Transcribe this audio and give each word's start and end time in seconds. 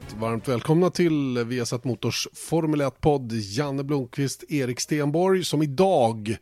Hjärtligt 0.00 0.20
varmt 0.20 0.48
välkomna 0.48 0.90
till 0.90 1.44
Viasat 1.44 1.84
Motors 1.84 2.28
Formel 2.32 2.82
1-podd. 2.82 3.32
Janne 3.32 3.84
Blomqvist, 3.84 4.44
Erik 4.48 4.80
Stenborg 4.80 5.44
som 5.44 5.62
idag 5.62 6.36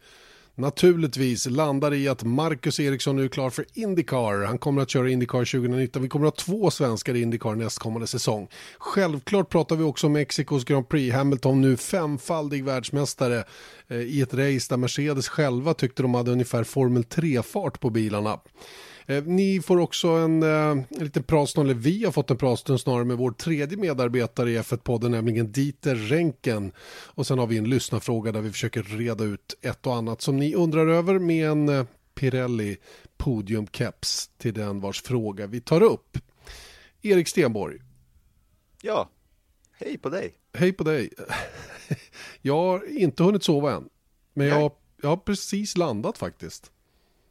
naturligtvis 0.54 1.46
landar 1.46 1.95
i 1.95 2.08
att 2.08 2.25
Marcus 2.25 2.80
Eriksson 2.80 3.16
nu 3.16 3.25
är 3.25 3.29
klar 3.29 3.50
för 3.50 3.64
Indycar. 3.75 4.45
Han 4.45 4.58
kommer 4.58 4.82
att 4.82 4.90
köra 4.90 5.11
Indycar 5.11 5.39
2019. 5.39 6.03
Vi 6.03 6.08
kommer 6.08 6.26
att 6.26 6.40
ha 6.40 6.45
två 6.45 6.71
svenskar 6.71 7.14
i 7.14 7.22
Indycar 7.22 7.54
nästkommande 7.54 8.07
säsong. 8.07 8.48
Självklart 8.79 9.50
pratar 9.50 9.76
vi 9.76 9.84
också 9.84 10.07
om 10.07 10.12
Mexikos 10.12 10.64
Grand 10.64 10.89
Prix. 10.89 11.14
Hamilton 11.14 11.61
nu 11.61 11.76
femfaldig 11.76 12.64
världsmästare 12.64 13.45
eh, 13.89 14.00
i 14.00 14.20
ett 14.20 14.34
race 14.34 14.67
där 14.68 14.76
Mercedes 14.76 15.29
själva 15.29 15.75
tyckte 15.75 16.03
de 16.03 16.14
hade 16.14 16.31
ungefär 16.31 16.64
Formel 16.64 17.03
3-fart 17.03 17.81
på 17.81 17.90
bilarna. 17.90 18.40
Eh, 19.07 19.25
ni 19.25 19.61
får 19.61 19.79
också 19.79 20.09
en, 20.09 20.43
eh, 20.43 20.71
en 20.71 20.87
liten 20.89 21.23
pratstund, 21.23 21.71
eller 21.71 21.81
vi 21.81 22.05
har 22.05 22.13
fått 22.13 22.31
en 22.31 22.37
pratstund 22.37 22.81
snarare 22.81 23.05
med 23.05 23.17
vår 23.17 23.31
tredje 23.31 23.79
medarbetare 23.79 24.51
i 24.51 24.59
F1-podden, 24.59 25.11
nämligen 25.11 25.53
Dieter 25.53 25.95
Renken. 25.95 26.73
Och 26.89 27.27
sen 27.27 27.39
har 27.39 27.46
vi 27.46 27.59
en 27.59 27.71
lyssnarfråga 27.71 28.32
där 28.32 28.41
vi 28.41 28.53
försöker 28.53 28.82
reda 28.82 29.25
ut 29.25 29.59
ett 29.63 29.87
och 29.87 29.95
annat 29.95 30.21
som 30.23 30.37
ni 30.37 30.55
undrar 30.55 30.87
över 30.87 31.19
med 31.19 31.51
en 31.51 31.69
eh, 31.69 31.85
Pirelli 32.15 32.77
podiumkeps 33.17 34.31
till 34.39 34.55
den 34.55 34.81
vars 34.81 35.03
fråga 35.03 35.47
vi 35.47 35.61
tar 35.61 35.83
upp. 35.83 36.19
Erik 37.03 37.29
Stenborg. 37.29 37.79
Ja, 38.83 39.11
hej 39.73 39.98
på 39.98 40.09
dig. 40.09 40.35
Hej 40.53 40.73
på 40.73 40.85
dig. 40.85 41.11
Jag 42.43 42.57
har 42.57 42.98
inte 42.98 43.23
hunnit 43.23 43.45
sova 43.45 43.73
än, 43.73 43.89
men 44.35 44.47
jag, 44.47 44.73
jag 45.03 45.09
har 45.09 45.17
precis 45.17 45.77
landat 45.77 46.19
faktiskt. 46.19 46.73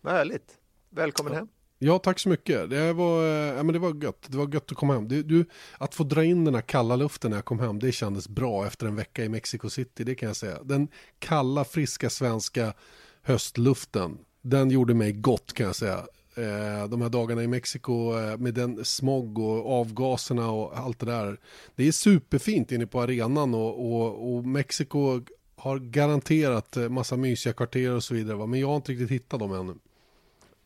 Vad 0.02 0.14
härligt. 0.14 0.58
Välkommen 0.90 1.34
ja. 1.34 1.40
hem. 1.40 1.48
Ja, 1.80 2.00
tack 2.00 2.20
så 2.20 2.30
mycket. 2.30 2.70
Det 2.70 2.94
var, 2.94 3.24
eh, 3.24 3.56
ja, 3.56 3.64
men 3.64 3.74
det 3.74 3.80
var 3.80 4.04
gött. 4.04 4.26
Det 4.28 4.38
var 4.38 4.54
gött 4.54 4.72
att 4.72 4.78
komma 4.78 4.94
hem. 4.94 5.08
Du, 5.08 5.24
du, 5.24 5.46
att 5.78 5.96
få 5.96 6.04
dra 6.04 6.24
in 6.24 6.46
den 6.46 6.56
här 6.56 6.62
kalla 6.62 6.96
luften 6.96 7.32
när 7.32 7.38
jag 7.38 7.46
kom 7.46 7.60
hem, 7.60 7.80
det 7.80 7.92
kändes 7.92 8.30
bra 8.30 8.66
efter 8.68 8.88
en 8.88 8.96
vecka 8.96 9.24
i 9.24 9.30
Mexico 9.30 9.70
City, 9.70 10.04
det 10.04 10.16
kan 10.16 10.28
jag 10.28 10.36
säga. 10.36 10.64
Den 10.64 10.88
kalla, 11.20 11.64
friska 11.64 12.10
svenska 12.10 12.74
höstluften, 13.22 14.18
den 14.42 14.72
gjorde 14.72 14.94
mig 14.94 15.12
gott 15.12 15.54
kan 15.54 15.66
jag 15.66 15.76
säga. 15.76 16.06
Eh, 16.36 16.90
de 16.90 17.02
här 17.02 17.10
dagarna 17.10 17.44
i 17.44 17.48
Mexiko 17.48 18.20
eh, 18.20 18.38
med 18.38 18.54
den 18.54 18.86
smog 18.86 19.40
och 19.40 19.80
avgaserna 19.80 20.52
och 20.52 20.78
allt 20.78 21.00
det 21.00 21.06
där. 21.06 21.40
Det 21.76 21.88
är 21.88 21.92
superfint 21.92 22.72
inne 22.72 22.88
på 22.88 23.02
arenan 23.02 23.54
och, 23.54 23.92
och, 23.92 24.36
och 24.36 24.46
Mexiko 24.46 25.22
har 25.56 25.80
garanterat 25.80 26.78
eh, 26.78 26.90
massa 26.90 27.18
mysiga 27.18 27.54
kvarter 27.54 27.92
och 27.92 28.04
så 28.04 28.14
vidare. 28.14 28.48
Men 28.48 28.60
jag 28.60 28.68
har 28.68 28.76
inte 28.76 28.92
riktigt 28.92 29.12
hittat 29.12 29.40
dem 29.40 29.54
ännu. 29.54 29.74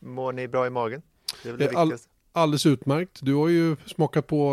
Mår 0.00 0.32
ni 0.32 0.48
bra 0.48 0.66
i 0.66 0.70
magen? 0.70 1.02
Det 1.42 1.48
är 1.48 1.52
väl 1.52 1.72
det 1.72 1.78
All, 1.78 1.94
alldeles 2.32 2.66
utmärkt. 2.66 3.18
Du 3.22 3.34
har 3.34 3.48
ju 3.48 3.76
smakat 3.86 4.26
på 4.26 4.52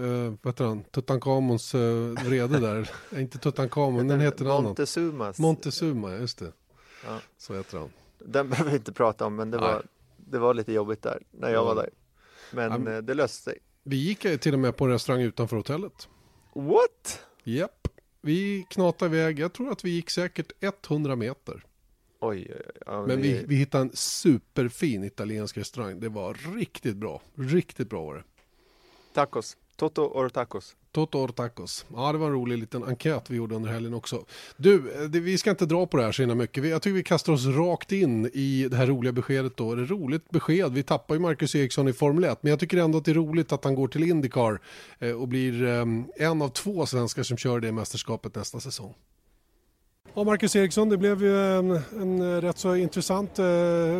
äh, 0.00 0.34
vad 0.42 0.54
heter 0.54 0.64
han? 0.64 0.84
Tutankhamons 0.84 1.74
äh, 1.74 1.80
vrede 2.24 2.58
där. 2.60 2.90
inte 3.18 3.38
Tutankhamon, 3.38 4.08
den 4.08 4.20
heter 4.20 4.44
något 4.44 4.62
Montezumas. 4.62 5.38
Montezuma, 5.38 6.14
just 6.14 6.38
det. 6.38 6.52
Ja. 7.06 7.18
Så 7.38 7.54
heter 7.54 7.78
han. 7.78 7.90
Den 8.18 8.48
behöver 8.50 8.70
vi 8.70 8.76
inte 8.76 8.92
prata 8.92 9.26
om, 9.26 9.36
men 9.36 9.50
det 9.50 9.58
var, 9.58 9.82
det 10.16 10.38
var 10.38 10.54
lite 10.54 10.72
jobbigt 10.72 11.02
där 11.02 11.22
när 11.30 11.48
jag 11.48 11.56
ja. 11.56 11.64
var 11.64 11.74
där. 11.74 11.90
Men 12.50 12.86
ja, 12.86 13.00
det 13.00 13.14
löste 13.14 13.42
sig. 13.42 13.58
Vi 13.82 13.96
gick 13.96 14.40
till 14.40 14.52
och 14.52 14.60
med 14.60 14.76
på 14.76 14.84
en 14.84 14.90
restaurang 14.90 15.22
utanför 15.22 15.56
hotellet. 15.56 16.08
What? 16.54 17.20
Japp. 17.44 17.88
Vi 18.20 18.66
knatade 18.70 19.16
iväg, 19.16 19.38
jag 19.38 19.52
tror 19.52 19.72
att 19.72 19.84
vi 19.84 19.90
gick 19.90 20.10
säkert 20.10 20.52
100 20.60 21.16
meter. 21.16 21.64
Oj, 22.20 22.52
ja, 22.86 23.06
men 23.06 23.22
vi, 23.22 23.44
vi 23.48 23.56
hittade 23.56 23.82
en 23.82 23.90
superfin 23.94 25.04
italiensk 25.04 25.56
restaurang. 25.56 26.00
Det 26.00 26.08
var 26.08 26.56
riktigt 26.56 26.96
bra. 26.96 27.22
Riktigt 27.34 27.90
bra 27.90 28.04
var 28.04 28.14
det. 28.14 28.24
Tacos. 29.14 29.56
Toto 29.76 30.02
or 30.02 30.28
tacos. 30.28 30.76
Toto 30.92 31.18
or 31.18 31.28
tacos. 31.28 31.86
Ja, 31.94 32.12
det 32.12 32.18
var 32.18 32.26
en 32.26 32.32
rolig 32.32 32.58
liten 32.58 32.84
enkät 32.84 33.30
vi 33.30 33.36
gjorde 33.36 33.54
under 33.54 33.70
helgen 33.70 33.94
också. 33.94 34.24
Du, 34.56 35.06
det, 35.08 35.20
vi 35.20 35.38
ska 35.38 35.50
inte 35.50 35.66
dra 35.66 35.86
på 35.86 35.96
det 35.96 36.02
här 36.02 36.12
så 36.12 36.22
himla 36.22 36.34
mycket. 36.34 36.66
Jag 36.66 36.82
tycker 36.82 36.94
vi 36.94 37.02
kastar 37.02 37.32
oss 37.32 37.46
rakt 37.46 37.92
in 37.92 38.30
i 38.32 38.68
det 38.70 38.76
här 38.76 38.86
roliga 38.86 39.12
beskedet 39.12 39.56
då. 39.56 39.74
Det 39.74 39.82
är 39.82 39.86
roligt 39.86 40.30
besked. 40.30 40.72
Vi 40.72 40.82
tappar 40.82 41.14
ju 41.14 41.20
Marcus 41.20 41.54
Eriksson 41.54 41.88
i 41.88 41.92
Formel 41.92 42.24
1, 42.24 42.42
men 42.42 42.50
jag 42.50 42.60
tycker 42.60 42.76
ändå 42.76 42.98
att 42.98 43.04
det 43.04 43.10
är 43.10 43.14
roligt 43.14 43.52
att 43.52 43.64
han 43.64 43.74
går 43.74 43.88
till 43.88 44.02
Indycar 44.02 44.60
eh, 44.98 45.10
och 45.10 45.28
blir 45.28 45.64
eh, 45.64 45.84
en 46.16 46.42
av 46.42 46.48
två 46.48 46.86
svenskar 46.86 47.22
som 47.22 47.36
kör 47.36 47.60
det 47.60 47.72
mästerskapet 47.72 48.34
nästa 48.34 48.60
säsong. 48.60 48.94
Ja, 50.18 50.24
Marcus 50.24 50.56
Eriksson, 50.56 50.88
det 50.88 50.96
blev 50.96 51.22
ju 51.22 51.58
en, 51.58 51.70
en 52.00 52.40
rätt 52.40 52.58
så 52.58 52.76
intressant 52.76 53.38
eh, 53.38 53.44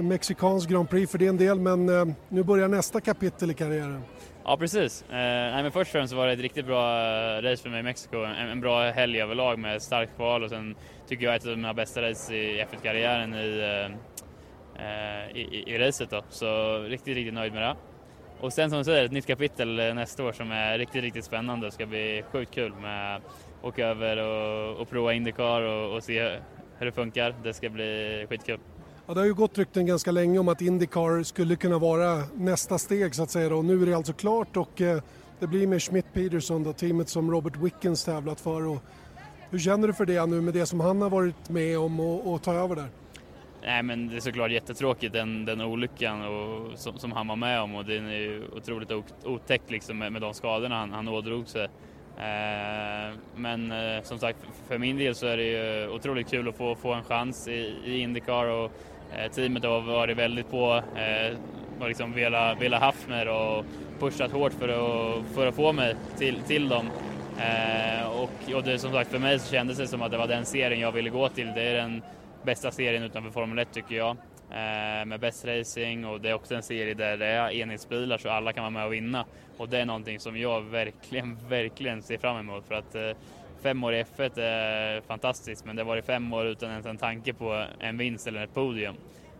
mexikansk 0.02 0.70
Grand 0.70 0.90
Prix 0.90 1.12
för 1.12 1.18
din 1.18 1.36
del, 1.36 1.60
men 1.60 1.88
eh, 1.88 2.04
nu 2.28 2.42
börjar 2.42 2.68
nästa 2.68 3.00
kapitel 3.00 3.50
i 3.50 3.54
karriären. 3.54 4.02
Ja, 4.44 4.56
precis. 4.56 5.02
Eh, 5.02 5.16
nej, 5.16 5.62
men 5.62 5.72
först 5.72 5.88
och 5.88 5.92
främst 5.92 6.14
var 6.14 6.26
det 6.26 6.32
ett 6.32 6.38
riktigt 6.38 6.66
bra 6.66 7.00
eh, 7.00 7.42
race 7.42 7.62
för 7.62 7.70
mig 7.70 7.80
i 7.80 7.82
Mexiko. 7.82 8.16
En, 8.16 8.48
en 8.48 8.60
bra 8.60 8.90
helg 8.90 9.20
överlag 9.20 9.58
med 9.58 9.82
starkt 9.82 10.16
kval 10.16 10.44
och 10.44 10.50
sen 10.50 10.74
tycker 11.08 11.24
jag 11.24 11.34
ett 11.34 11.46
av 11.46 11.56
mina 11.56 11.74
bästa 11.74 12.02
race 12.02 12.34
i 12.34 12.64
F1-karriären 12.64 13.34
i, 13.34 13.58
eh, 13.58 14.86
eh 14.86 15.36
i, 15.36 15.64
i, 15.66 15.78
racet. 15.78 16.10
Då. 16.10 16.22
Så 16.28 16.78
riktigt, 16.78 17.16
riktigt 17.16 17.34
nöjd 17.34 17.52
med 17.52 17.62
det. 17.62 17.76
Och 18.40 18.52
sen 18.52 18.70
som 18.70 18.78
du 18.78 18.84
säger, 18.84 19.04
ett 19.04 19.12
nytt 19.12 19.26
kapitel 19.26 19.78
eh, 19.78 19.94
nästa 19.94 20.24
år 20.24 20.32
som 20.32 20.52
är 20.52 20.78
riktigt, 20.78 21.02
riktigt 21.02 21.24
spännande. 21.24 21.66
Det 21.66 21.70
ska 21.70 21.86
bli 21.86 22.24
sjukt 22.32 22.54
kul 22.54 22.74
med 22.74 23.20
åka 23.66 23.86
över 23.86 24.16
och, 24.16 24.80
och 24.80 24.90
prova 24.90 25.12
Indycar 25.12 25.62
och, 25.62 25.96
och 25.96 26.02
se 26.02 26.38
hur 26.78 26.86
det 26.86 26.92
funkar. 26.92 27.34
Det 27.42 27.54
ska 27.54 27.68
bli 27.70 28.26
skitkul. 28.28 28.58
Ja, 29.06 29.14
det 29.14 29.20
har 29.20 29.26
ju 29.26 29.34
gått 29.34 29.58
rykten 29.58 29.86
ganska 29.86 30.10
länge 30.10 30.38
om 30.38 30.48
att 30.48 30.60
Indycar 30.60 31.22
skulle 31.22 31.56
kunna 31.56 31.78
vara 31.78 32.22
nästa 32.34 32.78
steg 32.78 33.14
så 33.14 33.22
att 33.22 33.30
säga 33.30 33.54
och 33.54 33.64
nu 33.64 33.82
är 33.82 33.86
det 33.86 33.94
alltså 33.94 34.12
klart 34.12 34.56
och 34.56 34.80
eh, 34.80 35.02
det 35.38 35.46
blir 35.46 35.66
med 35.66 35.82
Schmidt 35.82 36.12
Peterson 36.12 36.62
då, 36.62 36.72
teamet 36.72 37.08
som 37.08 37.30
Robert 37.30 37.56
Wickens 37.56 38.04
tävlat 38.04 38.40
för. 38.40 38.66
Och 38.66 38.82
hur 39.50 39.58
känner 39.58 39.88
du 39.88 39.94
för 39.94 40.06
det 40.06 40.26
nu 40.26 40.40
med 40.40 40.54
det 40.54 40.66
som 40.66 40.80
han 40.80 41.02
har 41.02 41.10
varit 41.10 41.48
med 41.48 41.78
om 41.78 42.00
och, 42.00 42.32
och 42.32 42.42
ta 42.42 42.54
över 42.54 42.76
där? 42.76 42.88
Nej 43.62 43.82
men 43.82 44.08
det 44.08 44.16
är 44.16 44.20
såklart 44.20 44.50
jättetråkigt 44.50 45.12
den, 45.12 45.44
den 45.44 45.60
olyckan 45.60 46.22
och, 46.22 46.78
som, 46.78 46.98
som 46.98 47.12
han 47.12 47.28
var 47.28 47.36
med 47.36 47.60
om 47.60 47.74
och 47.74 47.84
den 47.84 48.06
är 48.06 48.18
ju 48.18 48.44
otroligt 48.56 48.90
otäck 49.24 49.62
liksom 49.66 49.98
med, 49.98 50.12
med 50.12 50.22
de 50.22 50.34
skadorna 50.34 50.78
han, 50.78 50.92
han 50.92 51.08
ådrog 51.08 51.48
sig. 51.48 51.68
Eh, 52.16 53.14
men 53.36 53.72
eh, 53.72 54.02
som 54.02 54.18
sagt, 54.18 54.38
för 54.68 54.78
min 54.78 54.96
del 54.98 55.14
så 55.14 55.26
är 55.26 55.36
det 55.36 55.42
ju 55.42 55.88
otroligt 55.88 56.30
kul 56.30 56.48
att 56.48 56.56
få, 56.56 56.74
få 56.74 56.92
en 56.92 57.04
chans 57.04 57.48
i, 57.48 57.74
i 57.84 57.98
Indycar 57.98 58.46
och 58.46 58.72
eh, 59.16 59.30
teamet 59.32 59.64
har 59.64 59.80
varit 59.80 60.16
väldigt 60.16 60.50
på 60.50 60.82
och 61.80 61.88
liksom 61.88 62.12
velat, 62.12 62.62
velat 62.62 62.80
haft 62.80 63.08
mig 63.08 63.28
och 63.28 63.64
pushat 63.98 64.32
hårt 64.32 64.52
för 64.52 64.68
att, 64.68 65.26
för 65.34 65.46
att 65.46 65.54
få 65.54 65.72
mig 65.72 65.96
till, 66.18 66.40
till 66.46 66.68
dem. 66.68 66.90
och, 68.12 68.54
och 68.54 68.62
det, 68.62 68.78
som 68.78 68.92
sagt, 68.92 69.10
för 69.10 69.18
mig 69.18 69.38
så 69.38 69.52
kändes 69.52 69.78
det 69.78 69.86
som 69.86 70.02
att 70.02 70.10
det 70.10 70.18
var 70.18 70.26
den 70.26 70.44
serien 70.44 70.80
jag 70.80 70.92
ville 70.92 71.10
gå 71.10 71.28
till. 71.28 71.52
Det 71.54 71.62
är 71.62 71.74
den 71.74 72.02
bästa 72.42 72.70
serien 72.70 73.02
utanför 73.02 73.30
Formel 73.30 73.58
1 73.58 73.72
tycker 73.72 73.96
jag 73.96 74.16
med 75.06 75.20
bäst 75.20 75.44
racing 75.44 76.06
och 76.06 76.20
det 76.20 76.30
är 76.30 76.34
också 76.34 76.54
en 76.54 76.62
serie 76.62 76.94
där 76.94 77.16
det 77.16 77.26
är 77.26 77.50
enhetsbilar 77.50 78.18
så 78.18 78.30
alla 78.30 78.52
kan 78.52 78.62
vara 78.62 78.70
med 78.70 78.86
och 78.86 78.92
vinna. 78.92 79.24
Och 79.56 79.68
det 79.68 79.78
är 79.78 79.84
någonting 79.84 80.20
som 80.20 80.38
jag 80.38 80.60
verkligen, 80.60 81.38
verkligen 81.48 82.02
ser 82.02 82.18
fram 82.18 82.36
emot 82.36 82.64
för 82.68 82.74
att 82.74 82.94
eh, 82.94 83.10
fem 83.62 83.84
år 83.84 83.94
i 83.94 84.02
F1 84.02 84.40
är 84.40 85.00
fantastiskt 85.00 85.64
men 85.64 85.76
det 85.76 85.82
har 85.82 85.86
varit 85.86 86.06
fem 86.06 86.32
år 86.32 86.46
utan 86.46 86.70
ens 86.70 86.86
en 86.86 86.98
tanke 86.98 87.34
på 87.34 87.64
en 87.78 87.98
vinst 87.98 88.26
eller 88.26 88.44
ett 88.44 88.54
podium. 88.54 88.94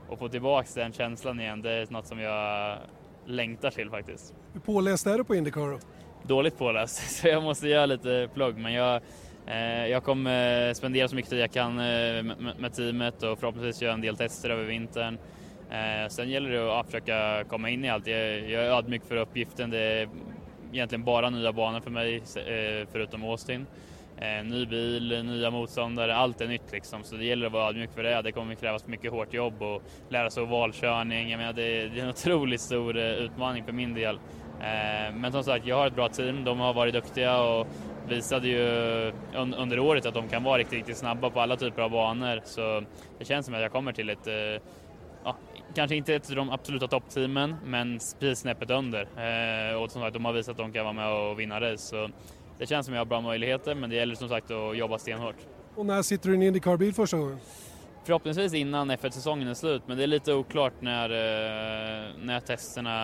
Och 0.09 0.19
få 0.19 0.29
tillbaks 0.29 0.75
den 0.75 0.93
känslan 0.93 1.41
igen, 1.41 1.63
det 1.63 1.71
är 1.71 1.87
något 1.91 2.07
som 2.07 2.21
jag 2.21 2.79
längtar 3.27 3.71
till 3.71 3.91
faktiskt. 3.91 4.35
Hur 4.53 4.61
påläst 4.61 5.07
är 5.07 5.19
du 5.19 5.25
på 5.25 5.35
Indycar 5.35 5.71
då? 5.71 5.79
Dåligt 6.23 6.59
påläst, 6.59 7.11
så 7.21 7.29
jag 7.29 7.43
måste 7.43 7.69
göra 7.69 7.87
lite 7.87 8.29
plugg 8.35 8.59
men 8.59 8.73
jag, 8.73 8.95
eh, 8.97 9.03
Eh, 9.47 9.87
jag 9.87 10.05
kommer 10.05 10.75
spendera 10.75 11.09
så 11.09 11.17
mycket 11.17 11.31
tid 11.31 11.41
jag 11.41 11.53
kan 11.53 11.71
eh, 11.71 12.23
med, 12.59 12.73
teamet 12.77 13.23
och 13.23 13.39
förhoppningsvis 13.39 13.83
göra 13.83 13.93
en 13.93 14.01
del 14.01 14.17
tester 14.17 14.51
över 14.51 14.65
vintern. 14.65 15.19
Eh, 15.71 16.09
sen 16.09 16.31
gäller 16.31 16.51
det 16.51 16.81
att 16.81 16.87
försöka 16.87 17.45
komma 17.49 17.71
in 17.71 17.85
i 17.85 17.91
allt. 17.91 18.07
Jag, 18.07 18.19
är 18.19 18.59
ödmjuk 18.59 19.05
för 19.05 19.17
uppgiften. 19.17 19.71
Det 19.71 19.79
är 19.79 20.09
egentligen 20.73 21.05
bara 21.05 21.31
nya 21.31 21.53
banor 21.53 21.81
för 21.81 21.91
mig 21.91 22.23
förutom 22.93 23.25
Austin. 23.25 23.67
Ny 24.45 24.67
bil, 24.67 25.25
nya 25.25 25.51
motståndare, 25.51 26.17
allt 26.17 26.41
är 26.41 26.49
nytt 26.49 26.73
liksom. 26.73 27.03
Så 27.03 27.17
det 27.17 27.25
gäller 27.25 27.47
att 27.47 27.53
vara 27.53 27.69
ödmjuk 27.69 27.91
för 27.95 28.03
det. 28.03 28.23
Det 28.23 28.33
kommer 28.33 28.55
krävas 28.55 28.87
mycket 28.87 29.13
hårt 29.13 29.35
jobb 29.35 29.63
och 29.63 29.83
lära 30.09 30.31
sig 30.31 30.47
valkörning. 30.47 31.31
Jag 31.31 31.39
menar, 31.39 31.53
det, 31.53 31.63
är 31.63 31.99
en 31.99 32.09
otroligt 32.09 32.61
stor 32.61 32.97
utmaning 32.97 33.65
för 33.65 33.73
min 33.73 33.95
del. 33.95 34.19
Eh, 34.61 35.15
men 35.15 35.33
som 35.33 35.45
sagt, 35.45 35.67
jag 35.67 35.77
har 35.77 35.87
ett 35.87 35.95
bra 35.95 36.09
team. 36.09 36.45
De 36.45 36.61
har 36.61 36.75
varit 36.75 36.95
duktiga 36.95 37.43
och 37.43 37.67
visade 38.09 38.49
ju 38.49 39.13
under 39.35 39.79
året 39.79 40.07
att 40.07 40.15
de 40.15 40.29
kan 40.29 40.43
vara 40.45 40.59
riktigt, 40.59 40.79
riktigt 40.79 40.97
snabba 40.97 41.31
på 41.31 41.41
alla 41.41 41.57
typer 41.57 41.83
av 41.83 41.91
banor. 41.91 42.41
Så 42.45 42.83
det 43.19 43.25
känns 43.25 43.47
som 43.47 43.55
att 43.55 43.61
jag 43.61 43.73
kommer 43.73 43.93
till 43.93 44.11
ett 44.11 44.27
eh, 44.27 44.63
ja, 45.25 45.37
kanske 45.75 45.97
inte 45.97 46.15
ett 46.15 46.31
av 46.31 46.37
de 46.37 46.51
absoluta 46.51 46.89
toppteamen, 46.89 47.57
men 47.65 47.99
precis 48.21 48.39
snäppet 48.39 48.71
under. 48.71 49.01
Eh, 49.01 49.83
och 49.83 49.91
som 49.91 50.03
sagt, 50.03 50.15
de 50.15 50.25
har 50.25 50.33
visat 50.33 50.51
att 50.51 50.57
de 50.57 50.73
kan 50.73 50.85
vara 50.85 50.95
med 50.95 51.13
och 51.13 51.41
vinna 51.41 51.61
race. 51.61 51.87
Så 51.87 52.09
det 52.59 52.67
känns 52.67 52.87
som 52.87 52.95
att 52.95 52.97
jag 52.97 53.01
har 53.01 53.07
bra 53.07 53.21
möjligheter, 53.21 53.75
men 53.75 53.91
det 53.91 53.97
gäller 53.97 54.15
som 54.15 54.29
sagt 54.29 54.51
att 54.51 54.77
jobba 54.77 54.99
stenhårt. 54.99 55.37
Och 55.75 55.87
när 55.87 56.03
sitter 56.03 56.29
du 56.29 56.35
i 56.35 56.37
en 56.37 56.43
Indycar-bil 56.43 56.95
första 56.95 57.17
gången? 57.17 57.39
Förhoppningsvis 58.07 58.55
innan 58.55 58.91
F1-säsongen 58.91 59.49
är 59.49 59.55
slut, 59.55 59.83
men 59.87 59.97
det 59.97 60.03
är 60.03 60.07
lite 60.07 60.35
oklart 60.35 60.73
när, 60.81 61.09
när 62.25 62.41
testerna 62.41 62.97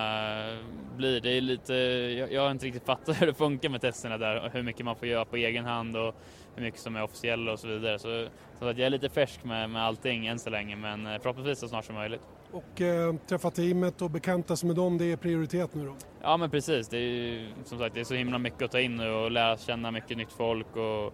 blir. 0.97 1.21
Det 1.21 1.31
är 1.31 1.41
lite, 1.41 1.75
jag, 2.19 2.33
jag 2.33 2.43
har 2.43 2.51
inte 2.51 2.67
riktigt 2.67 2.87
fattat 2.87 3.17
hur 3.23 3.27
det 3.27 3.35
funkar 3.35 3.69
med 3.69 3.81
testerna 3.81 4.19
där, 4.19 4.51
hur 4.53 4.63
mycket 4.63 4.85
man 4.85 4.97
får 4.97 5.09
göra 5.09 5.25
på 5.25 5.37
egen 5.37 5.65
hand 5.65 5.97
och 5.97 6.15
hur 6.55 6.63
mycket 6.63 6.81
som 6.81 6.97
är 6.97 7.03
officiella 7.03 7.53
och 7.53 7.59
så 7.59 7.69
vidare. 7.69 7.99
Så, 7.99 8.29
så 8.59 8.69
att 8.69 8.79
jag 8.79 8.87
är 8.87 8.91
lite 8.91 9.09
färsk 9.09 9.45
med, 9.45 9.71
med 9.71 9.83
allting 9.83 10.27
än 10.27 10.39
så 10.39 10.51
länge, 10.51 10.77
men 10.77 11.21
förhoppningsvis 11.21 11.59
så 11.59 11.69
snart 11.69 11.85
som 11.85 11.95
möjligt. 11.95 12.23
Och 12.53 12.81
eh, 12.81 13.15
träffa 13.29 13.51
teamet 13.51 14.03
och 14.03 14.11
bekanta 14.11 14.57
sig 14.57 14.67
med 14.67 14.77
dem, 14.77 14.99
det 14.99 15.13
är 15.13 15.17
prioritet 15.17 15.75
nu 15.75 15.87
då? 15.87 15.95
Ja 16.23 16.37
men 16.37 16.51
precis, 16.51 16.89
det 16.89 16.97
är 16.97 17.49
som 17.65 17.79
sagt 17.79 17.95
det 17.95 18.01
är 18.01 18.05
så 18.05 18.15
himla 18.15 18.39
mycket 18.39 18.63
att 18.63 18.71
ta 18.71 18.81
in 18.81 18.97
nu 18.97 19.11
och 19.11 19.31
lära 19.31 19.57
känna 19.57 19.91
mycket 19.91 20.17
nytt 20.17 20.33
folk 20.33 20.77
och, 20.77 21.07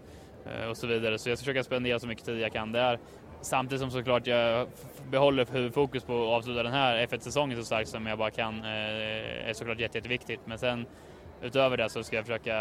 och 0.71 0.77
så 0.77 0.87
vidare. 0.87 1.19
Så 1.19 1.29
jag 1.29 1.39
ska 1.39 1.45
försöka 1.45 1.65
spendera 1.65 1.99
så 1.99 2.07
mycket 2.07 2.25
tid 2.25 2.41
jag 2.41 2.53
kan 2.53 2.73
där. 2.73 2.99
Samtidigt 3.43 3.81
som 3.81 3.91
såklart 3.91 4.27
jag 4.27 4.67
behåller 5.11 5.47
huvudfokus 5.53 6.05
på 6.05 6.13
att 6.13 6.29
avsluta 6.39 6.63
den 6.63 6.73
här 6.73 7.07
F1-säsongen 7.07 7.59
så 7.59 7.65
starkt 7.65 7.89
som 7.89 8.07
jag 8.07 8.19
bara 8.19 8.31
kan 8.31 8.65
är 8.65 9.53
såklart 9.53 9.81
jätte, 9.81 9.99
jätteviktigt. 9.99 10.41
Men 10.45 10.59
sen 10.59 10.87
utöver 11.43 11.77
det 11.77 11.91
så 11.91 12.03
ska 12.03 12.17
jag 12.17 12.27
försöka 12.27 12.55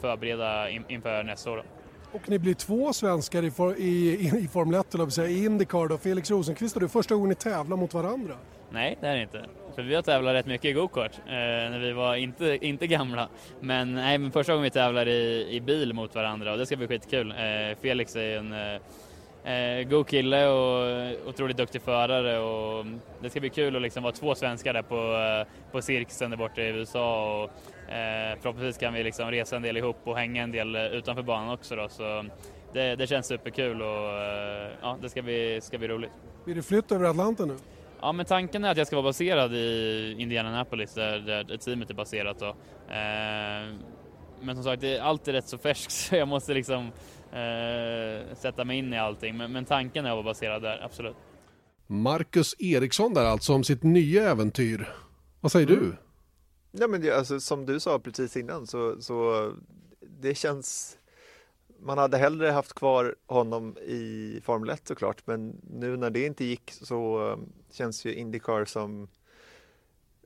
förbereda 0.00 0.70
inför 0.70 1.22
nästa 1.22 1.50
år. 1.50 1.64
Och 2.12 2.30
ni 2.30 2.38
blir 2.38 2.54
två 2.54 2.92
svenskar 2.92 3.42
i, 3.42 3.50
for, 3.50 3.76
i, 3.78 4.30
i 4.44 4.48
Formel 4.48 4.80
1, 4.80 4.94
eller 4.94 5.08
säga, 5.08 5.28
i 5.28 5.44
Indycar 5.44 5.88
då. 5.88 5.98
Felix 5.98 6.30
Rosenqvist 6.30 6.76
och 6.76 6.82
du, 6.82 6.88
första 6.88 7.14
gången 7.14 7.28
ni 7.28 7.34
tävlar 7.34 7.76
mot 7.76 7.94
varandra? 7.94 8.34
Nej, 8.70 8.98
det 9.00 9.06
är 9.06 9.16
det 9.16 9.22
inte. 9.22 9.44
För 9.74 9.82
vi 9.82 9.94
har 9.94 10.02
tävlat 10.02 10.34
rätt 10.34 10.46
mycket 10.46 10.64
i 10.64 10.72
gokart 10.72 11.12
eh, 11.26 11.32
när 11.32 11.78
vi 11.78 11.92
var 11.92 12.14
inte, 12.16 12.58
inte 12.66 12.86
gamla. 12.86 13.28
Men, 13.60 13.94
nej, 13.94 14.18
men 14.18 14.32
första 14.32 14.52
gången 14.52 14.62
vi 14.62 14.70
tävlar 14.70 15.08
i, 15.08 15.48
i 15.50 15.60
bil 15.60 15.92
mot 15.92 16.14
varandra 16.14 16.52
och 16.52 16.58
det 16.58 16.66
ska 16.66 16.76
bli 16.76 16.88
skitkul. 16.88 17.30
Eh, 17.30 17.78
Felix 17.82 18.16
är 18.16 18.38
en 18.38 18.52
eh, 18.52 18.80
eh 19.44 19.88
god 19.88 20.08
kille 20.08 20.48
och 20.48 21.28
otroligt 21.28 21.56
duktig 21.56 21.82
förare 21.82 22.38
och 22.38 22.86
det 23.22 23.30
ska 23.30 23.40
bli 23.40 23.50
kul 23.50 23.76
att 23.76 23.82
liksom 23.82 24.02
vara 24.02 24.12
två 24.12 24.34
svenskar 24.34 24.72
där 24.72 24.82
på, 24.82 24.96
eh, 24.96 25.72
på 25.72 25.82
cirkusen 25.82 26.30
där 26.30 26.38
borta 26.38 26.60
i 26.60 26.68
USA 26.68 27.42
och 27.42 27.50
Eh, 27.92 28.38
förhoppningsvis 28.40 28.78
kan 28.78 28.94
vi 28.94 29.04
liksom 29.04 29.30
resa 29.30 29.56
en 29.56 29.62
del 29.62 29.76
ihop 29.76 29.96
och 30.04 30.16
hänga 30.16 30.42
en 30.42 30.52
del 30.52 30.76
utanför 30.76 31.22
banan 31.22 31.50
också 31.50 31.76
då, 31.76 31.88
så 31.88 32.24
det, 32.72 32.96
det 32.96 33.06
känns 33.06 33.26
superkul 33.26 33.82
och 33.82 34.08
eh, 34.08 34.70
ja, 34.82 34.98
det 35.02 35.08
ska 35.08 35.22
bli, 35.22 35.60
ska 35.62 35.78
bli 35.78 35.88
roligt. 35.88 36.10
Blir 36.44 36.54
det 36.54 36.62
flytt 36.62 36.92
över 36.92 37.04
Atlanten 37.04 37.48
nu? 37.48 37.56
Ja, 38.00 38.12
men 38.12 38.26
tanken 38.26 38.64
är 38.64 38.70
att 38.70 38.76
jag 38.76 38.86
ska 38.86 38.96
vara 38.96 39.04
baserad 39.04 39.54
i 39.54 40.16
Indianapolis 40.18 40.94
där, 40.94 41.18
där 41.18 41.56
teamet 41.56 41.90
är 41.90 41.94
baserat 41.94 42.38
då. 42.38 42.48
Eh, 42.88 43.74
men 44.42 44.54
som 44.54 44.64
sagt, 44.64 44.80
det 44.80 44.96
är 44.96 45.00
alltid 45.00 45.34
rätt 45.34 45.48
så 45.48 45.58
färskt 45.58 45.90
så 46.08 46.16
jag 46.16 46.28
måste 46.28 46.54
liksom 46.54 46.86
eh, 47.32 48.36
sätta 48.36 48.64
mig 48.64 48.78
in 48.78 48.92
i 48.92 48.98
allting. 48.98 49.36
Men, 49.36 49.52
men 49.52 49.64
tanken 49.64 50.06
är 50.06 50.10
att 50.10 50.16
vara 50.16 50.24
baserad 50.24 50.62
där, 50.62 50.84
absolut. 50.84 51.16
Marcus 51.86 52.54
Eriksson 52.58 53.14
där 53.14 53.24
alltså 53.24 53.54
om 53.54 53.64
sitt 53.64 53.82
nya 53.82 54.30
äventyr. 54.30 54.94
Vad 55.40 55.52
säger 55.52 55.70
mm. 55.70 55.80
du? 55.80 55.96
Ja, 56.80 56.88
men 56.88 57.00
det, 57.00 57.10
alltså, 57.10 57.40
som 57.40 57.66
du 57.66 57.80
sa 57.80 57.98
precis 57.98 58.36
innan 58.36 58.66
så, 58.66 59.00
så 59.00 59.52
det 60.00 60.34
känns 60.34 60.98
man 61.82 61.98
hade 61.98 62.16
hellre 62.16 62.48
haft 62.48 62.72
kvar 62.72 63.14
honom 63.26 63.78
i 63.78 64.40
Formel 64.44 64.70
1 64.70 64.88
såklart 64.88 65.26
men 65.26 65.60
nu 65.70 65.96
när 65.96 66.10
det 66.10 66.26
inte 66.26 66.44
gick 66.44 66.70
så 66.70 67.18
um, 67.32 67.52
känns 67.70 68.04
ju 68.04 68.14
Indycar 68.14 68.64
som 68.64 69.08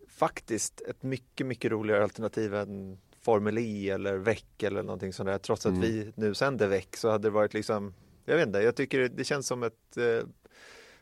faktiskt 0.08 0.80
ett 0.80 1.02
mycket, 1.02 1.46
mycket 1.46 1.70
roligare 1.70 2.02
alternativ 2.02 2.54
än 2.54 2.98
Formel 3.26 3.58
E 3.58 3.90
eller 3.90 4.16
VEC 4.16 4.44
eller 4.62 4.82
någonting 4.82 5.12
sånt 5.12 5.26
där. 5.26 5.38
Trots 5.38 5.66
att 5.66 5.72
mm. 5.72 5.82
vi 5.82 6.12
nu 6.14 6.34
sänder 6.34 6.66
VEC 6.66 6.86
så 6.96 7.10
hade 7.10 7.28
det 7.28 7.32
varit 7.32 7.54
liksom, 7.54 7.94
jag 8.24 8.36
vet 8.36 8.46
inte, 8.46 8.58
jag 8.58 8.76
tycker 8.76 9.08
det 9.08 9.24
känns 9.24 9.46
som 9.46 9.62
ett 9.62 9.96
eh, 9.96 10.28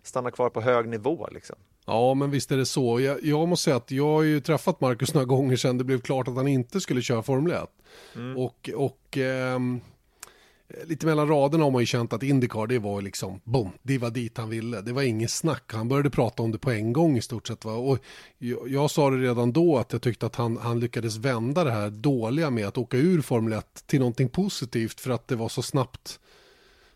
stanna 0.02 0.30
kvar 0.30 0.50
på 0.50 0.60
hög 0.60 0.88
nivå 0.88 1.28
liksom. 1.32 1.56
Ja, 1.86 2.14
men 2.14 2.30
visst 2.30 2.52
är 2.52 2.56
det 2.56 2.66
så. 2.66 3.00
Jag, 3.00 3.24
jag, 3.24 3.48
måste 3.48 3.64
säga 3.64 3.76
att 3.76 3.90
jag 3.90 4.06
har 4.06 4.22
ju 4.22 4.40
träffat 4.40 4.80
Marcus 4.80 5.14
några 5.14 5.24
gånger 5.24 5.56
sedan 5.56 5.78
det 5.78 5.84
blev 5.84 6.00
klart 6.00 6.28
att 6.28 6.36
han 6.36 6.48
inte 6.48 6.80
skulle 6.80 7.02
köra 7.02 7.22
Formel 7.22 7.52
1. 7.52 7.68
Mm. 8.14 8.38
Och, 8.38 8.70
och 8.74 9.16
ehm, 9.16 9.80
Eh, 10.68 10.86
lite 10.86 11.06
mellan 11.06 11.28
raderna 11.28 11.64
har 11.64 11.70
man 11.70 11.82
ju 11.82 11.86
känt 11.86 12.12
att 12.12 12.22
Indycar 12.22 12.66
det 12.66 12.78
var 12.78 13.02
liksom, 13.02 13.40
boom, 13.44 13.70
det 13.82 13.98
var 13.98 14.10
dit 14.10 14.38
han 14.38 14.48
ville. 14.48 14.80
Det 14.80 14.92
var 14.92 15.02
ingen 15.02 15.28
snack, 15.28 15.72
han 15.74 15.88
började 15.88 16.10
prata 16.10 16.42
om 16.42 16.52
det 16.52 16.58
på 16.58 16.70
en 16.70 16.92
gång 16.92 17.16
i 17.16 17.22
stort 17.22 17.46
sett. 17.46 17.64
Va? 17.64 17.72
Och 17.72 17.98
jag, 18.38 18.68
jag 18.68 18.90
sa 18.90 19.10
det 19.10 19.16
redan 19.16 19.52
då 19.52 19.78
att 19.78 19.92
jag 19.92 20.02
tyckte 20.02 20.26
att 20.26 20.36
han, 20.36 20.56
han 20.56 20.80
lyckades 20.80 21.16
vända 21.16 21.64
det 21.64 21.70
här 21.70 21.90
dåliga 21.90 22.50
med 22.50 22.66
att 22.66 22.78
åka 22.78 22.96
ur 22.96 23.20
Formel 23.20 23.52
1 23.52 23.86
till 23.86 23.98
någonting 23.98 24.28
positivt 24.28 25.00
för 25.00 25.10
att 25.10 25.28
det 25.28 25.36
var 25.36 25.48
så 25.48 25.62
snabbt 25.62 26.20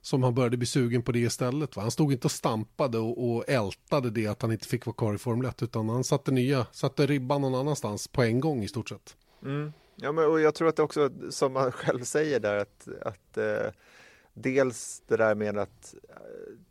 som 0.01 0.23
han 0.23 0.35
började 0.35 0.57
bli 0.57 0.67
sugen 0.67 1.03
på 1.03 1.13
det 1.13 1.19
istället. 1.19 1.77
Va? 1.77 1.83
Han 1.83 1.91
stod 1.91 2.13
inte 2.13 2.27
och 2.27 2.33
stampade 2.33 2.99
och, 2.99 3.31
och 3.31 3.49
ältade 3.49 4.11
det 4.11 4.27
att 4.27 4.43
han 4.43 4.53
inte 4.53 4.69
fick 4.69 4.87
vara 4.87 4.97
kvar 4.97 5.15
i 5.15 5.19
Formel 5.19 5.47
1 5.49 5.63
utan 5.63 5.89
han 5.89 6.05
satte 6.05 6.31
nya, 6.31 6.67
satte 6.73 7.07
ribban 7.07 7.41
någon 7.41 7.55
annanstans 7.55 8.09
på 8.09 8.23
en 8.23 8.41
gång 8.41 8.65
i 8.65 8.69
stort 8.69 8.89
sett. 8.89 9.17
Mm. 9.45 9.73
Ja, 10.01 10.13
men 10.13 10.25
och 10.25 10.41
jag 10.41 10.55
tror 10.55 10.69
att 10.69 10.77
det 10.77 10.83
också 10.83 11.11
som 11.31 11.57
han 11.57 11.73
själv 11.73 12.05
säger 12.05 12.41
där 12.41 12.57
att, 12.57 12.89
att 13.03 13.37
eh, 13.37 13.73
dels 14.35 15.03
det 15.07 15.17
där 15.17 15.35
med 15.35 15.59
att 15.59 15.95
eh, 16.09 16.17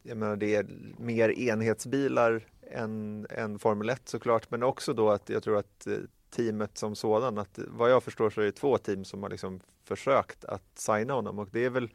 jag 0.04 0.18
menar, 0.18 0.36
det 0.36 0.56
är 0.56 0.68
mer 0.98 1.30
enhetsbilar 1.30 2.46
än, 2.72 3.28
än 3.30 3.60
Formel 3.60 3.90
1 3.90 4.02
såklart 4.10 4.52
men 4.52 4.64
också 4.64 4.94
då 4.94 5.10
att 5.10 5.30
jag 5.30 5.44
tror 5.44 5.58
att 5.58 5.88
eh, 5.88 5.94
teamet 6.30 6.78
som 6.78 6.96
sådan 6.96 7.38
att 7.38 7.60
vad 7.68 7.92
jag 7.92 8.04
förstår 8.04 8.30
så 8.30 8.42
är 8.42 8.46
det 8.46 8.52
två 8.52 8.78
team 8.78 9.06
som 9.06 9.24
har 9.24 9.30
liksom 9.30 9.60
försökt 9.84 10.46
att 10.46 10.80
signa 10.80 11.14
honom 11.14 11.40
och 11.40 11.50
det 11.52 11.66
är 11.66 11.70
väl 11.70 11.90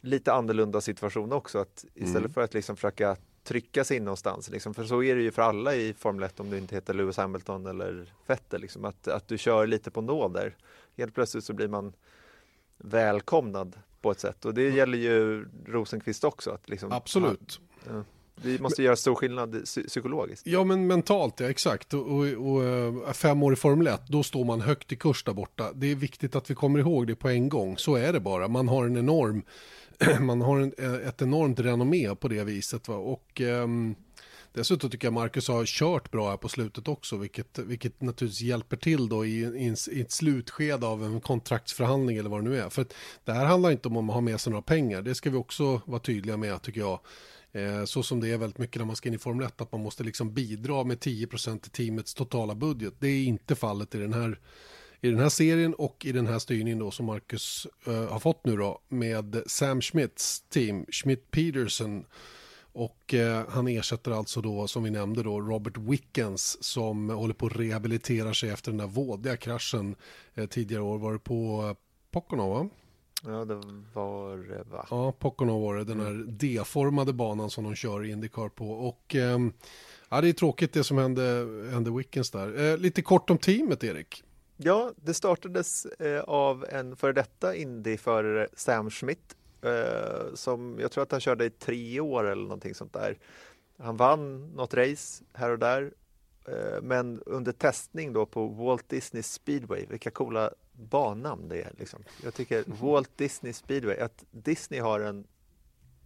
lite 0.00 0.32
annorlunda 0.32 0.80
situation 0.80 1.32
också. 1.32 1.58
Att 1.58 1.84
istället 1.94 2.16
mm. 2.16 2.32
för 2.32 2.40
att 2.40 2.54
liksom 2.54 2.76
försöka 2.76 3.16
trycka 3.46 3.84
sig 3.84 3.96
in 3.96 4.04
någonstans, 4.04 4.50
liksom, 4.50 4.74
för 4.74 4.84
så 4.84 5.02
är 5.02 5.14
det 5.14 5.22
ju 5.22 5.30
för 5.30 5.42
alla 5.42 5.74
i 5.74 5.94
Formel 5.94 6.24
1 6.24 6.40
om 6.40 6.50
du 6.50 6.58
inte 6.58 6.74
heter 6.74 6.94
Lewis 6.94 7.16
Hamilton 7.16 7.66
eller 7.66 8.12
Vettel, 8.26 8.60
liksom, 8.60 8.84
att, 8.84 9.08
att 9.08 9.28
du 9.28 9.38
kör 9.38 9.66
lite 9.66 9.90
på 9.90 10.00
nåder. 10.00 10.56
Helt 10.96 11.14
plötsligt 11.14 11.44
så 11.44 11.52
blir 11.52 11.68
man 11.68 11.92
välkomnad 12.78 13.78
på 14.00 14.10
ett 14.10 14.20
sätt 14.20 14.44
och 14.44 14.54
det 14.54 14.62
mm. 14.62 14.76
gäller 14.76 14.98
ju 14.98 15.48
Rosenqvist 15.66 16.24
också. 16.24 16.50
Att 16.50 16.68
liksom, 16.68 16.92
Absolut. 16.92 17.60
Ja, 17.86 18.04
vi 18.42 18.58
måste 18.58 18.82
göra 18.82 18.96
stor 18.96 19.14
skillnad 19.14 19.64
psykologiskt. 19.64 20.46
Ja, 20.46 20.64
men 20.64 20.86
mentalt, 20.86 21.40
ja 21.40 21.50
exakt. 21.50 21.94
Och, 21.94 22.00
och, 22.00 22.24
och, 22.24 22.64
eh, 22.64 23.12
fem 23.12 23.42
år 23.42 23.52
i 23.52 23.56
Formel 23.56 23.86
1, 23.86 24.00
då 24.08 24.22
står 24.22 24.44
man 24.44 24.60
högt 24.60 24.92
i 24.92 24.96
kurs 24.96 25.24
där 25.24 25.32
borta. 25.32 25.72
Det 25.74 25.90
är 25.90 25.94
viktigt 25.94 26.36
att 26.36 26.50
vi 26.50 26.54
kommer 26.54 26.78
ihåg 26.78 27.06
det 27.06 27.14
på 27.14 27.28
en 27.28 27.48
gång. 27.48 27.78
Så 27.78 27.94
är 27.94 28.12
det 28.12 28.20
bara. 28.20 28.48
Man 28.48 28.68
har 28.68 28.86
en 28.86 28.96
enorm 28.96 29.42
man 30.20 30.40
har 30.40 30.60
en, 30.60 30.72
eh, 30.78 31.08
ett 31.08 31.22
enormt 31.22 31.60
renommé 31.60 32.14
på 32.14 32.28
det 32.28 32.44
viset. 32.44 32.88
Va? 32.88 32.96
Och 32.96 33.40
um, 33.40 33.94
dessutom 34.52 34.90
tycker 34.90 35.06
jag 35.06 35.12
Marcus 35.12 35.48
har 35.48 35.64
kört 35.64 36.10
bra 36.10 36.30
här 36.30 36.36
på 36.36 36.48
slutet 36.48 36.88
också, 36.88 37.16
vilket, 37.16 37.58
vilket 37.58 38.00
naturligtvis 38.02 38.40
hjälper 38.40 38.76
till 38.76 39.08
då 39.08 39.26
i, 39.26 39.40
i, 39.40 39.74
i 39.90 40.00
ett 40.00 40.12
slutskede 40.12 40.86
av 40.86 41.04
en 41.04 41.20
kontraktsförhandling 41.20 42.16
eller 42.16 42.30
vad 42.30 42.44
det 42.44 42.50
nu 42.50 42.58
är. 42.58 42.68
För 42.68 42.86
det 43.24 43.32
här 43.32 43.44
handlar 43.44 43.70
inte 43.70 43.88
om 43.88 44.10
att 44.10 44.14
ha 44.14 44.20
med 44.20 44.40
sig 44.40 44.50
några 44.50 44.62
pengar, 44.62 45.02
det 45.02 45.14
ska 45.14 45.30
vi 45.30 45.36
också 45.36 45.80
vara 45.84 46.00
tydliga 46.00 46.36
med 46.36 46.62
tycker 46.62 46.80
jag. 46.80 47.00
Eh, 47.52 47.84
så 47.84 48.02
som 48.02 48.20
det 48.20 48.32
är 48.32 48.38
väldigt 48.38 48.58
mycket 48.58 48.76
när 48.76 48.86
man 48.86 48.96
ska 48.96 49.08
in 49.08 49.14
i 49.14 49.18
Formel 49.18 49.46
1, 49.46 49.60
att 49.60 49.72
man 49.72 49.80
måste 49.80 50.04
liksom 50.04 50.34
bidra 50.34 50.84
med 50.84 50.98
10% 50.98 51.58
till 51.58 51.70
teamets 51.70 52.14
totala 52.14 52.54
budget. 52.54 52.94
Det 52.98 53.08
är 53.08 53.24
inte 53.24 53.54
fallet 53.54 53.94
i 53.94 53.98
den 53.98 54.12
här 54.12 54.38
i 55.00 55.10
den 55.10 55.18
här 55.18 55.28
serien 55.28 55.74
och 55.74 56.06
i 56.06 56.12
den 56.12 56.26
här 56.26 56.38
styrningen 56.38 56.78
då 56.78 56.90
som 56.90 57.06
Marcus 57.06 57.66
uh, 57.88 58.08
har 58.08 58.18
fått 58.18 58.46
nu 58.46 58.56
då 58.56 58.80
med 58.88 59.42
Sam 59.46 59.80
Schmidts 59.80 60.40
team, 60.40 60.86
Schmidt 60.90 61.30
Peterson. 61.30 62.04
Och 62.72 63.14
uh, 63.14 63.42
han 63.48 63.68
ersätter 63.68 64.10
alltså 64.10 64.40
då 64.40 64.66
som 64.66 64.82
vi 64.82 64.90
nämnde 64.90 65.22
då 65.22 65.40
Robert 65.40 65.78
Wickens 65.78 66.64
som 66.64 67.10
håller 67.10 67.34
på 67.34 67.46
att 67.46 67.56
rehabilitera 67.56 68.34
sig 68.34 68.50
efter 68.50 68.70
den 68.70 68.78
där 68.78 68.86
vådliga 68.86 69.36
kraschen 69.36 69.96
uh, 70.38 70.46
tidigare 70.46 70.82
år. 70.82 70.98
Var 70.98 71.12
det 71.12 71.18
på 71.18 71.76
Pocono 72.10 72.54
va? 72.54 72.68
Ja, 73.24 73.44
det 73.44 73.54
var 73.94 74.36
det 74.36 74.64
va? 74.70 74.86
Ja, 74.90 75.12
Pocono 75.12 75.60
var 75.60 75.76
det, 75.76 75.84
den 75.84 76.00
här 76.00 76.10
mm. 76.10 76.38
D-formade 76.38 77.12
banan 77.12 77.50
som 77.50 77.64
de 77.64 77.74
kör 77.74 78.04
Indycar 78.04 78.48
på. 78.48 78.70
Och 78.70 79.14
ja, 80.08 80.20
det 80.20 80.28
är 80.28 80.32
tråkigt 80.32 80.72
det 80.72 80.84
som 80.84 80.98
hände, 80.98 81.22
hände 81.72 81.90
Wickens 81.90 82.30
där. 82.30 82.76
lite 82.76 83.02
kort 83.02 83.30
om 83.30 83.38
teamet, 83.38 83.84
Erik. 83.84 84.24
Ja, 84.56 84.92
det 84.96 85.14
startades 85.14 85.86
eh, 85.86 86.20
av 86.20 86.66
en 86.68 86.96
före 86.96 87.12
detta 87.12 87.54
Indy-förare, 87.54 88.48
Sam 88.54 88.90
Schmidt, 88.90 89.36
eh, 89.62 90.34
som 90.34 90.78
jag 90.80 90.92
tror 90.92 91.02
att 91.02 91.10
han 91.10 91.20
körde 91.20 91.44
i 91.44 91.50
tre 91.50 92.00
år 92.00 92.24
eller 92.24 92.42
någonting 92.42 92.74
sånt 92.74 92.92
där. 92.92 93.18
Han 93.78 93.96
vann 93.96 94.50
något 94.54 94.74
race 94.74 95.24
här 95.32 95.50
och 95.50 95.58
där, 95.58 95.92
eh, 96.48 96.82
men 96.82 97.22
under 97.26 97.52
testning 97.52 98.12
då 98.12 98.26
på 98.26 98.46
Walt 98.46 98.88
Disney 98.88 99.22
Speedway, 99.22 99.86
vilka 99.86 100.10
coola 100.10 100.50
bannamn 100.72 101.48
det 101.48 101.62
är. 101.62 101.72
Liksom. 101.78 102.02
Jag 102.24 102.34
tycker 102.34 102.64
Walt 102.82 103.10
Disney 103.16 103.52
Speedway, 103.52 103.98
att 103.98 104.24
Disney 104.30 104.80
har 104.80 105.00
en 105.00 105.26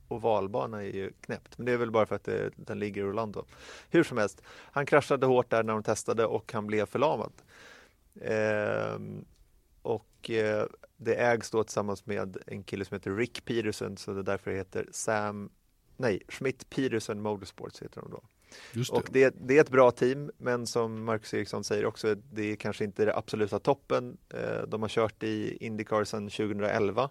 ovalbana 0.09 0.83
är 0.83 0.95
ju 0.95 1.13
knäppt, 1.21 1.59
men 1.59 1.67
det 1.67 1.73
är 1.73 1.77
väl 1.77 1.91
bara 1.91 2.07
för 2.07 2.17
att 2.17 2.25
det, 2.25 2.51
den 2.57 2.79
ligger 2.79 3.03
i 3.03 3.05
Orlando. 3.05 3.45
Hur 3.91 4.05
som 4.05 4.19
helst, 4.19 4.43
han 4.47 4.87
kraschade 4.87 5.27
hårt 5.27 5.51
där 5.51 5.63
när 5.63 5.73
de 5.73 5.83
testade 5.83 6.27
och 6.27 6.53
han 6.53 6.67
blev 6.67 6.87
förlamad. 6.87 7.33
Eh, 8.21 8.99
och 9.83 10.31
eh, 10.31 10.67
det 10.97 11.15
ägs 11.15 11.51
då 11.51 11.65
tillsammans 11.65 12.07
med 12.07 12.37
en 12.47 12.63
kille 12.63 12.85
som 12.85 12.95
heter 12.95 13.17
Rick 13.17 13.45
Peterson 13.45 13.97
så 13.97 14.13
det 14.13 14.21
är 14.21 14.23
därför 14.23 14.51
det 14.51 14.57
heter 14.57 14.89
Sam 14.93 15.51
nej, 16.01 16.23
Schmidt 16.29 16.71
Peterson 16.71 17.23
Motorsports 17.23 17.83
heter 17.83 18.01
de 18.01 18.11
då. 18.11 18.23
Just 18.73 18.93
det. 18.93 18.97
Och 18.97 19.09
det, 19.11 19.35
det 19.41 19.57
är 19.57 19.61
ett 19.61 19.71
bra 19.71 19.91
team, 19.91 20.31
men 20.39 20.67
som 20.67 21.05
Marcus 21.05 21.35
Eriksson 21.35 21.65
säger 21.65 21.87
också, 21.87 22.15
det 22.15 22.53
är 22.53 22.57
kanske 22.57 22.85
inte 22.85 23.05
det 23.05 23.17
absoluta 23.17 23.59
toppen. 23.59 24.17
Eh, 24.35 24.63
de 24.69 24.83
har 24.83 24.89
kört 24.89 25.23
i 25.23 25.67
Indycar 25.67 26.05
sedan 26.05 26.29
2011. 26.29 27.11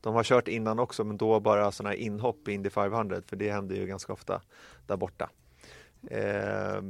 De 0.00 0.14
har 0.14 0.24
kört 0.24 0.48
innan 0.48 0.78
också, 0.78 1.04
men 1.04 1.16
då 1.16 1.40
bara 1.40 1.72
sådana 1.72 1.90
här 1.90 1.96
inhopp 1.96 2.48
i 2.48 2.52
Indy 2.52 2.70
500, 2.70 3.22
för 3.26 3.36
det 3.36 3.50
händer 3.50 3.76
ju 3.76 3.86
ganska 3.86 4.12
ofta 4.12 4.42
där 4.86 4.96
borta. 4.96 5.30
Eh, 6.10 6.82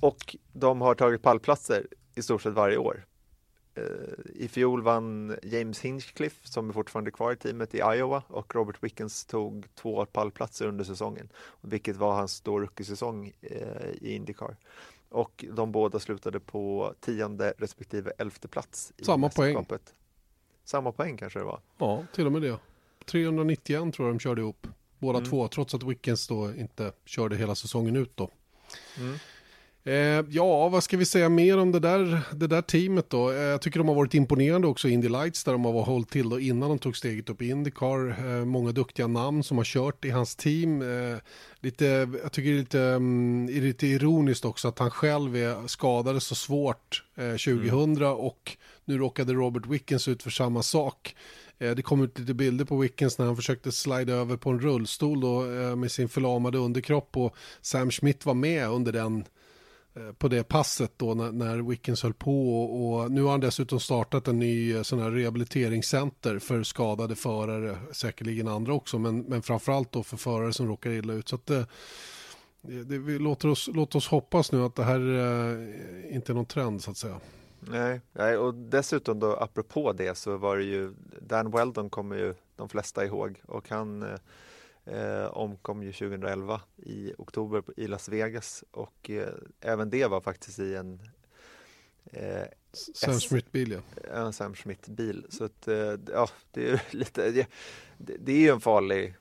och 0.00 0.36
de 0.52 0.80
har 0.80 0.94
tagit 0.94 1.22
pallplatser 1.22 1.86
i 2.14 2.22
stort 2.22 2.42
sett 2.42 2.52
varje 2.52 2.76
år. 2.76 3.04
Eh, 3.74 3.84
I 4.34 4.48
fjol 4.48 4.82
vann 4.82 5.36
James 5.42 5.80
Hinchcliffe 5.80 6.48
som 6.48 6.68
är 6.68 6.72
fortfarande 6.72 7.10
kvar 7.10 7.32
i 7.32 7.36
teamet 7.36 7.74
i 7.74 7.78
Iowa 7.78 8.22
och 8.28 8.54
Robert 8.54 8.76
Wickens 8.80 9.24
tog 9.24 9.66
två 9.74 10.04
pallplatser 10.06 10.66
under 10.66 10.84
säsongen, 10.84 11.28
vilket 11.60 11.96
var 11.96 12.14
hans 12.14 12.40
då 12.40 12.60
rookie-säsong 12.60 13.32
eh, 13.40 13.90
i 14.00 14.14
Indycar. 14.14 14.56
Och 15.08 15.44
de 15.52 15.72
båda 15.72 15.98
slutade 15.98 16.40
på 16.40 16.94
tionde 17.00 17.54
respektive 17.58 18.12
elfte 18.18 18.48
plats. 18.48 18.92
I 18.96 19.04
Samma 19.04 19.28
poäng. 19.28 19.66
Samma 20.64 20.92
poäng 20.92 21.16
kanske 21.16 21.38
det 21.38 21.44
var. 21.44 21.60
Ja, 21.78 22.06
till 22.14 22.26
och 22.26 22.32
med 22.32 22.42
det. 22.42 22.58
391 23.04 23.94
tror 23.94 24.08
jag 24.08 24.14
de 24.14 24.18
körde 24.20 24.40
ihop. 24.40 24.66
Båda 24.98 25.18
Mm. 25.18 25.30
två, 25.30 25.48
trots 25.48 25.74
att 25.74 25.82
Wickens 25.82 26.28
då 26.28 26.54
inte 26.54 26.92
körde 27.04 27.36
hela 27.36 27.54
säsongen 27.54 27.96
ut 27.96 28.16
då. 28.16 28.30
Mm. 28.98 29.18
Eh, 29.84 30.24
ja, 30.28 30.68
vad 30.68 30.84
ska 30.84 30.96
vi 30.96 31.04
säga 31.04 31.28
mer 31.28 31.58
om 31.58 31.72
det 31.72 31.78
där, 31.80 32.20
det 32.32 32.46
där 32.46 32.62
teamet 32.62 33.10
då? 33.10 33.30
Eh, 33.30 33.36
jag 33.36 33.62
tycker 33.62 33.78
de 33.78 33.88
har 33.88 33.94
varit 33.94 34.14
imponerande 34.14 34.66
också 34.66 34.88
Indy 34.88 35.08
Lights 35.08 35.44
där 35.44 35.52
de 35.52 35.64
har 35.64 35.82
hållit 35.82 36.10
till 36.10 36.28
då 36.28 36.40
innan 36.40 36.68
de 36.68 36.78
tog 36.78 36.96
steget 36.96 37.30
upp 37.30 37.42
i 37.42 37.48
Indycar. 37.48 38.08
Eh, 38.26 38.44
många 38.44 38.72
duktiga 38.72 39.06
namn 39.06 39.42
som 39.42 39.56
har 39.56 39.64
kört 39.64 40.04
i 40.04 40.10
hans 40.10 40.36
team. 40.36 40.82
Eh, 40.82 41.18
lite, 41.60 42.08
jag 42.22 42.32
tycker 42.32 42.50
det 42.50 42.56
är 42.56 42.60
lite, 42.60 42.80
mm, 42.80 43.48
är 43.56 43.60
lite 43.60 43.86
ironiskt 43.86 44.44
också 44.44 44.68
att 44.68 44.78
han 44.78 44.90
själv 44.90 45.36
är 45.36 45.66
skadade 45.68 46.20
så 46.20 46.34
svårt 46.34 47.04
eh, 47.16 47.36
2000 47.36 48.02
och 48.02 48.56
nu 48.84 48.98
råkade 48.98 49.32
Robert 49.32 49.66
Wickens 49.66 50.08
ut 50.08 50.22
för 50.22 50.30
samma 50.30 50.62
sak. 50.62 51.16
Eh, 51.58 51.70
Det 51.70 51.82
kom 51.82 52.02
ut 52.02 52.18
lite 52.18 52.34
bilder 52.34 52.64
på 52.64 52.76
Wickens 52.76 53.18
när 53.18 53.26
han 53.26 53.36
försökte 53.36 53.72
slida 53.72 54.12
över 54.12 54.36
på 54.36 54.50
en 54.50 54.60
rullstol 54.60 55.20
då, 55.20 55.40
med 55.76 55.92
sin 55.92 56.08
förlamade 56.08 56.58
underkropp 56.58 57.16
och 57.16 57.36
Sam 57.60 57.90
Schmidt 57.90 58.26
var 58.26 58.34
med 58.34 58.68
under 58.68 58.92
den 58.92 59.24
Eh, 59.94 60.12
på 60.12 60.28
det 60.28 60.44
passet 60.44 60.92
då 60.96 61.14
när, 61.14 61.32
när 61.32 61.58
Wickens 61.58 62.02
höll 62.02 62.14
på 62.14 62.62
och, 62.62 63.02
och 63.02 63.10
nu 63.10 63.22
har 63.22 63.30
han 63.30 63.40
dessutom 63.40 63.80
startat 63.80 64.28
en 64.28 64.38
ny 64.38 64.74
eh, 64.74 64.82
sån 64.82 64.98
här 64.98 65.10
rehabiliteringscenter 65.10 66.38
för 66.38 66.62
skadade 66.62 67.16
förare, 67.16 67.76
säkerligen 67.92 68.48
andra 68.48 68.72
också, 68.72 68.98
men, 68.98 69.20
men 69.20 69.42
framförallt 69.42 69.92
då 69.92 70.02
för 70.02 70.16
förare 70.16 70.52
som 70.52 70.68
råkar 70.68 70.90
illa 70.90 71.12
ut. 71.12 71.28
Så 71.28 71.36
att 71.36 71.50
eh, 71.50 71.62
det, 72.60 72.84
det, 72.84 72.98
vi 72.98 73.18
låter 73.18 73.48
oss, 73.48 73.68
låt 73.72 73.94
oss 73.94 74.08
hoppas 74.08 74.52
nu 74.52 74.62
att 74.62 74.74
det 74.74 74.84
här 74.84 75.00
eh, 75.00 76.16
inte 76.16 76.32
är 76.32 76.34
någon 76.34 76.46
trend 76.46 76.82
så 76.82 76.90
att 76.90 76.96
säga. 76.96 77.20
Nej, 77.60 78.00
nej, 78.12 78.36
och 78.36 78.54
dessutom 78.54 79.20
då 79.20 79.36
apropå 79.36 79.92
det 79.92 80.18
så 80.18 80.36
var 80.36 80.56
det 80.56 80.64
ju 80.64 80.94
Dan 81.20 81.50
Weldon 81.50 81.90
kommer 81.90 82.16
ju 82.16 82.34
de 82.56 82.68
flesta 82.68 83.04
ihåg 83.04 83.42
och 83.46 83.68
han 83.68 84.02
eh, 84.02 84.18
omkom 85.30 85.82
ju 85.82 85.92
2011 85.92 86.60
i 86.76 87.12
oktober 87.18 87.62
i 87.76 87.86
Las 87.86 88.08
Vegas 88.08 88.64
och 88.70 89.10
eh, 89.10 89.28
även 89.60 89.90
det 89.90 90.06
var 90.06 90.20
faktiskt 90.20 90.58
i 90.58 90.74
en 90.74 91.00
eh, 92.04 92.44
Sam. 92.72 93.20
Smith-bil 93.20 93.72
ja. 93.72 94.10
en 94.12 94.32
Sam 94.32 94.54
Schmidt-bil. 94.54 95.26
Så 95.28 95.44
att, 95.44 95.68
eh, 95.68 95.94
ja, 96.12 96.28
det 96.50 96.64
är 96.64 96.70
ju 96.70 96.78
lite, 96.98 97.30
det, 97.30 97.46
det 97.98 98.32
är 98.32 98.38
ju 98.40 98.48
en 98.48 98.60
farlig 98.60 99.14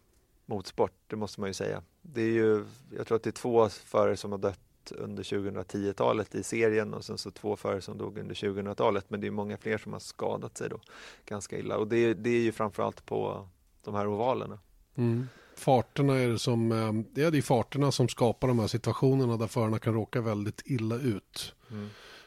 motorsport, 0.46 0.94
det 1.08 1.16
måste 1.16 1.40
man 1.40 1.50
ju 1.50 1.54
säga. 1.54 1.84
Det 2.02 2.22
är 2.22 2.32
ju, 2.32 2.66
jag 2.98 3.08
tror 3.08 3.16
att 3.16 3.24
det 3.24 3.30
är 3.30 3.32
två 3.32 3.70
förare 3.70 4.18
som 4.18 4.32
har 4.32 4.40
dött 4.40 4.60
under 4.92 5.24
2010-talet 5.24 6.36
i 6.36 6.44
serien 6.44 6.94
och 6.94 7.06
sen 7.06 7.18
så 7.18 7.32
två 7.32 7.56
förare 7.56 7.82
som 7.82 7.98
dog 7.98 8.18
under 8.18 8.36
2000-talet. 8.36 9.06
Men 9.10 9.22
det 9.22 9.28
är 9.28 9.32
många 9.32 9.58
fler 9.58 9.78
som 9.78 9.94
har 9.94 10.00
skadat 10.00 10.58
sig 10.58 10.70
då 10.70 10.80
ganska 11.26 11.58
illa 11.60 11.78
och 11.78 11.88
det, 11.88 11.98
är- 11.98 12.14
det 12.14 12.30
är 12.30 12.42
ju 12.42 12.52
framförallt 12.52 13.06
på 13.06 13.48
de 13.84 13.96
här 13.96 14.08
ovalerna. 14.08 14.60
Mm. 14.96 15.28
Farterna 15.62 16.20
är 16.20 16.28
det 16.28 16.40
som, 16.40 16.72
eh, 16.72 16.94
det 17.14 17.24
är 17.24 17.32
de 17.32 17.42
farterna 17.42 17.92
som 17.92 18.08
skapar 18.08 18.48
de 18.48 18.60
här 18.60 18.68
situationerna 18.68 19.38
där 19.38 19.48
förarna 19.48 19.80
kan 19.80 19.94
råka 19.94 20.22
väldigt 20.22 20.62
illa 20.66 20.96
ut. 20.96 21.54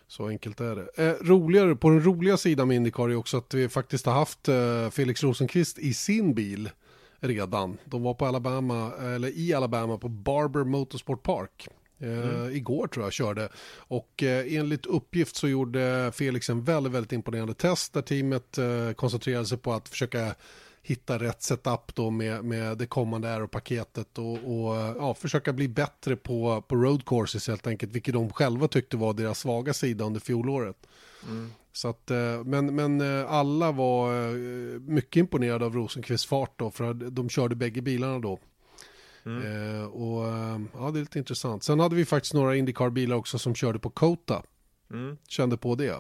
Så 0.07 0.29
enkelt 0.29 0.61
är 0.61 0.77
det. 0.77 1.09
Eh, 1.09 1.15
roligare, 1.27 1.77
på 1.77 1.91
den 1.91 2.05
roliga 2.05 2.37
sidan 2.37 2.69
med 2.69 2.77
Indycar 2.77 3.09
är 3.09 3.17
också 3.17 3.37
att 3.37 3.55
vi 3.55 3.69
faktiskt 3.69 4.07
har 4.07 4.13
haft 4.13 4.49
eh, 4.49 4.91
Felix 4.91 5.23
Rosenqvist 5.23 5.79
i 5.79 5.95
sin 5.95 6.35
bil 6.35 6.71
redan. 7.21 7.79
De 7.85 8.03
var 8.03 8.15
på 8.15 8.27
Alabama, 8.27 8.93
eller 9.01 9.29
i 9.29 9.55
Alabama 9.55 9.99
på 9.99 10.09
Barber 10.09 10.65
Motorsport 10.65 11.23
Park. 11.23 11.69
Eh, 11.99 12.57
Igår 12.57 12.87
tror 12.87 13.07
jag 13.07 13.13
körde. 13.13 13.49
Och 13.77 14.23
eh, 14.23 14.55
enligt 14.55 14.87
uppgift 14.87 15.37
så 15.37 15.49
gjorde 15.49 16.13
Felix 16.15 16.51
en 16.51 16.65
väldigt, 16.65 16.93
väldigt 16.93 17.13
imponerande 17.13 17.55
test 17.55 17.93
där 17.93 18.03
teamet 18.03 18.59
koncentrerade 18.97 19.47
sig 19.47 19.59
på 19.59 19.73
att 19.73 19.89
försöka 19.89 20.35
hitta 20.87 21.19
rätt 21.19 21.43
setup 21.43 21.95
då 21.95 22.11
med, 22.11 22.45
med 22.45 22.79
det 22.79 22.87
kommande 22.87 23.29
Aero-paketet 23.29 24.19
och, 24.19 24.33
och 24.33 24.77
ja, 24.99 25.15
försöka 25.15 25.53
bli 25.53 25.69
bättre 25.69 26.17
på, 26.17 26.63
på 26.69 26.77
road 26.77 27.07
courses 27.07 27.49
helt 27.49 27.67
enkelt, 27.67 27.93
vilket 27.93 28.15
de 28.15 28.33
själva 28.33 28.69
tyckte 28.69 28.97
var 28.97 29.13
deras 29.13 29.39
svaga 29.39 29.75
sida 29.75 30.05
under 30.05 30.21
fjolåret. 30.21 30.87
Så 31.73 31.89
att, 31.89 32.11
eh, 32.11 32.45
men, 32.45 32.75
men 32.75 33.01
eh, 33.01 33.33
alla 33.33 33.73
var 33.73 34.15
eh, 34.15 34.35
mycket 34.81 35.17
imponerade 35.17 35.65
av 35.65 35.75
Rosenqvists 35.75 36.27
fart 36.27 36.53
då, 36.59 36.71
för 36.71 36.91
att 36.91 37.17
de 37.17 37.29
körde 37.29 37.55
bägge 37.55 37.83
bilarna 37.83 38.19
då. 38.19 38.39
Eh, 39.27 39.85
och 39.85 40.25
ja, 40.75 40.91
det 40.91 40.99
är 40.99 41.01
lite 41.01 41.19
intressant. 41.19 41.65
Sen 41.65 41.81
hade 41.81 41.97
vi 41.97 42.05
faktiskt 42.05 42.35
några 42.35 42.57
Indycar-bilar 42.57 43.17
också 43.17 43.39
som 43.39 43.55
körde 43.55 43.79
på 43.79 43.91
Kota. 43.91 44.43
Mm. 44.91 45.17
Kände 45.29 45.57
på 45.57 45.75
det. 45.75 45.97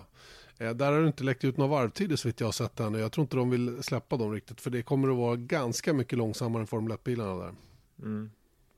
Eh, 0.59 0.71
där 0.71 0.93
har 0.93 1.01
det 1.01 1.07
inte 1.07 1.25
läckt 1.25 1.45
ut 1.45 1.57
några 1.57 1.71
varvtider 1.71 2.17
så 2.17 2.29
vitt 2.29 2.41
jag 2.41 2.47
har 2.47 2.53
sett 2.53 2.81
ännu. 2.81 2.99
Jag 2.99 3.13
tror 3.13 3.23
inte 3.23 3.37
de 3.37 3.51
vill 3.51 3.83
släppa 3.83 4.17
dem 4.17 4.33
riktigt. 4.33 4.61
För 4.61 4.71
det 4.71 4.83
kommer 4.83 5.09
att 5.09 5.17
vara 5.17 5.37
ganska 5.37 5.93
mycket 5.93 6.19
långsammare 6.19 6.61
än 6.61 6.67
Formel 6.67 6.93
1-bilarna 6.93 7.35
där. 7.35 7.55
Mm. 8.03 8.31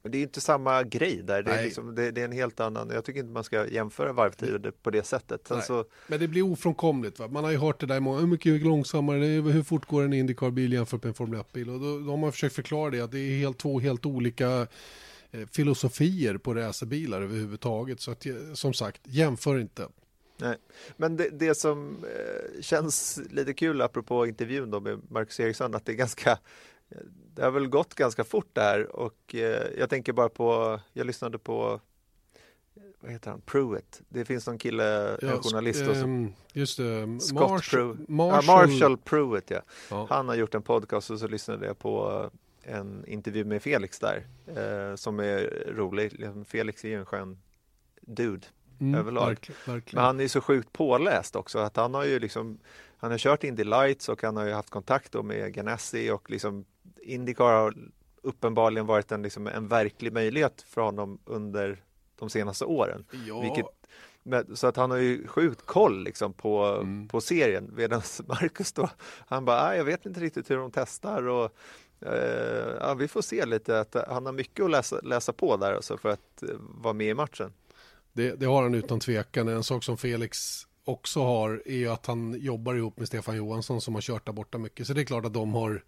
Men 0.07 0.13
det 0.13 0.19
är 0.19 0.23
inte 0.23 0.41
samma 0.41 0.83
grej 0.83 1.23
där. 1.25 1.43
Det 1.43 1.51
är, 1.51 1.65
liksom, 1.65 1.95
det, 1.95 2.11
det 2.11 2.21
är 2.21 2.25
en 2.25 2.33
helt 2.33 2.61
annan. 2.61 2.91
Jag 2.91 3.05
tycker 3.05 3.21
inte 3.21 3.33
man 3.33 3.45
ska 3.45 3.67
jämföra 3.67 4.13
varvtider 4.13 4.71
på 4.83 4.91
det 4.91 5.07
sättet. 5.07 5.51
Så, 5.67 5.85
Men 6.07 6.21
det 6.21 6.29
blir 6.29 6.43
ofrånkomligt. 6.43 7.19
Va? 7.19 7.29
Man 7.29 7.45
har 7.45 7.51
ju 7.51 7.57
hört 7.57 7.81
det 7.81 7.87
där 7.87 8.01
många, 8.01 8.19
hur 8.19 8.27
mycket 8.27 8.63
långsammare, 8.63 9.19
det 9.19 9.27
är, 9.27 9.41
hur 9.41 9.63
fort 9.63 9.87
går 9.87 10.03
en 10.03 10.13
Indycar-bil 10.13 10.73
jämfört 10.73 11.03
med 11.03 11.09
en 11.09 11.15
Formel 11.15 11.41
1-bil? 11.41 11.71
Och 11.71 11.81
då, 11.81 11.99
då 11.99 12.11
har 12.11 12.17
man 12.17 12.33
försökt 12.33 12.55
förklara 12.55 12.91
det, 12.91 13.01
att 13.01 13.13
det 13.13 13.19
är 13.19 13.39
helt, 13.39 13.59
två 13.59 13.81
helt 13.81 14.07
olika 14.07 14.67
eh, 15.31 15.47
filosofier 15.53 16.39
på 16.39 16.55
racerbilar 16.55 17.23
överhuvudtaget. 17.23 18.01
Så 18.01 18.11
att, 18.11 18.27
eh, 18.27 18.35
som 18.55 18.75
sagt, 18.75 19.01
jämför 19.05 19.59
inte. 19.59 19.89
Nej. 20.37 20.57
Men 20.97 21.17
det, 21.17 21.29
det 21.29 21.55
som 21.55 22.05
eh, 22.05 22.63
känns 22.63 23.21
lite 23.31 23.55
kul 23.55 23.81
apropå 23.81 24.27
intervjun 24.27 24.71
då 24.71 24.81
med 24.81 25.01
Marcus 25.11 25.41
Eriksson 25.41 25.75
att 25.75 25.85
det 25.85 25.93
är 25.93 25.97
ganska 25.97 26.39
det 27.35 27.43
har 27.43 27.51
väl 27.51 27.69
gått 27.69 27.95
ganska 27.95 28.25
fort 28.25 28.51
där 28.53 28.97
och 28.97 29.35
eh, 29.35 29.79
jag 29.79 29.91
tänker 29.91 30.13
bara 30.13 30.29
på 30.29 30.81
jag 30.93 31.07
lyssnade 31.07 31.39
på 31.39 31.81
vad 33.01 33.13
heter 33.13 33.31
han, 33.31 33.41
Pruitt. 33.41 34.03
Det 34.09 34.25
finns 34.25 34.47
någon 34.47 34.59
kille, 34.59 35.17
en 35.17 35.43
journalist 35.43 35.85
då, 35.87 35.95
som, 35.95 36.03
ehm, 36.03 36.33
just 36.53 36.77
det, 36.79 37.21
Scott 37.21 37.51
Marshall, 37.51 37.97
Pruitt. 37.97 38.09
Marshall, 38.09 38.45
Ja, 38.47 38.67
Marshall 38.67 38.97
Pruitt 38.97 39.51
ja. 39.51 39.61
Ja. 39.91 40.07
Han 40.11 40.29
har 40.29 40.35
gjort 40.35 40.55
en 40.55 40.63
podcast 40.63 41.11
och 41.11 41.19
så 41.19 41.29
lyssnade 41.29 41.67
jag 41.67 41.79
på 41.79 42.31
en 42.63 43.05
intervju 43.07 43.45
med 43.45 43.63
Felix 43.63 43.99
där 43.99 44.27
eh, 44.47 44.97
som 44.97 45.21
är 45.21 45.65
rolig. 45.77 46.13
Liksom, 46.13 46.45
Felix 46.45 46.85
är 46.85 46.89
ju 46.89 46.95
en 46.99 47.07
skön 47.07 47.39
dude 48.01 48.47
Mm, 48.81 49.01
överlag. 49.01 49.27
Verkligen, 49.27 49.59
verkligen. 49.67 49.95
Men 49.97 50.05
han 50.05 50.21
är 50.21 50.29
så 50.29 50.41
sjukt 50.41 50.73
påläst 50.73 51.37
också 51.37 51.59
att 51.59 51.77
han 51.77 51.95
har 51.95 52.05
ju 52.05 52.19
liksom 52.19 52.59
Han 52.99 53.11
har 53.11 53.19
kört 53.19 53.45
Indy 53.45 53.65
Lights 53.65 54.09
och 54.09 54.23
han 54.23 54.37
har 54.37 54.45
ju 54.47 54.53
haft 54.53 54.71
kontakt 54.71 55.13
då 55.13 55.23
med 55.23 55.53
Ganassi 55.55 56.11
och 56.11 56.31
liksom 56.31 56.65
Indycar 57.03 57.45
har 57.53 57.75
uppenbarligen 58.23 58.87
varit 58.87 59.13
en, 59.13 59.23
liksom, 59.23 59.47
en 59.47 59.69
verklig 59.69 60.13
möjlighet 60.13 60.63
för 60.69 60.81
honom 60.81 61.19
under 61.25 61.83
de 62.19 62.31
senaste 62.31 62.65
åren. 62.65 63.05
ja, 63.27 63.41
Vilket, 63.41 63.67
men, 64.23 64.57
så 64.57 64.67
att 64.67 64.77
han 64.77 64.91
har 64.91 64.99
ju 64.99 65.27
sjukt 65.27 65.67
koll 65.67 66.05
liksom 66.05 66.33
på, 66.33 66.65
Mm. 66.65 67.09
på 67.09 67.21
serien 67.21 67.71
medan 67.77 68.03
Marcus 68.27 68.73
då 68.73 68.89
han 69.27 69.45
bara, 69.45 69.61
"Ah, 69.61 69.75
jag 69.75 69.85
vet 69.85 70.07
inte 70.07 70.21
riktigt 70.21 70.51
hur 70.51 70.57
de 70.57 70.71
testar 70.71 71.29
och 71.29 71.51
eh, 72.01 72.77
ja, 72.81 72.95
vi 72.95 73.09
får 73.09 73.23
se 73.23 73.47
lite 73.47 73.81
att 73.81 73.97
han 74.09 74.27
har 74.27 74.33
mycket 74.33 74.65
att 74.65 74.71
läsa, 74.71 75.01
läsa 75.03 75.33
på 75.33 75.57
där 75.57 75.75
alltså 75.75 75.97
för 75.99 76.09
att 76.09 76.43
eh, 76.43 76.49
vara 76.59 76.95
med 76.95 77.07
i 77.07 77.15
matchen. 77.15 77.53
Det, 78.17 78.41
det 78.41 78.47
har 78.47 78.63
han 78.63 78.75
utan 78.75 79.01
tvekan. 79.01 79.49
En 79.49 79.65
sak 79.65 79.85
som 79.85 79.97
Felix 79.97 80.63
också 80.85 81.23
har 81.25 81.63
är 81.67 81.77
ju 81.77 81.89
att 81.89 82.07
han 82.07 82.37
jobbar 82.41 82.75
ihop 82.75 82.99
med 82.99 83.09
Stefan 83.09 83.37
Johansson 83.37 83.81
som 83.81 83.95
har 83.95 84.03
kört 84.03 84.27
där 84.27 84.33
borta 84.33 84.59
mycket. 84.59 84.87
Så 84.87 84.93
det 84.93 85.01
är 85.01 85.05
klart 85.05 85.25
att 85.25 85.35
de 85.35 85.55
har, 85.55 85.85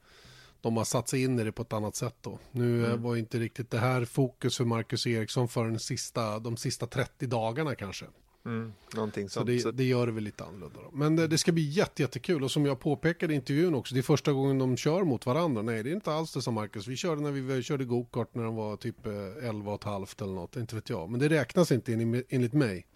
de 0.60 0.76
har 0.76 0.84
satt 0.84 1.08
sig 1.08 1.22
in 1.22 1.38
i 1.38 1.44
det 1.44 1.52
på 1.52 1.62
ett 1.62 1.72
annat 1.72 1.96
sätt 1.96 2.16
då. 2.20 2.38
Nu 2.52 2.84
eh, 2.84 2.88
Mm. 2.90 3.02
var 3.02 3.16
inte 3.16 3.38
riktigt 3.38 3.70
det 3.70 3.78
här 3.78 4.04
fokus 4.04 4.56
för 4.56 4.64
Marcus 4.64 5.06
Eriksson 5.06 5.48
för 5.48 5.64
den 5.64 5.78
sista, 5.78 6.38
de 6.38 6.56
sista 6.56 6.86
30 6.86 7.26
dagarna 7.26 7.74
kanske. 7.74 8.04
Mm, 8.44 8.72
någonting 8.94 9.28
Så 9.28 9.32
sånt. 9.32 9.46
det, 9.46 9.58
Så, 9.60 9.70
det 9.70 9.84
gör 9.84 10.06
det 10.06 10.12
väl 10.12 10.24
lite 10.24 10.44
annorlunda. 10.44 10.80
Då. 10.82 10.90
Men 10.92 11.16
det, 11.16 11.26
det 11.26 11.38
ska 11.38 11.52
bli 11.52 11.62
jätte, 11.62 12.02
jättekul 12.02 12.44
och 12.44 12.50
som 12.50 12.66
jag 12.66 12.80
påpekade 12.80 13.32
i 13.32 13.36
intervjun 13.36 13.74
också, 13.74 13.94
det 13.94 14.00
är 14.00 14.02
första 14.02 14.32
gången 14.32 14.58
de 14.58 14.76
kör 14.76 15.02
mot 15.04 15.26
varandra. 15.26 15.62
Nej, 15.62 15.82
det 15.82 15.90
är 15.90 15.94
inte 15.94 16.12
alls 16.12 16.32
det 16.32 16.42
som 16.42 16.54
Marcus. 16.54 16.86
Vi 16.86 16.96
körde 16.96 17.20
när 17.22 17.30
vi 17.30 17.62
körde 17.62 17.84
gokart 17.84 18.34
när 18.34 18.44
de 18.44 18.56
var 18.56 18.76
typ 18.76 19.06
eh, 19.06 19.48
11 19.48 19.72
och 19.72 19.78
ett 19.80 19.84
halvt 19.84 20.20
eller 20.22 20.32
något, 20.32 20.56
inte 20.56 20.74
vet 20.74 20.90
jag. 20.90 21.10
Men 21.10 21.20
det 21.20 21.28
räknas 21.28 21.72
inte 21.72 21.92
en- 21.92 22.24
enligt 22.28 22.52
mig. 22.52 22.86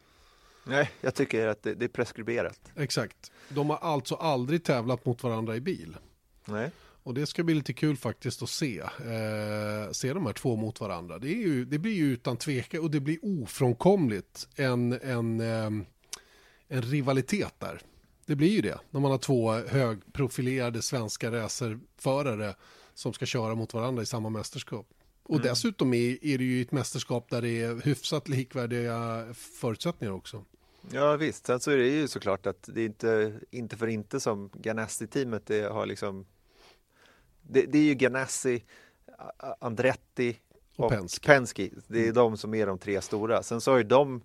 nej, 0.65 0.91
jag 1.01 1.15
tycker 1.15 1.47
att 1.47 1.63
det, 1.63 1.75
det 1.75 1.85
är 1.85 1.89
preskriberat. 1.89 2.61
Exakt. 2.77 3.33
De 3.49 3.71
har 3.71 3.77
alltså 3.77 4.15
aldrig 4.15 4.65
tävlat 4.65 5.05
mot 5.05 5.23
varandra 5.23 5.57
i 5.57 5.61
bil. 5.61 5.97
Nej. 6.45 6.71
Och 7.03 7.15
det 7.15 7.27
ska 7.27 7.43
bli 7.43 7.55
lite 7.55 7.73
kul 7.73 7.97
faktiskt 7.97 8.43
att 8.43 8.49
se, 8.49 8.79
eh, 8.79 9.91
se 9.93 10.13
de 10.13 10.27
här 10.27 10.33
två 10.33 10.57
mot 10.57 10.81
varandra. 10.81 11.19
Det, 11.19 11.29
ju, 11.29 11.65
det 11.65 11.79
blir 11.79 11.93
ju 11.93 12.13
utan 12.13 12.37
tvekan 12.37 12.81
och 12.81 12.91
det 12.91 13.01
blir 13.01 13.19
ofrånkomligt 13.23 14.49
en, 14.57 14.93
en, 14.93 15.41
ehm, 15.41 15.85
en 16.69 16.83
rivalitet 16.83 17.55
där. 17.59 17.81
Det 18.27 18.37
blir 18.37 18.49
ju 18.49 18.61
det 18.61 18.79
när 18.91 19.01
man 19.01 19.11
har 19.11 19.19
två 19.19 19.53
högprofilerade 19.53 20.83
svenska 20.83 21.33
racerförare 21.33 22.55
som 22.95 23.13
ska 23.13 23.27
köra 23.27 23.55
mot 23.55 23.75
varandra 23.75 24.03
i 24.03 24.07
samma 24.07 24.31
mästerskap. 24.31 24.87
Och 25.23 25.41
dessutom 25.41 25.95
är, 25.95 26.25
är 26.25 26.39
det 26.39 26.45
ju 26.45 26.63
ett 26.63 26.73
mästerskap 26.73 27.31
där 27.31 27.43
det 27.43 27.63
är 27.63 27.85
hyfsat 27.85 28.29
likvärdiga 28.29 29.27
förutsättningar 29.35 30.13
också. 30.13 30.45
Ja 30.91 31.17
visst, 31.17 31.47
sen 31.47 31.61
så 31.61 31.71
är 31.71 31.77
det 31.77 31.89
ju 31.89 32.09
såklart 32.09 32.47
att 32.47 32.69
det 32.75 32.81
är 32.81 32.87
inte, 32.87 33.41
inte 33.51 33.77
för 33.77 33.87
inte 33.87 34.21
som 34.21 34.51
Ganassi-teamet 34.55 35.51
har 35.71 35.87
liksom 35.87 36.27
det, 37.43 37.63
det 37.67 37.79
är 37.79 37.83
ju 37.83 37.95
Ganassi, 37.95 38.65
A- 39.19 39.55
Och 39.61 39.67
Andretti 39.67 40.41
och, 40.77 40.91
Penske. 40.91 41.27
Penske. 41.27 41.71
Det 41.87 42.09
är 42.09 42.13
de 42.13 42.37
som 42.37 42.55
är 42.55 42.67
de 42.67 42.79
tre 42.79 43.01
stora. 43.01 43.43
Sen 43.43 43.61
så 43.61 43.71
har 43.71 43.79
ju 43.79 43.85
de, 43.85 44.23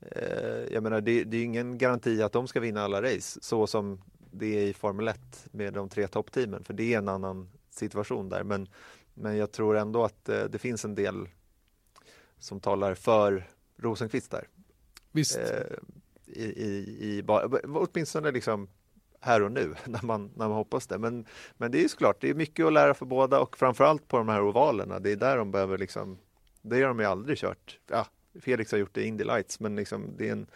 eh, 0.00 0.72
jag 0.72 0.82
menar 0.82 1.00
det, 1.00 1.24
det 1.24 1.36
är 1.36 1.38
ju 1.38 1.44
ingen 1.44 1.78
garanti 1.78 2.22
att 2.22 2.32
de 2.32 2.48
ska 2.48 2.60
vinna 2.60 2.82
alla 2.82 3.02
race 3.02 3.38
så 3.42 3.66
som 3.66 4.00
det 4.30 4.46
är 4.58 4.66
i 4.66 4.74
Formel 4.74 5.08
1 5.08 5.46
med 5.52 5.72
de 5.72 5.88
tre 5.88 6.06
toppteamen 6.08 6.64
för 6.64 6.74
det 6.74 6.94
är 6.94 6.98
en 6.98 7.08
annan 7.08 7.48
situation 7.70 8.28
där. 8.28 8.44
Men, 8.44 8.68
men 9.14 9.36
jag 9.36 9.52
tror 9.52 9.76
ändå 9.76 10.04
att 10.04 10.28
eh, 10.28 10.44
det 10.44 10.58
finns 10.58 10.84
en 10.84 10.94
del 10.94 11.28
som 12.38 12.60
talar 12.60 12.94
för 12.94 13.50
Rosenqvist 13.76 14.30
där. 14.30 14.48
Visst, 15.12 15.38
Eh, 15.38 15.76
i, 16.26 16.44
i, 16.44 16.68
i, 17.18 17.22
åtminstone 17.64 18.30
liksom 18.30 18.68
här 19.22 19.42
och 19.42 19.52
nu 19.52 19.74
när 19.84 20.02
man, 20.02 20.30
när 20.36 20.48
man 20.48 20.56
hoppas 20.56 20.86
det. 20.86 20.98
Men, 20.98 21.26
men 21.56 21.70
det 21.70 21.84
är 21.84 21.88
såklart, 21.88 22.20
det 22.20 22.30
är 22.30 22.34
mycket 22.34 22.66
att 22.66 22.72
lära 22.72 22.94
för 22.94 23.06
båda 23.06 23.40
och 23.40 23.58
framförallt 23.58 24.08
på 24.08 24.16
de 24.16 24.28
här 24.28 24.42
ovalerna. 24.42 24.98
Det 25.00 25.12
är 25.12 25.16
där 25.16 25.36
de 25.36 25.50
behöver 25.50 25.78
liksom, 25.78 26.18
det 26.62 26.80
har 26.80 26.88
de 26.88 26.98
ju 26.98 27.04
aldrig 27.04 27.38
kört. 27.38 27.78
Ja, 27.90 28.06
Felix 28.40 28.72
har 28.72 28.78
gjort 28.78 28.94
det 28.94 29.02
i 29.02 29.06
Indy 29.06 29.24
Lights, 29.24 29.60
men 29.60 29.76
liksom 29.76 30.14
det 30.16 30.28
är 30.28 30.32
en 30.32 30.46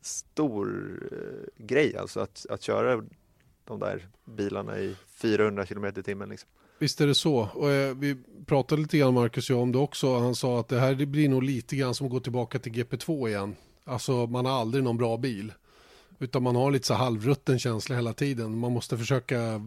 stor 0.00 0.98
eh, 1.12 1.64
grej 1.64 1.96
alltså 1.96 2.20
att, 2.20 2.46
att 2.50 2.62
köra 2.62 3.02
de 3.64 3.78
där 3.78 4.08
bilarna 4.24 4.78
i 4.78 4.96
400 5.08 5.66
km 5.66 5.84
i 5.84 6.02
timmen. 6.02 6.28
Liksom. 6.28 6.48
Visst 6.78 7.00
är 7.00 7.06
det 7.06 7.14
så. 7.14 7.48
Och, 7.54 7.70
eh, 7.70 7.96
vi 7.96 8.16
pratade 8.46 8.82
lite 8.82 8.98
grann, 8.98 9.14
Marcus 9.14 9.50
och 9.50 9.56
jag, 9.56 9.62
om 9.62 9.72
det 9.72 9.78
också. 9.78 10.18
Han 10.18 10.34
sa 10.34 10.60
att 10.60 10.68
det 10.68 10.78
här 10.78 10.94
det 10.94 11.06
blir 11.06 11.28
nog 11.28 11.42
lite 11.42 11.76
grann 11.76 11.94
som 11.94 12.06
att 12.06 12.12
gå 12.12 12.20
tillbaka 12.20 12.58
till 12.58 12.72
GP2 12.72 13.28
igen. 13.28 13.56
Alltså, 13.84 14.26
man 14.26 14.46
har 14.46 14.52
aldrig 14.52 14.84
någon 14.84 14.96
bra 14.96 15.16
bil. 15.16 15.52
Utan 16.22 16.42
man 16.42 16.56
har 16.56 16.70
lite 16.70 16.86
så 16.86 16.94
halvrutten 16.94 17.58
känsla 17.58 17.96
hela 17.96 18.12
tiden. 18.12 18.58
Man 18.58 18.72
måste 18.72 18.98
försöka 18.98 19.60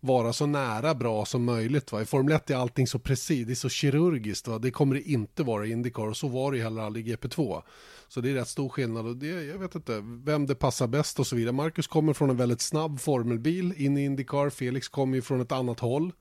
vara 0.00 0.32
så 0.32 0.46
nära 0.46 0.94
bra 0.94 1.24
som 1.24 1.44
möjligt. 1.44 1.92
Va? 1.92 2.02
I 2.02 2.04
Formel 2.04 2.34
1 2.34 2.50
är 2.50 2.56
allting 2.56 2.86
så 2.86 2.98
precis, 2.98 3.46
det 3.46 3.52
är 3.52 3.54
så 3.54 3.68
kirurgiskt. 3.68 4.48
Va? 4.48 4.58
Det 4.58 4.70
kommer 4.70 4.94
det 4.94 5.02
inte 5.02 5.42
vara 5.42 5.66
i 5.66 5.70
Indycar 5.70 6.08
och 6.08 6.16
så 6.16 6.28
var 6.28 6.52
det 6.52 6.58
ju 6.58 6.64
heller 6.64 6.82
aldrig 6.82 7.08
i 7.08 7.14
GP2. 7.14 7.62
Så 8.08 8.20
det 8.20 8.30
är 8.30 8.34
rätt 8.34 8.48
stor 8.48 8.68
skillnad 8.68 9.06
och 9.06 9.16
det, 9.16 9.26
jag 9.26 9.58
vet 9.58 9.74
inte 9.74 10.00
vem 10.24 10.46
det 10.46 10.54
passar 10.54 10.86
bäst 10.86 11.18
och 11.18 11.26
så 11.26 11.36
vidare. 11.36 11.52
Marcus 11.52 11.86
kommer 11.86 12.12
från 12.12 12.30
en 12.30 12.36
väldigt 12.36 12.60
snabb 12.60 13.00
formelbil 13.00 13.74
in 13.76 13.98
i 13.98 14.04
Indycar. 14.04 14.50
Felix 14.50 14.88
kommer 14.88 15.16
ju 15.16 15.22
från 15.22 15.40
ett 15.40 15.52
annat 15.52 15.80
håll. 15.80 16.12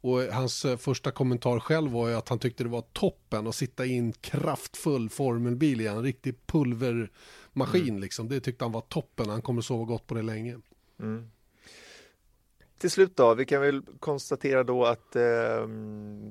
Och 0.00 0.20
hans 0.20 0.64
eh, 0.64 0.76
första 0.76 1.10
kommentar 1.10 1.60
själv 1.60 1.90
var 1.90 2.08
ju 2.08 2.14
att 2.14 2.28
han 2.28 2.38
tyckte 2.38 2.64
det 2.64 2.70
var 2.70 2.84
toppen 2.92 3.46
att 3.46 3.54
sitta 3.54 3.86
i 3.86 3.98
en 3.98 4.12
kraftfull 4.12 5.10
formelbil 5.10 5.80
igen. 5.80 5.96
En 5.96 6.02
riktig 6.02 6.46
pulvermaskin 6.46 8.00
liksom. 8.00 8.28
Det 8.28 8.40
tyckte 8.40 8.64
han 8.64 8.72
var 8.72 8.80
toppen. 8.80 9.28
Han 9.28 9.42
kommer 9.42 9.62
sova 9.62 9.84
gott 9.84 10.06
på 10.06 10.14
det 10.14 10.22
länge. 10.22 10.58
Mm. 11.00 11.30
Till 12.78 12.90
slut 12.90 13.16
då, 13.16 13.34
vi 13.34 13.44
kan 13.44 13.60
väl 13.60 13.82
konstatera 14.00 14.64
då 14.64 14.84
att 14.84 15.16
eh, 15.16 15.68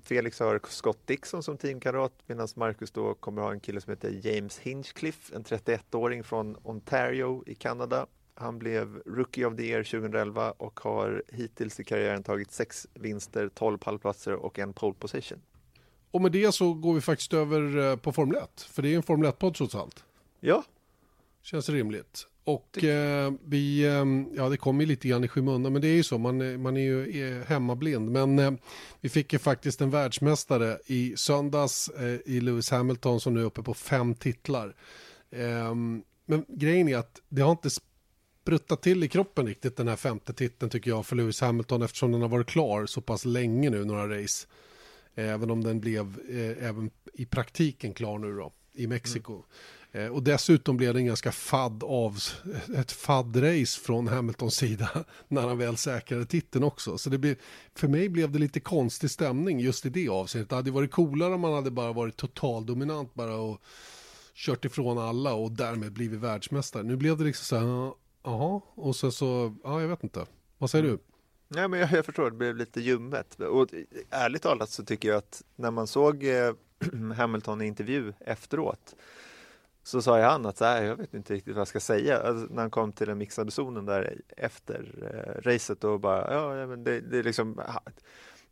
Felix 0.03 0.39
har 0.39 0.61
Scott 0.69 1.07
Dixon 1.07 1.43
som 1.43 1.57
teamkamrat 1.57 2.13
medan 2.27 2.47
Marcus 2.55 2.91
då 2.91 3.13
kommer 3.13 3.41
ha 3.41 3.51
en 3.51 3.59
kille 3.59 3.81
som 3.81 3.91
heter 3.91 4.19
James 4.23 4.59
Hinchcliffe, 4.59 5.35
en 5.35 5.43
31-åring 5.43 6.23
från 6.23 6.57
Ontario 6.63 7.43
i 7.47 7.55
Kanada. 7.55 8.07
Han 8.37 8.59
blev 8.59 9.01
Rookie 9.05 9.45
of 9.45 9.55
the 9.55 9.63
Year 9.63 9.83
2011 9.83 10.51
och 10.51 10.79
har 10.79 11.23
hittills 11.27 11.79
i 11.79 11.83
karriären 11.83 12.23
tagit 12.23 12.51
sex 12.51 12.87
vinster, 12.93 13.49
12 13.55 13.77
pallplatser 13.77 14.33
och 14.33 14.59
en 14.59 14.73
pole 14.73 14.93
position. 14.99 15.41
Och 16.11 16.21
med 16.21 16.31
det 16.31 16.51
så 16.51 16.73
går 16.73 16.93
vi 16.93 17.01
faktiskt 17.01 17.33
över 17.33 17.77
eh, 17.91 17.95
på 17.97 18.11
Formel 18.11 18.37
1. 18.37 18.61
För 18.61 18.81
det 18.81 18.89
är 18.89 18.95
en 18.95 19.03
Formel 19.03 19.31
1-podd 19.31 19.53
trots 19.55 19.75
allt. 19.75 20.03
Ja, 20.39 20.63
Känns 21.41 21.69
rimligt. 21.69 22.27
Och 22.43 22.83
eh, 22.83 23.33
vi, 23.45 23.85
eh, 23.85 24.05
ja 24.35 24.49
det 24.49 24.57
kommer 24.57 24.81
ju 24.83 24.87
lite 24.87 25.07
grann 25.07 25.23
i 25.23 25.27
skymundan, 25.27 25.73
men 25.73 25.81
det 25.81 25.87
är 25.87 25.93
ju 25.95 26.03
så, 26.03 26.17
man, 26.17 26.41
är- 26.41 26.57
man 26.57 26.77
är 26.77 26.81
ju 26.81 27.21
är 27.21 27.43
hemmablind. 27.43 28.11
Men 28.11 28.39
eh, 28.39 28.51
vi 29.01 29.09
fick 29.09 29.33
ju 29.33 29.39
faktiskt 29.39 29.81
en 29.81 29.89
världsmästare 29.89 30.77
i 30.85 31.13
söndags 31.17 31.89
eh, 31.89 32.19
i 32.25 32.39
Lewis 32.41 32.71
Hamilton 32.71 33.19
som 33.19 33.33
nu 33.33 33.41
är 33.41 33.45
uppe 33.45 33.63
på 33.63 33.73
fem 33.73 34.15
titlar. 34.15 34.75
Eh, 35.31 35.75
men 36.25 36.45
grejen 36.47 36.87
är 36.87 36.97
att 36.97 37.21
det 37.29 37.41
har 37.41 37.51
inte 37.51 37.69
spruttat 38.45 38.81
till 38.81 39.03
i 39.03 39.07
kroppen 39.07 39.47
riktigt 39.47 39.77
den 39.77 39.87
här 39.87 39.95
femte 39.95 40.33
titeln 40.33 40.69
tycker 40.69 40.91
jag 40.91 41.05
för 41.05 41.15
Lewis 41.15 41.41
Hamilton 41.41 41.81
eftersom 41.81 42.11
den 42.11 42.21
har 42.21 42.29
varit 42.29 42.47
klar 42.47 42.85
så 42.85 43.01
pass 43.01 43.25
länge 43.25 43.69
nu, 43.69 43.85
några 43.85 44.21
race. 44.21 44.47
Även 45.15 45.51
om 45.51 45.63
den 45.63 45.79
blev 45.79 46.19
eh, 46.29 46.67
även 46.67 46.91
i 47.13 47.25
praktiken 47.25 47.93
klar 47.93 48.17
nu 48.17 48.35
då, 48.35 48.51
i 48.73 48.87
Mexiko. 48.87 49.43
Eh, 49.91 50.07
och 50.07 50.23
dessutom 50.23 50.77
blev 50.77 50.93
det 50.93 50.99
en 50.99 51.05
ganska 51.05 51.31
fadd 51.31 51.83
av, 51.83 52.19
ett 52.77 52.91
fadd-race 52.91 53.79
från 53.79 54.07
Hamiltons 54.07 54.55
sida 54.55 54.89
när 55.27 55.41
han 55.47 55.57
väl 55.57 55.77
säkrade 55.77 56.25
titeln 56.25 56.63
också. 56.63 56.97
Så 56.97 57.09
det 57.09 57.17
blev, 57.17 57.35
för 57.75 57.87
mig 57.87 58.09
blev 58.09 58.31
det 58.31 58.39
lite 58.39 58.59
konstig 58.59 59.11
stämning 59.11 59.59
just 59.59 59.85
i 59.85 59.89
det 59.89 60.09
avseendet. 60.09 60.49
Det 60.49 60.55
hade 60.55 60.71
varit 60.71 60.91
coolare 60.91 61.33
om 61.33 61.41
man 61.41 61.53
hade 61.53 61.71
bara 61.71 61.93
varit 61.93 62.17
total 62.17 62.65
dominant 62.65 63.13
bara 63.13 63.35
och 63.35 63.61
kört 64.35 64.65
ifrån 64.65 64.97
alla 64.97 65.33
och 65.33 65.51
därmed 65.51 65.93
blivit 65.93 66.19
världsmästare. 66.19 66.83
Nu 66.83 66.95
blev 66.95 67.17
det 67.17 67.23
liksom 67.23 67.45
så 67.45 67.55
här, 67.57 67.65
ah, 67.65 67.95
jaha, 68.25 68.61
och 68.75 68.95
sen 68.95 69.11
så, 69.11 69.55
ja 69.63 69.81
jag 69.81 69.87
vet 69.87 70.03
inte. 70.03 70.25
Vad 70.57 70.69
säger 70.69 70.83
du? 70.83 70.99
Nej, 71.47 71.67
men 71.67 71.79
jag, 71.79 71.91
jag 71.91 72.05
förstår, 72.05 72.29
det 72.29 72.37
blev 72.37 72.55
lite 72.55 72.81
ljummet. 72.81 73.39
Och 73.39 73.69
ärligt 74.09 74.41
talat 74.41 74.69
så 74.69 74.85
tycker 74.85 75.09
jag 75.09 75.17
att 75.17 75.43
när 75.55 75.71
man 75.71 75.87
såg 75.87 76.23
eh, 76.23 76.53
Hamilton 77.17 77.61
i 77.61 77.65
intervju 77.65 78.13
efteråt 78.19 78.95
så 79.83 80.01
sa 80.01 80.19
jag 80.19 80.29
han 80.29 80.45
att 80.45 80.57
så 80.57 80.65
här, 80.65 80.83
jag 80.83 80.95
vet 80.95 81.13
inte 81.13 81.33
riktigt 81.33 81.53
vad 81.53 81.59
jag 81.59 81.67
ska 81.67 81.79
säga. 81.79 82.19
Alltså, 82.19 82.53
när 82.53 82.61
han 82.61 82.71
kom 82.71 82.91
till 82.91 83.07
den 83.07 83.17
mixade 83.17 83.51
zonen 83.51 83.85
där 83.85 84.21
efter 84.37 84.91
eh, 85.01 85.41
racet 85.41 85.83
och 85.83 85.99
bara, 85.99 86.33
ja, 86.33 86.67
men 86.67 86.83
det, 86.83 87.01
det 87.01 87.17
är 87.17 87.23
liksom, 87.23 87.61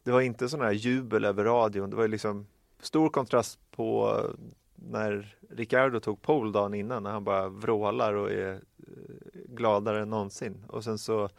det 0.03 0.11
var 0.11 0.21
inte 0.21 0.49
sån 0.49 0.61
här 0.61 0.71
jubel 0.71 1.25
över 1.25 1.43
radion. 1.43 1.89
Det 1.89 1.95
var 1.95 2.03
ju 2.03 2.09
liksom 2.09 2.47
stor 2.79 3.09
kontrast 3.09 3.59
på 3.71 4.19
när 4.75 5.35
Ricardo 5.49 5.99
tog 5.99 6.21
pole 6.21 6.51
dagen 6.51 6.73
innan 6.73 7.03
när 7.03 7.11
han 7.11 7.23
bara 7.23 7.49
vrålar 7.49 8.13
och 8.13 8.31
är 8.31 8.61
gladare 9.49 10.01
än 10.01 10.09
någonsin. 10.09 10.63
Och 10.67 10.83
sen 10.83 10.97
så 10.97 11.29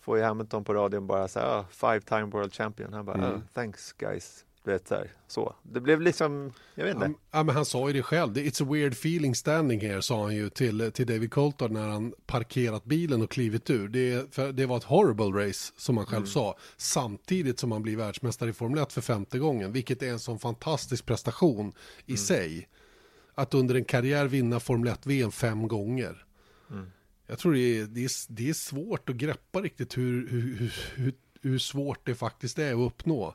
får 0.00 0.18
ju 0.18 0.24
Hamilton 0.24 0.64
på 0.64 0.74
radion 0.74 1.06
bara 1.06 1.28
säga 1.28 1.46
ah, 1.46 1.64
five 1.70 2.00
time 2.00 2.24
world 2.24 2.54
champion. 2.54 2.92
Han 2.92 3.04
bara 3.04 3.16
Mm. 3.16 3.30
oh, 3.34 3.40
thanks 3.54 3.92
guys. 3.92 4.42
Du 4.64 4.72
vet 4.72 4.88
så, 4.88 4.94
här, 4.94 5.10
så. 5.28 5.54
Det 5.62 5.80
blev 5.80 6.00
liksom, 6.00 6.52
jag 6.74 6.84
vet 6.84 6.94
inte. 6.94 7.12
Ja, 7.30 7.42
men 7.42 7.54
han 7.54 7.64
sa 7.64 7.86
ju 7.88 7.92
det 7.92 8.02
själv. 8.02 8.34
It's 8.36 8.62
a 8.62 8.66
weird 8.72 8.92
feeling 8.92 9.34
standing 9.34 9.80
here, 9.80 10.02
sa 10.02 10.22
han 10.22 10.34
ju 10.34 10.48
till, 10.50 10.92
till 10.92 11.06
David 11.06 11.32
Coulthard 11.32 11.70
när 11.70 11.88
han 11.88 12.12
parkerat 12.26 12.84
bilen 12.84 13.22
och 13.22 13.30
klivit 13.30 13.70
ur. 13.70 13.88
Det, 13.88 14.52
det 14.52 14.66
var 14.66 14.76
ett 14.76 14.84
horrible 14.84 15.46
race, 15.48 15.72
som 15.76 15.96
han 15.96 16.06
själv 16.06 16.16
Mm. 16.18 16.26
sa. 16.26 16.56
Samtidigt 16.76 17.58
som 17.58 17.72
han 17.72 17.82
blir 17.82 17.96
världsmästare 17.96 18.50
i 18.50 18.52
Formel 18.52 18.78
1 18.82 18.92
för 18.92 19.00
femte 19.00 19.38
gången, 19.38 19.72
vilket 19.72 20.02
är 20.02 20.10
en 20.10 20.18
sån 20.18 20.38
fantastisk 20.38 21.06
prestation 21.06 21.72
i 22.06 22.10
Mm. 22.12 22.16
sig. 22.16 22.68
Att 23.34 23.54
under 23.54 23.74
en 23.74 23.84
karriär 23.84 24.26
vinna 24.26 24.60
Formel 24.60 24.88
1-VM 24.92 25.30
fem 25.32 25.68
gånger. 25.68 26.25
Mm. 26.70 26.86
Jag 27.26 27.38
tror 27.38 27.52
det 27.52 27.78
är, 27.78 27.86
det, 27.86 28.04
är, 28.04 28.32
det 28.32 28.48
är 28.48 28.52
svårt 28.52 29.08
att 29.08 29.16
greppa 29.16 29.60
riktigt 29.60 29.98
hur, 29.98 30.28
hur, 30.28 30.72
hur, 30.94 31.14
hur, 31.42 31.58
svårt 31.58 32.06
det 32.06 32.14
faktiskt 32.14 32.58
är 32.58 32.72
att 32.72 32.92
uppnå. 32.92 33.34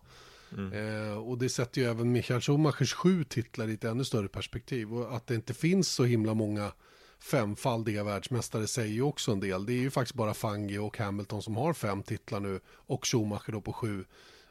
Eh, 0.73 1.17
och 1.17 1.37
det 1.37 1.49
sätter 1.49 1.81
ju 1.81 1.87
även 1.87 2.11
Michael 2.11 2.41
Schumachers 2.41 2.93
sju 2.93 3.23
titlar 3.23 3.67
i 3.67 3.73
ett 3.73 3.83
ännu 3.83 4.03
större 4.03 4.27
perspektiv. 4.27 4.93
Och 4.93 5.15
att 5.15 5.27
det 5.27 5.35
inte 5.35 5.53
finns 5.53 5.91
så 5.91 6.03
himla 6.03 6.33
många 6.33 6.71
femfaldiga 7.19 8.03
världsmästare 8.03 8.67
säger 8.67 8.93
ju 8.93 9.01
också 9.01 9.31
en 9.31 9.39
del. 9.39 9.65
Det 9.65 9.73
är 9.73 9.77
ju 9.77 9.91
faktiskt 9.91 10.15
bara 10.15 10.33
Fangi 10.33 10.77
och 10.77 10.97
Hamilton 10.97 11.41
som 11.41 11.55
har 11.55 11.73
fem 11.73 12.03
titlar 12.03 12.39
nu 12.39 12.59
och 12.67 13.07
Schumacher 13.07 13.51
då 13.51 13.61
på 13.61 13.73
sju. 13.73 14.05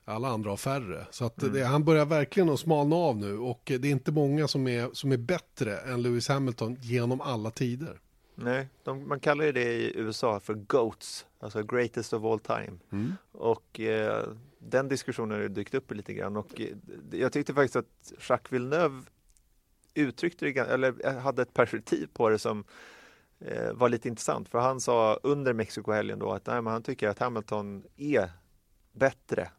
Alla 0.05 0.29
andra 0.29 0.51
har 0.51 0.57
färre. 0.57 1.07
Så 1.11 1.25
att 1.25 1.43
mm. 1.43 1.55
det, 1.55 1.65
han 1.65 1.85
börjar 1.85 2.07
verkligen 2.07 2.49
att 2.49 2.61
smalna 2.61 2.97
av 2.97 3.17
nu 3.17 3.39
och 3.39 3.63
det 3.65 3.89
är 3.89 3.93
inte 3.93 4.13
många 4.13 4.49
som 4.49 4.69
är, 4.69 4.91
som 4.93 5.13
är 5.13 5.17
bättre 5.17 5.79
än 5.79 6.03
Lewis 6.03 6.29
Hamilton 6.29 6.77
genom 6.81 7.21
alla 7.21 7.51
tider. 7.51 8.01
Nej, 8.45 8.69
de, 8.85 9.09
man 9.09 9.21
kallar 9.21 9.45
ju 9.45 9.53
det 9.53 9.73
i 9.73 9.93
USA 9.99 10.41
för 10.41 10.55
GOATS, 10.55 11.27
alltså 11.39 11.63
greatest 11.63 12.13
of 12.13 12.25
all 12.25 12.39
time. 12.39 12.79
Mm. 12.93 13.13
Och 13.33 13.81
eh, 13.81 14.29
den 14.59 14.89
diskussionen 14.89 15.41
har 15.41 15.49
dykt 15.49 15.75
upp 15.75 15.91
lite 15.91 16.15
grann 16.15 16.37
och 16.37 16.61
eh, 16.61 16.77
jag 17.11 17.33
tyckte 17.33 17.55
faktiskt 17.55 17.77
att 17.77 18.13
Jacques 18.29 18.53
Villeneuve 18.53 19.03
uttryckte 19.95 20.45
det, 20.45 20.61
eller 20.61 21.07
eh, 21.07 21.19
hade 21.19 21.43
ett 21.43 21.55
perspektiv 21.55 22.09
på 22.13 22.29
det 22.29 22.39
som 22.39 22.65
eh, 23.39 23.73
var 23.73 23.89
lite 23.89 24.09
intressant. 24.09 24.49
För 24.49 24.59
han 24.59 24.81
sa 24.81 25.21
under 25.23 25.53
Mexikohelgen 25.53 26.19
då 26.19 26.33
att 26.33 26.47
nej, 26.47 26.63
han 26.63 26.83
tycker 26.83 27.09
att 27.09 27.19
Hamilton 27.19 27.85
är 27.97 28.31
bättre. 28.93 29.51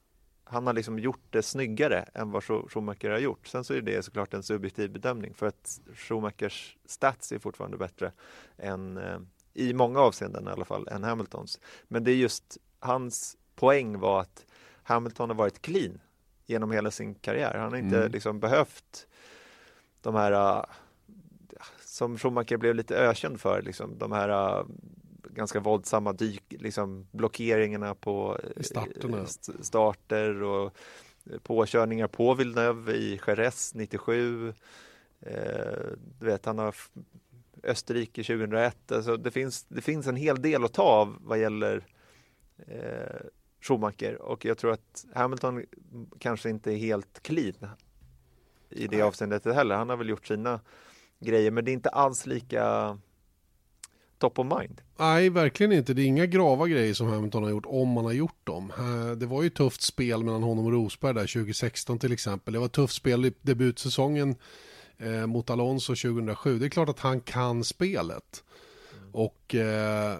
Han 0.52 0.68
har 0.68 0.74
liksom 0.74 1.00
gjort 1.00 1.26
det 1.30 1.42
snyggare 1.42 2.06
än 2.14 2.32
vad 2.32 2.44
Schumacher 2.44 3.10
har 3.10 3.20
gjort. 3.20 3.48
Sen 3.48 3.64
så 3.64 3.74
är 3.74 3.82
det 3.82 4.04
såklart 4.04 4.34
en 4.34 4.44
subjektiv 4.44 4.92
bedömning 4.92 5.34
för 5.34 5.46
att 5.46 5.80
Schumachers 5.96 6.78
stats 6.86 7.32
är 7.32 7.40
fortfarande 7.40 7.78
bättre 7.78 8.12
än 8.58 8.98
eh, 8.98 9.20
i 9.54 9.74
många 9.74 10.00
avseenden 10.00 10.48
i 10.48 10.52
alla 10.52 10.66
fall 10.66 10.88
än 10.88 11.04
Hamiltons. 11.04 11.60
Men 11.88 12.04
det 12.04 12.12
är 12.12 12.16
just 12.16 12.58
hans 12.80 13.38
poäng 13.56 14.00
var 14.00 14.22
att 14.22 14.46
Hamilton 14.84 15.30
har 15.30 15.36
varit 15.36 15.62
clean 15.62 16.00
genom 16.46 16.72
hela 16.72 16.92
sin 16.92 17.16
karriär. 17.16 17.54
Han 17.58 17.72
har 17.72 17.78
inte 17.78 17.98
mm. 17.98 18.12
liksom 18.12 18.40
behövt 18.40 19.08
de 20.02 20.16
här 20.16 20.32
uh, 20.32 20.66
som 21.86 22.18
Schumacher 22.18 22.58
blev 22.58 22.76
lite 22.76 22.96
ökänd 22.96 23.42
för, 23.42 23.62
liksom, 23.62 23.98
de 23.98 24.12
här 24.12 24.60
uh, 24.60 24.66
ganska 25.34 25.60
våldsamma 25.60 26.14
dyk, 26.14 26.44
liksom, 26.50 27.08
blockeringarna 27.12 27.96
på 27.96 28.38
Starterna. 28.60 29.26
starter 29.62 30.44
och 30.44 30.78
påkörningar 31.44 32.08
på 32.08 32.34
Villeneuve 32.34 32.94
i 32.94 33.20
Jerez 33.28 33.74
97. 33.76 34.54
Eh, 35.20 35.34
du 36.20 36.26
vet, 36.26 36.46
han 36.46 36.58
har 36.58 36.76
Österrike 37.64 38.24
2001. 38.24 38.92
Alltså 38.92 39.18
det, 39.18 39.32
finns, 39.32 39.64
det 39.64 39.82
finns 39.82 40.08
en 40.08 40.16
hel 40.16 40.42
del 40.42 40.64
att 40.64 40.74
ta 40.74 40.84
av 40.84 41.18
vad 41.22 41.40
gäller 41.40 41.86
eh, 42.68 43.22
Schumacher 43.62 44.22
och 44.22 44.46
jag 44.46 44.58
tror 44.58 44.72
att 44.72 45.06
Hamilton 45.14 45.66
kanske 46.20 46.50
inte 46.50 46.74
är 46.74 46.78
helt 46.78 47.24
clean 47.24 47.68
i 48.70 48.88
det 48.88 48.98
Nej. 48.98 49.02
avseendet 49.02 49.46
heller. 49.46 49.76
Han 49.76 49.90
har 49.90 49.98
väl 49.98 50.10
gjort 50.10 50.28
sina 50.28 50.60
grejer 51.20 51.52
men 51.52 51.66
det 51.66 51.72
är 51.72 51.74
inte 51.74 51.90
alls 51.90 52.26
lika 52.26 52.98
top 54.22 54.40
of 54.40 54.48
mind. 54.60 54.82
Nej, 55.00 55.30
verkligen 55.30 55.72
inte. 55.72 55.94
Det 55.94 56.02
är 56.02 56.06
inga 56.06 56.26
grava 56.26 56.68
grejer 56.68 56.94
som 56.94 57.08
Hamilton 57.08 57.44
har 57.44 57.50
gjort 57.50 57.66
om 57.68 57.90
man 57.90 58.06
har 58.06 58.12
gjort 58.12 58.40
dem. 58.44 58.74
Eh, 58.78 59.12
det 59.12 59.26
var 59.26 59.44
ju 59.44 59.50
tufft 59.50 59.82
spel 59.82 60.24
mellan 60.24 60.44
honom 60.44 60.66
och 60.66 60.72
Rosberg 60.72 61.14
där 61.14 61.28
2016 61.28 62.00
till 62.00 62.14
exempel. 62.14 62.54
Det 62.54 62.60
var 62.60 62.68
tufft 62.68 62.94
spel 62.94 63.26
i 63.26 63.34
debutsäsongen 63.42 64.36
eh, 64.98 65.28
mot 65.28 65.50
Alonso 65.50 65.96
2007. 65.96 66.60
Det 66.60 66.66
är 66.66 66.70
klart 66.70 66.90
att 66.90 67.00
han 67.00 67.22
kan 67.22 67.64
spelet. 67.64 68.44
Mm. 68.98 69.10
Och 69.12 69.56
eh, 69.56 70.18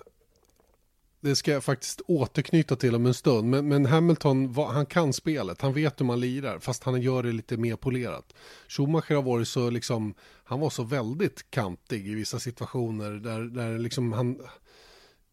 det 1.22 1.36
ska 1.36 1.52
jag 1.52 1.64
faktiskt 1.64 2.02
återknyta 2.08 2.76
till 2.76 2.96
om 2.96 3.06
en 3.06 3.14
stund. 3.14 3.50
Men, 3.50 3.68
men 3.68 3.86
Hamilton, 3.86 4.56
han 4.56 4.86
kan 4.86 5.14
spelet, 5.14 5.62
han 5.62 5.74
vet 5.74 6.00
hur 6.02 6.06
man 6.06 6.20
lirar, 6.20 6.60
fast 6.60 6.84
han 6.84 7.02
gör 7.02 7.24
det 7.24 7.32
lite 7.32 7.58
mer 7.58 7.76
polerat. 7.76 8.34
Schumacher 8.68 9.16
har 9.16 9.22
varit 9.22 9.48
så, 9.48 9.70
liksom, 9.70 10.14
han 10.44 10.60
var 10.60 10.70
så 10.70 10.84
väldigt 10.84 11.52
kantig 11.52 12.08
i 12.08 12.16
vissa 12.16 12.40
situationer 12.40 13.12
där, 13.12 13.40
där 13.40 13.80
liksom 13.80 14.14
han, 14.14 14.40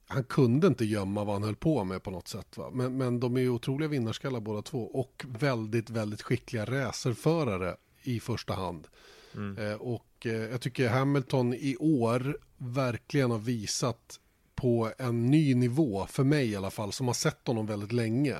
han 0.06 0.24
kunde 0.24 0.66
inte 0.66 0.84
gömma 0.84 1.24
vad 1.24 1.34
han 1.34 1.42
höll 1.42 1.56
på 1.56 1.84
med 1.84 2.02
på 2.02 2.10
något 2.10 2.28
sätt. 2.28 2.56
Va? 2.56 2.70
Men, 2.72 2.96
men 2.96 3.20
de 3.20 3.36
är 3.36 3.40
ju 3.40 3.50
otroliga 3.50 3.88
vinnarskallar 3.88 4.40
båda 4.40 4.62
två 4.62 4.84
och 4.84 5.24
väldigt, 5.28 5.90
väldigt 5.90 6.22
skickliga 6.22 6.64
racerförare 6.64 7.76
i 8.02 8.20
första 8.20 8.54
hand. 8.54 8.86
Mm. 9.34 9.58
Eh, 9.58 9.76
och 9.76 10.26
eh, 10.26 10.32
jag 10.32 10.60
tycker 10.60 10.88
Hamilton 10.88 11.54
i 11.54 11.76
år 11.76 12.38
verkligen 12.56 13.30
har 13.30 13.38
visat 13.38 14.20
på 14.58 14.90
en 14.98 15.26
ny 15.26 15.54
nivå, 15.54 16.06
för 16.06 16.24
mig 16.24 16.50
i 16.50 16.56
alla 16.56 16.70
fall, 16.70 16.92
som 16.92 17.06
har 17.06 17.14
sett 17.14 17.46
honom 17.46 17.66
väldigt 17.66 17.92
länge. 17.92 18.36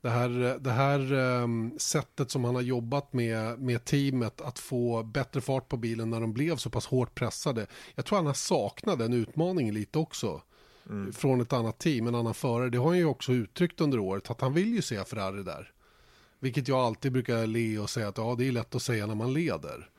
Det 0.00 0.10
här, 0.10 0.58
det 0.60 0.70
här 0.70 1.12
um, 1.12 1.72
sättet 1.78 2.30
som 2.30 2.44
han 2.44 2.54
har 2.54 2.62
jobbat 2.62 3.12
med, 3.12 3.58
med 3.58 3.84
teamet 3.84 4.40
att 4.40 4.58
få 4.58 5.02
bättre 5.02 5.40
fart 5.40 5.68
på 5.68 5.76
bilen 5.76 6.10
när 6.10 6.20
de 6.20 6.32
blev 6.32 6.56
så 6.56 6.70
pass 6.70 6.86
hårt 6.86 7.14
pressade. 7.14 7.66
Jag 7.94 8.04
tror 8.04 8.16
han 8.18 8.26
har 8.26 8.34
saknat 8.34 8.98
den 8.98 9.12
utmaningen 9.12 9.74
lite 9.74 9.98
också. 9.98 10.42
Mm. 10.88 11.12
Från 11.12 11.40
ett 11.40 11.52
annat 11.52 11.78
team, 11.78 12.06
en 12.06 12.14
annan 12.14 12.34
förare. 12.34 12.70
Det 12.70 12.78
har 12.78 12.86
han 12.86 12.98
ju 12.98 13.04
också 13.04 13.32
uttryckt 13.32 13.80
under 13.80 13.98
året 13.98 14.30
att 14.30 14.40
han 14.40 14.52
vill 14.52 14.74
ju 14.74 14.82
se 14.82 15.04
Ferrari 15.04 15.42
där. 15.42 15.72
Vilket 16.40 16.68
jag 16.68 16.78
alltid 16.78 17.12
brukar 17.12 17.46
le 17.46 17.78
och 17.78 17.90
säga 17.90 18.08
att 18.08 18.18
ja, 18.18 18.34
det 18.38 18.48
är 18.48 18.52
lätt 18.52 18.74
att 18.74 18.82
säga 18.82 19.06
när 19.06 19.14
man 19.14 19.32
leder. 19.32 19.90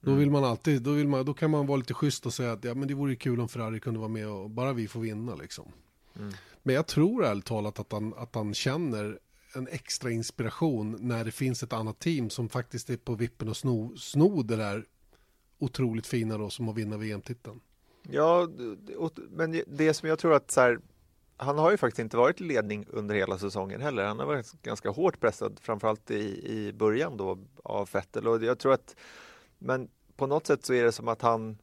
Då 0.00 0.14
vill 0.14 0.30
man 0.30 0.44
alltid, 0.44 0.82
då, 0.82 0.90
vill 0.90 1.08
man, 1.08 1.24
då 1.24 1.34
kan 1.34 1.50
man 1.50 1.66
vara 1.66 1.76
lite 1.76 1.94
schysst 1.94 2.26
och 2.26 2.34
säga 2.34 2.52
att 2.52 2.64
ja, 2.64 2.74
men 2.74 2.88
det 2.88 2.94
vore 2.94 3.16
kul 3.16 3.40
om 3.40 3.48
Ferrari 3.48 3.80
kunde 3.80 4.00
vara 4.00 4.08
med 4.08 4.28
och 4.28 4.50
bara 4.50 4.72
vi 4.72 4.88
får 4.88 5.00
vinna 5.00 5.34
liksom. 5.34 5.72
Mm. 6.16 6.32
Men 6.62 6.74
jag 6.74 6.86
tror 6.86 7.24
ärligt 7.24 7.44
talat 7.44 7.78
att 7.78 7.92
han, 7.92 8.14
att 8.14 8.34
han 8.34 8.54
känner 8.54 9.18
en 9.54 9.68
extra 9.68 10.10
inspiration 10.10 10.96
när 11.00 11.24
det 11.24 11.32
finns 11.32 11.62
ett 11.62 11.72
annat 11.72 11.98
team 11.98 12.30
som 12.30 12.48
faktiskt 12.48 12.90
är 12.90 12.96
på 12.96 13.14
vippen 13.14 13.48
och 13.48 13.56
sno, 13.56 13.96
sno 13.96 14.42
det 14.42 14.56
där 14.56 14.84
otroligt 15.58 16.06
fina 16.06 16.38
då 16.38 16.50
som 16.50 16.68
att 16.68 16.76
vinna 16.76 16.96
VM-titeln. 16.96 17.60
Ja, 18.10 18.48
men 19.30 19.62
det 19.66 19.94
som 19.94 20.08
jag 20.08 20.18
tror 20.18 20.34
att 20.34 20.50
så 20.50 20.60
här, 20.60 20.78
han 21.36 21.58
har 21.58 21.70
ju 21.70 21.76
faktiskt 21.76 21.98
inte 21.98 22.16
varit 22.16 22.40
i 22.40 22.44
ledning 22.44 22.86
under 22.88 23.14
hela 23.14 23.38
säsongen 23.38 23.80
heller. 23.80 24.04
Han 24.04 24.18
har 24.18 24.26
varit 24.26 24.62
ganska 24.62 24.90
hårt 24.90 25.20
pressad, 25.20 25.58
framförallt 25.62 26.10
i, 26.10 26.52
i 26.52 26.72
början 26.72 27.16
då 27.16 27.38
av 27.64 27.88
Vettel 27.92 28.28
och 28.28 28.44
jag 28.44 28.58
tror 28.58 28.72
att 28.72 28.96
men 29.58 29.88
på 30.16 30.26
något 30.26 30.46
sätt 30.46 30.64
så 30.64 30.74
är 30.74 30.84
det 30.84 30.92
som 30.92 31.08
att 31.08 31.22
han 31.22 31.58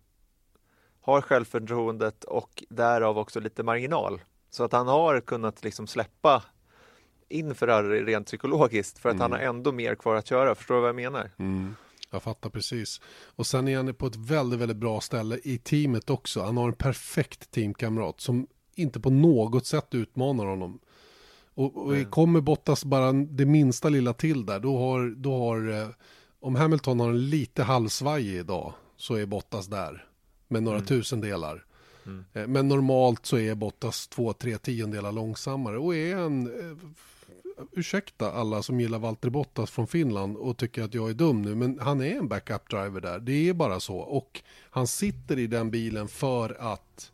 har 1.01 1.21
självförtroendet 1.21 2.23
och 2.23 2.63
därav 2.69 3.17
också 3.17 3.39
lite 3.39 3.63
marginal. 3.63 4.21
Så 4.49 4.63
att 4.63 4.71
han 4.71 4.87
har 4.87 5.19
kunnat 5.19 5.63
liksom 5.63 5.87
släppa 5.87 6.43
in 7.29 7.55
Ferrari 7.55 8.03
rent 8.03 8.27
psykologiskt 8.27 8.99
för 8.99 9.09
att 9.09 9.15
mm. 9.15 9.21
han 9.21 9.31
har 9.31 9.39
ändå 9.39 9.71
mer 9.71 9.95
kvar 9.95 10.15
att 10.15 10.27
köra. 10.27 10.55
Förstår 10.55 10.75
du 10.75 10.81
vad 10.81 10.89
jag 10.89 10.95
menar? 10.95 11.31
Mm. 11.37 11.75
Jag 12.09 12.23
fattar 12.23 12.49
precis. 12.49 13.01
Och 13.25 13.47
sen 13.47 13.67
är 13.67 13.77
han 13.77 13.93
på 13.93 14.07
ett 14.07 14.15
väldigt, 14.15 14.59
väldigt 14.59 14.77
bra 14.77 15.01
ställe 15.01 15.39
i 15.43 15.57
teamet 15.57 16.09
också. 16.09 16.41
Han 16.41 16.57
har 16.57 16.67
en 16.67 16.73
perfekt 16.73 17.51
teamkamrat 17.51 18.21
som 18.21 18.47
inte 18.75 18.99
på 18.99 19.09
något 19.09 19.65
sätt 19.65 19.87
utmanar 19.95 20.45
honom. 20.45 20.79
Och, 21.53 21.77
och 21.77 21.95
mm. 21.95 22.11
kommer 22.11 22.41
Bottas 22.41 22.85
bara 22.85 23.11
det 23.13 23.45
minsta 23.45 23.89
lilla 23.89 24.13
till 24.13 24.45
där, 24.45 24.59
då 24.59 24.77
har, 24.77 25.09
då 25.09 25.37
har 25.37 25.69
eh, 25.81 25.87
om 26.45 26.55
Hamilton 26.55 26.99
har 26.99 27.09
en 27.09 27.29
lite 27.29 27.63
halvsvajig 27.63 28.35
idag 28.35 28.73
så 28.97 29.15
är 29.15 29.25
Bottas 29.25 29.67
där 29.67 30.05
med 30.47 30.63
några 30.63 30.77
mm. 30.77 30.87
tusendelar. 30.87 31.65
Mm. 32.05 32.25
Eh, 32.33 32.47
men 32.47 32.67
normalt 32.67 33.25
så 33.25 33.37
är 33.37 33.55
Bottas 33.55 34.07
två, 34.07 34.33
tre 34.33 34.57
tiondelar 34.57 35.11
långsammare 35.11 35.77
och 35.77 35.95
är 35.95 36.15
en 36.15 36.47
eh, 36.47 36.77
ursäkta 37.71 38.31
alla 38.31 38.63
som 38.63 38.79
gillar 38.79 38.99
Valtteri 38.99 39.31
Bottas 39.31 39.71
från 39.71 39.87
Finland 39.87 40.37
och 40.37 40.57
tycker 40.57 40.83
att 40.83 40.93
jag 40.93 41.09
är 41.09 41.13
dum 41.13 41.41
nu, 41.41 41.55
men 41.55 41.79
han 41.79 42.01
är 42.01 42.15
en 42.15 42.27
backup 42.27 42.69
driver 42.69 43.01
där. 43.01 43.19
Det 43.19 43.49
är 43.49 43.53
bara 43.53 43.79
så. 43.79 43.97
Och 43.97 44.41
han 44.69 44.87
sitter 44.87 45.39
i 45.39 45.47
den 45.47 45.71
bilen 45.71 46.07
för 46.07 46.57
att 46.59 47.11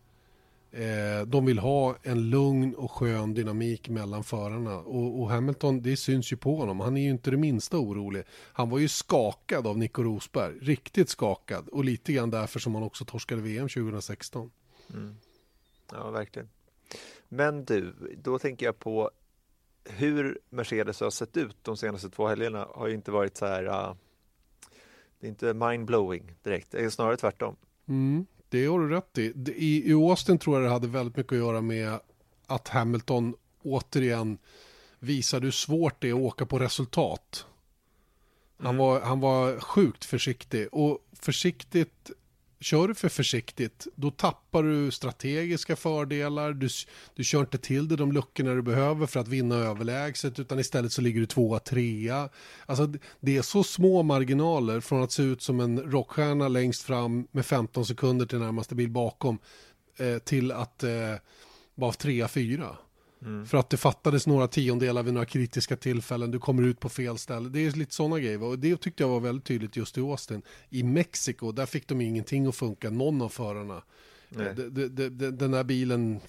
Eh, 0.73 1.25
de 1.27 1.45
vill 1.45 1.59
ha 1.59 1.95
en 2.03 2.29
lugn 2.29 2.75
och 2.75 2.91
skön 2.91 3.33
dynamik 3.33 3.89
mellan 3.89 4.23
förarna. 4.23 4.77
Och, 4.77 5.21
och, 5.21 5.29
Hamilton, 5.29 5.81
det 5.81 5.97
syns 5.97 6.33
ju 6.33 6.37
på 6.37 6.55
honom. 6.55 6.79
Han 6.79 6.97
är 6.97 7.01
ju 7.01 7.09
inte 7.09 7.31
det 7.31 7.37
minsta 7.37 7.77
orolig. 7.77 8.23
Han 8.53 8.69
var 8.69 8.79
ju 8.79 8.87
skakad 8.87 9.67
av 9.67 9.77
Nico 9.77 10.03
Rosberg. 10.03 10.55
Riktigt 10.61 11.09
skakad. 11.09 11.67
Och 11.67 11.85
lite 11.85 12.13
grann 12.13 12.29
därför 12.29 12.59
som 12.59 12.75
han 12.75 12.83
också 12.83 13.05
torskade 13.05 13.41
VM 13.41 13.69
2016. 13.69 14.51
Mm. 14.93 15.15
Ja, 15.91 16.09
verkligen. 16.09 16.49
Men 17.29 17.65
du, 17.65 17.93
då 18.23 18.39
tänker 18.39 18.65
jag 18.65 18.79
på 18.79 19.11
hur 19.83 20.39
Mercedes 20.49 20.99
har 20.99 21.09
sett 21.09 21.37
ut 21.37 21.57
de 21.61 21.77
senaste 21.77 22.09
två 22.09 22.27
helgerna 22.27 22.67
har 22.73 22.87
ju 22.87 22.93
inte 22.93 23.11
varit 23.11 23.37
så 23.37 23.45
här. 23.45 23.63
Uh, 23.65 23.95
det 25.19 25.27
är 25.27 25.29
inte 25.29 25.53
mindblowing 25.53 26.35
direkt, 26.43 26.71
det 26.71 26.83
är 26.83 26.89
snarare 26.89 27.17
tvärtom. 27.17 27.55
Mm. 27.87 28.25
Det 28.51 28.65
har 28.65 28.79
du 28.79 28.89
rätt 28.89 29.17
i. 29.17 29.33
I, 29.55 29.93
Austin 29.93 30.37
tror 30.37 30.55
jag 30.55 30.65
det 30.65 30.73
hade 30.73 30.87
väldigt 30.87 31.17
mycket 31.17 31.31
att 31.31 31.37
göra 31.37 31.61
med 31.61 31.99
att 32.47 32.67
Hamilton 32.67 33.35
återigen 33.63 34.37
visade 34.99 35.45
hur 35.45 35.51
svårt 35.51 36.01
det 36.01 36.09
är 36.09 36.13
att 36.13 36.19
åka 36.19 36.45
på 36.45 36.59
resultat. 36.59 37.45
Han, 38.57 38.65
mm. 38.65 38.77
var, 38.77 39.01
han 39.01 39.19
var 39.19 39.59
sjukt 39.59 40.05
försiktig 40.05 40.67
och 40.71 40.99
försiktigt 41.13 42.11
Kör 42.61 42.87
du 42.87 42.95
för 42.95 43.09
försiktigt, 43.09 43.87
då 43.95 44.11
tappar 44.11 44.63
du 44.63 44.91
strategiska 44.91 45.75
fördelar. 45.75 46.53
Du, 46.53 46.69
du 47.15 47.23
kör 47.23 47.39
inte 47.39 47.57
till 47.57 47.87
dig 47.87 47.97
de 47.97 48.11
luckorna 48.11 48.53
du 48.53 48.61
behöver 48.61 49.05
för 49.05 49.19
att 49.19 49.27
vinna 49.27 49.55
överlägset, 49.55 50.39
utan 50.39 50.59
istället 50.59 50.91
så 50.91 51.01
ligger 51.01 51.19
du 51.19 51.25
tvåa, 51.25 51.59
trea. 51.59 52.29
Alltså, 52.65 52.93
det 53.19 53.37
är 53.37 53.41
så 53.41 53.63
små 53.63 54.03
marginaler 54.03 54.79
från 54.79 55.03
att 55.03 55.11
se 55.11 55.23
ut 55.23 55.41
som 55.41 55.59
en 55.59 55.79
rockstjärna 55.79 56.47
längst 56.47 56.83
fram 56.83 57.27
med 57.31 57.45
15 57.45 57.85
sekunder 57.85 58.25
till 58.25 58.39
närmaste 58.39 58.75
bil 58.75 58.89
bakom, 58.89 59.39
eh, 59.97 60.17
till 60.17 60.51
att 60.51 60.83
eh, 60.83 61.15
vara 61.75 61.93
trea, 61.93 62.27
fyra. 62.27 62.77
Mm. 63.21 63.45
För 63.45 63.57
att 63.57 63.69
det 63.69 63.77
fattades 63.77 64.27
några 64.27 64.47
tiondelar 64.47 65.03
vid 65.03 65.13
några 65.13 65.25
kritiska 65.25 65.77
tillfällen, 65.77 66.31
du 66.31 66.39
kommer 66.39 66.63
ut 66.63 66.79
på 66.79 66.89
fel 66.89 67.17
ställe. 67.17 67.49
Det 67.49 67.59
är 67.65 67.71
lite 67.71 67.93
sådana 67.93 68.19
grejer. 68.19 68.43
Och 68.43 68.59
det 68.59 68.77
tyckte 68.77 69.03
jag 69.03 69.09
var 69.09 69.19
väldigt 69.19 69.45
tydligt 69.45 69.75
just 69.75 69.97
i 69.97 70.01
Austin. 70.01 70.41
I 70.69 70.83
Mexiko, 70.83 71.51
där 71.51 71.65
fick 71.65 71.87
de 71.87 72.01
ingenting 72.01 72.47
att 72.47 72.55
funka, 72.55 72.89
någon 72.89 73.21
av 73.21 73.29
förarna. 73.29 73.83
Det, 74.29 74.69
det, 74.69 75.09
det, 75.09 75.31
den 75.31 75.53
här 75.53 75.63
bilen 75.63 76.19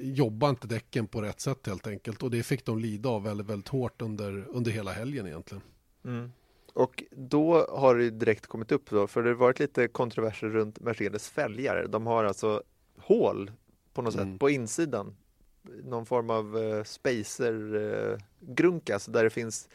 jobbar 0.00 0.50
inte 0.50 0.66
däcken 0.66 1.06
på 1.06 1.22
rätt 1.22 1.40
sätt 1.40 1.66
helt 1.66 1.86
enkelt. 1.86 2.22
Och 2.22 2.30
det 2.30 2.42
fick 2.42 2.64
de 2.64 2.78
lida 2.78 3.08
av 3.08 3.22
väldigt, 3.22 3.46
väldigt 3.46 3.68
hårt 3.68 4.02
under, 4.02 4.46
under 4.48 4.70
hela 4.70 4.92
helgen 4.92 5.26
egentligen. 5.26 5.62
Mm. 6.04 6.32
Och 6.74 7.04
då 7.10 7.66
har 7.70 7.96
det 7.96 8.10
direkt 8.10 8.46
kommit 8.46 8.72
upp 8.72 8.90
då, 8.90 9.06
för 9.06 9.22
det 9.22 9.30
har 9.30 9.34
varit 9.34 9.58
lite 9.58 9.88
kontroverser 9.88 10.48
runt 10.48 10.80
Mercedes 10.80 11.28
fälgar. 11.28 11.86
De 11.88 12.06
har 12.06 12.24
alltså 12.24 12.62
hål 12.98 13.50
på 13.94 14.02
något 14.02 14.14
mm. 14.14 14.32
sätt 14.32 14.40
på 14.40 14.50
insidan. 14.50 15.16
Någon 15.62 16.06
form 16.06 16.30
av 16.30 16.56
uh, 16.56 16.84
spacer 16.84 17.74
uh, 17.74 18.18
grunkas 18.40 19.06
där 19.06 19.24
det 19.24 19.30
finns 19.30 19.68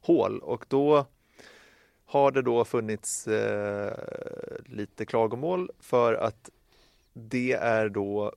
hål 0.00 0.38
och 0.38 0.64
då 0.68 1.06
har 2.04 2.30
det 2.30 2.42
då 2.42 2.64
funnits 2.64 3.28
uh, 3.28 3.92
lite 4.64 5.04
klagomål 5.04 5.70
för 5.80 6.14
att 6.14 6.50
det 7.12 7.52
är 7.52 7.88
då 7.88 8.32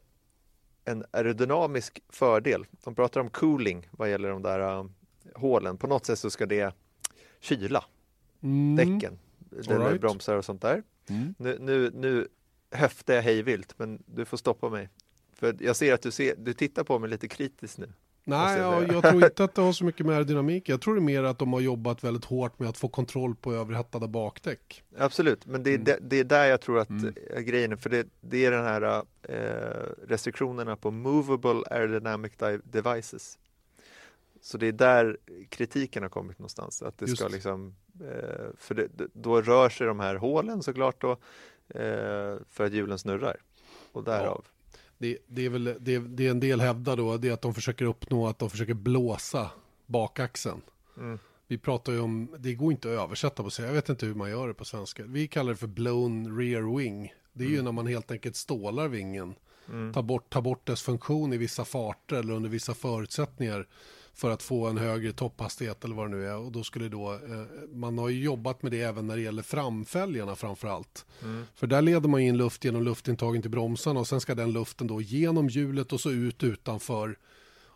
en 0.86 1.06
aerodynamisk 1.12 2.00
fördel. 2.10 2.66
De 2.84 2.96
pratar 2.96 3.22
om 3.22 3.30
cooling 3.30 3.88
vad 3.92 4.10
gäller 4.10 4.30
de 4.30 4.42
där 4.42 4.80
uh, 4.80 4.86
hålen. 5.36 5.78
På 5.78 5.88
något 5.88 6.06
sätt 6.06 6.20
så 6.20 6.30
ska 6.30 6.46
det 6.46 6.74
kyla 7.40 7.86
mm. 8.42 8.76
däcken, 8.76 9.20
right. 9.52 10.02
bromsar 10.02 10.36
och 10.36 10.46
sånt 10.46 10.62
där. 10.62 10.84
Mm. 11.10 11.36
Nu, 11.38 11.58
nu, 11.60 11.92
nu 11.94 12.28
höftar 12.72 13.14
jag 13.14 13.22
hejvilt, 13.22 13.74
men 13.78 14.04
du 14.06 14.26
får 14.26 14.38
stoppa 14.38 14.70
mig. 14.70 14.90
För 15.38 15.56
jag 15.60 15.76
ser 15.76 15.94
att 15.94 16.02
du, 16.02 16.12
ser, 16.12 16.36
du 16.38 16.54
tittar 16.54 16.84
på 16.84 17.00
mig 17.00 17.10
lite 17.10 17.28
kritiskt 17.28 17.78
nu. 17.78 17.90
Nej, 18.24 18.60
jag, 18.60 18.94
jag 18.94 19.04
tror 19.04 19.24
inte 19.24 19.44
att 19.44 19.56
det 19.56 19.62
har 19.62 19.74
så 19.74 19.86
mycket 19.86 20.06
med 20.06 20.16
aerodynamik. 20.16 20.70
Jag 20.70 20.82
tror 20.82 20.96
det 20.96 21.00
är 21.00 21.04
mer 21.04 21.24
att 21.24 21.40
de 21.40 21.54
har 21.54 21.60
jobbat 21.60 22.04
väldigt 22.04 22.26
hårt 22.26 22.60
med 22.60 22.70
att 22.70 22.78
få 22.78 22.88
kontroll 22.88 23.36
på 23.36 23.54
överhettade 23.54 24.08
bakdäck. 24.08 24.84
Absolut, 24.98 25.46
men 25.46 25.64
det 25.64 25.70
är, 25.70 25.76
mm. 25.76 25.86
det, 25.86 25.98
det, 26.02 26.20
är 26.20 26.24
där 26.24 26.46
jag 26.46 26.62
tror 26.62 26.80
att 26.80 26.90
mm. 26.90 27.14
grejen 27.40 27.72
är. 27.72 27.76
För 27.76 27.90
det, 27.90 28.08
det 28.22 28.46
är 28.46 28.52
den 28.52 28.64
här 28.64 29.04
eh, 29.24 30.08
restriktionerna 30.08 30.76
på 30.76 30.92
movable 30.92 31.64
aerodynamic 31.70 32.34
devices. 32.64 33.40
Så 34.42 34.58
det 34.58 34.68
är 34.68 34.72
där 34.72 35.18
kritiken 35.50 36.04
har 36.04 36.10
kommit 36.10 36.40
någonstans. 36.40 36.82
Att 36.82 36.98
det 36.98 37.08
ska 37.08 37.28
liksom, 37.28 37.76
eh, 38.02 38.46
för 38.58 38.76
det, 38.76 38.88
då 39.14 39.42
rör 39.42 39.70
sig 39.70 39.88
de 39.88 40.00
här 40.00 40.16
hålen 40.16 40.64
såklart 40.64 41.02
då, 41.02 41.12
eh, 41.70 42.38
för 42.50 42.66
att 42.66 42.74
hjulen 42.74 43.00
snurrar. 43.00 43.38
Och 43.92 44.04
därav. 44.04 44.46
Ja 44.46 44.57
det, 44.98 45.18
det, 45.28 45.46
är 45.46 45.50
väl 45.50 45.76
det, 45.80 46.00
det 46.00 46.28
en 46.28 46.40
del 46.40 46.62
hävdar 46.62 46.98
då, 46.98 47.18
det 47.18 47.28
är 47.28 47.34
att 47.34 47.42
de 47.42 47.54
försöker 47.54 47.86
uppnå 47.86 48.28
att 48.28 48.40
de 48.40 48.50
försöker 48.50 48.74
blåsa 48.74 49.52
bakaxeln. 49.86 50.62
Mm. 50.98 51.20
Vi 51.48 51.58
pratar 51.58 51.94
ju 51.94 52.00
om, 52.00 52.36
det 52.40 52.54
går 52.54 52.72
inte 52.72 52.88
att 52.88 53.04
översätta 53.04 53.44
på 53.44 53.50
sig, 53.50 53.66
jag 53.66 53.74
vet 53.74 53.90
inte 53.90 54.06
hur 54.06 54.16
man 54.16 54.30
gör 54.30 54.48
det 54.48 54.54
på 54.54 54.66
svenska. 54.66 55.04
Vi 55.06 55.28
kallar 55.28 55.52
det 55.52 55.58
för 55.58 55.68
blown 55.68 56.38
rear 56.38 56.78
wing. 56.78 57.14
Det 57.34 57.44
är 57.44 57.48
mm. 57.48 57.58
ju 57.58 57.64
när 57.64 57.72
man 57.72 57.88
helt 57.88 58.12
enkelt 58.12 58.36
stålar 58.36 58.88
vingen. 58.88 59.36
Mm. 59.70 59.94
Tar, 59.94 60.04
bort, 60.04 60.30
tar 60.30 60.42
bort 60.42 60.68
dess 60.68 60.82
funktion 60.82 61.34
i 61.34 61.38
vissa 61.38 61.66
farter 61.66 62.16
eller 62.16 62.34
under 62.34 62.50
vissa 62.50 62.74
förutsättningar 62.74 63.68
för 64.18 64.32
att 64.32 64.44
få 64.44 64.68
en 64.68 64.78
högre 64.78 65.12
topphastighet 65.12 65.84
eller 65.84 65.96
vad 65.96 66.12
det 66.12 66.18
nu 66.18 66.28
är. 66.28 66.38
Och 66.38 66.52
då 66.52 66.64
skulle 66.64 66.90
då, 66.90 67.14
eh, 67.14 67.20
man 67.74 67.98
har 67.98 68.10
ju 68.10 68.24
jobbat 68.24 68.64
med 68.64 68.72
det 68.72 68.82
även 68.82 69.08
när 69.08 69.16
det 69.16 69.22
gäller 69.22 69.44
framfälgarna 69.44 70.36
framför 70.36 70.68
allt. 70.68 71.06
Mm. 71.24 71.46
För 71.56 71.68
där 71.68 71.82
leder 71.82 72.10
man 72.10 72.20
in 72.22 72.38
luft 72.38 72.64
genom 72.64 72.84
luftintagen 72.84 73.42
till 73.42 73.52
bromsarna 73.52 74.00
och 74.00 74.08
sen 74.08 74.22
ska 74.22 74.36
den 74.36 74.54
luften 74.54 74.88
då 74.88 75.02
genom 75.02 75.50
hjulet 75.50 75.94
och 75.94 76.02
så 76.02 76.12
ut 76.12 76.44
utanför. 76.44 77.18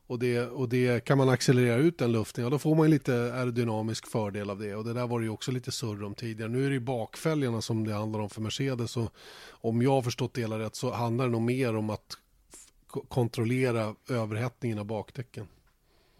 Och 0.08 0.19
det, 0.19 0.41
och 0.41 0.69
det 0.69 1.04
kan 1.04 1.17
man 1.17 1.30
accelerera 1.30 1.75
ut 1.75 1.97
den 1.97 2.12
luften, 2.12 2.43
ja 2.43 2.49
då 2.49 2.60
får 2.60 2.75
man 2.75 2.89
lite 2.89 3.13
aerodynamisk 3.13 4.08
fördel 4.08 4.49
av 4.49 4.60
det. 4.60 4.75
Och 4.75 4.84
det 4.84 4.93
där 4.93 5.08
var 5.08 5.19
det 5.19 5.23
ju 5.23 5.32
också 5.32 5.51
lite 5.51 5.71
surr 5.71 6.04
om 6.04 6.15
tidigare. 6.15 6.51
Nu 6.51 6.65
är 6.65 6.69
det 6.69 6.73
ju 6.73 6.80
bakfälgarna 6.80 7.62
som 7.62 7.88
det 7.88 7.93
handlar 7.93 8.19
om 8.19 8.30
för 8.30 8.41
Mercedes. 8.41 8.97
Och 8.97 9.13
om 9.49 9.82
jag 9.82 9.91
har 9.91 10.01
förstått 10.01 10.34
det 10.34 10.41
hela 10.41 10.60
rätt 10.60 10.75
så 10.75 10.91
handlar 10.91 11.25
det 11.25 11.32
nog 11.32 11.41
mer 11.41 11.75
om 11.75 11.89
att 11.89 12.17
kontrollera 13.08 13.95
överhettningen 14.10 14.80
av 14.80 14.86
bakdäcken. 14.86 15.47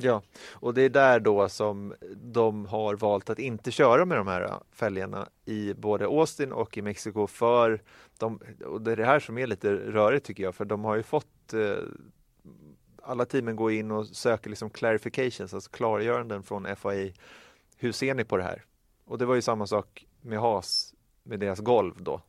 Ja, 0.04 0.22
och 0.52 0.74
det 0.74 0.82
är 0.82 0.90
där 0.90 1.20
då 1.20 1.50
som 1.50 1.94
de 2.16 2.66
har 2.66 2.96
valt 2.96 3.30
att 3.30 3.40
inte 3.40 3.72
köra 3.72 4.06
med 4.06 4.18
de 4.18 4.28
här 4.28 4.42
äh, 4.42 4.58
fälgarna 4.72 5.28
i 5.46 5.74
både 5.74 6.06
Austin 6.06 6.52
och 6.52 6.78
i 6.78 6.82
Mexiko 6.82 7.28
för 7.28 7.82
de, 8.18 8.40
och 8.66 8.82
det 8.82 8.92
är 8.92 8.96
det 8.96 9.06
här 9.06 9.20
som 9.20 9.38
är 9.38 9.48
lite 9.48 9.74
rörigt 9.74 10.26
tycker 10.26 10.44
jag, 10.44 10.56
för 10.56 10.66
de 10.66 10.84
har 10.84 10.96
ju 10.96 11.04
fått 11.04 11.54
eh, 11.54 11.76
alla 13.04 13.26
teamen 13.26 13.56
går 13.56 13.72
in 13.72 13.92
och 13.92 14.08
söker 14.08 14.50
liksom 14.50 14.70
clarifications, 14.70 15.54
alltså 15.54 15.70
klargöranden 15.70 16.44
från 16.44 16.76
FAI. 16.76 17.14
Hur 17.78 17.92
ser 17.92 18.16
ni 18.16 18.24
på 18.24 18.38
det 18.38 18.44
här? 18.44 18.66
Och 19.06 19.18
det 19.18 19.26
var 19.26 19.36
ju 19.36 19.42
samma 19.42 19.68
sak 19.68 20.06
med 20.22 20.40
Haas 20.40 20.94
med 21.24 21.40
deras 21.40 21.60
golv 21.60 22.04
då 22.04 22.22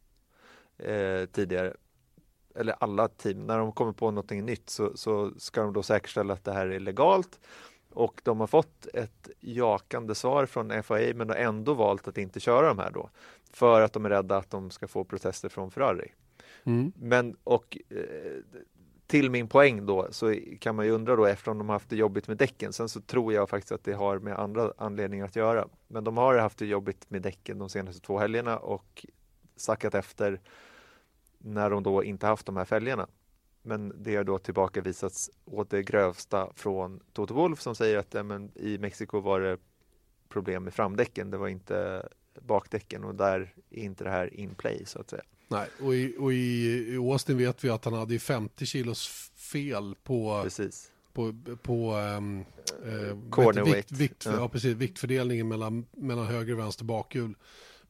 eh, 0.79 1.27
tidigare 1.27 1.75
eller 2.55 2.75
alla 2.81 3.09
team, 3.09 3.47
när 3.47 3.59
de 3.59 3.73
kommer 3.73 3.93
på 3.93 4.11
någonting 4.11 4.45
nytt 4.45 4.71
så, 4.71 4.97
så 4.97 5.33
ska 5.37 5.63
de 5.63 5.73
då 5.73 5.83
säkerställa 5.83 6.35
att 6.35 6.45
det 6.45 6.53
här 6.53 6.67
är 6.67 6.81
legalt 6.81 7.41
och 7.95 8.21
de 8.25 8.41
har 8.41 8.47
fått 8.47 8.87
ett 8.95 9.31
jakande 9.41 10.15
svar 10.15 10.47
från 10.47 10.83
FAA 10.83 11.15
men 11.15 11.29
har 11.29 11.37
ändå 11.37 11.75
valt 11.75 12.09
att 12.09 12.19
inte 12.19 12.41
köra 12.41 12.69
de 12.69 12.79
här 12.79 12.91
då 12.91 13.11
för 13.53 13.81
att 13.81 13.93
de 13.93 14.05
är 14.05 14.11
rädda 14.11 14.37
att 14.37 14.51
de 14.51 14.71
ska 14.71 14.89
få 14.89 15.05
protester 15.05 15.49
från 15.49 15.71
Ferrari. 15.71 16.13
Mm. 16.65 16.93
Men 16.97 17.37
och 17.45 17.79
eh, 17.89 17.97
till 19.07 19.31
min 19.31 19.49
poäng 19.49 19.87
då 19.87 20.09
så 20.11 20.35
kan 20.61 20.77
man 20.77 20.87
ju 20.87 20.91
undra 20.91 21.17
då 21.17 21.27
eftersom 21.27 21.59
de 21.59 21.69
har 21.69 21.75
haft 21.75 21.91
det 21.91 21.97
jobbigt 21.97 22.29
med 22.29 22.37
däcken. 22.37 22.73
Sen 22.73 22.89
så 22.89 23.01
tror 23.01 23.33
jag 23.33 23.49
faktiskt 23.49 23.73
att 23.73 23.85
det 23.85 23.93
har 23.93 24.19
med 24.19 24.39
andra 24.39 24.73
anledningar 24.79 25.25
att 25.25 25.37
göra. 25.37 25.69
Men 25.89 26.05
de 26.05 26.17
har 26.17 26.39
haft 26.39 26.59
det 26.59 26.67
jobbigt 26.67 27.11
med 27.11 27.23
däcken 27.23 27.59
de 27.59 27.69
senaste 27.69 28.03
två 28.03 28.19
helgerna 28.19 28.59
och 28.59 29.07
sackat 29.57 29.95
efter 29.95 30.41
när 31.45 31.71
de 31.71 31.83
då 31.83 32.05
inte 32.05 32.27
haft 32.27 32.47
de 32.47 32.57
här 32.57 32.65
fälgarna. 32.65 33.07
Men 33.63 33.93
det 33.97 34.17
har 34.17 34.25
då 34.25 34.39
tillbakavisats 34.39 35.31
åt 35.45 35.71
det 35.71 35.83
grövsta 35.83 36.53
från 36.55 37.01
Toto 37.13 37.35
Wolf 37.35 37.61
som 37.61 37.75
säger 37.75 37.99
att 37.99 38.15
ja, 38.15 38.23
men, 38.23 38.51
i 38.55 38.79
Mexiko 38.79 39.21
var 39.21 39.41
det 39.41 39.59
problem 40.29 40.65
med 40.65 40.75
framdäcken, 40.75 41.31
det 41.31 41.37
var 41.37 41.49
inte 41.49 42.09
bakdäcken 42.41 43.05
och 43.05 43.15
där 43.15 43.55
är 43.71 43.83
inte 43.83 44.05
det 44.05 44.11
här 44.11 44.35
in 44.35 44.55
play 44.55 44.83
så 44.87 45.01
att 45.01 45.11
säga. 45.11 45.23
Nej, 45.49 45.69
och 45.81 45.95
i, 45.95 46.17
och 46.19 46.33
i, 46.33 46.97
Austin 46.97 47.39
vet 47.39 47.65
vi 47.65 47.71
att 47.71 47.85
han 47.85 47.95
hade 47.95 48.19
50 48.19 48.67
kilos 48.67 49.09
fel 49.37 49.95
på, 50.03 50.41
Precis. 50.45 50.91
på, 51.13 51.35
på 51.63 51.95
um, 51.97 52.45
uh, 52.87 53.65
vikt, 53.65 53.93
vikt, 53.93 54.27
ja. 54.27 54.33
ja. 54.33 54.49
precis, 54.49 54.77
viktfördelningen 54.77 55.49
mellan, 55.49 55.87
mellan 55.91 56.27
höger 56.27 56.53
och 56.53 56.59
vänster 56.59 56.85
bakhjul. 56.85 57.35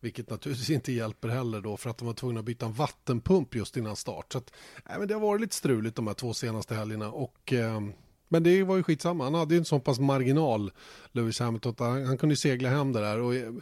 Vilket 0.02 0.30
naturligtvis 0.30 0.70
inte 0.70 0.92
hjälper 0.92 1.28
heller 1.28 1.60
då 1.60 1.76
för 1.76 1.90
att 1.90 1.98
de 1.98 2.06
var 2.06 2.14
tvungna 2.14 2.40
att 2.40 2.46
byta 2.46 2.66
en 2.66 2.72
vattenpump 2.72 3.54
just 3.54 3.76
innan 3.76 3.96
start. 3.96 4.32
Så 4.32 4.38
att, 4.38 4.52
nej, 4.88 4.98
men 4.98 5.08
det 5.08 5.14
har 5.14 5.20
varit 5.20 5.40
lite 5.40 5.54
struligt 5.54 5.96
de 5.96 6.06
här 6.06 6.14
två 6.14 6.34
senaste 6.34 6.74
helgerna. 6.74 7.10
Och, 7.10 7.52
eh, 7.52 7.80
men 8.28 8.42
det 8.42 8.62
var 8.62 8.76
ju 8.76 8.82
skitsamma. 8.82 9.24
Han 9.24 9.34
hade 9.34 9.54
ju 9.54 9.58
en 9.58 9.64
så 9.64 9.80
pass 9.80 9.98
marginal, 9.98 10.72
Lewis 11.12 11.40
Hamilton. 11.40 11.74
Han, 11.78 12.06
han 12.06 12.18
kunde 12.18 12.36
segla 12.36 12.68
hem 12.68 12.92
det 12.92 13.00
där. 13.00 13.20
Och 13.20 13.34
eh, 13.34 13.52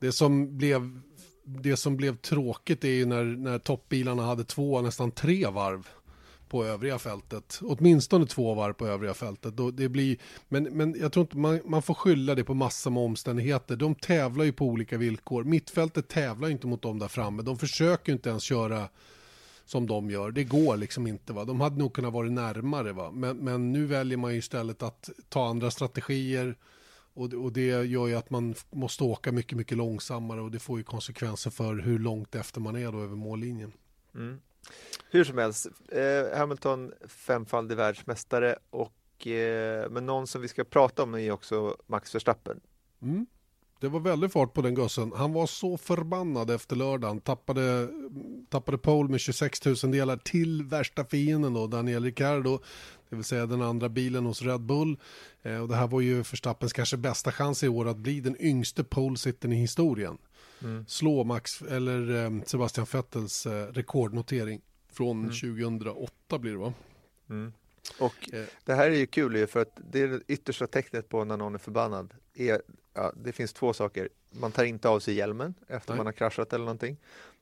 det 0.00 0.12
som 0.12 0.56
blev 0.58 1.00
det 1.44 1.76
som 1.76 1.96
blev 1.96 2.16
tråkigt 2.16 2.84
är 2.84 2.88
ju 2.88 3.06
när, 3.06 3.24
när 3.24 3.58
toppbilarna 3.58 4.22
hade 4.22 4.44
två, 4.44 4.80
nästan 4.80 5.10
tre 5.10 5.46
varv 5.46 5.88
på 6.54 6.64
övriga 6.64 6.98
fältet. 6.98 7.60
Åtminstone 7.62 8.26
två 8.26 8.54
varv 8.54 8.72
på 8.72 8.86
övriga 8.86 9.14
fältet. 9.14 9.56
Då 9.56 9.70
det 9.70 9.88
blir, 9.88 10.16
men, 10.48 10.64
men 10.64 10.94
jag 11.00 11.12
tror 11.12 11.24
inte 11.24 11.36
man, 11.36 11.60
man 11.64 11.82
får 11.82 11.94
skylla 11.94 12.34
det 12.34 12.44
på 12.44 12.54
massor 12.54 12.90
med 12.90 13.02
omständigheter. 13.02 13.76
De 13.76 13.94
tävlar 13.94 14.44
ju 14.44 14.52
på 14.52 14.66
olika 14.66 14.98
villkor. 14.98 15.44
Mittfältet 15.44 16.08
tävlar 16.08 16.48
ju 16.48 16.52
inte 16.52 16.66
mot 16.66 16.82
dem 16.82 16.98
där 16.98 17.08
framme. 17.08 17.42
De 17.42 17.58
försöker 17.58 18.12
ju 18.12 18.16
inte 18.16 18.28
ens 18.28 18.42
köra 18.42 18.88
som 19.64 19.86
de 19.86 20.10
gör. 20.10 20.30
Det 20.30 20.44
går 20.44 20.76
liksom 20.76 21.06
inte. 21.06 21.32
Va? 21.32 21.44
De 21.44 21.60
hade 21.60 21.76
nog 21.76 21.92
kunnat 21.92 22.12
vara 22.12 22.30
närmare. 22.30 22.92
Va? 22.92 23.10
Men, 23.10 23.36
men 23.36 23.72
nu 23.72 23.86
väljer 23.86 24.18
man 24.18 24.32
ju 24.32 24.38
istället 24.38 24.82
att 24.82 25.10
ta 25.28 25.48
andra 25.48 25.70
strategier. 25.70 26.58
Och, 27.14 27.32
och 27.34 27.52
det 27.52 27.66
gör 27.66 28.06
ju 28.06 28.14
att 28.14 28.30
man 28.30 28.54
måste 28.70 29.04
åka 29.04 29.32
mycket, 29.32 29.58
mycket 29.58 29.78
långsammare 29.78 30.40
och 30.40 30.50
det 30.50 30.58
får 30.58 30.78
ju 30.78 30.84
konsekvenser 30.84 31.50
för 31.50 31.74
hur 31.74 31.98
långt 31.98 32.34
efter 32.34 32.60
man 32.60 32.76
är 32.76 32.92
då 32.92 33.00
över 33.00 33.16
mållinjen. 33.16 33.72
Mm. 34.14 34.38
Hur 35.10 35.24
som 35.24 35.38
helst, 35.38 35.66
eh, 35.88 36.38
Hamilton 36.38 36.92
femfaldig 37.06 37.76
världsmästare 37.76 38.56
och 38.70 39.26
eh, 39.26 39.90
men 39.90 40.06
någon 40.06 40.26
som 40.26 40.42
vi 40.42 40.48
ska 40.48 40.64
prata 40.64 41.02
om 41.02 41.14
är 41.14 41.30
också 41.30 41.76
Max 41.86 42.14
Verstappen. 42.14 42.60
Mm. 43.02 43.26
Det 43.80 43.88
var 43.88 44.00
väldigt 44.00 44.32
fart 44.32 44.52
på 44.52 44.62
den 44.62 44.74
gossen. 44.74 45.12
Han 45.16 45.32
var 45.32 45.46
så 45.46 45.76
förbannad 45.76 46.50
efter 46.50 46.76
lördagen. 46.76 47.20
Tappade, 47.20 47.88
tappade 48.48 48.78
pole 48.78 49.10
med 49.10 49.20
26 49.20 49.64
000 49.64 49.76
delar 49.76 50.16
till 50.16 50.62
värsta 50.62 51.04
fienden 51.04 51.54
då, 51.54 51.66
Daniel 51.66 52.04
Ricciardo. 52.04 52.58
Det 53.08 53.16
vill 53.16 53.24
säga 53.24 53.46
den 53.46 53.62
andra 53.62 53.88
bilen 53.88 54.26
hos 54.26 54.42
Red 54.42 54.60
Bull. 54.60 54.96
Eh, 55.42 55.62
och 55.62 55.68
det 55.68 55.76
här 55.76 55.86
var 55.86 56.00
ju 56.00 56.16
Verstappens 56.16 56.72
kanske 56.72 56.96
bästa 56.96 57.32
chans 57.32 57.64
i 57.64 57.68
år 57.68 57.88
att 57.88 57.96
bli 57.96 58.20
den 58.20 58.36
yngste 58.40 58.84
Polesittern 58.84 59.52
i 59.52 59.56
historien 59.56 60.18
mm. 60.62 60.84
slå 60.88 61.24
Max, 61.24 61.62
eller 61.62 62.24
eh, 62.24 62.42
Sebastian 62.46 62.86
Vettels 62.92 63.46
eh, 63.46 63.66
rekordnotering 63.66 64.60
från 64.92 65.18
mm. 65.18 65.30
2008 65.30 66.38
blir 66.38 66.52
det 66.52 66.58
va? 66.58 66.72
Mm. 67.30 67.52
Och 67.98 68.30
Eh. 68.32 68.44
det 68.64 68.74
här 68.74 68.90
är 68.90 68.96
ju 68.96 69.06
kul 69.06 69.36
ju 69.36 69.46
för 69.46 69.62
att 69.62 69.80
det 69.90 70.00
är 70.00 70.08
det 70.08 70.20
yttersta 70.28 70.66
tecknet 70.66 71.08
på 71.08 71.24
när 71.24 71.36
någon 71.36 71.54
är 71.54 71.58
förbannad. 71.58 72.14
Är, 72.34 72.62
ja, 72.94 73.12
det 73.16 73.32
finns 73.32 73.52
två 73.52 73.72
saker. 73.72 74.08
Man 74.30 74.52
tar 74.52 74.64
inte 74.64 74.88
av 74.88 75.00
sig 75.00 75.14
hjälmen 75.14 75.54
efter 75.68 75.92
Nej. 75.92 75.96
man 75.96 76.06
har 76.06 76.12
kraschat 76.12 76.52
eller 76.52 76.64
någonting. 76.64 76.96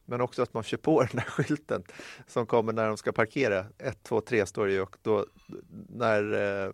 Men 0.05 0.21
också 0.21 0.43
att 0.43 0.55
man 0.55 0.63
kör 0.63 0.77
på 0.77 1.01
den 1.13 1.17
där 1.17 1.31
skylten 1.31 1.83
som 2.27 2.47
kommer 2.47 2.73
när 2.73 2.89
de 2.89 2.97
ska 2.97 3.13
parkera. 3.13 3.67
1, 3.79 4.03
2, 4.03 4.21
3 4.21 4.47
står 4.47 4.67
det 4.67 4.73
ju 4.73 4.81
och 4.81 4.97
då 5.03 5.27
när 5.89 6.73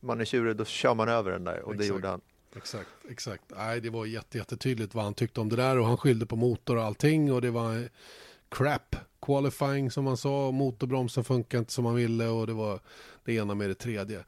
man 0.00 0.20
är 0.20 0.24
tjurig 0.24 0.56
då 0.56 0.64
kör 0.64 0.94
man 0.94 1.08
över 1.08 1.30
den 1.30 1.44
där 1.44 1.60
och 1.60 1.72
det 1.72 1.84
Exakt. 1.84 1.88
gjorde 1.88 2.08
han. 2.08 2.20
Exakt, 2.56 2.88
exakt. 3.10 3.44
Nej, 3.56 3.80
det 3.80 3.90
var 3.90 4.06
jätte, 4.06 4.38
jättetydligt 4.38 4.94
vad 4.94 5.04
han 5.04 5.14
tyckte 5.14 5.40
om 5.40 5.48
det 5.48 5.56
där 5.56 5.78
och 5.78 5.86
han 5.86 5.96
skyllde 5.96 6.26
på 6.26 6.36
motor 6.36 6.76
och 6.76 6.84
allting 6.84 7.32
och 7.32 7.40
det 7.40 7.50
var 7.50 7.76
eh, 7.76 7.86
crap 8.48 8.96
qualifying 9.22 9.90
som 9.90 10.06
han 10.06 10.16
sa 10.16 10.50
motorbromsen 10.50 11.24
funkar 11.24 11.58
inte 11.58 11.72
som 11.72 11.84
han 11.84 11.94
ville 11.94 12.26
och 12.26 12.46
det 12.46 12.52
var 12.52 12.80
det 13.24 13.34
ena 13.34 13.54
med 13.54 13.70
det 13.70 13.74
tredje. 13.74 14.24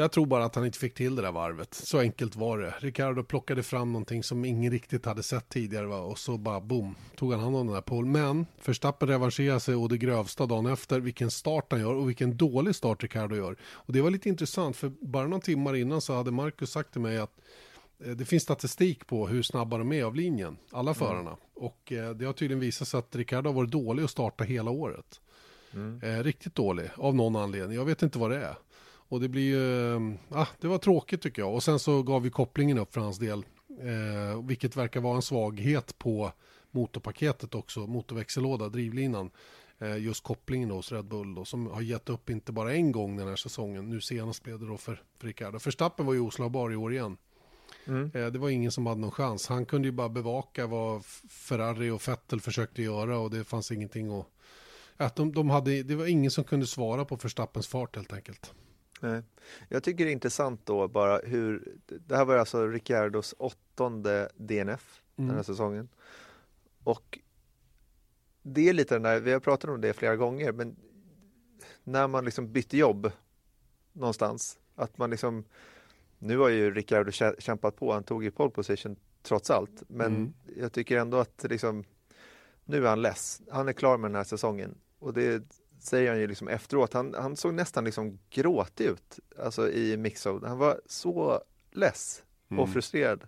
Jag 0.00 0.12
tror 0.12 0.26
bara 0.26 0.44
att 0.44 0.54
han 0.54 0.66
inte 0.66 0.78
fick 0.78 0.94
till 0.94 1.16
det 1.16 1.22
där 1.22 1.32
varvet. 1.32 1.74
Så 1.74 1.98
enkelt 1.98 2.36
var 2.36 2.58
det. 2.58 2.74
Ricardo 2.78 3.22
plockade 3.22 3.62
fram 3.62 3.92
någonting 3.92 4.22
som 4.22 4.44
ingen 4.44 4.72
riktigt 4.72 5.06
hade 5.06 5.22
sett 5.22 5.48
tidigare 5.48 5.86
va? 5.86 5.98
och 6.00 6.18
så 6.18 6.38
bara 6.38 6.60
boom, 6.60 6.94
tog 7.16 7.32
han 7.32 7.40
hand 7.40 7.56
om 7.56 7.66
den 7.66 7.74
där 7.74 7.82
pole. 7.82 8.08
Men 8.08 8.46
Verstappen 8.64 9.08
revanscherar 9.08 9.58
sig 9.58 9.74
och 9.74 9.88
det 9.88 9.98
grövsta 9.98 10.46
dagen 10.46 10.66
efter. 10.66 11.00
Vilken 11.00 11.30
start 11.30 11.66
han 11.70 11.80
gör 11.80 11.94
och 11.94 12.08
vilken 12.08 12.36
dålig 12.36 12.74
start 12.74 13.02
Ricardo 13.02 13.36
gör. 13.36 13.56
Och 13.62 13.92
det 13.92 14.00
var 14.00 14.10
lite 14.10 14.28
intressant 14.28 14.76
för 14.76 14.92
bara 15.00 15.26
några 15.26 15.42
timmar 15.42 15.74
innan 15.76 16.00
så 16.00 16.14
hade 16.14 16.30
Marcus 16.30 16.70
sagt 16.70 16.92
till 16.92 17.00
mig 17.00 17.18
att 17.18 17.40
eh, 18.04 18.10
det 18.10 18.24
finns 18.24 18.42
statistik 18.42 19.06
på 19.06 19.28
hur 19.28 19.42
snabba 19.42 19.78
de 19.78 19.92
är 19.92 20.04
av 20.04 20.14
linjen, 20.14 20.56
alla 20.70 20.94
förarna. 20.94 21.36
Och 21.54 21.92
eh, 21.92 22.10
det 22.10 22.24
har 22.24 22.32
tydligen 22.32 22.60
visat 22.60 22.88
sig 22.88 22.98
att 22.98 23.16
Ricardo 23.16 23.48
har 23.48 23.54
varit 23.54 23.70
dålig 23.70 24.04
att 24.04 24.10
starta 24.10 24.44
hela 24.44 24.70
året. 24.70 25.20
Eh, 26.02 26.22
riktigt 26.22 26.54
dålig, 26.54 26.90
av 26.96 27.14
någon 27.14 27.36
anledning. 27.36 27.76
Jag 27.76 27.84
vet 27.84 28.02
inte 28.02 28.18
vad 28.18 28.30
det 28.30 28.36
är. 28.36 28.54
Och 29.08 29.20
det 29.20 29.28
blir 29.28 29.42
ju, 29.42 29.94
eh, 29.94 30.00
ah, 30.28 30.46
det 30.60 30.68
var 30.68 30.78
tråkigt 30.78 31.22
tycker 31.22 31.42
jag. 31.42 31.54
Och 31.54 31.62
sen 31.62 31.78
så 31.78 32.02
gav 32.02 32.22
vi 32.22 32.30
kopplingen 32.30 32.78
upp 32.78 32.94
för 32.94 33.00
hans 33.00 33.18
del. 33.18 33.44
Eh, 33.80 34.42
vilket 34.46 34.76
verkar 34.76 35.00
vara 35.00 35.16
en 35.16 35.22
svaghet 35.22 35.98
på 35.98 36.32
motorpaketet 36.70 37.54
också, 37.54 37.80
motorväxellåda, 37.80 38.68
drivlinan. 38.68 39.30
Eh, 39.78 39.96
just 39.98 40.24
kopplingen 40.24 40.68
då 40.68 40.74
hos 40.74 40.92
Red 40.92 41.04
Bull 41.04 41.34
då, 41.34 41.44
som 41.44 41.66
har 41.66 41.80
gett 41.80 42.08
upp 42.08 42.30
inte 42.30 42.52
bara 42.52 42.74
en 42.74 42.92
gång 42.92 43.16
den 43.16 43.28
här 43.28 43.36
säsongen. 43.36 43.88
Nu 43.90 44.00
senast 44.00 44.42
blev 44.42 44.58
det 44.58 44.66
då 44.66 44.76
för, 44.76 45.02
för 45.18 45.26
Ricardo. 45.26 45.58
Förstappen 45.58 46.06
var 46.06 46.14
ju 46.14 46.20
oslagbar 46.20 46.72
i 46.72 46.76
år 46.76 46.92
igen. 46.92 47.16
Mm. 47.86 48.10
Eh, 48.14 48.26
Det 48.26 48.38
var 48.38 48.48
ingen 48.48 48.72
som 48.72 48.86
hade 48.86 49.00
någon 49.00 49.10
chans. 49.10 49.48
Han 49.48 49.66
kunde 49.66 49.88
ju 49.88 49.92
bara 49.92 50.08
bevaka 50.08 50.66
vad 50.66 51.04
Ferrari 51.28 51.90
och 51.90 52.08
Vettel 52.08 52.40
försökte 52.40 52.82
göra 52.82 53.18
och 53.18 53.30
det 53.30 53.44
fanns 53.44 53.72
ingenting 53.72 54.18
att... 54.20 54.26
Att 54.96 55.16
de, 55.16 55.32
de 55.32 55.50
hade, 55.50 55.82
det 55.82 55.94
var 55.94 56.06
ingen 56.06 56.30
som 56.30 56.44
kunde 56.44 56.66
svara 56.66 57.04
på 57.04 57.16
Verstappens 57.16 57.68
fart 57.68 57.96
helt 57.96 58.12
enkelt. 58.12 58.54
Nej. 59.00 59.22
Jag 59.68 59.82
tycker 59.82 60.04
det 60.04 60.10
är 60.10 60.12
intressant 60.12 60.60
då 60.66 60.88
bara 60.88 61.18
hur, 61.18 61.74
det 61.86 62.16
här 62.16 62.24
var 62.24 62.36
alltså 62.36 62.66
Ricciardos 62.66 63.34
åttonde 63.38 64.28
DNF 64.36 65.02
den 65.16 65.26
här 65.26 65.32
Mm. 65.32 65.44
säsongen. 65.44 65.88
Och 66.84 67.18
det 68.42 68.68
är 68.68 68.72
lite 68.72 68.94
den 68.94 69.02
där, 69.02 69.20
vi 69.20 69.32
har 69.32 69.40
pratat 69.40 69.70
om 69.70 69.80
det 69.80 69.92
flera 69.92 70.16
gånger, 70.16 70.52
men 70.52 70.76
när 71.84 72.08
man 72.08 72.24
liksom 72.24 72.52
bytte 72.52 72.76
jobb 72.76 73.10
någonstans, 73.92 74.58
att 74.74 74.98
man 74.98 75.10
liksom, 75.10 75.44
nu 76.18 76.38
har 76.38 76.48
ju 76.48 76.74
Ricciardo 76.74 77.10
kä- 77.10 77.40
kämpat 77.40 77.76
på, 77.76 77.92
han 77.92 78.02
tog 78.04 78.24
ju 78.24 78.30
pole 78.30 78.50
position 78.50 78.96
trots 79.22 79.50
allt, 79.50 79.82
men 79.88 80.06
Mm. 80.16 80.34
jag 80.56 80.72
tycker 80.72 80.96
ändå 80.98 81.16
att 81.16 81.44
liksom, 81.50 81.84
nu 82.64 82.84
är 82.84 82.88
han 82.88 83.02
less, 83.02 83.40
han 83.50 83.68
är 83.68 83.72
klar 83.72 83.98
med 83.98 84.10
den 84.10 84.16
här 84.16 84.24
säsongen 84.24 84.74
och 84.98 85.14
det 85.14 85.42
säger 85.80 86.10
han 86.10 86.20
ju 86.20 86.26
liksom 86.26 86.48
efteråt, 86.48 86.92
han, 86.92 87.14
han 87.14 87.36
såg 87.36 87.54
nästan 87.54 87.84
liksom 87.84 88.18
gråtig 88.30 88.84
ut, 88.84 89.18
alltså 89.42 89.70
i 89.70 89.96
mixzone, 89.96 90.48
han 90.48 90.58
var 90.58 90.80
så 90.86 91.42
less 91.72 92.22
och 92.48 92.52
Mm. 92.52 92.72
frustrerad. 92.72 93.24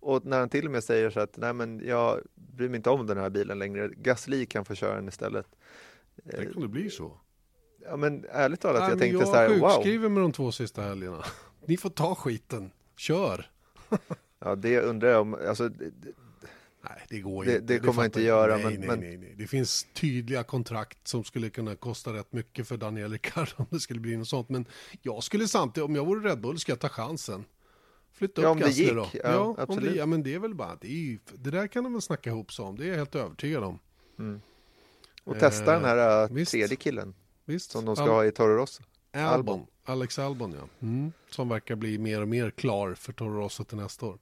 Och 0.00 0.24
när 0.26 0.38
han 0.38 0.48
till 0.48 0.64
och 0.66 0.70
med 0.72 0.84
säger 0.84 1.10
så 1.10 1.20
att 1.20 1.36
nej 1.36 1.52
men 1.52 1.80
jag 1.86 2.20
bryr 2.34 2.68
mig 2.68 2.76
inte 2.76 2.90
om 2.90 3.06
den 3.06 3.18
här 3.18 3.30
bilen 3.30 3.58
längre, 3.58 3.88
Gasly 3.96 4.46
kan 4.46 4.64
få 4.64 4.74
köra 4.74 4.94
den 4.94 5.08
istället. 5.08 5.46
Eh, 6.24 6.32
Tänk 6.36 6.56
om 6.56 6.62
det 6.62 6.68
blir 6.68 6.90
så. 6.90 7.20
Ja 7.82 7.96
men 7.96 8.24
ärligt 8.30 8.60
talat, 8.60 8.80
Nej, 8.82 8.90
jag 8.90 8.98
tänkte 8.98 9.18
jag 9.18 9.28
så 9.28 9.34
här, 9.34 9.48
wow. 9.58 9.70
sjukskriver 9.70 10.08
med 10.08 10.22
de 10.22 10.32
två 10.32 10.52
sista 10.52 10.82
helgerna. 10.82 11.24
Ni 11.66 11.76
får 11.76 11.90
ta 11.90 12.14
skiten. 12.14 12.70
Kör. 12.96 13.50
Ja 14.38 14.54
det 14.54 14.80
undrar 14.80 15.08
jag 15.08 15.20
om, 15.20 15.34
alltså 15.48 15.70
Nej, 16.88 17.06
det 17.08 17.20
går 17.20 17.44
Det- 17.44 17.52
inte. 17.54 17.66
det 17.74 17.78
kommer 17.78 17.92
fattar 17.92 18.04
inte 18.04 18.22
göra, 18.22 18.56
nej, 18.56 18.64
men- 18.64 18.72
nej, 18.74 18.88
men- 18.88 19.00
nej, 19.00 19.16
nej. 19.16 19.34
Det 19.38 19.46
finns 19.46 19.86
tydliga 19.94 20.42
kontrakt 20.44 21.08
som 21.08 21.24
skulle 21.24 21.50
kunna 21.50 21.76
kosta 21.76 22.12
rätt 22.12 22.32
mycket 22.32 22.68
för 22.68 22.76
Daniel 22.76 23.12
Ricciardo 23.12 23.52
om 23.56 23.66
det 23.70 23.80
skulle 23.80 24.00
bli 24.00 24.16
något 24.16 24.28
sånt. 24.28 24.48
Men 24.48 24.66
jag 25.02 25.22
skulle 25.22 25.48
samtidigt, 25.48 25.84
om 25.84 25.94
jag 25.96 26.06
vore 26.06 26.28
Red 26.30 26.40
Bull, 26.40 26.58
ska 26.58 26.72
jag 26.72 26.80
ta 26.80 26.88
chansen. 26.88 27.44
Flytta 28.12 28.42
Ja, 28.42 28.48
upp 28.48 28.52
om 28.52 28.60
det 28.60 28.70
gick. 28.70 28.92
då. 28.94 29.08
Ja, 29.24 29.38
om 29.38 29.54
absolut. 29.58 29.92
det, 29.92 29.96
ja, 29.98 30.06
men 30.06 30.22
det 30.22 30.34
är 30.34 30.38
väl 30.38 30.54
bara, 30.54 30.76
det, 30.80 30.88
ju, 30.88 31.18
det 31.34 31.50
där 31.50 31.66
kan 31.66 31.84
de 31.84 31.92
väl 31.92 32.02
snacka 32.02 32.30
ihop 32.30 32.52
sig 32.52 32.64
om. 32.64 32.76
Det 32.76 32.84
är 32.84 32.88
jag 32.88 32.96
helt 32.96 33.14
övertygad 33.14 33.64
om. 33.64 33.78
och 35.24 35.38
testa 35.38 35.74
Eh, 35.74 35.80
den 35.80 35.84
här 35.90 36.22
äh, 36.24 36.28
visst. 36.30 36.52
tredje 36.52 36.76
killen 36.76 37.14
Visst? 37.44 37.70
som 37.70 37.84
de 37.84 37.96
ska 37.96 38.02
Al- 38.04 38.10
ha 38.10 38.24
i 38.24 38.30
Toro 38.32 38.56
Rosso. 38.56 38.82
Albon. 39.22 39.34
Albon. 39.34 39.66
Alex 39.84 40.18
Albon, 40.18 40.52
ja. 40.52 40.86
Mm. 40.86 41.12
Som 41.30 41.48
verkar 41.48 41.76
bli 41.76 41.98
mer 41.98 42.22
och 42.22 42.28
mer 42.28 42.50
klar 42.50 42.94
för 42.94 43.12
Toro 43.12 43.40
Rosso 43.40 43.64
till 43.64 43.76
nästa 43.76 44.06
år. 44.06 44.18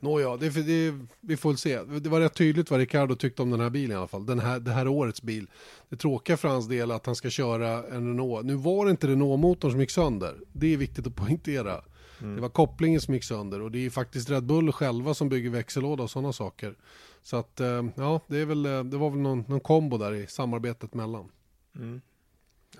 Nåja, 0.00 0.36
det, 0.36 0.48
det, 0.48 0.94
vi 1.20 1.36
får 1.36 1.50
väl 1.50 1.58
se. 1.58 1.82
Det 1.82 2.08
var 2.08 2.20
rätt 2.20 2.34
tydligt 2.34 2.70
vad 2.70 2.80
Ricardo 2.80 3.14
tyckte 3.14 3.42
om 3.42 3.50
den 3.50 3.60
här 3.60 3.70
bilen 3.70 3.90
i 3.90 3.98
alla 3.98 4.08
fall. 4.08 4.26
Den 4.26 4.38
här, 4.38 4.60
det 4.60 4.70
här 4.70 4.88
årets 4.88 5.22
bil. 5.22 5.46
Det 5.88 5.96
tråkiga 5.96 6.36
för 6.36 6.48
hans 6.48 6.68
del 6.68 6.90
är 6.90 6.94
att 6.94 7.06
han 7.06 7.16
ska 7.16 7.30
köra 7.30 7.68
en 7.68 8.08
Renault. 8.08 8.46
Nu 8.46 8.54
var 8.54 8.84
det 8.84 8.90
inte 8.90 9.06
Renault-motorn 9.06 9.70
som 9.70 9.80
gick 9.80 9.90
sönder. 9.90 10.36
Det 10.52 10.72
är 10.72 10.76
viktigt 10.76 11.06
att 11.06 11.16
poängtera. 11.16 11.84
Det 12.18 12.40
var 12.40 12.48
kopplingen 12.48 13.00
som 13.00 13.14
gick 13.14 13.24
sönder 13.24 13.60
och 13.60 13.70
det 13.70 13.86
är 13.86 13.90
faktiskt 13.90 14.30
Red 14.30 14.44
Bull 14.44 14.72
själva 14.72 15.14
som 15.14 15.28
bygger 15.28 15.50
växellåda 15.50 16.02
och 16.02 16.10
sådana 16.10 16.32
saker. 16.32 16.74
Så 17.22 17.36
att, 17.36 17.60
eh, 17.60 17.84
ja, 17.94 18.20
det, 18.26 18.38
är 18.38 18.46
väl, 18.46 18.66
eh, 18.66 18.84
det 18.84 18.96
var 18.96 19.10
väl 19.10 19.20
någon, 19.20 19.44
någon 19.48 19.60
kombo 19.60 19.98
där 19.98 20.14
i 20.14 20.26
samarbetet 20.26 20.94
mellan. 20.94 21.28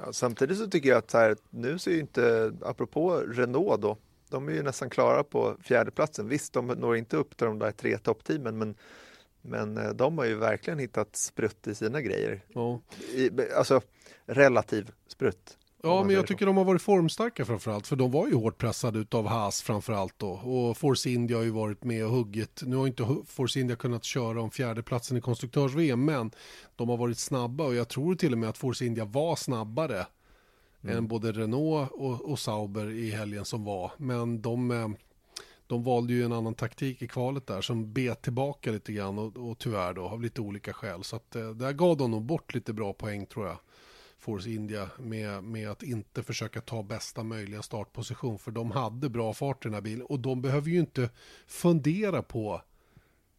Ja, 0.05 0.13
samtidigt 0.13 0.59
så 0.59 0.67
tycker 0.67 0.89
jag 0.89 0.99
att 0.99 1.13
här, 1.13 1.37
nu 1.51 1.79
ser 1.79 1.91
ju 1.91 2.01
inte, 2.01 2.53
apropå 2.63 3.17
Renault 3.17 3.83
då, 3.83 3.97
de 4.31 4.49
är 4.49 4.53
ju 4.53 4.63
nästan 4.63 4.91
klara 4.91 5.25
på 5.25 5.57
fjärdeplatsen. 5.63 6.29
Visst, 6.29 6.53
de 6.53 6.67
når 6.67 6.97
inte 6.97 7.17
upp 7.17 7.37
till 7.37 7.47
de 7.47 7.59
där 7.59 7.71
tre 7.73 7.99
toppteamen, 7.99 8.59
men, 8.59 8.75
men 9.43 9.79
eh, 9.79 9.91
de 9.91 10.19
har 10.19 10.25
ju 10.25 10.35
verkligen 10.35 10.79
hittat 10.79 11.17
sprutt 11.17 11.67
i 11.67 11.75
sina 11.75 12.01
grejer. 12.01 12.45
Ja. 12.49 12.81
I, 13.15 13.31
alltså 13.57 13.81
relativ 14.27 14.91
sprutt. 15.07 15.59
Ja, 15.85 15.89
men 15.89 15.99
jag 15.99 16.09
säger 16.09 16.21
så. 16.21 16.27
tycker 16.27 16.47
de 16.47 16.57
har 16.57 16.65
varit 16.65 16.83
formstarka 16.83 17.45
framförallt, 17.45 17.87
för 17.87 17.97
de 17.97 18.11
var 18.11 18.29
ju 18.29 18.35
hårt 18.35 18.59
pressade 18.59 18.99
utav 18.99 19.27
Haas 19.27 19.63
framförallt 19.63 20.19
då. 20.19 20.31
Och 20.31 20.77
Force 20.77 21.11
India 21.11 21.37
har 21.37 21.45
ju 21.45 21.51
varit 21.51 21.85
med 21.85 22.05
och 22.05 22.11
huggit. 22.11 22.63
Nu 22.67 22.77
har 22.77 22.87
inte 22.87 23.17
Force 23.27 23.61
India 23.61 23.77
kunnat 23.77 24.05
köra 24.05 24.43
om 24.43 24.51
fjärdeplatsen 24.51 25.17
i 25.17 25.21
konstruktörs-VM, 25.21 26.05
men 26.05 26.31
de 26.77 26.89
har 26.89 26.97
varit 26.97 27.19
snabba 27.19 27.65
och 27.65 27.75
jag 27.75 27.89
tror 27.89 28.15
till 28.15 28.33
och 28.33 28.39
med 28.39 28.49
att 28.49 28.59
Force 28.59 28.87
India 28.87 29.05
var 29.05 29.37
snabbare 29.37 30.07
än 30.89 31.09
både 31.09 31.33
Renault 31.33 31.91
och, 31.93 32.31
och 32.31 32.39
Sauber 32.39 32.91
i 32.91 33.11
helgen 33.11 33.45
som 33.45 33.65
var. 33.65 33.93
Men 33.97 34.43
de, 34.43 34.71
eh, 34.71 34.89
de 35.67 35.83
valde 35.83 36.13
ju 36.13 36.25
en 36.25 36.33
annan 36.33 36.55
taktik 36.55 37.03
i 37.03 37.09
kvalet 37.09 37.47
där 37.47 37.61
som 37.61 37.93
bet 37.93 38.23
tillbaka 38.23 38.71
lite 38.71 38.93
grann 38.93 39.19
och, 39.19 39.51
och 39.51 39.59
tyvärr 39.59 39.95
då 39.95 40.03
av 40.03 40.23
lite 40.23 40.41
olika 40.41 40.73
skäl. 40.73 41.05
Så 41.05 41.17
att 41.17 41.37
eh, 41.37 41.51
där 41.51 41.73
gav 41.73 41.97
de 41.97 42.11
nog 42.11 42.23
bort 42.23 42.55
lite 42.55 42.73
bra 42.73 42.93
poäng 42.93 43.27
tror 43.27 43.47
jag. 43.47 43.57
Force 44.23 44.51
India 44.51 44.91
med, 44.99 45.45
med 45.45 45.71
att 45.71 45.83
inte 45.83 46.23
försöka 46.23 46.61
ta 46.61 46.83
bästa 46.83 47.23
möjliga 47.23 47.63
startposition 47.63 48.39
för 48.39 48.51
de 48.51 48.71
hade 48.71 49.09
bra 49.09 49.35
fart 49.35 49.65
i 49.65 49.69
den 49.69 49.75
här 49.75 49.81
bilen 49.81 50.07
och 50.07 50.21
de 50.21 50.43
behöver 50.43 50.71
ju 50.71 50.79
inte 50.79 51.11
fundera 51.47 52.23
på 52.23 52.63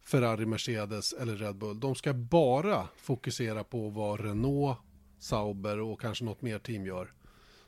Ferrari, 0.02 0.46
Mercedes 0.46 1.12
eller 1.12 1.36
Red 1.36 1.56
Bull. 1.56 1.80
De 1.80 1.94
ska 1.94 2.12
bara 2.12 2.88
fokusera 2.96 3.64
på 3.64 3.88
vad 3.88 4.20
Renault, 4.20 4.78
Sauber 5.18 5.80
och 5.80 6.00
kanske 6.00 6.24
något 6.24 6.42
mer 6.42 6.58
team 6.58 6.86
gör. 6.86 7.12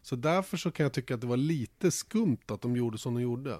Så 0.03 0.17
därför 0.17 0.57
så 0.57 0.71
kan 0.71 0.85
jag 0.85 0.93
tycka 0.93 1.15
att 1.15 1.21
det 1.21 1.27
var 1.27 1.37
lite 1.37 1.91
skumt 1.91 2.43
att 2.47 2.61
de 2.61 2.77
gjorde 2.77 2.99
som 2.99 3.15
de 3.15 3.23
gjorde. 3.23 3.59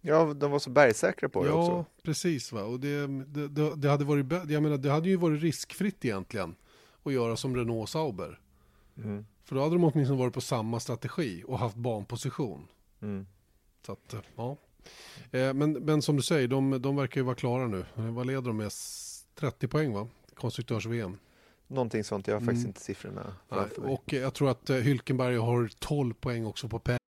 Ja, 0.00 0.34
de 0.34 0.50
var 0.50 0.58
så 0.58 0.70
bergsäkra 0.70 1.28
på 1.28 1.42
det 1.42 1.48
ja, 1.48 1.54
också. 1.54 1.90
precis. 2.02 2.52
Va? 2.52 2.62
Och 2.62 2.80
det, 2.80 3.06
det, 3.48 3.76
det, 3.76 3.88
hade 3.88 4.04
varit, 4.04 4.50
jag 4.50 4.62
menar, 4.62 4.76
det 4.76 4.90
hade 4.90 5.08
ju 5.08 5.16
varit 5.16 5.42
riskfritt 5.42 6.04
egentligen 6.04 6.54
att 7.02 7.12
göra 7.12 7.36
som 7.36 7.56
Renault 7.56 7.82
och 7.82 7.88
Sauber. 7.88 8.38
Mm. 9.04 9.26
För 9.44 9.54
då 9.54 9.62
hade 9.62 9.74
de 9.74 9.84
åtminstone 9.84 10.18
varit 10.20 10.34
på 10.34 10.40
samma 10.40 10.80
strategi 10.80 11.44
och 11.46 11.58
haft 11.58 11.76
banposition. 11.76 12.68
Mm. 13.02 13.26
Så 13.86 13.92
att, 13.92 14.14
eh, 14.14 14.20
ja. 14.36 14.56
Eh, 15.30 15.54
Men, 15.54 15.72
men 15.72 16.02
som 16.02 16.16
du 16.16 16.22
säger, 16.22 16.48
de, 16.48 16.82
de 16.82 16.96
verkar 16.96 17.20
ju 17.20 17.24
vara 17.24 17.34
klara 17.36 17.66
nu. 17.66 17.84
Vad 17.94 18.26
leder 18.26 18.42
de 18.42 18.56
med? 18.56 18.66
S- 18.66 19.24
30 19.34 19.68
poäng 19.68 19.92
va? 19.92 20.08
Konstruktörs-VM. 20.34 21.18
Någonting 21.66 22.04
sånt, 22.04 22.26
jag 22.26 22.34
har 22.34 22.40
faktiskt 22.40 22.58
Mm. 22.64 22.68
inte 22.68 22.80
siffrorna 22.80 23.22
Nej, 23.24 23.34
framför 23.58 23.82
mig. 23.82 23.92
Och 23.94 24.14
eh, 24.14 24.20
jag 24.20 24.34
tror 24.34 24.50
att 24.50 24.70
Hülkenberg 24.70 25.38
har 25.40 25.70
12 25.78 26.14
poäng 26.14 26.46
också 26.46 26.68
på 26.68 26.78
Perez. 26.78 26.98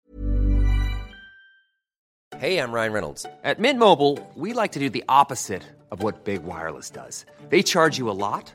Hey, 2.37 2.59
I'm 2.59 2.73
Ryan 2.73 2.93
Reynolds. 2.93 3.27
At 3.43 3.59
Mint 3.59 3.79
Mobile, 3.79 4.19
we 4.35 4.53
like 4.63 4.73
to 4.75 4.81
do 4.81 4.89
the 4.91 5.03
opposite 5.23 5.63
of 5.91 6.03
what 6.03 6.25
Big 6.25 6.41
Wireless 6.43 6.91
does. 6.91 7.27
They 7.51 7.63
charge 7.63 7.99
you 8.01 8.11
a 8.11 8.15
lot, 8.15 8.55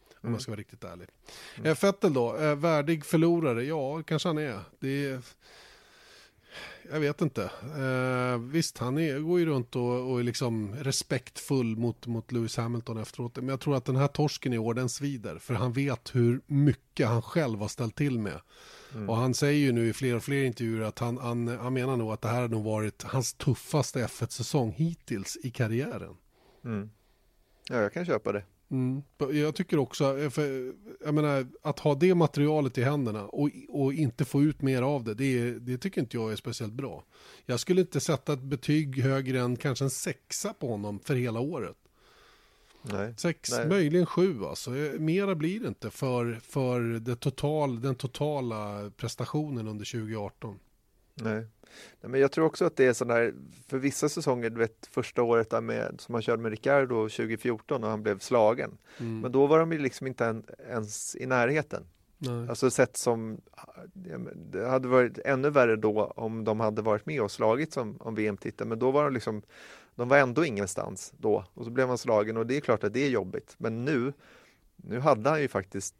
Om 0.21 0.27
Mm. 0.27 0.33
jag 0.33 0.41
ska 0.41 0.51
vara 0.51 0.59
riktigt 0.59 0.83
ärlig. 0.83 1.07
Mm. 1.57 1.75
Fettel 1.75 2.13
då, 2.13 2.37
eh, 2.37 2.55
värdig 2.55 3.05
förlorare? 3.05 3.63
Ja, 3.63 4.03
kanske 4.03 4.29
han 4.29 4.37
är. 4.37 4.59
Det 4.79 5.05
är 5.05 5.21
jag 6.91 6.99
vet 6.99 7.21
inte. 7.21 7.43
Eh, 7.77 8.37
visst, 8.39 8.77
han 8.77 8.97
är, 8.97 9.19
går 9.19 9.39
ju 9.39 9.45
runt 9.45 9.75
och, 9.75 10.11
och 10.11 10.19
är 10.19 10.23
liksom 10.23 10.75
respektfull 10.75 11.77
mot, 11.77 12.07
mot 12.07 12.31
Lewis 12.31 12.57
Hamilton 12.57 12.97
efteråt. 12.97 13.35
Men 13.35 13.47
jag 13.47 13.59
tror 13.59 13.75
att 13.75 13.85
den 13.85 13.95
här 13.95 14.07
torsken 14.07 14.53
i 14.53 14.57
år, 14.57 14.73
den 14.73 14.89
svider. 14.89 15.37
För 15.37 15.53
han 15.53 15.73
vet 15.73 16.15
hur 16.15 16.41
mycket 16.45 17.07
han 17.07 17.21
själv 17.21 17.59
har 17.59 17.67
ställt 17.67 17.95
till 17.95 18.19
med. 18.19 18.41
Mm. 18.93 19.09
Och 19.09 19.15
han 19.15 19.33
säger 19.33 19.59
ju 19.59 19.71
nu 19.71 19.87
i 19.87 19.93
fler 19.93 20.15
och 20.15 20.23
fler 20.23 20.43
intervjuer 20.43 20.81
att 20.81 20.99
han, 20.99 21.17
han, 21.17 21.47
han 21.47 21.73
menar 21.73 21.97
nog 21.97 22.11
att 22.11 22.21
det 22.21 22.27
här 22.27 22.41
har 22.41 22.47
nog 22.47 22.63
varit 22.63 23.03
hans 23.03 23.33
tuffaste 23.33 24.05
F1-säsong 24.05 24.71
hittills 24.71 25.37
i 25.43 25.51
karriären. 25.51 26.15
Mm. 26.65 26.89
Ja, 27.69 27.75
jag 27.75 27.93
kan 27.93 28.05
köpa 28.05 28.31
det. 28.31 28.43
Mm. 28.71 29.03
Jag 29.17 29.55
tycker 29.55 29.77
också, 29.79 30.19
eh, 30.19 30.29
för, 30.29 30.73
jag 31.05 31.13
menar, 31.13 31.47
att 31.61 31.79
ha 31.79 31.95
det 31.95 32.15
materialet 32.15 32.77
i 32.77 32.83
händerna 32.83 33.25
och, 33.25 33.49
och 33.69 33.93
inte 33.93 34.25
få 34.25 34.43
ut 34.43 34.61
mer 34.61 34.81
av 34.81 35.03
det, 35.03 35.13
det, 35.13 35.59
det 35.59 35.77
tycker 35.77 36.01
inte 36.01 36.17
jag 36.17 36.31
är 36.31 36.35
speciellt 36.35 36.73
bra. 36.73 37.03
Jag 37.45 37.59
skulle 37.59 37.81
inte 37.81 37.99
sätta 37.99 38.33
ett 38.33 38.43
betyg 38.43 39.01
högre 39.01 39.39
än 39.39 39.57
kanske 39.57 39.85
en 39.85 39.89
sexa 39.89 40.53
på 40.53 40.67
honom 40.67 40.99
för 40.99 41.15
hela 41.15 41.39
året. 41.39 41.77
Nej. 42.81 43.13
Sex, 43.17 43.51
Nej. 43.51 43.67
möjligen 43.67 44.05
sju 44.05 44.45
alltså. 44.45 44.77
Eh, 44.77 44.99
Mera 44.99 45.35
blir 45.35 45.59
det 45.59 45.67
inte 45.67 45.89
för, 45.89 46.39
för 46.43 46.81
det 46.81 47.15
total, 47.15 47.81
den 47.81 47.95
totala 47.95 48.91
prestationen 48.97 49.67
under 49.67 49.85
2018. 49.85 50.59
Nej. 51.13 51.45
Nej, 52.01 52.11
men 52.11 52.21
jag 52.21 52.31
tror 52.31 52.45
också 52.45 52.65
att 52.65 52.75
det 52.75 52.85
är 52.85 52.93
sån 52.93 53.07
där, 53.07 53.33
för 53.67 53.77
vissa 53.77 54.09
säsonger, 54.09 54.49
du 54.49 54.59
vet 54.59 54.89
första 54.91 55.23
året 55.23 55.49
där 55.49 55.61
med, 55.61 55.95
som 56.01 56.15
han 56.15 56.21
körde 56.21 56.41
med 56.43 56.51
Ricardo 56.51 57.09
2014 57.09 57.83
och 57.83 57.89
han 57.89 58.03
blev 58.03 58.19
slagen. 58.19 58.77
Mm. 58.99 59.19
Men 59.19 59.31
då 59.31 59.47
var 59.47 59.59
de 59.59 59.71
ju 59.71 59.77
liksom 59.77 60.07
inte 60.07 60.25
en, 60.25 60.43
ens 60.69 61.15
i 61.15 61.25
närheten. 61.25 61.83
Nej. 62.17 62.49
Alltså 62.49 62.71
sett 62.71 62.97
som, 62.97 63.41
det 64.35 64.67
hade 64.67 64.87
varit 64.87 65.17
ännu 65.17 65.49
värre 65.49 65.75
då 65.75 66.05
om 66.05 66.43
de 66.43 66.59
hade 66.59 66.81
varit 66.81 67.05
med 67.05 67.21
och 67.21 67.31
slagit 67.31 67.73
som 67.73 67.97
om 67.99 68.15
VM-titeln. 68.15 68.69
Men 68.69 68.79
då 68.79 68.91
var 68.91 69.03
de 69.03 69.13
liksom, 69.13 69.41
de 69.95 70.09
var 70.09 70.17
ändå 70.17 70.45
ingenstans 70.45 71.13
då 71.17 71.45
och 71.53 71.65
så 71.65 71.71
blev 71.71 71.87
man 71.87 71.97
slagen 71.97 72.37
och 72.37 72.47
det 72.47 72.57
är 72.57 72.61
klart 72.61 72.83
att 72.83 72.93
det 72.93 73.05
är 73.05 73.09
jobbigt. 73.09 73.55
Men 73.57 73.85
nu, 73.85 74.13
nu 74.75 74.99
hade 74.99 75.29
han 75.29 75.41
ju 75.41 75.47
faktiskt 75.47 75.95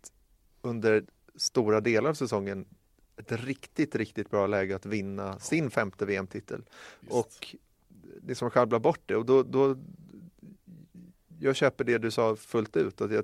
under 0.61 1.03
stora 1.35 1.81
delar 1.81 2.09
av 2.09 2.13
säsongen 2.13 2.65
ett 3.21 3.45
riktigt, 3.45 3.95
riktigt 3.95 4.29
bra 4.29 4.47
läge 4.47 4.75
att 4.75 4.85
vinna 4.85 5.39
sin 5.39 5.71
femte 5.71 6.05
VM-titel. 6.05 6.63
Och 7.09 7.55
det 8.21 8.35
som 8.35 8.49
sjabblar 8.49 8.79
bort 8.79 9.01
det 9.05 9.15
och 9.15 9.25
då, 9.25 9.43
då 9.43 9.77
jag 11.39 11.55
köper 11.55 11.83
det 11.83 11.97
du 11.97 12.11
sa 12.11 12.35
fullt 12.35 12.77
ut, 12.77 13.01
att 13.01 13.11
jag, 13.11 13.23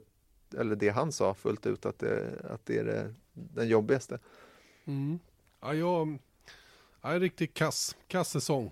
eller 0.58 0.76
det 0.76 0.90
han 0.90 1.12
sa 1.12 1.34
fullt 1.34 1.66
ut, 1.66 1.86
att 1.86 2.00
det, 2.00 2.40
att 2.50 2.66
det 2.66 2.78
är 2.78 2.84
det, 2.84 3.14
den 3.34 3.68
jobbigaste. 3.68 4.20
Mm. 4.86 5.20
Ja, 5.62 5.74
jag, 5.74 6.18
jag 7.02 7.16
är 7.16 7.20
riktigt 7.20 7.54
kass, 7.54 7.96
kass 8.08 8.30
säsong. 8.30 8.72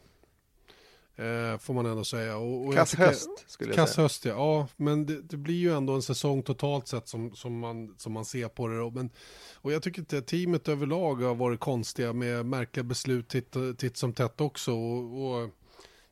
Eh, 1.17 1.57
får 1.57 1.73
man 1.73 1.85
ändå 1.85 2.03
säga. 2.03 2.37
Och, 2.37 2.67
och 2.67 2.73
Kass 2.73 2.91
tycker- 2.91 3.05
höst 3.05 3.29
skulle 3.47 3.69
jag 3.69 3.75
Kass 3.75 3.93
säga. 3.93 4.03
höst 4.03 4.25
ja. 4.25 4.31
ja, 4.31 4.67
men 4.77 5.05
det, 5.05 5.21
det 5.21 5.37
blir 5.37 5.55
ju 5.55 5.73
ändå 5.73 5.93
en 5.93 6.01
säsong 6.01 6.43
totalt 6.43 6.87
sett 6.87 7.07
som, 7.07 7.35
som, 7.35 7.59
man, 7.59 7.95
som 7.97 8.13
man 8.13 8.25
ser 8.25 8.47
på 8.47 8.67
det. 8.67 8.77
Då. 8.77 8.89
Men, 8.89 9.09
och 9.53 9.71
jag 9.71 9.83
tycker 9.83 9.99
inte 9.99 10.21
teamet 10.21 10.67
överlag 10.67 11.15
har 11.15 11.35
varit 11.35 11.59
konstiga 11.59 12.13
med 12.13 12.45
märkliga 12.45 12.83
beslut 12.83 13.27
titt, 13.27 13.55
titt 13.77 13.97
som 13.97 14.13
tätt 14.13 14.41
också. 14.41 14.73
Och, 14.73 15.25
och 15.43 15.49